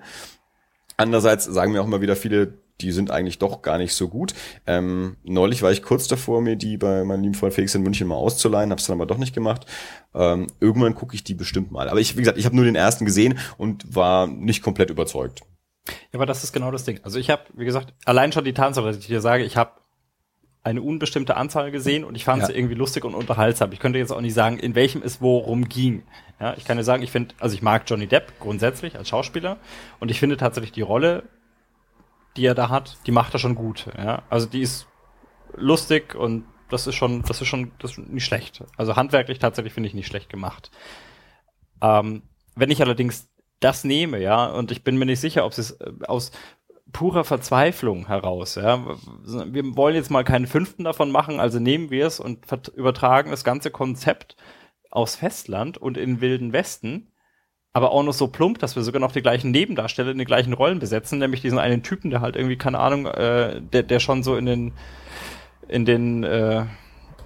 Andererseits 0.96 1.46
sagen 1.46 1.72
mir 1.72 1.80
auch 1.80 1.86
immer 1.86 2.02
wieder 2.02 2.16
viele, 2.16 2.54
die 2.80 2.90
sind 2.92 3.10
eigentlich 3.10 3.38
doch 3.38 3.62
gar 3.62 3.78
nicht 3.78 3.94
so 3.94 4.08
gut. 4.08 4.34
Ähm, 4.66 5.16
neulich 5.22 5.62
war 5.62 5.70
ich 5.70 5.82
kurz 5.82 6.08
davor, 6.08 6.40
mir 6.40 6.56
die 6.56 6.76
bei 6.76 7.04
meinem 7.04 7.22
lieben 7.22 7.34
Freund 7.34 7.54
Felix 7.54 7.74
in 7.74 7.82
München 7.82 8.08
mal 8.08 8.16
auszuleihen, 8.16 8.70
hab's 8.72 8.86
dann 8.86 8.96
aber 8.96 9.06
doch 9.06 9.18
nicht 9.18 9.34
gemacht. 9.34 9.66
Ähm, 10.14 10.48
irgendwann 10.60 10.94
gucke 10.94 11.14
ich 11.14 11.22
die 11.22 11.34
bestimmt 11.34 11.70
mal. 11.70 11.88
Aber 11.88 12.00
ich, 12.00 12.16
wie 12.16 12.20
gesagt, 12.20 12.38
ich 12.38 12.44
habe 12.44 12.56
nur 12.56 12.64
den 12.64 12.74
ersten 12.74 13.04
gesehen 13.04 13.38
und 13.58 13.94
war 13.94 14.26
nicht 14.26 14.62
komplett 14.62 14.90
überzeugt. 14.90 15.42
Ja, 15.86 15.94
aber 16.14 16.26
das 16.26 16.44
ist 16.44 16.52
genau 16.52 16.70
das 16.70 16.84
Ding. 16.84 17.00
Also 17.02 17.18
ich 17.18 17.30
habe, 17.30 17.42
wie 17.54 17.64
gesagt, 17.64 17.92
allein 18.04 18.32
schon 18.32 18.44
die 18.44 18.52
Tatsache, 18.54 18.86
dass 18.86 18.98
ich 18.98 19.06
dir 19.06 19.20
sage, 19.20 19.44
ich 19.44 19.56
habe 19.56 19.72
eine 20.64 20.80
unbestimmte 20.80 21.36
Anzahl 21.36 21.72
gesehen 21.72 22.04
und 22.04 22.14
ich 22.14 22.24
fand 22.24 22.42
Ja. 22.42 22.46
sie 22.46 22.52
irgendwie 22.52 22.74
lustig 22.76 23.04
und 23.04 23.14
unterhaltsam. 23.14 23.72
Ich 23.72 23.80
könnte 23.80 23.98
jetzt 23.98 24.12
auch 24.12 24.20
nicht 24.20 24.34
sagen, 24.34 24.58
in 24.58 24.76
welchem 24.76 25.02
es 25.02 25.20
worum 25.20 25.68
ging. 25.68 26.04
Ja, 26.40 26.54
ich 26.56 26.64
kann 26.64 26.76
dir 26.76 26.84
sagen, 26.84 27.02
ich 27.02 27.10
finde, 27.10 27.34
also 27.40 27.54
ich 27.54 27.62
mag 27.62 27.82
Johnny 27.86 28.06
Depp 28.06 28.32
grundsätzlich 28.38 28.96
als 28.96 29.08
Schauspieler 29.08 29.58
und 29.98 30.10
ich 30.10 30.20
finde 30.20 30.36
tatsächlich 30.36 30.70
die 30.72 30.82
Rolle, 30.82 31.24
die 32.36 32.46
er 32.46 32.54
da 32.54 32.68
hat, 32.68 32.96
die 33.06 33.12
macht 33.12 33.34
er 33.34 33.38
schon 33.38 33.54
gut. 33.54 33.86
Ja, 33.96 34.22
also 34.30 34.46
die 34.46 34.62
ist 34.62 34.86
lustig 35.54 36.14
und 36.14 36.44
das 36.70 36.86
ist 36.86 36.94
schon, 36.94 37.22
das 37.22 37.40
ist 37.40 37.48
schon, 37.48 37.72
das 37.78 37.92
ist 37.92 37.98
nicht 37.98 38.24
schlecht. 38.24 38.64
Also 38.76 38.96
handwerklich 38.96 39.38
tatsächlich 39.38 39.74
finde 39.74 39.88
ich 39.88 39.94
nicht 39.94 40.06
schlecht 40.06 40.28
gemacht. 40.28 40.70
Ähm, 41.82 42.22
wenn 42.54 42.70
ich 42.70 42.80
allerdings 42.80 43.28
das 43.60 43.84
nehme, 43.84 44.20
ja, 44.20 44.46
und 44.46 44.70
ich 44.70 44.82
bin 44.82 44.96
mir 44.96 45.06
nicht 45.06 45.20
sicher, 45.20 45.44
ob 45.44 45.52
es 45.52 45.72
äh, 45.72 45.92
aus 46.06 46.32
purer 46.92 47.24
Verzweiflung 47.24 48.06
heraus, 48.06 48.56
ja, 48.56 48.84
wir 49.24 49.76
wollen 49.76 49.94
jetzt 49.94 50.10
mal 50.10 50.24
keinen 50.24 50.46
fünften 50.46 50.84
davon 50.84 51.10
machen, 51.10 51.40
also 51.40 51.58
nehmen 51.58 51.90
wir 51.90 52.06
es 52.06 52.20
und 52.20 52.46
übertragen 52.74 53.30
das 53.30 53.44
ganze 53.44 53.70
Konzept 53.70 54.36
aufs 54.90 55.16
Festland 55.16 55.78
und 55.78 55.96
in 55.96 56.14
den 56.14 56.20
wilden 56.20 56.52
Westen, 56.52 57.11
aber 57.72 57.92
auch 57.92 58.02
noch 58.02 58.12
so 58.12 58.28
plump, 58.28 58.58
dass 58.58 58.76
wir 58.76 58.82
sogar 58.82 59.00
noch 59.00 59.12
die 59.12 59.22
gleichen 59.22 59.50
Nebendarsteller 59.50 60.10
in 60.10 60.18
den 60.18 60.26
gleichen 60.26 60.52
Rollen 60.52 60.78
besetzen, 60.78 61.18
nämlich 61.18 61.40
diesen 61.40 61.58
einen 61.58 61.82
Typen, 61.82 62.10
der 62.10 62.20
halt 62.20 62.36
irgendwie, 62.36 62.56
keine 62.56 62.78
Ahnung, 62.78 63.06
äh, 63.06 63.60
der, 63.62 63.82
der 63.82 63.98
schon 64.00 64.22
so 64.22 64.36
in 64.36 64.46
den 64.46 64.72
in 65.68 65.84
den 65.86 66.22
äh, 66.24 66.66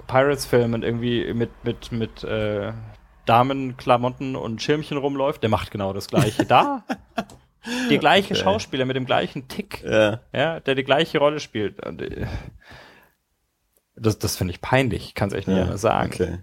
Pirates-Filmen 0.07 0.83
irgendwie 0.85 1.33
mit, 1.35 1.51
mit, 1.65 1.91
mit 1.91 2.23
äh, 2.23 2.73
Damenklamotten 3.25 4.37
und 4.37 4.63
Schirmchen 4.63 4.99
rumläuft, 4.99 5.43
der 5.43 5.51
macht 5.51 5.73
genau 5.73 5.93
das 5.93 6.07
gleiche 6.07 6.45
da. 6.47 6.85
Die 7.91 7.99
gleiche 7.99 8.35
Okay. 8.35 8.43
Schauspieler 8.45 8.85
mit 8.85 8.95
dem 8.95 9.07
gleichen 9.07 9.49
Tick, 9.49 9.83
Ja. 9.83 10.21
ja, 10.33 10.61
der 10.61 10.77
die 10.77 10.85
gleiche 10.85 11.19
Rolle 11.19 11.41
spielt. 11.41 11.85
Äh, 11.85 12.27
Das, 13.97 14.21
das 14.21 14.37
finde 14.37 14.53
ich 14.53 14.61
peinlich, 14.61 15.15
kann 15.17 15.29
es 15.31 15.35
echt 15.35 15.49
nicht 15.49 15.59
anders 15.61 15.81
sagen. 15.81 16.13
Okay. 16.13 16.39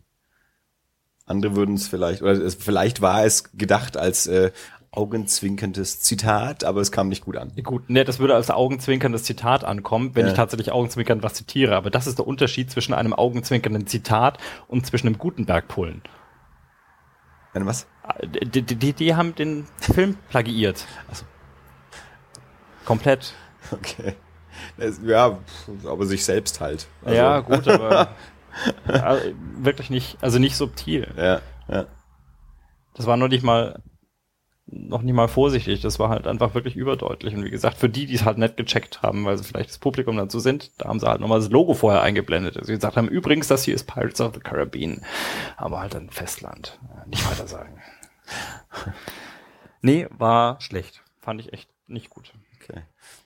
Andere 1.26 1.56
würden 1.56 1.76
es 1.76 1.88
vielleicht, 1.88 2.22
oder 2.22 2.32
es, 2.34 2.56
vielleicht 2.56 3.02
war 3.02 3.24
es 3.24 3.52
gedacht 3.54 3.96
als 3.98 4.28
äh, 4.28 4.52
augenzwinkerndes 4.92 6.02
Zitat, 6.02 6.64
aber 6.64 6.82
es 6.82 6.92
kam 6.92 7.10
nicht 7.10 7.24
gut 7.26 7.38
an. 7.38 7.52
Gut, 7.64 7.90
ne, 7.90 8.04
das 8.04 8.20
würde 8.20 8.36
als 8.36 8.52
augenzwinkerndes 8.52 9.24
Zitat 9.24 9.64
ankommen, 9.64 10.12
wenn 10.14 10.26
Ja. 10.26 10.32
ich 10.32 10.38
tatsächlich 10.38 10.72
augenzwinkernd 10.72 11.24
was 11.24 11.34
zitiere. 11.34 11.76
Aber 11.76 11.90
das 11.90 12.06
ist 12.06 12.20
der 12.20 12.28
Unterschied 12.28 12.70
zwischen 12.70 12.94
einem 12.94 13.14
augenzwinkernden 13.14 13.88
Zitat 13.88 14.38
und 14.68 14.86
zwischen 14.86 15.08
einem 15.08 15.18
Gutenberg-Pullen. 15.18 16.04
Eine 17.54 17.66
was? 17.66 17.88
Die, 18.24 18.62
die, 18.62 18.94
die, 18.94 19.16
haben 19.16 19.34
den 19.36 19.66
Film 19.78 20.18
plagiiert. 20.30 20.86
Ach 21.12 21.16
so. 21.16 21.26
Komplett. 22.86 23.34
Okay. 23.72 24.16
Ja, 25.06 25.40
aber 25.86 26.06
sich 26.06 26.26
selbst 26.26 26.60
halt. 26.60 26.88
Also, 27.04 27.16
ja, 27.18 27.40
gut, 27.40 27.68
aber 27.68 28.10
wirklich 29.58 29.90
nicht, 29.90 30.18
also 30.22 30.40
nicht 30.40 30.56
subtil. 30.56 31.08
Ja, 31.18 31.42
ja. 31.68 31.86
Das 32.96 33.08
war 33.08 33.18
noch 33.18 33.28
nicht 33.28 33.44
mal 33.44 33.82
noch 34.66 35.02
nicht 35.02 35.14
mal 35.14 35.28
vorsichtig, 35.28 35.82
das 35.82 36.00
war 36.00 36.10
halt 36.10 36.26
einfach 36.26 36.56
wirklich 36.56 36.76
überdeutlich. 36.76 37.36
Und 37.36 37.44
wie 37.44 37.50
gesagt, 37.50 37.78
für 37.78 37.90
die, 37.90 38.06
die 38.06 38.16
es 38.16 38.26
halt 38.26 38.38
nicht 38.38 38.58
gecheckt 38.58 39.02
haben, 39.02 39.26
weil 39.26 39.38
sie 39.38 39.44
vielleicht 39.44 39.70
das 39.70 39.78
Publikum 39.78 40.18
dazu 40.18 40.40
sind, 40.40 40.72
da 40.78 40.88
haben 40.88 41.00
sie 41.00 41.08
halt 41.08 41.20
nochmal 41.20 41.40
das 41.40 41.50
Logo 41.50 41.74
vorher 41.74 42.02
eingeblendet. 42.02 42.56
Also 42.56 42.68
sie 42.68 42.74
gesagt 42.74 42.96
haben, 42.96 43.10
übrigens, 43.10 43.48
das 43.48 43.64
hier 43.64 43.76
ist 43.76 43.86
Pirates 43.86 44.22
of 44.22 44.34
the 44.34 44.40
Caribbean. 44.40 45.02
Aber 45.58 45.82
halt 45.82 45.96
ein 45.96 46.10
Festland. 46.10 46.80
Nicht 47.08 47.30
weiter 47.30 47.48
sagen. 47.48 47.82
nee, 49.82 50.08
war 50.18 50.60
schlecht. 50.62 51.04
Fand 51.20 51.42
ich 51.42 51.54
echt 51.54 51.70
nicht 51.88 52.10
gut. 52.10 52.34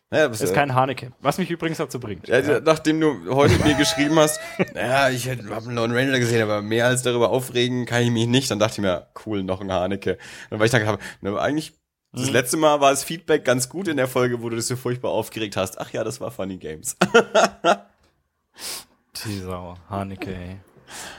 Naja, 0.10 0.30
das, 0.30 0.39
Ist 0.39 0.51
äh, 0.51 0.53
kein 0.53 0.74
Haneke. 0.74 1.12
Was 1.20 1.38
mich 1.38 1.51
übrigens 1.51 1.80
dazu 1.80 1.99
bringt. 1.99 2.30
ja, 2.30 2.62
Nachdem 2.62 3.01
du 3.01 3.36
heute 3.36 3.55
mir 3.66 3.76
geschrieben 3.76 4.18
hast, 4.18 4.39
naja, 4.74 5.10
ich 5.10 5.30
habe 5.30 5.41
einen 5.58 5.76
Lone 5.76 5.93
Ranger 5.93 6.18
gesehen, 6.20 6.41
aber 6.41 6.62
mehr 6.62 6.88
als 6.88 7.03
darüber 7.03 7.30
aufregen 7.30 7.86
kann 7.86 8.03
ich 8.03 8.12
mich 8.12 8.26
nicht, 8.28 8.49
dann 8.49 8.58
dachte 8.60 8.76
ich 8.76 8.80
mir, 8.80 9.08
cool, 9.26 9.43
noch 9.43 9.60
ein 9.60 9.70
Haneke. 9.72 10.18
Und 10.49 10.60
weil 10.60 10.68
ich 10.68 10.72
dann 10.72 10.86
habe, 10.88 10.99
ne, 11.22 11.38
eigentlich, 11.38 11.74
das 12.14 12.28
Mhm. 12.28 12.34
letzte 12.34 12.55
Mal 12.58 12.80
war 12.80 12.91
das 12.91 13.03
Feedback 13.03 13.43
ganz 13.43 13.68
gut 13.68 13.89
in 13.89 13.97
der 13.97 14.08
Folge, 14.08 14.41
wo 14.41 14.47
du 14.49 14.55
dich 14.55 14.66
so 14.66 14.78
furchtbar 14.78 15.12
aufgeregt 15.12 15.58
hast. 15.58 15.78
Ach 15.80 15.91
ja, 15.91 16.05
das 16.05 16.22
war 16.22 16.32
Funny 16.32 16.55
Games. 16.58 16.95
Die 19.26 19.39
Sau. 19.39 19.76
Haneke, 19.89 20.34
ey. 20.34 20.58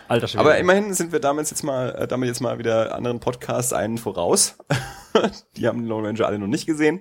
Alter 0.09 0.29
Schwede. 0.29 0.41
Aber 0.41 0.59
immerhin 0.59 0.95
sind 0.95 1.13
wir 1.13 1.21
damit 1.21 1.51
jetzt 1.51 1.63
mal, 1.63 1.91
äh, 1.95 2.09
damit 2.09 2.29
jetzt 2.29 2.41
mal 2.41 2.59
wieder 2.59 2.95
anderen 2.95 3.21
Podcasts 3.21 3.73
einen 3.73 3.99
voraus. 3.99 4.57
Die 5.57 5.67
haben 5.67 5.79
den 5.81 5.87
Lone 5.89 6.09
Ranger 6.09 6.27
alle 6.27 6.39
noch 6.39 6.47
nicht 6.47 6.67
gesehen. 6.67 7.01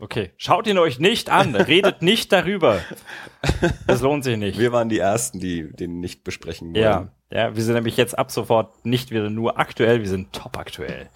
Okay, 0.00 0.32
schaut 0.36 0.66
ihn 0.66 0.78
euch 0.78 0.98
nicht 0.98 1.30
an, 1.30 1.54
redet 1.54 2.02
nicht 2.02 2.32
darüber. 2.32 2.80
Das 3.86 4.00
lohnt 4.00 4.24
sich 4.24 4.36
nicht. 4.36 4.58
Wir 4.58 4.72
waren 4.72 4.88
die 4.88 4.98
Ersten, 4.98 5.38
die 5.38 5.70
den 5.72 6.00
nicht 6.00 6.24
besprechen 6.24 6.74
wollen. 6.74 6.82
Ja, 6.82 7.08
ja, 7.30 7.54
wir 7.54 7.62
sind 7.62 7.74
nämlich 7.74 7.96
jetzt 7.96 8.18
ab 8.18 8.30
sofort 8.30 8.84
nicht 8.84 9.10
wieder 9.10 9.30
nur 9.30 9.58
aktuell, 9.58 10.00
wir 10.00 10.08
sind 10.08 10.32
top 10.32 10.58
aktuell. 10.58 11.08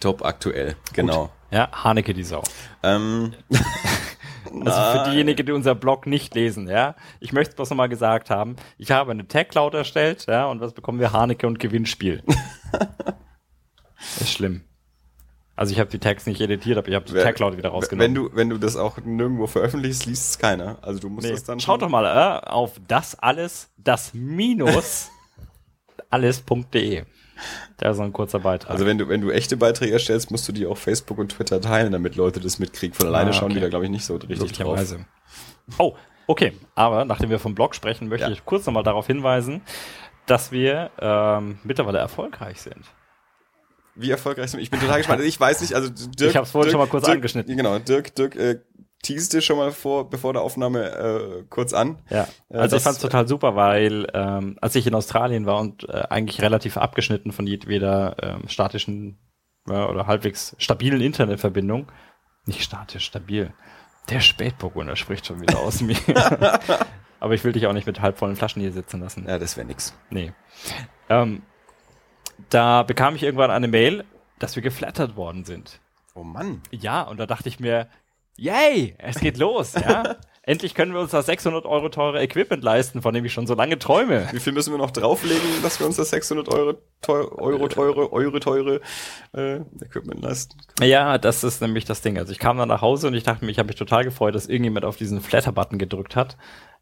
Top 0.00 0.24
aktuell, 0.24 0.76
genau. 0.94 1.30
Ja, 1.50 1.68
Haneke 1.84 2.14
die 2.14 2.24
Sau. 2.24 2.42
Ähm, 2.82 3.34
Also 4.60 4.98
für 5.04 5.10
diejenigen, 5.10 5.46
die 5.46 5.52
unser 5.52 5.74
Blog 5.74 6.06
nicht 6.06 6.34
lesen, 6.34 6.68
ja, 6.68 6.94
ich 7.20 7.32
möchte 7.32 7.50
es 7.50 7.56
bloß 7.56 7.70
nochmal 7.70 7.88
gesagt 7.88 8.30
haben, 8.30 8.56
ich 8.78 8.90
habe 8.90 9.10
eine 9.12 9.26
Tag 9.26 9.48
Cloud 9.50 9.74
erstellt, 9.74 10.26
ja, 10.28 10.46
und 10.46 10.60
was 10.60 10.72
bekommen 10.72 11.00
wir? 11.00 11.12
Haneke 11.12 11.46
und 11.46 11.58
Gewinnspiel. 11.58 12.22
ist 14.20 14.30
schlimm. 14.32 14.62
Also 15.54 15.72
ich 15.72 15.80
habe 15.80 15.90
die 15.90 15.98
Tags 15.98 16.26
nicht 16.26 16.40
editiert, 16.40 16.78
aber 16.78 16.88
ich 16.88 16.94
habe 16.94 17.04
die 17.04 17.12
Wer- 17.12 17.24
Tag 17.24 17.36
Cloud 17.36 17.56
wieder 17.56 17.68
rausgenommen. 17.68 18.06
wenn 18.06 18.14
du, 18.14 18.34
wenn 18.34 18.48
du 18.50 18.58
das 18.58 18.76
auch 18.76 18.98
nirgendwo 18.98 19.46
veröffentlichst, 19.46 20.06
liest 20.06 20.30
es 20.30 20.38
keiner. 20.38 20.78
Also 20.82 20.98
du 21.00 21.08
musst 21.08 21.26
Nee, 21.26 21.32
das 21.34 21.44
dann 21.44 21.60
schaut 21.60 21.82
doch 21.82 21.88
mal 21.88 22.06
äh, 22.06 22.46
auf 22.48 22.80
das 22.88 23.18
alles, 23.18 23.70
das 23.76 24.14
minus 24.14 25.10
alles.de. 26.10 27.04
Da 27.78 27.90
ist 27.90 27.96
so 27.96 28.02
ein 28.02 28.12
kurzer 28.12 28.38
Beitrag. 28.40 28.70
Also 28.70 28.86
wenn 28.86 28.98
du, 28.98 29.08
wenn 29.08 29.20
du 29.20 29.30
echte 29.30 29.56
Beiträge 29.56 29.92
erstellst, 29.92 30.30
musst 30.30 30.48
du 30.48 30.52
die 30.52 30.66
auf 30.66 30.78
Facebook 30.78 31.18
und 31.18 31.30
Twitter 31.32 31.60
teilen, 31.60 31.92
damit 31.92 32.16
Leute 32.16 32.40
das 32.40 32.58
mitkriegen. 32.58 32.94
Von 32.94 33.06
alleine 33.08 33.30
Ah, 33.30 33.32
schauen 33.32 33.50
die 33.50 33.56
okay. 33.56 33.62
da, 33.64 33.68
glaube 33.70 33.84
ich, 33.86 33.90
nicht 33.90 34.04
so 34.04 34.16
richtig 34.16 34.52
drauf. 34.52 34.80
Oh, 35.78 35.94
okay. 36.26 36.52
Aber 36.74 37.04
nachdem 37.04 37.30
wir 37.30 37.38
vom 37.38 37.54
Blog 37.54 37.74
sprechen, 37.74 38.08
möchte 38.08 38.26
Ja. 38.26 38.32
ich 38.32 38.44
kurz 38.44 38.66
nochmal 38.66 38.82
darauf 38.82 39.06
hinweisen, 39.06 39.62
dass 40.26 40.52
wir 40.52 40.90
ähm, 40.98 41.58
mittlerweile 41.64 41.98
erfolgreich 41.98 42.60
sind. 42.60 42.84
Wie 43.94 44.10
erfolgreich 44.10 44.50
sind 44.50 44.58
wir? 44.58 44.62
Ich 44.64 44.70
bin 44.70 44.80
total 44.80 44.98
gespannt. 44.98 45.22
Ich 45.22 45.38
weiß 45.38 45.60
nicht, 45.60 45.74
also 45.74 45.88
Dirk. 45.90 46.30
Ich 46.30 46.36
hab's 46.36 46.50
vorhin 46.50 46.68
Dirk, 46.68 46.72
schon 46.72 46.80
mal 46.80 46.90
kurz 46.90 47.04
Dirk, 47.04 47.16
angeschnitten. 47.16 47.56
Genau, 47.56 47.78
Dirk, 47.78 48.14
Dirk 48.14 48.36
äh, 48.36 48.60
teaste 49.02 49.42
schon 49.42 49.56
mal 49.58 49.72
vor, 49.72 50.08
bevor 50.08 50.32
der 50.32 50.42
Aufnahme 50.42 50.90
äh, 50.90 51.44
kurz 51.50 51.72
an. 51.72 51.98
Ja, 52.08 52.26
Äh, 52.48 52.56
also 52.58 52.76
ich 52.76 52.82
das- 52.82 52.82
fand 52.84 52.96
es 52.96 53.02
total 53.02 53.26
super, 53.28 53.56
weil 53.56 54.06
ähm, 54.14 54.56
als 54.60 54.74
ich 54.76 54.86
in 54.86 54.94
Australien 54.94 55.44
war 55.46 55.60
und 55.60 55.88
äh, 55.88 56.04
eigentlich 56.08 56.40
relativ 56.40 56.76
abgeschnitten 56.76 57.32
von 57.32 57.46
jedweder 57.46 58.16
ähm, 58.22 58.48
statischen 58.48 59.18
äh, 59.68 59.72
oder 59.72 60.06
halbwegs 60.06 60.54
stabilen 60.58 61.00
Internetverbindung, 61.00 61.90
nicht 62.46 62.62
statisch, 62.62 63.04
stabil, 63.04 63.52
Der 64.10 64.20
Spätburgunder 64.20 64.96
spricht 64.96 65.26
schon 65.26 65.40
wieder 65.40 65.58
aus 65.60 65.80
mir. 65.80 65.96
Aber 67.20 67.34
ich 67.34 67.44
will 67.44 67.52
dich 67.52 67.66
auch 67.68 67.72
nicht 67.72 67.86
mit 67.86 68.00
halbvollen 68.00 68.34
Flaschen 68.34 68.60
hier 68.62 68.72
sitzen 68.72 69.00
lassen. 69.00 69.26
Ja, 69.28 69.38
das 69.38 69.56
wäre 69.56 69.66
nix. 69.66 69.94
Nee. 70.10 70.32
Ähm, 71.08 71.42
da 72.50 72.82
bekam 72.82 73.14
ich 73.14 73.22
irgendwann 73.22 73.50
eine 73.52 73.68
Mail, 73.68 74.04
dass 74.40 74.56
wir 74.56 74.62
geflattert 74.62 75.14
worden 75.16 75.44
sind. 75.44 75.78
Oh 76.14 76.24
Mann. 76.24 76.60
Ja, 76.72 77.02
und 77.02 77.18
da 77.20 77.26
dachte 77.26 77.48
ich 77.48 77.60
mir, 77.60 77.86
yay, 78.36 78.94
es 78.98 79.18
geht 79.20 79.38
los, 79.38 79.74
ja. 79.74 80.18
Endlich 80.44 80.74
können 80.74 80.92
wir 80.92 80.98
uns 80.98 81.12
das 81.12 81.26
600 81.26 81.66
Euro 81.66 81.88
teure 81.88 82.20
Equipment 82.20 82.64
leisten, 82.64 83.00
von 83.00 83.14
dem 83.14 83.24
ich 83.24 83.32
schon 83.32 83.46
so 83.46 83.54
lange 83.54 83.78
träume. 83.78 84.26
Wie 84.32 84.40
viel 84.40 84.52
müssen 84.52 84.72
wir 84.72 84.78
noch 84.78 84.90
drauflegen, 84.90 85.40
dass 85.62 85.78
wir 85.78 85.86
uns 85.86 85.96
das 85.96 86.10
600 86.10 86.48
Euro, 86.48 86.74
teu 87.00 87.28
Euro 87.28 87.68
teure, 87.68 88.12
Euro 88.12 88.40
teure 88.40 88.80
äh, 89.34 89.60
Equipment 89.80 90.20
leisten? 90.20 90.58
Ja, 90.82 91.16
das 91.18 91.44
ist 91.44 91.62
nämlich 91.62 91.84
das 91.84 92.00
Ding. 92.00 92.18
Also 92.18 92.32
ich 92.32 92.40
kam 92.40 92.58
dann 92.58 92.68
nach 92.68 92.82
Hause 92.82 93.06
und 93.06 93.14
ich 93.14 93.22
dachte 93.22 93.44
mir, 93.44 93.52
ich 93.52 93.60
habe 93.60 93.68
mich 93.68 93.76
total 93.76 94.02
gefreut, 94.02 94.34
dass 94.34 94.48
irgendjemand 94.48 94.84
auf 94.84 94.96
diesen 94.96 95.20
Flatter-Button 95.20 95.78
gedrückt 95.78 96.16
hat. 96.16 96.36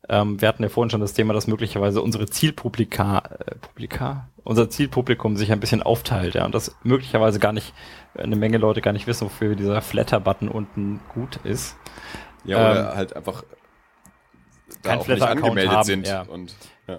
Ähm, 0.08 0.40
wir 0.40 0.48
hatten 0.48 0.62
ja 0.62 0.70
vorhin 0.70 0.88
schon 0.88 1.02
das 1.02 1.12
Thema, 1.12 1.34
dass 1.34 1.46
möglicherweise 1.46 2.00
unsere 2.00 2.26
Zielpublika, 2.26 3.18
äh, 3.18 3.56
Publika, 3.56 4.30
unser 4.42 4.70
Zielpublikum 4.70 5.36
sich 5.36 5.52
ein 5.52 5.60
bisschen 5.60 5.82
aufteilt, 5.82 6.34
ja, 6.34 6.46
und 6.46 6.54
dass 6.54 6.74
möglicherweise 6.82 7.38
gar 7.38 7.52
nicht 7.52 7.74
eine 8.14 8.36
Menge 8.36 8.56
Leute 8.56 8.80
gar 8.80 8.94
nicht 8.94 9.06
wissen, 9.06 9.26
wofür 9.26 9.54
dieser 9.54 9.82
Flatter-Button 9.82 10.48
unten 10.48 11.00
gut 11.12 11.36
ist. 11.44 11.76
Ja, 12.44 12.56
oder 12.56 12.90
ähm, 12.90 12.96
halt 12.96 13.16
einfach 13.16 13.44
da 14.82 14.96
auch 14.96 15.06
nicht 15.06 15.22
angemeldet 15.22 15.72
haben, 15.72 15.84
sind. 15.84 16.06
Ja. 16.06 16.22
Und, 16.22 16.54
ja. 16.86 16.98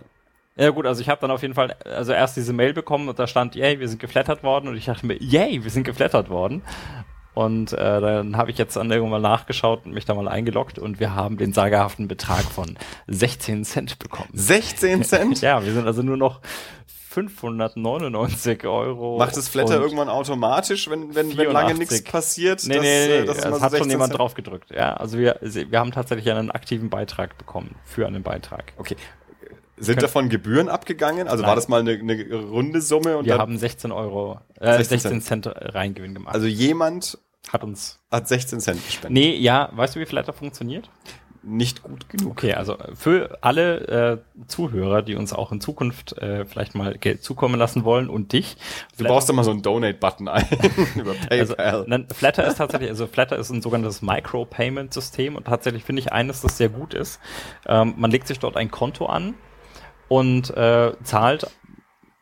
ja 0.55 0.69
gut, 0.69 0.85
also 0.85 1.01
ich 1.01 1.09
habe 1.09 1.21
dann 1.21 1.31
auf 1.31 1.41
jeden 1.41 1.53
Fall 1.53 1.75
also 1.83 2.13
erst 2.13 2.37
diese 2.37 2.53
Mail 2.53 2.73
bekommen 2.73 3.09
und 3.09 3.17
da 3.19 3.27
stand, 3.27 3.55
yay, 3.55 3.79
wir 3.79 3.87
sind 3.87 3.99
geflattert 3.99 4.43
worden 4.43 4.67
und 4.67 4.75
ich 4.75 4.85
dachte 4.85 5.05
mir, 5.05 5.17
yay, 5.21 5.63
wir 5.63 5.71
sind 5.71 5.83
geflattert 5.83 6.29
worden. 6.29 6.61
Und 7.33 7.71
äh, 7.71 8.01
dann 8.01 8.35
habe 8.35 8.51
ich 8.51 8.57
jetzt 8.57 8.75
dann 8.75 8.91
irgendwann 8.91 9.21
mal 9.21 9.29
nachgeschaut 9.29 9.85
und 9.85 9.93
mich 9.93 10.03
da 10.03 10.13
mal 10.13 10.27
eingeloggt 10.27 10.77
und 10.77 10.99
wir 10.99 11.15
haben 11.15 11.37
den 11.37 11.53
sagerhaften 11.53 12.09
Betrag 12.09 12.43
von 12.43 12.77
16 13.07 13.63
Cent 13.63 13.99
bekommen. 13.99 14.29
16 14.33 15.03
Cent? 15.03 15.41
ja, 15.41 15.63
wir 15.63 15.71
sind 15.71 15.87
also 15.87 16.01
nur 16.01 16.17
noch 16.17 16.41
599 17.11 18.65
Euro. 18.65 19.17
Macht 19.17 19.35
das 19.35 19.49
Flatter 19.49 19.81
irgendwann 19.81 20.07
automatisch, 20.07 20.89
wenn, 20.89 21.13
wenn, 21.13 21.35
wenn 21.37 21.51
lange 21.51 21.73
nichts 21.73 22.01
passiert? 22.03 22.63
Nee, 22.65 22.75
dass, 22.75 22.83
nee, 22.83 23.07
nee, 23.07 23.25
das 23.25 23.37
es 23.39 23.61
hat 23.61 23.77
schon 23.77 23.89
jemand 23.89 24.17
drauf 24.17 24.33
gedrückt. 24.33 24.71
Ja, 24.71 24.93
also 24.93 25.17
wir, 25.17 25.37
wir 25.41 25.79
haben 25.79 25.91
tatsächlich 25.91 26.31
einen 26.31 26.51
aktiven 26.51 26.89
Beitrag 26.89 27.37
bekommen 27.37 27.75
für 27.83 28.07
einen 28.07 28.23
Beitrag. 28.23 28.71
Okay. 28.77 28.95
Sind 29.75 30.01
davon 30.01 30.29
Gebühren 30.29 30.69
abgegangen? 30.69 31.27
Also 31.27 31.41
Nein. 31.41 31.49
war 31.49 31.55
das 31.55 31.67
mal 31.67 31.81
eine, 31.81 31.93
eine 31.93 32.33
runde 32.33 32.81
Summe? 32.81 33.17
Und 33.17 33.25
wir 33.25 33.37
haben 33.37 33.57
16 33.57 33.91
Euro, 33.91 34.39
äh, 34.59 34.77
16, 34.77 34.99
16 34.99 35.21
Cent, 35.21 35.43
Cent 35.45 35.75
Reingewinn 35.75 36.13
gemacht. 36.13 36.33
Also 36.33 36.47
jemand 36.47 37.17
hat 37.51 37.63
uns 37.63 37.99
hat 38.09 38.27
16 38.27 38.59
Cent 38.61 38.85
gespendet. 38.85 39.11
Nee, 39.11 39.35
ja, 39.35 39.69
weißt 39.73 39.95
du, 39.95 39.99
wie 39.99 40.05
Flatter 40.05 40.33
funktioniert? 40.33 40.89
Nicht 41.43 41.81
gut 41.81 42.07
genug. 42.09 42.31
Okay, 42.31 42.53
also 42.53 42.77
für 42.93 43.39
alle 43.41 44.21
äh, 44.37 44.45
Zuhörer, 44.47 45.01
die 45.01 45.15
uns 45.15 45.33
auch 45.33 45.51
in 45.51 45.59
Zukunft 45.59 46.17
äh, 46.17 46.45
vielleicht 46.45 46.75
mal 46.75 46.97
Geld 46.97 47.23
zukommen 47.23 47.55
lassen 47.55 47.83
wollen 47.83 48.09
und 48.09 48.33
dich. 48.33 48.57
Du 48.97 49.05
baust 49.05 49.27
da 49.27 49.33
mal 49.33 49.43
so 49.43 49.51
einen 49.51 49.61
Donate-Button 49.61 50.27
ein 50.27 50.45
über 50.95 51.13
PayPal. 51.29 51.55
Also, 51.55 51.83
nein, 51.87 52.07
Flatter 52.13 52.45
ist 52.45 52.57
tatsächlich, 52.57 52.89
also 52.89 53.07
Flatter 53.07 53.37
ist 53.37 53.49
ein 53.49 53.61
sogenanntes 53.61 54.01
Micro-Payment-System 54.01 55.35
und 55.35 55.45
tatsächlich 55.45 55.83
finde 55.83 56.01
ich 56.01 56.11
eines, 56.11 56.41
das 56.41 56.57
sehr 56.57 56.69
gut 56.69 56.93
ist. 56.93 57.19
Ähm, 57.67 57.95
man 57.97 58.11
legt 58.11 58.27
sich 58.27 58.39
dort 58.39 58.55
ein 58.57 58.69
Konto 58.69 59.07
an 59.07 59.33
und 60.07 60.55
äh, 60.55 60.93
zahlt 61.03 61.47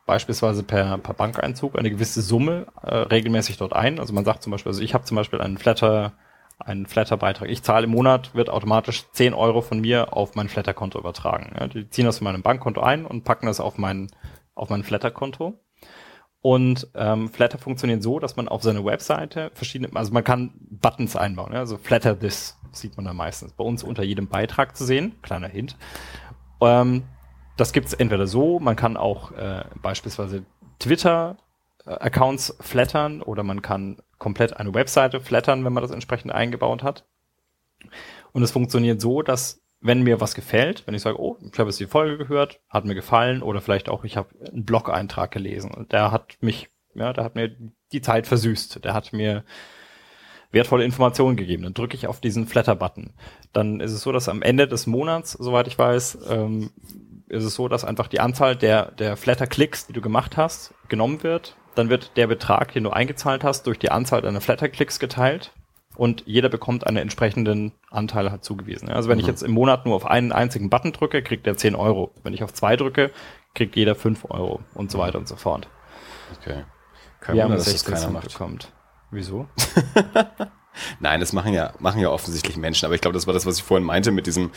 beispielsweise 0.06 0.64
per, 0.64 0.98
per 0.98 1.14
Bankeinzug 1.14 1.78
eine 1.78 1.92
gewisse 1.92 2.22
Summe 2.22 2.68
äh, 2.82 2.96
regelmäßig 2.96 3.58
dort 3.58 3.74
ein. 3.74 4.00
Also 4.00 4.14
man 4.14 4.26
sagt 4.26 4.42
zum 4.42 4.52
Beispiel, 4.52 4.72
also 4.72 4.82
ich 4.82 4.94
habe 4.94 5.04
zum 5.04 5.16
Beispiel 5.16 5.42
einen 5.42 5.58
Flatter 5.58 6.14
einen 6.60 6.86
Flatter-Beitrag. 6.86 7.50
Ich 7.50 7.64
zahle 7.64 7.86
im 7.86 7.92
Monat, 7.92 8.36
wird 8.36 8.50
automatisch 8.50 9.06
10 9.12 9.34
Euro 9.34 9.62
von 9.62 9.80
mir 9.80 10.16
auf 10.16 10.36
mein 10.36 10.50
Flatter-Konto 10.50 11.00
übertragen. 11.00 11.56
Ja, 11.60 11.68
die 11.68 11.90
ziehen 11.90 12.06
das 12.06 12.20
von 12.20 12.26
meinem 12.26 12.42
Bankkonto 12.42 12.82
ein 12.82 13.06
und 13.06 13.24
packen 13.24 13.48
das 13.48 13.60
auf 13.60 13.78
mein, 13.78 14.12
auf 14.56 14.70
mein 14.70 14.84
Flatter-Konto. 14.84 15.60
Und 16.42 16.88
ähm, 16.96 17.30
Flatter 17.30 17.58
funktioniert 17.58 18.02
so, 18.02 18.20
dass 18.20 18.36
man 18.36 18.48
auf 18.48 18.64
seine 18.64 18.86
Webseite 18.86 19.52
verschiedene, 19.54 19.94
also 19.96 20.14
man 20.14 20.24
kann 20.24 20.54
Buttons 20.70 21.16
einbauen. 21.16 21.54
Ja? 21.54 21.60
Also 21.60 21.78
Flatter 21.78 22.18
this 22.18 22.58
sieht 22.72 22.96
man 22.96 23.06
da 23.06 23.14
meistens 23.14 23.54
bei 23.54 23.64
uns 23.64 23.84
unter 23.84 24.04
jedem 24.04 24.28
Beitrag 24.28 24.78
zu 24.78 24.86
sehen. 24.86 25.16
Kleiner 25.22 25.48
Hint. 25.48 25.76
Ähm, 26.62 27.04
das 27.58 27.74
gibt's 27.74 27.94
entweder 27.94 28.26
so, 28.26 28.60
man 28.60 28.78
kann 28.78 28.96
auch 28.96 29.32
äh, 29.32 29.66
beispielsweise 29.82 30.46
Twitter-Accounts 30.80 32.56
flattern 32.62 33.22
oder 33.22 33.44
man 33.44 33.62
kann 33.62 33.98
komplett 34.20 34.58
eine 34.58 34.74
Webseite 34.74 35.20
flattern, 35.20 35.66
wenn 35.66 35.74
man 35.74 35.82
das 35.82 35.92
entsprechend 35.92 36.32
eingebaut 36.32 36.84
hat. 36.84 37.06
Und 38.32 38.44
es 38.44 38.52
funktioniert 38.52 39.02
so, 39.02 39.22
dass 39.22 39.62
wenn 39.82 40.04
mir 40.04 40.20
was 40.20 40.36
gefällt, 40.36 40.86
wenn 40.86 40.94
ich 40.94 41.02
sage, 41.02 41.20
oh, 41.20 41.38
ich 41.42 41.58
habe 41.58 41.70
jetzt 41.70 41.80
die 41.80 41.88
Folge 41.88 42.18
gehört, 42.18 42.60
hat 42.70 42.86
mir 42.86 42.96
gefallen 42.96 43.42
oder 43.42 43.62
vielleicht 43.62 43.90
auch, 43.90 44.04
ich 44.04 44.18
habe 44.18 44.30
einen 44.52 44.66
Blog-Eintrag 44.66 45.32
gelesen 45.32 45.72
und 45.72 45.94
der 45.94 46.12
hat 46.12 46.38
mich, 46.42 46.70
ja, 46.94 47.14
der 47.14 47.24
hat 47.24 47.36
mir 47.36 47.56
die 47.92 48.02
Zeit 48.02 48.28
versüßt, 48.28 48.84
der 48.84 48.94
hat 48.94 49.14
mir 49.14 49.46
wertvolle 50.52 50.84
Informationen 50.84 51.38
gegeben. 51.38 51.64
Dann 51.64 51.74
drücke 51.74 51.96
ich 51.96 52.08
auf 52.08 52.20
diesen 52.20 52.48
Flatter-Button. 52.48 53.14
Dann 53.54 53.80
ist 53.80 53.94
es 53.94 54.02
so, 54.02 54.12
dass 54.12 54.28
am 54.28 54.42
Ende 54.42 54.68
des 54.68 54.88
Monats, 54.88 55.34
soweit 55.34 55.68
ich 55.68 55.78
weiß, 55.78 56.28
ähm, 56.30 56.72
ist 57.28 57.44
es 57.44 57.54
so, 57.54 57.68
dass 57.68 57.86
einfach 57.86 58.08
die 58.08 58.20
Anzahl 58.20 58.56
der, 58.56 58.92
der 58.92 59.16
Flatter-Klicks, 59.16 59.88
die 59.88 59.94
du 59.94 60.02
gemacht 60.02 60.36
hast, 60.36 60.74
genommen 60.90 61.24
wird 61.24 61.56
dann 61.80 61.90
wird 61.90 62.18
der 62.18 62.28
Betrag, 62.28 62.74
den 62.74 62.84
du 62.84 62.92
eingezahlt 62.92 63.44
hast, 63.44 63.66
durch 63.66 63.80
die 63.80 63.92
Anzahl 63.92 64.22
deiner 64.22 64.42
Flatter-Klicks 64.42 65.00
geteilt 65.00 65.52
und 65.96 66.24
jeder 66.26 66.50
bekommt 66.50 66.88
einen 66.88 66.98
entsprechenden 66.98 67.74
Anteil 67.90 68.32
halt 68.32 68.44
zugewiesen. 68.44 68.90
Also 68.90 69.10
wenn 69.10 69.18
mhm. 69.18 69.22
ich 69.22 69.28
jetzt 69.28 69.44
im 69.44 69.52
Monat 69.52 69.86
nur 69.86 69.96
auf 69.96 70.06
einen 70.06 70.32
einzigen 70.32 70.70
Button 70.70 70.94
drücke, 70.94 71.22
kriegt 71.22 71.46
der 71.46 71.58
10 71.58 71.76
Euro. 71.76 72.12
Wenn 72.24 72.34
ich 72.34 72.44
auf 72.44 72.54
zwei 72.54 72.76
drücke, 72.76 73.12
kriegt 73.54 73.76
jeder 73.76 73.96
5 73.96 74.26
Euro 74.30 74.62
und 74.76 74.92
so 74.92 75.00
weiter 75.00 75.18
und 75.18 75.28
so 75.28 75.36
fort. 75.36 75.68
Okay. 76.40 76.64
Kein 77.20 77.36
Wir 77.36 77.44
Wunder, 77.44 77.58
haben 77.58 77.64
16 77.64 77.92
das 77.92 78.02
keiner 78.02 78.14
macht. 78.14 78.32
bekommt. 78.32 78.72
Wieso? 79.12 79.48
Nein, 81.00 81.20
das 81.20 81.34
machen 81.34 81.54
ja, 81.54 81.74
machen 81.80 82.00
ja 82.00 82.10
offensichtlich 82.10 82.56
Menschen. 82.56 82.86
Aber 82.86 82.96
ich 82.96 83.02
glaube, 83.02 83.16
das 83.16 83.28
war 83.28 83.34
das, 83.34 83.46
was 83.46 83.58
ich 83.58 83.64
vorhin 83.64 83.86
meinte 83.86 84.12
mit 84.12 84.28
diesem 84.28 84.52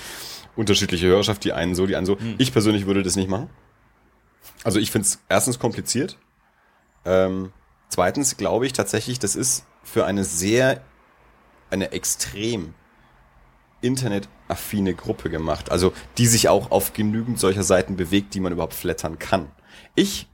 unterschiedliche 0.54 1.06
Hörerschaft, 1.06 1.42
die 1.44 1.52
einen 1.52 1.74
so, 1.74 1.86
die 1.86 1.96
einen 1.96 2.06
so. 2.06 2.18
Hm. 2.18 2.36
Ich 2.38 2.52
persönlich 2.52 2.86
würde 2.86 3.02
das 3.02 3.16
nicht 3.16 3.28
machen. 3.28 3.50
Also 4.62 4.78
ich 4.78 4.90
finde 4.90 5.06
es 5.06 5.20
erstens 5.28 5.58
kompliziert. 5.58 6.18
Ähm, 7.04 7.52
zweitens 7.88 8.36
glaube 8.36 8.66
ich 8.66 8.72
tatsächlich, 8.72 9.18
das 9.18 9.36
ist 9.36 9.64
für 9.82 10.06
eine 10.06 10.24
sehr, 10.24 10.82
eine 11.70 11.92
extrem 11.92 12.74
internetaffine 13.80 14.94
Gruppe 14.94 15.28
gemacht. 15.28 15.70
Also 15.70 15.92
die 16.18 16.26
sich 16.26 16.48
auch 16.48 16.70
auf 16.70 16.92
genügend 16.92 17.38
solcher 17.38 17.64
Seiten 17.64 17.96
bewegt, 17.96 18.34
die 18.34 18.40
man 18.40 18.52
überhaupt 18.52 18.74
flattern 18.74 19.18
kann. 19.18 19.50
Ich 19.94 20.28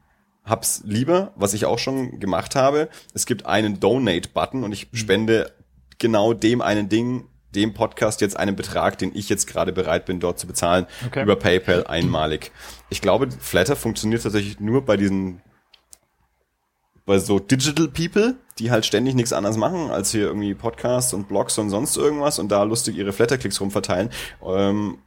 hab's 0.45 0.83
lieber, 0.85 1.33
was 1.37 1.55
ich 1.55 1.67
auch 1.67 1.79
schon 1.79 2.21
gemacht 2.21 2.57
habe. 2.57 2.89
Es 3.15 3.27
gibt 3.27 3.47
einen 3.47 3.81
Donate-Button 3.81 4.65
und 4.65 4.73
ich 4.73 4.93
mhm. 4.93 4.97
spende 4.97 5.53
genau 5.99 6.33
dem 6.33 6.63
einen 6.63 6.89
Ding, 6.89 7.27
dem 7.55 7.75
Podcast 7.75 8.21
jetzt 8.21 8.37
einen 8.37 8.57
Betrag, 8.57 8.99
den 8.99 9.15
ich 9.15 9.29
jetzt 9.29 9.47
gerade 9.47 9.73
bereit 9.73 10.05
bin, 10.05 10.21
dort 10.21 10.39
zu 10.39 10.47
bezahlen, 10.47 10.87
okay. 11.07 11.23
über 11.23 11.37
PayPal 11.37 11.87
einmalig. 11.87 12.53
Ich 12.91 13.01
glaube, 13.01 13.31
Flatter 13.31 13.75
funktioniert 13.75 14.23
tatsächlich 14.23 14.61
nur 14.61 14.85
bei 14.85 14.97
diesen 14.97 15.41
bei 17.09 17.19
so 17.19 17.39
Digital 17.39 17.89
People, 17.89 18.37
die 18.59 18.71
halt 18.71 18.85
ständig 18.85 19.15
nichts 19.15 19.33
anderes 19.33 19.57
machen, 19.57 19.91
als 19.91 20.11
hier 20.11 20.27
irgendwie 20.27 20.53
Podcasts 20.55 21.15
und 21.15 21.27
Blogs 21.27 21.57
und 21.57 21.71
sonst 21.71 21.97
irgendwas 21.97 22.39
und 22.39 22.51
da 22.51 22.65
lustig 22.65 22.99
ihre 22.99 23.15
Flatterklicks 23.15 23.63
rumverteilen. 23.63 24.11
Ähm, 24.45 24.99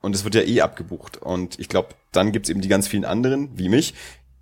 und 0.00 0.16
es 0.16 0.24
wird 0.24 0.34
ja 0.34 0.42
eh 0.42 0.62
abgebucht. 0.62 1.16
Und 1.16 1.56
ich 1.60 1.68
glaube, 1.68 1.90
dann 2.10 2.32
gibt's 2.32 2.48
eben 2.48 2.60
die 2.60 2.66
ganz 2.66 2.88
vielen 2.88 3.04
anderen, 3.04 3.56
wie 3.56 3.68
mich, 3.68 3.94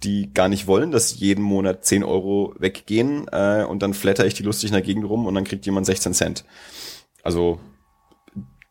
die 0.05 0.33
gar 0.33 0.49
nicht 0.49 0.67
wollen, 0.69 0.91
dass 0.91 1.21
jeden 1.21 1.43
Monat 1.43 1.85
10 1.85 2.03
Euro 2.03 2.55
weggehen 2.59 3.29
äh, 3.31 3.67
und 3.69 3.83
dann 3.83 3.93
flatter 3.93 4.25
ich 4.25 4.33
die 4.33 4.43
lustig 4.43 4.71
in 4.71 4.75
der 4.75 4.83
Gegend 4.83 5.05
rum 5.05 5.27
und 5.27 5.35
dann 5.35 5.45
kriegt 5.45 5.67
jemand 5.67 5.85
16 5.85 6.15
Cent. 6.15 6.47
Also 7.23 7.61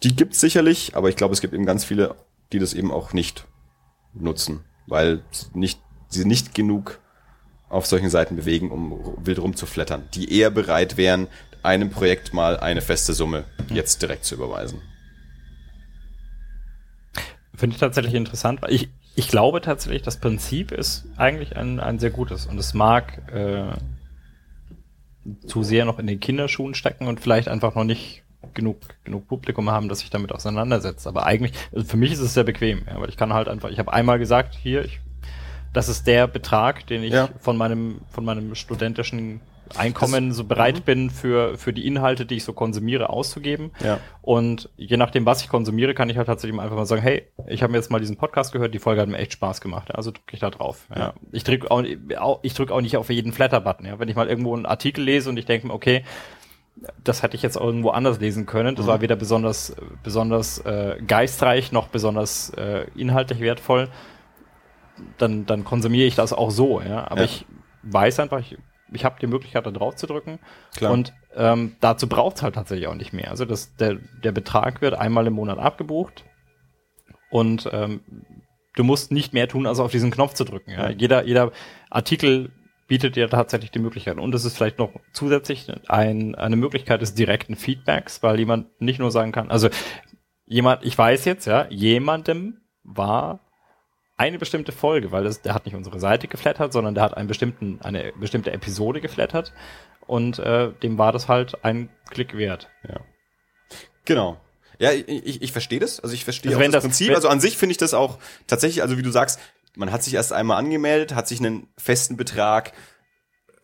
die 0.02 0.16
gibt's 0.16 0.40
sicherlich, 0.40 0.96
aber 0.96 1.10
ich 1.10 1.16
glaube, 1.16 1.36
es 1.36 1.42
gibt 1.42 1.54
eben 1.54 1.68
ganz 1.68 1.86
viele, 1.86 2.16
die 2.52 2.58
das 2.58 2.74
eben 2.74 2.92
auch 2.92 3.14
nicht 3.14 3.46
nutzen, 4.16 4.66
weil 4.88 5.24
nicht, 5.54 5.80
sie 6.10 6.26
nicht 6.26 6.56
genug 6.56 7.00
auf 7.70 7.86
solchen 7.86 8.10
Seiten 8.10 8.36
bewegen, 8.36 8.72
um 8.72 9.18
wild 9.18 9.40
rumzuflattern, 9.40 10.04
die 10.14 10.32
eher 10.32 10.50
bereit 10.50 10.98
wären, 10.98 11.28
einem 11.64 11.90
Projekt 11.90 12.34
mal 12.34 12.58
eine 12.58 12.82
feste 12.82 13.14
Summe 13.14 13.46
jetzt 13.70 14.02
direkt 14.02 14.26
zu 14.26 14.36
überweisen. 14.36 14.82
Finde 17.56 17.74
ich 17.74 17.80
tatsächlich 17.80 18.14
interessant, 18.14 18.62
weil 18.62 18.74
ich, 18.74 18.90
ich 19.16 19.28
glaube 19.28 19.62
tatsächlich, 19.62 20.04
das 20.04 20.18
Prinzip 20.18 20.72
ist 20.72 21.06
eigentlich 21.18 21.56
ein, 21.56 21.80
ein 21.80 22.00
sehr 22.00 22.12
gutes 22.12 22.46
und 22.46 22.58
es 22.58 22.74
mag 22.74 23.32
äh, 23.34 23.72
zu 25.48 25.64
sehr 25.64 25.86
noch 25.86 25.98
in 25.98 26.08
den 26.08 26.20
Kinderschuhen 26.20 26.76
stecken 26.76 27.08
und 27.08 27.20
vielleicht 27.20 27.48
einfach 27.48 27.76
noch 27.76 27.86
nicht 27.86 28.24
genug, 28.54 28.78
genug 29.04 29.28
Publikum 29.28 29.70
haben, 29.70 29.90
das 29.90 30.00
sich 30.00 30.10
damit 30.10 30.32
auseinandersetzt. 30.32 31.08
Aber 31.08 31.26
eigentlich, 31.26 31.54
also 31.74 31.86
für 31.86 31.98
mich 31.98 32.12
ist 32.12 32.20
es 32.20 32.34
sehr 32.34 32.44
bequem, 32.44 32.84
ja, 32.88 33.00
weil 33.00 33.10
ich 33.10 33.18
kann 33.18 33.34
halt 33.34 33.48
einfach, 33.48 33.70
ich 33.70 33.80
habe 33.80 33.92
einmal 33.92 34.20
gesagt, 34.20 34.56
hier, 34.56 34.86
ich 34.86 35.00
das 35.76 35.90
ist 35.90 36.08
der 36.08 36.28
Betrag, 36.28 36.88
den 36.88 37.04
ich 37.04 37.14
ja. 37.14 37.30
von 37.40 37.58
meinem 37.58 38.02
von 38.10 38.24
meinem 38.26 38.56
studentischen 38.56 39.42
Einkommen 39.76 40.32
so 40.32 40.44
bereit 40.44 40.86
bin, 40.86 41.10
für, 41.10 41.58
für 41.58 41.74
die 41.74 41.88
Inhalte, 41.88 42.28
die 42.28 42.36
ich 42.36 42.44
so 42.44 42.54
konsumiere, 42.54 43.10
auszugeben. 43.10 43.72
Ja. 43.84 44.00
Und 44.22 44.70
je 44.78 44.96
nachdem, 44.96 45.26
was 45.26 45.42
ich 45.42 45.50
konsumiere, 45.50 45.96
kann 45.96 46.08
ich 46.08 46.18
halt 46.18 46.28
tatsächlich 46.28 46.60
einfach 46.60 46.76
mal 46.76 46.86
sagen, 46.86 47.02
hey, 47.02 47.24
ich 47.48 47.64
habe 47.64 47.72
mir 47.72 47.80
jetzt 47.80 47.90
mal 47.90 48.00
diesen 48.00 48.16
Podcast 48.16 48.54
gehört, 48.54 48.76
die 48.76 48.80
Folge 48.80 49.02
hat 49.02 49.10
mir 49.10 49.18
echt 49.18 49.34
Spaß 49.34 49.62
gemacht. 49.62 49.94
Also 49.96 50.12
drücke 50.12 50.34
ich 50.34 50.40
da 50.40 50.52
drauf. 50.52 50.86
Ja. 50.92 51.00
Ja. 51.00 51.14
Ich 51.32 51.44
drücke 51.44 51.72
auch, 51.72 51.84
ich 52.44 52.54
drück 52.54 52.72
auch 52.72 52.82
nicht 52.82 52.96
auf 52.96 53.10
jeden 53.10 53.34
Flatter-Button. 53.34 53.88
Ja. 53.88 53.98
Wenn 53.98 54.08
ich 54.08 54.16
mal 54.16 54.30
irgendwo 54.30 54.56
einen 54.56 54.68
Artikel 54.68 55.04
lese 55.04 55.30
und 55.32 55.38
ich 55.38 55.46
denke 55.46 55.66
mir, 55.68 55.74
okay, 55.74 56.04
das 57.04 57.24
hätte 57.24 57.36
ich 57.36 57.42
jetzt 57.42 57.56
irgendwo 57.58 57.90
anders 57.90 58.20
lesen 58.20 58.46
können. 58.46 58.76
Das 58.76 58.86
Mhm. 58.86 58.90
war 58.90 59.02
weder 59.02 59.16
besonders, 59.16 59.76
besonders 60.04 60.60
äh, 60.60 60.98
geistreich 61.06 61.72
noch 61.72 61.88
besonders 61.88 62.52
äh, 62.52 62.86
inhaltlich 62.96 63.40
wertvoll. 63.40 63.90
Dann, 65.18 65.46
dann 65.46 65.64
konsumiere 65.64 66.08
ich 66.08 66.16
das 66.16 66.34
auch 66.34 66.52
so. 66.52 66.82
Ja. 66.82 67.06
Aber 67.10 67.22
Ja. 67.22 67.26
ich 67.26 67.46
weiß 67.84 68.20
einfach, 68.20 68.40
ich, 68.40 68.58
ich 68.92 69.06
habe 69.06 69.18
die 69.20 69.28
Möglichkeit, 69.28 69.66
da 69.66 69.72
drauf 69.72 69.96
zu 69.96 70.08
drücken. 70.08 70.40
Klar. 70.76 70.92
Und 70.94 71.14
ähm, 71.36 71.76
dazu 71.82 72.08
braucht 72.08 72.38
es 72.38 72.44
halt 72.44 72.56
tatsächlich 72.56 72.88
auch 72.88 72.96
nicht 72.96 73.14
mehr. 73.14 73.30
Also 73.30 73.46
das, 73.46 73.76
der, 73.76 73.98
der 74.24 74.32
Betrag 74.32 74.82
wird 74.82 74.94
einmal 74.94 75.28
im 75.28 75.34
Monat 75.34 75.60
abgebucht 75.60 76.24
und 77.30 77.70
ähm, 77.74 78.02
du 78.76 78.84
musst 78.84 79.12
nicht 79.12 79.34
mehr 79.34 79.48
tun, 79.48 79.68
als 79.68 79.80
auf 79.80 79.92
diesen 79.92 80.12
Knopf 80.12 80.34
zu 80.34 80.46
drücken. 80.46 80.72
Ja. 80.72 80.90
Ja. 80.90 80.96
Jeder, 80.96 81.26
jeder 81.26 81.52
Artikel 81.90 82.52
bietet 82.88 83.16
dir 83.16 83.30
tatsächlich 83.30 83.72
die 83.72 83.80
Möglichkeit. 83.80 84.18
Und 84.20 84.36
es 84.36 84.46
ist 84.46 84.56
vielleicht 84.56 84.78
noch 84.78 84.92
zusätzlich 85.12 85.68
ein, 85.88 86.36
eine 86.36 86.56
Möglichkeit 86.56 87.02
des 87.02 87.16
direkten 87.16 87.56
Feedbacks, 87.56 88.22
weil 88.22 88.38
jemand 88.40 88.80
nicht 88.80 89.00
nur 89.00 89.10
sagen 89.12 89.32
kann, 89.32 89.50
also 89.50 89.70
jemand, 90.46 90.86
ich 90.86 90.96
weiß 90.96 91.26
jetzt, 91.26 91.46
ja, 91.48 91.66
jemandem 91.70 92.62
war 92.84 93.40
eine 94.18 94.38
bestimmte 94.40 94.72
Folge, 94.72 95.12
weil 95.12 95.24
das, 95.24 95.42
der 95.42 95.54
hat 95.54 95.66
nicht 95.66 95.76
unsere 95.76 96.00
Seite 96.00 96.28
geflattert, 96.28 96.72
sondern 96.74 96.96
der 96.96 97.04
hat 97.04 97.16
einen 97.18 97.28
bestimmten, 97.28 97.80
eine 97.84 98.14
bestimmte 98.20 98.52
Episode 98.52 99.02
geflattert 99.02 99.54
und 100.08 100.40
äh, 100.40 100.72
dem 100.84 100.98
war 100.98 101.12
das 101.12 101.28
halt 101.28 101.64
ein 101.66 101.90
Klick 102.10 102.38
wert. 102.38 102.70
Ja. 102.88 103.02
Genau. 104.06 104.38
Ja, 104.80 104.92
ich, 104.92 105.08
ich, 105.08 105.42
ich 105.42 105.52
verstehe 105.52 105.80
das. 105.80 106.00
Also 106.00 106.14
ich 106.14 106.24
verstehe 106.24 106.52
Also 106.52 106.60
auch 106.62 106.66
das, 106.66 106.72
das- 106.74 106.84
Prinzip. 106.84 107.16
also 107.16 107.28
an 107.30 107.40
sich 107.40 107.58
finde 107.58 107.72
ich 107.72 107.78
das 107.78 107.94
auch 107.94 108.20
tatsächlich, 108.48 108.82
also 108.84 108.98
wie 108.98 109.02
du 109.04 109.12
sagst, 109.12 109.40
man 109.76 109.92
hat 109.92 110.04
sich 110.04 110.14
erst 110.14 110.32
einmal 110.32 110.58
angemeldet, 110.58 111.16
hat 111.16 111.28
sich 111.28 111.40
einen 111.40 111.68
festen 111.78 112.16
Betrag 112.16 112.72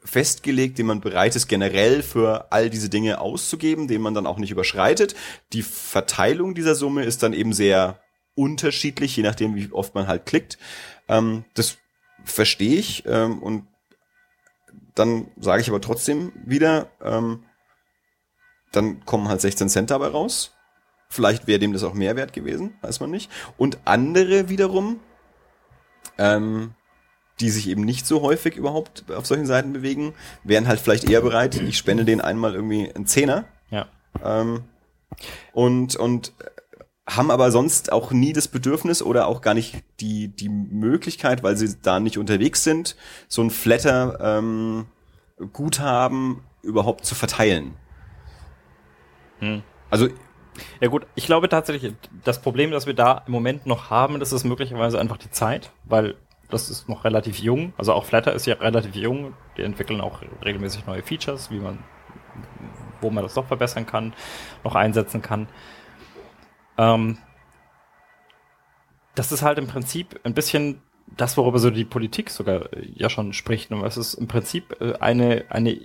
festgelegt, 0.03 0.77
den 0.79 0.87
man 0.87 0.99
bereit 0.99 1.35
ist, 1.35 1.47
generell 1.47 2.01
für 2.01 2.51
all 2.51 2.69
diese 2.69 2.89
Dinge 2.89 3.21
auszugeben, 3.21 3.87
den 3.87 4.01
man 4.01 4.13
dann 4.13 4.25
auch 4.25 4.37
nicht 4.39 4.51
überschreitet. 4.51 5.15
Die 5.53 5.61
Verteilung 5.63 6.55
dieser 6.55 6.75
Summe 6.75 7.03
ist 7.05 7.23
dann 7.23 7.33
eben 7.33 7.53
sehr 7.53 7.99
unterschiedlich, 8.41 9.15
je 9.15 9.23
nachdem, 9.23 9.55
wie 9.55 9.71
oft 9.71 9.95
man 9.95 10.07
halt 10.07 10.25
klickt. 10.25 10.57
Ähm, 11.07 11.45
das 11.53 11.77
verstehe 12.23 12.77
ich 12.77 13.03
ähm, 13.05 13.41
und 13.41 13.67
dann 14.95 15.27
sage 15.39 15.61
ich 15.61 15.69
aber 15.69 15.81
trotzdem 15.81 16.31
wieder, 16.45 16.89
ähm, 17.01 17.43
dann 18.71 19.05
kommen 19.05 19.27
halt 19.29 19.41
16 19.41 19.69
Cent 19.69 19.91
dabei 19.91 20.07
raus. 20.07 20.53
Vielleicht 21.09 21.47
wäre 21.47 21.59
dem 21.59 21.73
das 21.73 21.83
auch 21.83 21.93
mehr 21.93 22.15
wert 22.15 22.33
gewesen, 22.33 22.77
weiß 22.81 22.99
man 22.99 23.11
nicht. 23.11 23.29
Und 23.57 23.79
andere 23.85 24.49
wiederum, 24.49 24.99
ähm, 26.17 26.73
die 27.39 27.49
sich 27.49 27.67
eben 27.67 27.81
nicht 27.83 28.05
so 28.05 28.21
häufig 28.21 28.55
überhaupt 28.55 29.09
auf 29.11 29.25
solchen 29.25 29.45
Seiten 29.45 29.73
bewegen, 29.73 30.13
wären 30.43 30.67
halt 30.67 30.79
vielleicht 30.79 31.09
eher 31.09 31.21
bereit, 31.21 31.55
ich 31.55 31.77
spende 31.77 32.05
denen 32.05 32.21
einmal 32.21 32.53
irgendwie 32.53 32.93
einen 32.93 33.07
Zehner 33.07 33.45
Ja. 33.71 33.87
ähm, 34.23 34.63
und, 35.53 35.95
und 35.95 36.33
haben 37.15 37.31
aber 37.31 37.51
sonst 37.51 37.91
auch 37.91 38.11
nie 38.11 38.33
das 38.33 38.47
Bedürfnis 38.47 39.01
oder 39.01 39.27
auch 39.27 39.41
gar 39.41 39.53
nicht 39.53 39.83
die, 39.99 40.29
die 40.29 40.49
Möglichkeit, 40.49 41.43
weil 41.43 41.57
sie 41.57 41.75
da 41.81 41.99
nicht 41.99 42.17
unterwegs 42.17 42.63
sind, 42.63 42.95
so 43.27 43.41
ein 43.41 43.49
Flatter 43.49 44.19
ähm, 44.21 44.85
Guthaben 45.53 46.43
überhaupt 46.61 47.05
zu 47.05 47.15
verteilen. 47.15 47.75
Hm. 49.39 49.63
Also 49.89 50.07
Ja 50.79 50.87
gut, 50.87 51.07
ich 51.15 51.25
glaube 51.25 51.49
tatsächlich, 51.49 51.93
das 52.23 52.41
Problem, 52.41 52.71
das 52.71 52.85
wir 52.85 52.93
da 52.93 53.23
im 53.25 53.31
Moment 53.31 53.65
noch 53.65 53.89
haben, 53.89 54.19
das 54.19 54.31
ist 54.31 54.43
möglicherweise 54.43 54.99
einfach 54.99 55.17
die 55.17 55.31
Zeit, 55.31 55.71
weil 55.85 56.15
das 56.49 56.69
ist 56.69 56.89
noch 56.89 57.03
relativ 57.03 57.39
jung. 57.39 57.73
Also 57.77 57.93
auch 57.93 58.05
Flatter 58.05 58.33
ist 58.33 58.45
ja 58.45 58.55
relativ 58.55 58.95
jung. 58.95 59.33
Die 59.57 59.63
entwickeln 59.63 60.01
auch 60.01 60.21
regelmäßig 60.43 60.85
neue 60.85 61.01
Features, 61.01 61.49
wie 61.49 61.59
man, 61.59 61.79
wo 62.99 63.09
man 63.09 63.23
das 63.23 63.35
noch 63.35 63.47
verbessern 63.47 63.85
kann, 63.85 64.13
noch 64.63 64.75
einsetzen 64.75 65.21
kann. 65.21 65.47
Ähm, 66.81 67.17
das 69.15 69.31
ist 69.31 69.41
halt 69.43 69.57
im 69.57 69.67
Prinzip 69.67 70.19
ein 70.23 70.33
bisschen 70.33 70.81
das, 71.17 71.35
worüber 71.37 71.59
so 71.59 71.69
die 71.69 71.85
Politik 71.85 72.29
sogar 72.29 72.71
äh, 72.73 72.87
ja 72.95 73.09
schon 73.09 73.33
spricht. 73.33 73.71
Und 73.71 73.83
es 73.83 73.97
ist 73.97 74.13
im 74.15 74.27
Prinzip 74.27 74.75
äh, 74.81 74.93
eine, 74.99 75.45
eine 75.49 75.79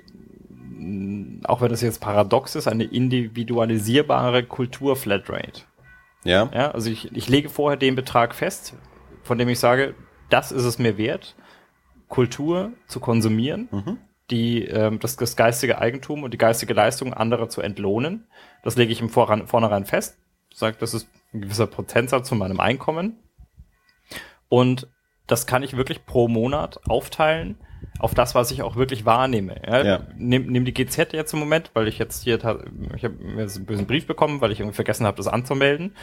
mh, 0.48 1.48
auch 1.48 1.60
wenn 1.60 1.70
das 1.70 1.80
jetzt 1.80 2.00
paradox 2.00 2.54
ist, 2.54 2.68
eine 2.68 2.84
individualisierbare 2.84 4.44
Kultur-Flatrate. 4.44 5.62
ja, 6.24 6.48
Ja, 6.54 6.70
also 6.70 6.90
ich, 6.90 7.12
ich 7.16 7.28
lege 7.28 7.48
vorher 7.48 7.76
den 7.76 7.94
Betrag 7.96 8.34
fest, 8.34 8.74
von 9.22 9.38
dem 9.38 9.48
ich 9.48 9.58
sage, 9.58 9.94
das 10.30 10.52
ist 10.52 10.64
es 10.64 10.78
mir 10.78 10.96
wert, 10.98 11.34
Kultur 12.08 12.72
zu 12.86 13.00
konsumieren, 13.00 13.68
Mhm. 13.72 13.98
die 14.30 14.64
ähm, 14.64 15.00
das, 15.00 15.16
das 15.16 15.34
geistige 15.36 15.78
Eigentum 15.78 16.22
und 16.22 16.32
die 16.32 16.38
geistige 16.38 16.74
Leistung 16.74 17.12
anderer 17.12 17.48
zu 17.48 17.60
entlohnen. 17.60 18.26
Das 18.62 18.76
lege 18.76 18.92
ich 18.92 19.00
im 19.00 19.08
Voran, 19.08 19.46
Vornherein 19.48 19.84
fest, 19.84 20.18
sage, 20.58 20.76
das 20.78 20.94
ist 20.94 21.08
ein 21.32 21.42
gewisser 21.42 21.66
Prozentsatz 21.66 22.28
von 22.28 22.38
meinem 22.38 22.60
Einkommen. 22.60 23.18
Und 24.48 24.88
das 25.26 25.46
kann 25.46 25.62
ich 25.62 25.76
wirklich 25.76 26.06
pro 26.06 26.28
Monat 26.28 26.80
aufteilen 26.88 27.58
auf 27.98 28.14
das, 28.14 28.34
was 28.34 28.50
ich 28.50 28.62
auch 28.62 28.76
wirklich 28.76 29.04
wahrnehme. 29.04 29.56
Ja, 29.66 29.84
Ja. 29.84 30.00
Nimm, 30.16 30.46
nimm 30.46 30.64
die 30.64 30.74
GZ 30.74 31.12
jetzt 31.12 31.32
im 31.32 31.38
Moment, 31.38 31.70
weil 31.74 31.88
ich 31.88 31.98
jetzt 31.98 32.24
hier, 32.24 32.36
ich 32.36 32.44
habe 33.04 33.14
mir 33.20 33.42
jetzt 33.42 33.56
einen 33.56 33.66
bösen 33.66 33.86
Brief 33.86 34.06
bekommen, 34.06 34.40
weil 34.40 34.52
ich 34.52 34.60
irgendwie 34.60 34.74
vergessen 34.74 35.06
habe, 35.06 35.16
das 35.16 35.28
anzumelden. 35.28 35.94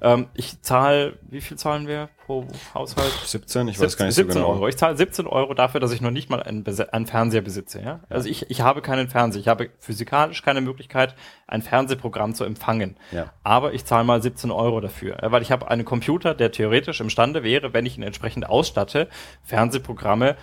Ähm, 0.00 0.28
ich 0.34 0.62
zahle, 0.62 1.18
wie 1.28 1.40
viel 1.40 1.56
zahlen 1.56 1.86
wir 1.86 2.08
pro 2.24 2.46
Haushalt? 2.74 3.12
17, 3.24 3.68
ich 3.68 3.80
weiß 3.80 3.96
gar 3.96 4.06
nicht 4.06 4.14
17 4.14 4.32
so 4.32 4.38
genau. 4.40 4.52
Euro. 4.54 4.68
Ich 4.68 4.76
zahle 4.76 4.96
17 4.96 5.26
Euro 5.26 5.54
dafür, 5.54 5.80
dass 5.80 5.92
ich 5.92 6.00
noch 6.00 6.10
nicht 6.10 6.30
mal 6.30 6.42
einen, 6.42 6.64
einen 6.90 7.06
Fernseher 7.06 7.42
besitze. 7.42 7.82
Ja? 7.82 8.00
Also 8.08 8.28
ich, 8.28 8.50
ich 8.50 8.62
habe 8.62 8.80
keinen 8.80 9.08
Fernseher. 9.08 9.40
Ich 9.40 9.48
habe 9.48 9.70
physikalisch 9.78 10.42
keine 10.42 10.60
Möglichkeit, 10.60 11.14
ein 11.46 11.62
Fernsehprogramm 11.62 12.34
zu 12.34 12.44
empfangen. 12.44 12.96
Ja. 13.10 13.32
Aber 13.42 13.74
ich 13.74 13.84
zahle 13.84 14.04
mal 14.04 14.22
17 14.22 14.50
Euro 14.50 14.80
dafür. 14.80 15.18
Ja, 15.22 15.32
weil 15.32 15.42
ich 15.42 15.52
habe 15.52 15.68
einen 15.70 15.84
Computer, 15.84 16.34
der 16.34 16.50
theoretisch 16.50 17.00
imstande 17.00 17.42
wäre, 17.42 17.72
wenn 17.74 17.86
ich 17.86 17.98
ihn 17.98 18.02
entsprechend 18.02 18.48
ausstatte, 18.48 19.08
Fernsehprogramme 19.42 20.36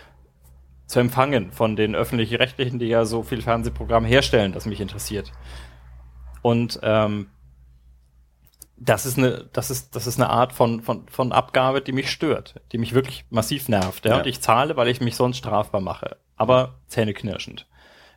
zu 0.89 0.99
empfangen 0.99 1.51
von 1.51 1.75
den 1.75 1.95
öffentlich-rechtlichen, 1.95 2.79
die 2.79 2.87
ja 2.87 3.05
so 3.05 3.21
viel 3.21 3.43
Fernsehprogramm 3.43 4.05
herstellen, 4.05 4.53
das 4.53 4.65
mich 4.65 4.81
interessiert. 4.81 5.31
Und 6.41 6.79
ähm, 6.81 7.27
das 8.75 9.05
ist 9.05 9.19
eine, 9.19 9.47
das 9.53 9.69
ist, 9.69 9.95
das 9.95 10.07
ist 10.07 10.19
eine 10.19 10.31
Art 10.31 10.51
von, 10.51 10.81
von, 10.81 11.07
von 11.07 11.31
Abgabe, 11.31 11.81
die 11.81 11.91
mich 11.91 12.09
stört, 12.09 12.55
die 12.71 12.79
mich 12.79 12.95
wirklich 12.95 13.25
massiv 13.29 13.69
nervt. 13.69 14.03
Ja? 14.05 14.13
Ja. 14.13 14.17
Und 14.17 14.25
ich 14.25 14.41
zahle, 14.41 14.77
weil 14.77 14.87
ich 14.87 14.99
mich 14.99 15.15
sonst 15.15 15.37
strafbar 15.37 15.79
mache. 15.79 16.17
Aber 16.37 16.79
zähneknirschend. 16.87 17.67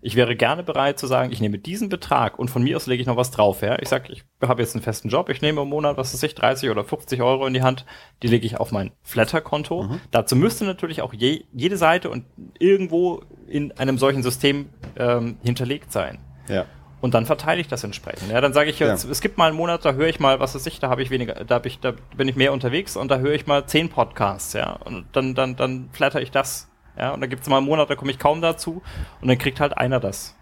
Ich 0.05 0.16
wäre 0.16 0.35
gerne 0.35 0.65
bereit 0.65 0.99
zu 0.99 1.07
sagen, 1.07 1.31
ich 1.33 1.41
nehme 1.41 1.59
diesen 1.59 1.89
Betrag 1.89 2.37
und 2.39 2.51
von 2.51 2.62
mir 2.65 2.77
aus 2.77 2.87
lege 2.87 3.01
ich 3.01 3.07
noch 3.07 3.16
was 3.16 3.31
drauf. 3.31 3.62
Ja? 3.62 3.79
Ich 3.81 3.89
sage, 3.89 4.12
ich 4.12 4.24
habe 4.43 4.61
jetzt 4.61 4.74
einen 4.74 4.83
festen 4.83 5.09
Job, 5.09 5.29
ich 5.29 5.41
nehme 5.43 5.62
im 5.62 5.69
Monat, 5.69 5.97
was 5.97 6.12
weiß 6.12 6.23
ich, 6.24 6.35
30 6.35 6.70
oder 6.70 6.83
50 6.83 7.23
Euro 7.23 7.47
in 7.47 7.55
die 7.55 7.62
Hand, 7.62 7.87
die 8.23 8.27
lege 8.27 8.45
ich 8.45 8.59
auf 8.59 8.73
mein 8.73 8.91
Flatter-Konto. 9.03 9.99
Dazu 10.11 10.35
müsste 10.35 10.65
natürlich 10.65 11.03
auch 11.03 11.15
je, 11.15 11.45
jede 11.53 11.77
Seite 11.77 12.11
und 12.11 12.24
irgendwo 12.59 13.23
in 13.47 13.70
einem 13.79 13.97
solchen 13.97 14.24
System 14.24 14.70
ähm, 14.97 15.39
hinterlegt 15.45 15.93
sein. 15.93 16.19
Ja. 16.49 16.66
Und 17.01 17.15
dann 17.15 17.24
verteile 17.27 17.61
ich 17.61 17.69
das 17.69 17.85
entsprechend. 17.85 18.31
Ja, 18.31 18.41
dann 18.41 18.53
sage 18.53 18.70
ich 18.70 18.79
jetzt, 18.81 19.05
Ja. 19.05 19.11
es 19.11 19.20
gibt 19.20 19.39
mal 19.39 19.47
einen 19.49 19.57
Monat, 19.57 19.85
da 19.85 19.93
höre 19.93 20.09
ich 20.09 20.19
mal, 20.20 20.41
was 20.41 20.55
weiß 20.57 20.66
ich, 20.66 20.81
da 20.81 20.89
habe 20.89 21.03
ich 21.03 21.11
weniger, 21.11 21.45
da, 21.45 21.57
hab 21.57 21.66
ich, 21.66 21.79
da 21.81 21.95
bin 22.16 22.27
ich 22.29 22.37
mehr 22.37 22.53
unterwegs 22.53 22.97
und 22.97 23.09
da 23.11 23.19
höre 23.19 23.35
ich 23.35 23.47
mal 23.47 23.66
zehn 23.66 23.89
Podcasts, 23.89 24.53
ja. 24.53 24.73
Und 24.85 25.07
dann, 25.12 25.35
dann, 25.35 25.55
dann 25.57 25.91
flatter 25.93 26.20
ich 26.23 26.31
das. 26.33 26.69
Ja, 26.97 27.12
und 27.12 27.20
dann 27.20 27.31
gibt 27.31 27.43
es 27.43 27.48
mal 27.48 27.59
einen 27.59 27.66
Monat, 27.66 27.89
da 27.89 27.94
komme 27.94 28.10
ich 28.10 28.19
kaum 28.19 28.40
dazu 28.40 28.82
und 29.20 29.28
dann 29.28 29.39
kriegt 29.39 29.60
halt 29.60 29.77
einer 29.77 30.01
das. 30.01 30.35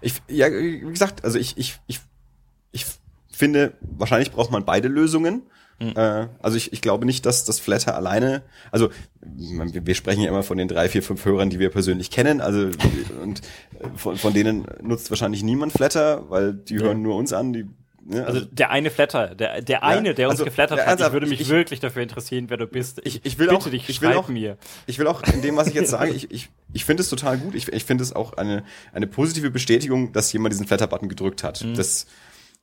Ich, 0.00 0.22
ja, 0.28 0.50
wie 0.50 0.80
gesagt, 0.80 1.24
also 1.24 1.38
ich, 1.38 1.56
ich, 1.58 1.78
ich, 1.86 2.00
ich 2.72 2.86
finde, 3.30 3.74
wahrscheinlich 3.80 4.32
braucht 4.32 4.50
man 4.50 4.64
beide 4.64 4.88
Lösungen. 4.88 5.42
Äh, 5.80 6.28
also 6.40 6.56
ich, 6.56 6.72
ich 6.72 6.80
glaube 6.80 7.06
nicht, 7.06 7.26
dass 7.26 7.44
das 7.44 7.58
Flatter 7.58 7.96
alleine, 7.96 8.42
also 8.70 8.90
wir 9.20 9.94
sprechen 9.94 10.22
ja 10.22 10.28
immer 10.28 10.42
von 10.42 10.58
den 10.58 10.68
drei, 10.68 10.88
vier, 10.88 11.02
fünf 11.02 11.24
Hörern, 11.24 11.50
die 11.50 11.58
wir 11.58 11.70
persönlich 11.70 12.10
kennen, 12.10 12.40
also 12.40 12.70
und 13.22 13.40
äh, 13.80 13.88
von, 13.96 14.16
von 14.16 14.32
denen 14.32 14.66
nutzt 14.80 15.10
wahrscheinlich 15.10 15.42
niemand 15.42 15.72
Flatter, 15.72 16.30
weil 16.30 16.54
die 16.54 16.78
hören 16.78 17.02
nur 17.02 17.16
uns 17.16 17.32
an, 17.32 17.52
die 17.52 17.66
ne, 18.04 18.24
Also 18.26 18.40
der 18.40 18.70
eine 18.70 18.90
Flatter, 18.90 19.34
der, 19.34 19.62
der 19.62 19.82
eine, 19.82 20.14
der 20.14 20.28
uns 20.28 20.34
also, 20.34 20.44
geflattert 20.44 20.78
ja, 20.78 20.86
hat, 20.86 21.00
ich 21.00 21.12
würde 21.12 21.26
mich 21.26 21.40
ich- 21.40 21.48
wirklich 21.48 21.80
dafür 21.80 22.02
interessieren, 22.02 22.46
wer 22.48 22.56
du 22.56 22.66
bist. 22.66 23.00
Ich- 23.04 23.24
ich 23.24 23.38
will 23.38 23.48
bitte 23.48 23.58
auch- 23.58 23.68
dich, 23.68 23.88
ich 23.88 24.00
will 24.00 24.12
auch- 24.12 24.28
mir. 24.28 24.56
Ich 24.86 24.98
will 24.98 25.06
auch 25.06 25.22
in 25.22 25.42
dem, 25.42 25.56
was 25.56 25.68
ich 25.68 25.74
jetzt 25.74 25.90
sage, 25.90 26.10
ich, 26.12 26.30
ich, 26.30 26.48
ich 26.72 26.84
finde 26.84 27.02
es 27.02 27.08
total 27.08 27.38
gut. 27.38 27.54
Ich, 27.54 27.68
ich 27.72 27.84
finde 27.84 28.02
es 28.04 28.12
auch 28.14 28.32
eine, 28.34 28.64
eine 28.92 29.06
positive 29.06 29.50
Bestätigung, 29.50 30.12
dass 30.12 30.32
jemand 30.32 30.52
diesen 30.52 30.66
Flatter-Button 30.66 31.08
gedrückt 31.08 31.42
hat. 31.44 31.64
Das 31.76 32.06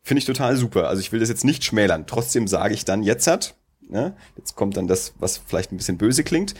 finde 0.03 0.19
ich 0.19 0.25
total 0.25 0.55
super. 0.57 0.87
Also 0.87 1.01
ich 1.01 1.11
will 1.11 1.19
das 1.19 1.29
jetzt 1.29 1.43
nicht 1.45 1.63
schmälern. 1.63 2.05
Trotzdem 2.07 2.47
sage 2.47 2.73
ich 2.73 2.85
dann 2.85 3.03
jetzt 3.03 3.27
hat, 3.27 3.55
ne, 3.87 4.15
jetzt 4.37 4.55
kommt 4.55 4.77
dann 4.77 4.87
das, 4.87 5.13
was 5.19 5.37
vielleicht 5.45 5.71
ein 5.71 5.77
bisschen 5.77 5.97
böse 5.97 6.23
klingt. 6.23 6.53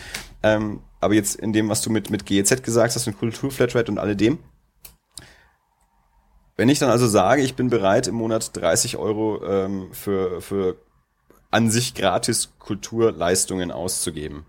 Ähm, 0.43 0.81
aber 0.99 1.13
jetzt 1.13 1.35
in 1.35 1.53
dem, 1.53 1.69
was 1.69 1.81
du 1.81 1.89
mit, 1.89 2.09
mit 2.09 2.25
GEZ 2.25 2.61
gesagt 2.63 2.93
hast, 2.95 3.05
mit 3.07 3.17
Kulturflatrate 3.17 3.91
und 3.91 3.97
alledem, 3.99 4.39
wenn 6.59 6.67
ich 6.69 6.77
dann 6.79 6.89
also 6.89 7.07
sage, 7.07 7.41
ich 7.41 7.55
bin 7.55 7.69
bereit, 7.69 8.07
im 8.07 8.15
Monat 8.15 8.55
30 8.55 8.97
Euro 8.97 9.41
ähm, 9.45 9.87
für, 9.93 10.41
für 10.41 10.75
an 11.51 11.71
sich 11.71 11.93
gratis 11.95 12.53
Kulturleistungen 12.59 13.71
auszugeben, 13.71 14.45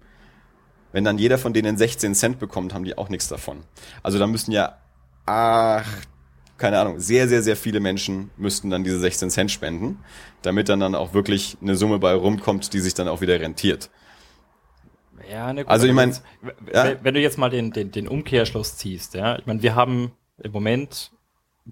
wenn 0.92 1.04
dann 1.04 1.18
jeder 1.18 1.38
von 1.38 1.52
denen 1.52 1.76
16 1.78 2.14
Cent 2.16 2.38
bekommt, 2.40 2.74
haben 2.74 2.82
die 2.84 2.98
auch 2.98 3.08
nichts 3.10 3.28
davon. 3.28 3.58
Also 4.02 4.18
da 4.18 4.26
müssen 4.26 4.50
ja, 4.50 4.76
ach, 5.24 5.86
keine 6.58 6.80
Ahnung, 6.80 6.98
sehr, 6.98 7.28
sehr, 7.28 7.42
sehr 7.42 7.56
viele 7.56 7.78
Menschen 7.78 8.30
müssten 8.36 8.70
dann 8.70 8.82
diese 8.82 8.98
16 8.98 9.30
Cent 9.30 9.50
spenden, 9.52 9.98
damit 10.42 10.68
dann 10.68 10.80
dann 10.80 10.96
auch 10.96 11.14
wirklich 11.14 11.56
eine 11.62 11.76
Summe 11.76 12.00
bei 12.00 12.12
rumkommt, 12.12 12.72
die 12.72 12.80
sich 12.80 12.94
dann 12.94 13.06
auch 13.08 13.20
wieder 13.20 13.40
rentiert. 13.40 13.88
Ja, 15.30 15.52
ne, 15.52 15.62
gut, 15.62 15.70
Also 15.70 15.86
ich 15.86 15.90
aber 15.92 15.96
mein, 15.96 16.08
jetzt- 16.08 16.22
w- 16.42 16.52
ja. 16.74 16.84
wenn- 16.86 17.04
wenn 17.04 17.14
du 17.14 17.20
jetzt 17.20 17.38
mal 17.38 17.50
den, 17.50 17.70
den, 17.72 17.92
den 17.92 18.08
Umkehrschluss 18.08 18.76
ziehst, 18.76 19.14
ja, 19.14 19.38
ich 19.38 19.46
meine, 19.46 19.62
wir 19.62 19.74
haben 19.76 20.12
im 20.42 20.50
Moment 20.52 21.12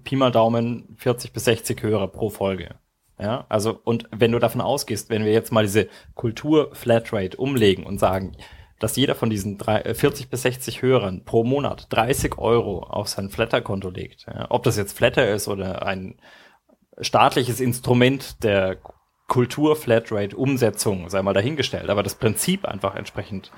Pi 0.03 0.15
mal 0.15 0.31
Daumen 0.31 0.95
40 0.97 1.33
bis 1.33 1.45
60 1.45 1.81
Hörer 1.81 2.07
pro 2.07 2.29
Folge. 2.29 2.75
Ja, 3.19 3.45
also, 3.49 3.79
und 3.83 4.07
wenn 4.11 4.31
du 4.31 4.39
davon 4.39 4.61
ausgehst, 4.61 5.09
wenn 5.09 5.25
wir 5.25 5.33
jetzt 5.33 5.51
mal 5.51 5.63
diese 5.63 5.89
Kultur-Flatrate 6.15 7.35
umlegen 7.35 7.85
und 7.85 7.99
sagen, 7.99 8.37
dass 8.79 8.95
jeder 8.95 9.13
von 9.13 9.29
diesen 9.29 9.57
drei, 9.57 9.81
äh, 9.81 9.93
40 9.93 10.29
bis 10.29 10.43
60 10.43 10.81
Hörern 10.81 11.25
pro 11.25 11.43
Monat 11.43 11.87
30 11.89 12.37
Euro 12.37 12.83
auf 12.83 13.09
sein 13.09 13.29
Flatter-Konto 13.29 13.89
legt, 13.89 14.25
ja, 14.27 14.47
ob 14.49 14.63
das 14.63 14.77
jetzt 14.77 14.97
Flatter 14.97 15.29
ist 15.29 15.49
oder 15.49 15.85
ein 15.85 16.15
staatliches 17.01 17.59
Instrument 17.59 18.41
der 18.43 18.77
Kultur-Flatrate-Umsetzung, 19.27 21.09
sei 21.09 21.21
mal 21.21 21.33
dahingestellt, 21.33 21.89
aber 21.89 22.03
das 22.03 22.15
Prinzip 22.15 22.65
einfach 22.65 22.95
entsprechend, 22.95 23.51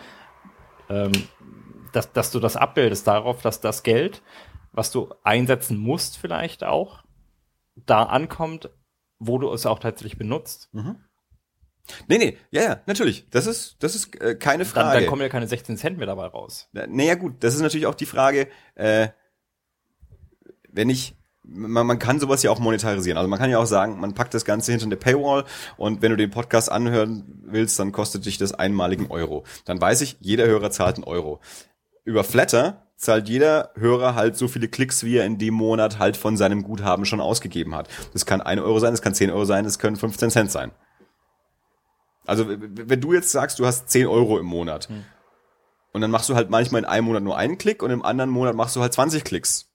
ähm, 0.89 1.11
dass, 1.93 2.11
dass 2.11 2.31
du 2.31 2.39
das 2.39 2.55
abbildest 2.55 3.07
darauf, 3.07 3.41
dass 3.41 3.61
das 3.61 3.83
Geld, 3.83 4.23
was 4.71 4.91
du 4.91 5.13
einsetzen 5.23 5.77
musst 5.77 6.17
vielleicht 6.17 6.63
auch, 6.63 7.03
da 7.75 8.03
ankommt, 8.03 8.69
wo 9.19 9.37
du 9.37 9.51
es 9.51 9.65
auch 9.65 9.79
tatsächlich 9.79 10.17
benutzt. 10.17 10.69
Nee, 12.07 12.17
nee, 12.17 12.37
ja, 12.51 12.63
ja, 12.63 12.81
natürlich. 12.85 13.27
Das 13.29 13.47
ist, 13.47 13.77
das 13.79 13.95
ist 13.95 14.19
äh, 14.21 14.35
keine 14.35 14.63
Dann, 14.63 14.71
Frage. 14.71 14.99
dann 14.99 15.09
kommen 15.09 15.21
ja 15.21 15.29
keine 15.29 15.47
16 15.47 15.77
Cent 15.77 15.97
mehr 15.97 16.07
dabei 16.07 16.27
raus. 16.27 16.69
Naja 16.71 17.15
gut, 17.15 17.43
das 17.43 17.55
ist 17.55 17.61
natürlich 17.61 17.87
auch 17.87 17.95
die 17.95 18.05
Frage, 18.05 18.47
äh, 18.75 19.09
wenn 20.69 20.89
ich, 20.89 21.15
man, 21.43 21.85
man 21.85 21.99
kann 21.99 22.19
sowas 22.19 22.43
ja 22.43 22.51
auch 22.51 22.59
monetarisieren. 22.59 23.17
Also 23.17 23.27
man 23.29 23.39
kann 23.39 23.49
ja 23.49 23.57
auch 23.57 23.65
sagen, 23.65 23.99
man 23.99 24.13
packt 24.13 24.33
das 24.33 24.45
Ganze 24.45 24.71
hinter 24.71 24.85
eine 24.85 24.95
Paywall 24.95 25.43
und 25.77 26.01
wenn 26.01 26.11
du 26.11 26.17
den 26.17 26.29
Podcast 26.29 26.71
anhören 26.71 27.41
willst, 27.45 27.77
dann 27.79 27.91
kostet 27.91 28.25
dich 28.25 28.37
das 28.37 28.53
einmaligen 28.53 29.07
Euro. 29.09 29.43
Dann 29.65 29.81
weiß 29.81 30.01
ich, 30.01 30.17
jeder 30.21 30.45
Hörer 30.45 30.71
zahlt 30.71 30.95
einen 30.95 31.03
Euro. 31.03 31.41
Über 32.03 32.23
Flatter 32.23 32.87
zahlt 32.97 33.29
jeder 33.29 33.71
Hörer 33.75 34.15
halt 34.15 34.37
so 34.37 34.47
viele 34.47 34.67
Klicks, 34.67 35.03
wie 35.03 35.17
er 35.17 35.25
in 35.25 35.37
dem 35.37 35.55
Monat 35.55 35.97
halt 35.97 36.17
von 36.17 36.37
seinem 36.37 36.63
Guthaben 36.63 37.05
schon 37.05 37.19
ausgegeben 37.21 37.75
hat. 37.75 37.89
Das 38.13 38.25
kann 38.25 38.41
ein 38.41 38.59
Euro 38.59 38.79
sein, 38.79 38.93
das 38.93 39.01
kann 39.01 39.15
10 39.15 39.31
Euro 39.31 39.45
sein, 39.45 39.63
das 39.63 39.79
können 39.79 39.95
15 39.95 40.29
Cent 40.29 40.51
sein. 40.51 40.71
Also 42.27 42.45
wenn 42.47 43.01
du 43.01 43.13
jetzt 43.13 43.31
sagst, 43.31 43.57
du 43.59 43.65
hast 43.65 43.89
10 43.89 44.05
Euro 44.05 44.37
im 44.37 44.45
Monat 44.45 44.87
und 45.91 46.01
dann 46.01 46.11
machst 46.11 46.29
du 46.29 46.35
halt 46.35 46.51
manchmal 46.51 46.83
in 46.83 46.85
einem 46.87 47.07
Monat 47.07 47.23
nur 47.23 47.37
einen 47.37 47.57
Klick 47.57 47.81
und 47.81 47.89
im 47.89 48.05
anderen 48.05 48.29
Monat 48.29 48.55
machst 48.55 48.75
du 48.75 48.81
halt 48.81 48.93
20 48.93 49.23
Klicks. 49.23 49.71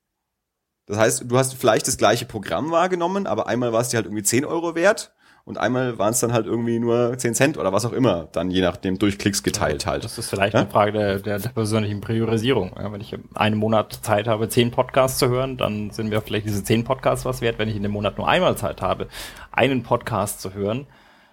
Das 0.87 0.97
heißt, 0.97 1.25
du 1.27 1.37
hast 1.37 1.55
vielleicht 1.55 1.89
das 1.89 1.99
gleiche 1.99 2.27
Programm 2.27 2.71
wahrgenommen, 2.71 3.27
aber 3.27 3.49
einmal 3.49 3.73
war 3.73 3.81
es 3.81 3.89
dir 3.89 3.97
halt 3.97 4.07
irgendwie 4.07 4.23
10 4.23 4.45
Euro 4.45 4.77
wert 4.77 5.16
und 5.47 5.59
einmal 5.59 5.97
waren 5.97 6.11
es 6.11 6.19
dann 6.19 6.33
halt 6.33 6.45
irgendwie 6.45 6.81
nur 6.81 7.17
10 7.17 7.35
Cent 7.35 7.57
oder 7.57 7.73
was 7.73 7.87
auch 7.87 7.93
immer, 7.93 8.29
dann 8.33 8.51
je 8.51 8.61
nachdem 8.61 8.99
durch 8.99 9.17
Klicks 9.17 9.45
geteilt 9.45 9.87
halt. 9.87 10.03
Das 10.05 10.19
ist 10.19 10.29
vielleicht 10.29 10.55
Ja? 10.55 10.61
eine 10.61 10.69
Frage 10.69 10.91
der, 10.93 11.19
der, 11.21 11.39
der 11.39 11.49
persönlichen 11.51 12.01
Priorisierung. 12.01 12.73
Ja, 12.77 12.93
wenn 12.93 13.01
ich 13.01 13.17
einen 13.35 13.57
Monat 13.57 14.01
Zeit 14.03 14.27
habe, 14.27 14.49
zehn 14.49 14.73
Podcasts 14.73 15.19
zu 15.19 15.29
hören, 15.29 15.57
dann 15.57 15.91
sind 15.91 16.09
mir 16.09 16.21
vielleicht 16.21 16.47
diese 16.47 16.65
zehn 16.65 16.83
Podcasts 16.83 17.25
was 17.25 17.41
wert. 17.43 17.59
Wenn 17.61 17.69
ich 17.69 17.77
in 17.77 17.85
dem 17.85 17.93
Monat 17.93 18.19
nur 18.19 18.29
einmal 18.29 18.57
Zeit 18.57 18.83
habe, 18.83 19.07
einen 19.53 19.83
Podcast 19.83 20.41
zu 20.41 20.53
hören, 20.53 20.87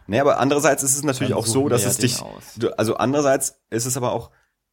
Nee, 0.06 0.20
aber 0.20 0.38
andererseits 0.38 0.84
ist 0.84 0.98
es 0.98 1.04
natürlich 1.04 1.34
auch 1.34 1.46
so, 1.46 1.70
dass 1.70 1.86
es 1.86 1.98
dich, 1.98 2.22
du, 2.58 2.78
also 2.78 2.98
andererseits 2.98 3.62
ist 3.70 3.86
es 3.86 3.96
aber 3.96 4.12
auch, 4.12 4.32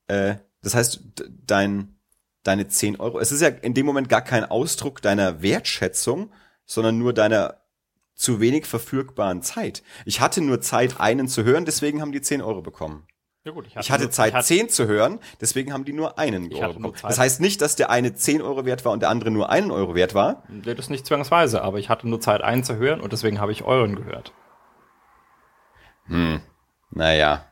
äh, 0.09 0.35
das 0.61 0.75
heißt, 0.75 1.05
dein, 1.47 2.01
deine 2.43 2.67
10 2.67 2.99
Euro, 2.99 3.21
es 3.21 3.31
ist 3.31 3.41
ja 3.41 3.47
in 3.49 3.73
dem 3.73 3.87
Moment 3.87 4.09
gar 4.09 4.23
kein 4.23 4.45
Ausdruck 4.45 5.01
deiner 5.03 5.41
Wertschätzung, 5.41 6.33
sondern 6.67 6.99
nur 6.99 7.13
deiner 7.13 7.61
zu 8.21 8.41
wenig 8.41 8.67
verfügbaren 8.67 9.43
Zeit. 9.43 9.83
Ich 10.05 10.21
hatte 10.21 10.41
nur 10.43 10.61
Zeit, 10.61 11.01
einen 11.01 11.27
zu 11.29 11.45
hören, 11.45 11.65
deswegen 11.65 12.01
haben 12.01 12.13
die 12.13 12.21
10 12.21 12.43
Euro 12.43 12.61
bekommen. 12.63 13.07
ja 13.45 13.53
gut, 13.53 13.67
Ich 13.67 13.77
hatte 13.91 14.03
nur- 14.03 14.11
Zeit, 14.11 14.29
ich 14.31 14.35
hatte- 14.35 14.47
10 14.47 14.69
zu 14.69 14.87
hören, 14.87 15.19
deswegen 15.41 15.73
haben 15.73 15.87
die 15.87 15.95
nur 15.95 16.19
einen 16.19 16.51
Ich 16.51 16.57
Euro 16.59 16.63
hatte 16.65 16.75
bekommen. 16.81 16.99
Das 17.03 17.19
heißt 17.19 17.41
nicht, 17.41 17.63
dass 17.63 17.75
der 17.77 17.89
eine 17.89 18.15
10 18.15 18.43
Euro 18.43 18.67
wert 18.67 18.85
war 18.85 18.93
und 18.93 19.01
der 19.01 19.09
andere 19.09 19.31
nur 19.31 19.49
einen 19.49 19.71
Euro 19.71 19.95
wert 19.95 20.15
war. 20.15 20.45
Das 20.63 20.91
nicht 20.91 21.07
zwangsweise, 21.07 21.63
aber 21.63 21.79
ich 21.79 21.89
hatte 21.89 22.07
nur 22.07 22.21
Zeit, 22.21 22.43
einen 22.43 22.63
zu 22.65 22.77
hören 22.77 23.01
und 23.01 23.13
deswegen 23.13 23.41
habe 23.41 23.53
ich 23.53 23.65
euren 23.65 23.97
gehört. 23.97 24.35
Naja, 26.91 27.45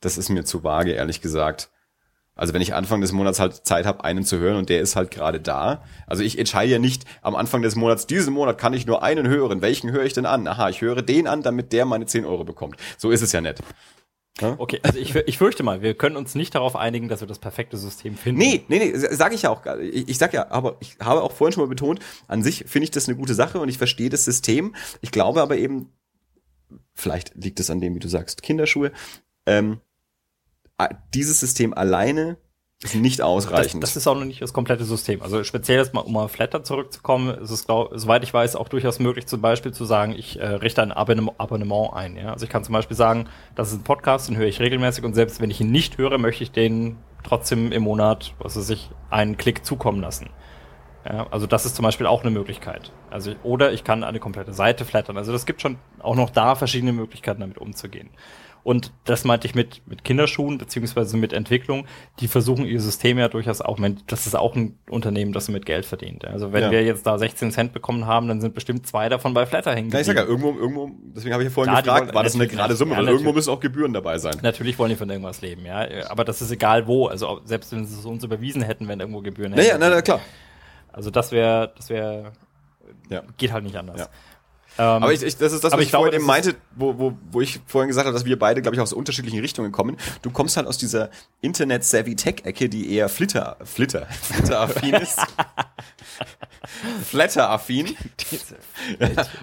das 0.00 0.18
ist 0.18 0.28
mir 0.28 0.44
zu 0.44 0.64
vage, 0.64 0.92
ehrlich 0.92 1.20
gesagt. 1.22 1.70
Also 2.34 2.54
wenn 2.54 2.62
ich 2.62 2.74
Anfang 2.74 3.00
des 3.00 3.12
Monats 3.12 3.40
halt 3.40 3.66
Zeit 3.66 3.84
habe, 3.84 4.04
einen 4.04 4.24
zu 4.24 4.38
hören 4.38 4.56
und 4.56 4.68
der 4.70 4.80
ist 4.80 4.96
halt 4.96 5.10
gerade 5.10 5.40
da. 5.40 5.82
Also 6.06 6.22
ich 6.22 6.38
entscheide 6.38 6.72
ja 6.72 6.78
nicht 6.78 7.04
am 7.20 7.36
Anfang 7.36 7.62
des 7.62 7.76
Monats, 7.76 8.06
diesen 8.06 8.32
Monat 8.32 8.58
kann 8.58 8.72
ich 8.72 8.86
nur 8.86 9.02
einen 9.02 9.28
hören. 9.28 9.60
Welchen 9.60 9.92
höre 9.92 10.04
ich 10.04 10.14
denn 10.14 10.26
an? 10.26 10.46
Aha, 10.46 10.70
ich 10.70 10.80
höre 10.80 11.02
den 11.02 11.26
an, 11.26 11.42
damit 11.42 11.72
der 11.72 11.84
meine 11.84 12.06
10 12.06 12.24
Euro 12.24 12.44
bekommt. 12.44 12.76
So 12.96 13.10
ist 13.10 13.22
es 13.22 13.32
ja 13.32 13.40
nicht. 13.40 13.62
Okay, 14.40 14.80
also 14.82 14.98
ich, 14.98 15.14
ich 15.14 15.36
fürchte 15.36 15.62
mal, 15.62 15.82
wir 15.82 15.94
können 15.94 16.16
uns 16.16 16.34
nicht 16.34 16.54
darauf 16.54 16.74
einigen, 16.74 17.08
dass 17.08 17.20
wir 17.20 17.28
das 17.28 17.38
perfekte 17.38 17.76
System 17.76 18.16
finden. 18.16 18.38
Nee, 18.38 18.64
nee, 18.68 18.78
nee, 18.78 18.96
sage 18.96 19.34
ich 19.34 19.42
ja 19.42 19.50
auch. 19.50 19.64
Ich, 19.80 20.08
ich 20.08 20.18
sag 20.18 20.32
ja, 20.32 20.50
aber 20.50 20.78
ich 20.80 20.96
habe 21.00 21.22
auch 21.22 21.32
vorhin 21.32 21.52
schon 21.52 21.62
mal 21.62 21.68
betont, 21.68 22.00
an 22.28 22.42
sich 22.42 22.64
finde 22.66 22.84
ich 22.84 22.90
das 22.90 23.08
eine 23.08 23.16
gute 23.16 23.34
Sache 23.34 23.60
und 23.60 23.68
ich 23.68 23.76
verstehe 23.76 24.08
das 24.08 24.24
System. 24.24 24.74
Ich 25.02 25.10
glaube 25.10 25.42
aber 25.42 25.58
eben, 25.58 25.92
vielleicht 26.94 27.34
liegt 27.34 27.60
es 27.60 27.70
an 27.70 27.80
dem, 27.80 27.94
wie 27.94 28.00
du 28.00 28.08
sagst, 28.08 28.42
Kinderschuhe. 28.42 28.90
Ähm, 29.44 29.80
dieses 31.14 31.40
System 31.40 31.74
alleine 31.74 32.36
ist 32.82 32.96
nicht 32.96 33.20
Das, 33.20 33.26
ausreichend. 33.26 33.82
das 33.82 33.96
ist 33.96 34.08
auch 34.08 34.16
noch 34.16 34.24
nicht 34.24 34.42
das 34.42 34.52
komplette 34.52 34.84
System. 34.84 35.22
Also 35.22 35.44
speziell 35.44 35.78
jetzt 35.78 35.94
mal, 35.94 36.00
um 36.00 36.16
auf 36.16 36.32
Flatter 36.32 36.64
zurückzukommen, 36.64 37.38
ist 37.38 37.50
es, 37.50 37.64
glaub, 37.64 37.90
soweit 37.94 38.24
ich 38.24 38.34
weiß, 38.34 38.56
auch 38.56 38.68
durchaus 38.68 38.98
möglich, 38.98 39.26
zum 39.26 39.40
Beispiel 39.40 39.72
zu 39.72 39.84
sagen, 39.84 40.14
ich 40.16 40.40
äh, 40.40 40.46
richte 40.46 40.82
ein 40.82 40.90
Abonnement, 40.90 41.38
Abonnement 41.38 41.92
ein. 41.94 42.16
Ja? 42.16 42.32
Also 42.32 42.44
ich 42.44 42.50
kann 42.50 42.64
zum 42.64 42.72
Beispiel 42.72 42.96
sagen, 42.96 43.28
das 43.54 43.70
ist 43.70 43.78
ein 43.78 43.84
Podcast, 43.84 44.28
den 44.28 44.36
höre 44.36 44.48
ich 44.48 44.58
regelmäßig 44.58 45.04
und 45.04 45.14
selbst 45.14 45.40
wenn 45.40 45.50
ich 45.50 45.60
ihn 45.60 45.70
nicht 45.70 45.96
höre, 45.98 46.18
möchte 46.18 46.42
ich 46.42 46.50
den 46.50 46.96
trotzdem 47.22 47.70
im 47.70 47.84
Monat, 47.84 48.34
was 48.40 48.56
weiß 48.56 48.70
ich, 48.70 48.90
einen 49.10 49.36
Klick 49.36 49.64
zukommen 49.64 50.00
lassen. 50.00 50.30
Ja, 51.04 51.26
also 51.30 51.46
das 51.46 51.66
ist 51.66 51.76
zum 51.76 51.84
Beispiel 51.84 52.06
auch 52.06 52.22
eine 52.22 52.30
Möglichkeit. 52.30 52.92
Also 53.10 53.32
oder 53.42 53.72
ich 53.72 53.84
kann 53.84 54.04
eine 54.04 54.20
komplette 54.20 54.52
Seite 54.52 54.84
flattern. 54.84 55.16
Also 55.18 55.32
das 55.32 55.46
gibt 55.46 55.60
schon 55.60 55.78
auch 56.00 56.14
noch 56.14 56.30
da 56.30 56.54
verschiedene 56.54 56.92
Möglichkeiten, 56.92 57.40
damit 57.40 57.58
umzugehen. 57.58 58.10
Und 58.64 58.92
das 59.04 59.24
meinte 59.24 59.46
ich 59.48 59.56
mit, 59.56 59.82
mit 59.88 60.04
Kinderschuhen 60.04 60.56
beziehungsweise 60.56 61.16
mit 61.16 61.32
Entwicklung. 61.32 61.84
Die 62.20 62.28
versuchen 62.28 62.64
ihr 62.64 62.80
System 62.80 63.18
ja 63.18 63.26
durchaus 63.28 63.60
auch. 63.60 63.78
Das 64.06 64.26
ist 64.28 64.36
auch 64.36 64.54
ein 64.54 64.78
Unternehmen, 64.88 65.32
das 65.32 65.48
mit 65.48 65.66
Geld 65.66 65.84
verdient. 65.84 66.24
Also 66.24 66.52
wenn 66.52 66.62
Ja. 66.62 66.70
wir 66.70 66.84
jetzt 66.84 67.04
da 67.04 67.18
16 67.18 67.50
Cent 67.50 67.72
bekommen 67.72 68.06
haben, 68.06 68.28
dann 68.28 68.40
sind 68.40 68.54
bestimmt 68.54 68.86
zwei 68.86 69.08
davon 69.08 69.34
bei 69.34 69.46
Flatter 69.46 69.74
hängen 69.74 69.90
Ja, 69.90 69.98
ich 69.98 70.06
sag 70.06 70.16
ja, 70.16 70.22
irgendwo, 70.22 70.50
irgendwo, 70.56 70.90
deswegen 71.14 71.32
habe 71.32 71.42
ich 71.42 71.48
ja 71.48 71.54
vorhin 71.54 71.72
Klar, 71.72 71.82
gefragt, 71.82 72.06
wollen- 72.06 72.14
war 72.14 72.22
das 72.22 72.34
eine 72.36 72.46
gerade 72.46 72.76
Summe? 72.76 72.92
ja, 72.92 72.98
Weil 72.98 73.08
irgendwo 73.08 73.32
müssen 73.32 73.50
auch 73.50 73.58
Gebühren 73.60 73.92
dabei 73.92 74.18
sein. 74.18 74.36
Natürlich 74.42 74.78
wollen 74.78 74.90
die 74.90 74.96
von 74.96 75.10
irgendwas 75.10 75.40
leben, 75.42 75.66
ja. 75.66 75.84
Aber 76.08 76.24
das 76.24 76.40
ist 76.40 76.52
egal 76.52 76.86
wo. 76.86 77.06
Also 77.08 77.40
selbst 77.44 77.72
wenn 77.72 77.84
sie 77.84 77.98
es 77.98 78.04
uns 78.06 78.22
überwiesen 78.22 78.62
hätten, 78.62 78.86
wenn 78.86 79.00
irgendwo 79.00 79.22
Gebühren 79.22 79.50
Naja, 79.52 79.70
hängen. 79.70 79.80
na, 79.80 79.90
na 79.90 80.02
klar. 80.02 80.20
Also 80.92 81.10
das 81.10 81.32
wäre, 81.32 81.72
das 81.76 81.90
wäre, 81.90 82.32
Ja. 83.08 83.22
geht 83.38 83.52
halt 83.52 83.64
nicht 83.64 83.76
anders. 83.76 83.98
Ja. 83.98 84.06
Ähm, 84.78 85.02
Aber 85.02 85.12
ich, 85.12 85.22
ich, 85.22 85.36
das 85.36 85.52
ist 85.52 85.64
das, 85.64 85.72
was 85.72 85.80
ich, 85.80 85.86
ich 85.86 85.90
glaube, 85.90 86.04
vorhin 86.04 86.20
eben 86.20 86.26
meinte, 86.26 86.54
wo, 86.74 86.98
wo, 86.98 87.12
wo 87.30 87.40
ich 87.40 87.60
vorhin 87.66 87.88
gesagt 87.88 88.06
habe, 88.06 88.14
dass 88.14 88.24
wir 88.24 88.38
beide, 88.38 88.62
glaube 88.62 88.74
ich, 88.74 88.80
aus 88.80 88.92
unterschiedlichen 88.92 89.40
Richtungen 89.40 89.70
kommen. 89.72 89.96
Du 90.22 90.30
kommst 90.30 90.56
halt 90.56 90.66
aus 90.66 90.78
dieser 90.78 91.10
Internet-Savvy-Tech-Ecke, 91.40 92.68
die 92.68 92.92
eher 92.94 93.08
Flitter, 93.08 93.56
Flitter, 93.64 94.06
Flitter-affin 94.06 94.94
ist. 94.94 95.20
Flatter-affin. 97.04 97.96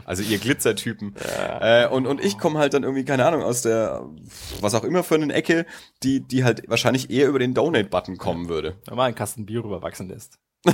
Also 0.05 0.23
ihr 0.23 0.39
Glitzertypen. 0.39 1.15
Äh, 1.61 1.87
und, 1.87 2.07
und 2.07 2.23
ich 2.23 2.37
komme 2.37 2.59
halt 2.59 2.73
dann 2.73 2.83
irgendwie, 2.83 3.05
keine 3.05 3.25
Ahnung, 3.25 3.43
aus 3.43 3.61
der, 3.61 4.03
was 4.61 4.73
auch 4.73 4.83
immer 4.83 5.03
für 5.03 5.15
eine 5.15 5.33
Ecke, 5.33 5.65
die, 6.03 6.21
die 6.21 6.43
halt 6.43 6.67
wahrscheinlich 6.69 7.09
eher 7.09 7.27
über 7.27 7.39
den 7.39 7.53
Donate-Button 7.53 8.17
kommen 8.17 8.49
würde. 8.49 8.77
wenn 8.87 8.97
man 8.97 9.07
einen 9.07 9.15
Kasten 9.15 9.45
Bier 9.45 9.63
rüberwachsen 9.63 10.07
lässt. 10.09 10.39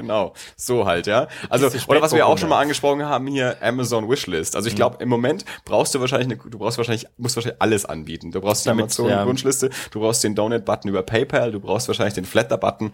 Genau, 0.00 0.32
so 0.56 0.86
halt, 0.86 1.06
ja. 1.06 1.28
Also, 1.50 1.66
oder 1.86 2.00
was 2.00 2.14
wir 2.14 2.26
auch 2.26 2.38
schon 2.38 2.48
mal 2.48 2.58
angesprochen 2.58 3.04
haben 3.04 3.26
hier, 3.26 3.58
Amazon 3.60 4.08
Wishlist. 4.08 4.56
Also 4.56 4.68
ich 4.68 4.74
glaube, 4.74 4.96
im 5.00 5.10
Moment 5.10 5.44
brauchst 5.66 5.94
du 5.94 6.00
wahrscheinlich, 6.00 6.40
eine, 6.40 6.50
du 6.50 6.58
brauchst 6.58 6.78
wahrscheinlich, 6.78 7.06
musst 7.18 7.36
wahrscheinlich 7.36 7.60
alles 7.60 7.84
anbieten. 7.84 8.30
Du 8.30 8.40
brauchst 8.40 8.64
die 8.64 8.70
Damit, 8.70 8.84
Amazon 8.84 9.08
ja. 9.10 9.26
Wunschliste, 9.26 9.68
du 9.90 10.00
brauchst 10.00 10.24
den 10.24 10.34
Donate-Button 10.34 10.88
über 10.88 11.02
PayPal, 11.02 11.52
du 11.52 11.60
brauchst 11.60 11.86
wahrscheinlich 11.88 12.14
den 12.14 12.24
Flatter-Button. 12.24 12.92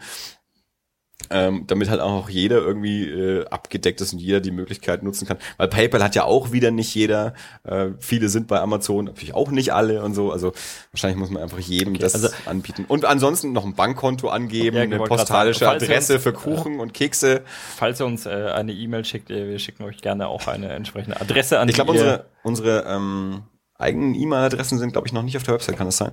Ähm, 1.30 1.64
damit 1.66 1.88
halt 1.90 2.00
auch 2.00 2.28
jeder 2.28 2.58
irgendwie 2.58 3.04
äh, 3.08 3.46
abgedeckt 3.48 4.00
ist 4.00 4.12
und 4.12 4.20
jeder 4.20 4.40
die 4.40 4.52
Möglichkeit 4.52 5.02
nutzen 5.02 5.26
kann. 5.26 5.38
Weil 5.56 5.66
PayPal 5.68 6.02
hat 6.04 6.14
ja 6.14 6.24
auch 6.24 6.52
wieder 6.52 6.70
nicht 6.70 6.94
jeder. 6.94 7.34
Äh, 7.64 7.88
viele 7.98 8.28
sind 8.28 8.46
bei 8.46 8.60
Amazon, 8.60 9.06
natürlich 9.06 9.34
auch 9.34 9.50
nicht 9.50 9.72
alle 9.72 10.04
und 10.04 10.14
so. 10.14 10.30
Also 10.30 10.52
wahrscheinlich 10.92 11.18
muss 11.18 11.30
man 11.30 11.42
einfach 11.42 11.58
jedem 11.58 11.94
Okay, 11.94 12.02
das 12.02 12.14
also- 12.14 12.28
anbieten. 12.46 12.84
Und 12.86 13.04
ansonsten 13.06 13.52
noch 13.52 13.64
ein 13.64 13.74
Bankkonto 13.74 14.28
angeben, 14.28 14.76
Ja, 14.76 14.82
eine 14.82 14.98
postalische 14.98 15.60
sagen, 15.60 15.82
Adresse 15.82 16.14
uns, 16.14 16.22
für 16.22 16.32
Kuchen 16.32 16.78
und 16.80 16.94
Kekse. 16.94 17.42
Falls 17.76 17.98
ihr 18.00 18.06
uns 18.06 18.26
äh, 18.26 18.30
eine 18.54 18.72
E-Mail 18.72 19.04
schickt, 19.04 19.30
äh, 19.30 19.48
wir 19.48 19.58
schicken 19.58 19.82
euch 19.84 19.96
gerne 19.98 20.28
auch 20.28 20.46
eine 20.46 20.68
entsprechende 20.74 21.20
Adresse 21.20 21.58
an 21.58 21.68
Ich 21.68 21.74
glaube, 21.74 21.94
ihr- 21.94 22.24
unsere, 22.44 22.82
unsere 22.82 22.84
ähm, 22.94 23.42
eigenen 23.78 24.14
E-Mail-Adressen 24.14 24.78
sind, 24.78 24.92
glaube 24.92 25.08
ich, 25.08 25.12
noch 25.12 25.22
nicht 25.22 25.36
auf 25.36 25.42
der 25.42 25.54
Website. 25.54 25.76
Kann 25.76 25.86
das 25.86 25.96
sein? 25.96 26.12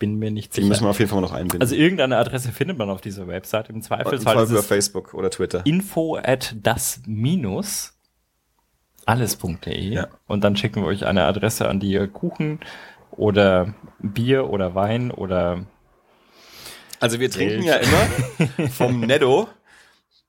Bin 0.00 0.16
mir 0.16 0.32
nicht 0.32 0.56
Die 0.56 0.62
müssen 0.62 0.72
sicher. 0.72 0.86
wir 0.86 0.90
auf 0.90 0.98
jeden 0.98 1.10
Fall 1.10 1.20
noch 1.20 1.30
einbinden. 1.32 1.60
Also 1.60 1.76
irgendeine 1.76 2.16
Adresse 2.16 2.50
findet 2.50 2.76
man 2.78 2.90
auf 2.90 3.00
dieser 3.00 3.28
Website. 3.28 3.68
Im 3.68 3.76
Im 3.76 3.82
Zweifelsfall 3.82 4.34
Fall 4.34 4.44
ist 4.44 4.50
über 4.50 4.62
Facebook 4.64 5.14
oder 5.14 5.30
Twitter. 5.30 5.64
info 5.64 6.16
at 6.16 6.56
das 6.60 7.00
minus 7.06 7.92
alles.de 9.06 9.78
Ja. 9.92 10.08
und 10.26 10.42
dann 10.44 10.56
schicken 10.56 10.82
wir 10.82 10.88
euch 10.88 11.06
eine 11.06 11.24
Adresse, 11.24 11.68
an 11.68 11.80
die 11.80 11.90
ihr 11.90 12.06
Kuchen 12.08 12.60
oder 13.12 13.74
Bier 13.98 14.50
oder 14.50 14.74
Wein 14.74 15.10
oder 15.10 15.66
Also 17.00 17.20
wir 17.20 17.30
trinken 17.30 17.62
ja 17.62 17.76
immer 17.76 18.68
vom 18.70 19.00
Netto 19.00 19.48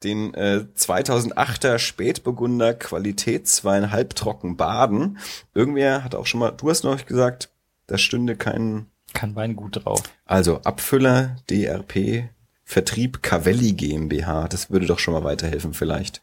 den 0.03 0.33
äh, 0.33 0.65
2008er 0.75 1.77
Spätburgunder 1.77 2.73
Qualitätswein 2.73 3.91
halbtrocken 3.91 4.57
Baden. 4.57 5.19
Irgendwer 5.53 6.03
hat 6.03 6.15
auch 6.15 6.25
schon 6.25 6.39
mal, 6.39 6.51
du 6.51 6.69
hast 6.69 6.83
noch 6.83 7.05
gesagt, 7.05 7.49
da 7.87 7.97
stünde 7.99 8.35
kein, 8.35 8.87
kann 9.13 9.35
Wein 9.35 9.55
gut 9.55 9.83
drauf. 9.83 10.01
also 10.25 10.61
Abfüller, 10.61 11.35
DRP, 11.49 12.29
Vertrieb 12.63 13.21
Cavelli 13.21 13.73
GmbH. 13.73 14.47
Das 14.47 14.71
würde 14.71 14.85
doch 14.85 14.99
schon 14.99 15.13
mal 15.13 15.23
weiterhelfen 15.23 15.73
vielleicht. 15.73 16.21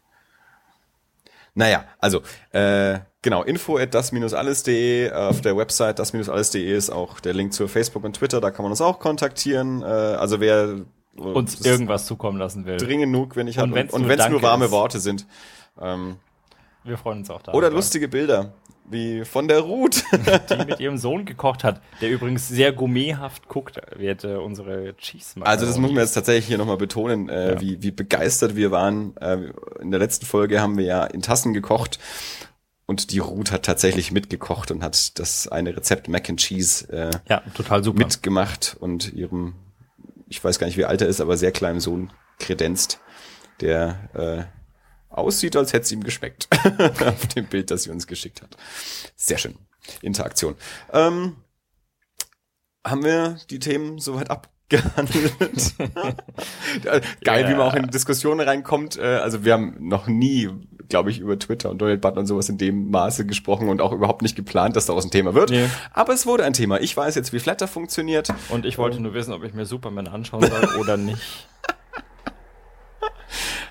Naja, 1.55 1.83
also 1.99 2.21
äh, 2.51 2.99
genau, 3.21 3.43
info 3.43 3.77
at 3.77 3.93
das-alles.de, 3.93 5.11
auf 5.11 5.41
der 5.41 5.57
Website 5.57 5.99
das-alles.de 5.99 6.75
ist 6.75 6.89
auch 6.89 7.19
der 7.19 7.33
Link 7.33 7.53
zu 7.53 7.67
Facebook 7.67 8.03
und 8.03 8.13
Twitter, 8.15 8.39
da 8.39 8.51
kann 8.51 8.63
man 8.63 8.71
uns 8.71 8.81
auch 8.81 8.99
kontaktieren. 8.99 9.81
Äh, 9.81 9.85
also 9.85 10.39
wer 10.39 10.85
Uns 11.15 11.57
das 11.57 11.65
irgendwas 11.65 12.05
zukommen 12.05 12.37
lassen 12.39 12.65
will. 12.65 12.77
dringend 12.77 13.11
genug, 13.13 13.35
wenn 13.35 13.47
ich 13.47 13.57
Und 13.59 13.69
hab. 13.69 13.75
wenn's 13.75 13.93
und 13.93 14.01
nur 14.01 14.09
wenn 14.09 14.19
es 14.19 14.25
nur 14.29 14.39
Danke 14.39 14.47
warme 14.47 14.65
ist. 14.65 14.71
Worte 14.71 14.99
sind. 14.99 15.25
Ähm, 15.81 16.17
Wir 16.83 16.97
freuen 16.97 17.19
uns 17.19 17.29
auch 17.29 17.41
da. 17.41 17.53
oder 17.53 17.69
lustige 17.69 18.07
Bilder, 18.07 18.53
wie 18.89 19.23
von 19.25 19.47
der 19.47 19.59
Ruth. 19.59 20.03
Die 20.49 20.65
mit 20.65 20.79
ihrem 20.79 20.97
Sohn 20.97 21.25
gekocht 21.25 21.63
hat, 21.63 21.81
der 22.01 22.09
übrigens 22.09 22.47
sehr 22.47 22.71
gourmethaft 22.71 23.47
guckt, 23.47 23.79
wird 23.97 24.23
äh, 24.23 24.35
unsere 24.35 24.95
Cheese 24.97 25.41
Also 25.41 25.65
das 25.65 25.77
muss 25.77 25.91
man 25.91 26.01
jetzt 26.03 26.13
tatsächlich 26.13 26.45
hier 26.47 26.57
nochmal 26.57 26.77
betonen, 26.77 27.29
äh, 27.29 27.53
Ja. 27.53 27.61
wie, 27.61 27.81
wie 27.83 27.91
begeistert 27.91 28.55
wir 28.55 28.71
waren. 28.71 29.15
Äh, 29.17 29.51
in 29.81 29.91
der 29.91 29.99
letzten 29.99 30.25
Folge 30.25 30.61
haben 30.61 30.77
wir 30.77 30.85
ja 30.85 31.03
in 31.05 31.21
Tassen 31.21 31.53
gekocht 31.53 31.99
und 32.85 33.11
die 33.11 33.19
Ruth 33.19 33.51
hat 33.51 33.63
tatsächlich 33.65 34.11
mitgekocht 34.11 34.71
und 34.71 34.83
hat 34.83 35.19
das 35.19 35.47
eine 35.47 35.75
Rezept 35.75 36.07
Mac 36.07 36.29
and 36.29 36.39
Cheese 36.39 36.91
äh, 36.91 37.11
Ja, 37.29 37.41
total 37.53 37.83
super. 37.83 37.99
mitgemacht 37.99 38.75
und 38.79 39.13
ihrem, 39.13 39.53
ich 40.27 40.43
weiß 40.43 40.57
gar 40.59 40.67
nicht, 40.67 40.77
wie 40.77 40.85
alt 40.85 41.01
er 41.01 41.07
ist, 41.07 41.21
aber 41.21 41.37
sehr 41.37 41.51
kleinen 41.51 41.79
Sohn 41.79 42.11
kredenzt, 42.39 42.99
der 43.61 44.09
äh, 44.13 44.58
aussieht, 45.19 45.55
als 45.55 45.73
hätte 45.73 45.83
es 45.83 45.91
ihm 45.91 46.03
geschmeckt. 46.03 46.47
Auf 47.05 47.27
dem 47.27 47.45
Bild, 47.45 47.71
das 47.71 47.83
sie 47.83 47.91
uns 47.91 48.07
geschickt 48.07 48.41
hat. 48.41 48.57
Sehr 49.15 49.37
schön. 49.37 49.55
Interaktion. 50.01 50.55
Ähm, 50.93 51.35
haben 52.85 53.03
wir 53.03 53.37
die 53.49 53.59
Themen 53.59 53.99
soweit 53.99 54.29
abgehandelt? 54.29 55.33
Geil, 57.23 57.47
wie 57.49 57.53
man 57.53 57.61
auch 57.61 57.73
in 57.75 57.87
Diskussionen 57.87 58.41
reinkommt. 58.41 58.97
Äh, 58.97 59.17
Also 59.17 59.43
wir 59.43 59.53
haben 59.53 59.75
noch 59.79 60.07
nie, 60.07 60.49
glaube 60.89 61.09
ich, 61.11 61.19
über 61.19 61.37
Twitter 61.39 61.69
und 61.71 61.79
Donald 61.79 62.01
Button 62.01 62.19
und 62.19 62.25
sowas 62.27 62.49
in 62.49 62.57
dem 62.57 62.89
Maße 62.91 63.25
gesprochen 63.25 63.67
und 63.69 63.81
auch 63.81 63.91
überhaupt 63.91 64.21
nicht 64.21 64.35
geplant, 64.35 64.75
dass 64.75 64.85
daraus 64.85 65.05
ein 65.05 65.11
Thema 65.11 65.33
wird. 65.33 65.49
Nee. 65.49 65.67
Aber 65.91 66.13
es 66.13 66.25
wurde 66.25 66.45
ein 66.45 66.53
Thema. 66.53 66.79
Ich 66.81 66.95
weiß 66.95 67.15
jetzt, 67.15 67.33
wie 67.33 67.39
Flatter 67.39 67.67
funktioniert. 67.67 68.29
Und 68.49 68.65
ich 68.65 68.77
wollte 68.77 68.99
nur 68.99 69.13
wissen, 69.13 69.33
ob 69.33 69.43
ich 69.43 69.53
mir 69.53 69.65
Superman 69.65 70.07
anschauen 70.07 70.45
soll 70.47 70.77
oder 70.79 70.97
nicht. 70.97 71.19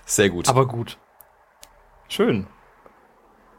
Sehr 0.06 0.30
gut. 0.30 0.48
Aber 0.48 0.66
gut. 0.66 0.98
Schön. 2.08 2.46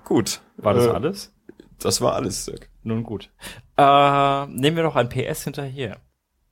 gut. 0.06 0.42
War 0.58 0.74
das 0.74 0.88
Äh, 0.88 0.90
alles? 0.90 1.34
Das 1.80 2.02
war 2.02 2.14
alles, 2.14 2.46
Dirk. 2.46 2.70
Nun 2.84 3.04
gut. 3.04 3.30
Äh, 3.78 4.46
nehmen 4.48 4.76
wir 4.76 4.84
noch 4.84 4.96
ein 4.96 5.08
PS 5.10 5.44
hinterher. 5.44 5.98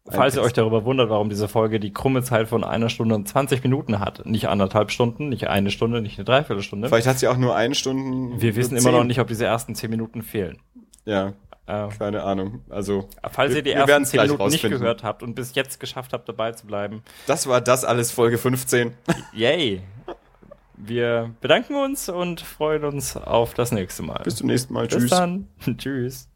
Falls 0.09 0.35
ihr 0.35 0.41
PS. 0.41 0.47
euch 0.47 0.53
darüber 0.53 0.85
wundert, 0.85 1.09
warum 1.09 1.27
diese 1.29 1.49
Folge 1.49 1.81
die 1.81 1.91
krumme 1.91 2.23
Zeit 2.23 2.47
von 2.47 2.63
einer 2.63 2.87
Stunde 2.87 3.15
und 3.15 3.27
20 3.27 3.61
Minuten 3.63 3.99
hat. 3.99 4.25
Nicht 4.25 4.47
anderthalb 4.47 4.91
Stunden, 4.91 5.27
nicht 5.27 5.47
eine 5.47 5.69
Stunde, 5.69 6.01
nicht 6.01 6.17
eine 6.17 6.23
Dreiviertelstunde. 6.23 6.87
Vielleicht 6.87 7.07
hat 7.07 7.19
sie 7.19 7.27
auch 7.27 7.35
nur 7.35 7.55
eine 7.57 7.75
Stunde. 7.75 8.39
Wir 8.41 8.55
wissen 8.55 8.77
immer 8.77 8.91
noch 8.91 9.03
nicht, 9.03 9.19
ob 9.19 9.27
diese 9.27 9.45
ersten 9.45 9.75
zehn 9.75 9.89
Minuten 9.89 10.21
fehlen. 10.21 10.61
Ja, 11.05 11.33
Äh, 11.65 11.89
keine 11.99 12.23
Ahnung. 12.23 12.61
Also, 12.69 13.09
falls 13.29 13.49
wir- 13.51 13.57
ihr 13.57 13.63
die 13.63 13.71
ersten 13.71 13.89
werden's 13.89 14.09
zehn 14.11 14.19
gleich 14.19 14.27
Minuten 14.29 14.43
nicht 14.45 14.53
rausfinden. 14.63 14.79
gehört 14.79 15.03
habt 15.03 15.21
und 15.23 15.35
bis 15.35 15.53
jetzt 15.55 15.81
geschafft 15.81 16.13
habt, 16.13 16.29
dabei 16.29 16.53
zu 16.53 16.65
bleiben, 16.67 17.03
das 17.25 17.45
war 17.47 17.59
das 17.59 17.83
alles 17.83 18.11
Folge 18.13 18.37
15. 18.37 18.93
yay! 19.33 19.81
Wir 20.77 21.33
bedanken 21.41 21.75
uns 21.75 22.07
und 22.07 22.41
freuen 22.41 22.85
uns 22.85 23.17
auf 23.17 23.53
das 23.55 23.71
nächste 23.71 24.03
Mal. 24.03 24.21
Bis 24.23 24.35
zum 24.35 24.47
nächsten 24.47 24.73
Mal. 24.73 24.87
Bis 24.87 24.97
Tschüss. 24.97 25.09
dann. 25.09 25.47
Tschüss. 25.77 26.29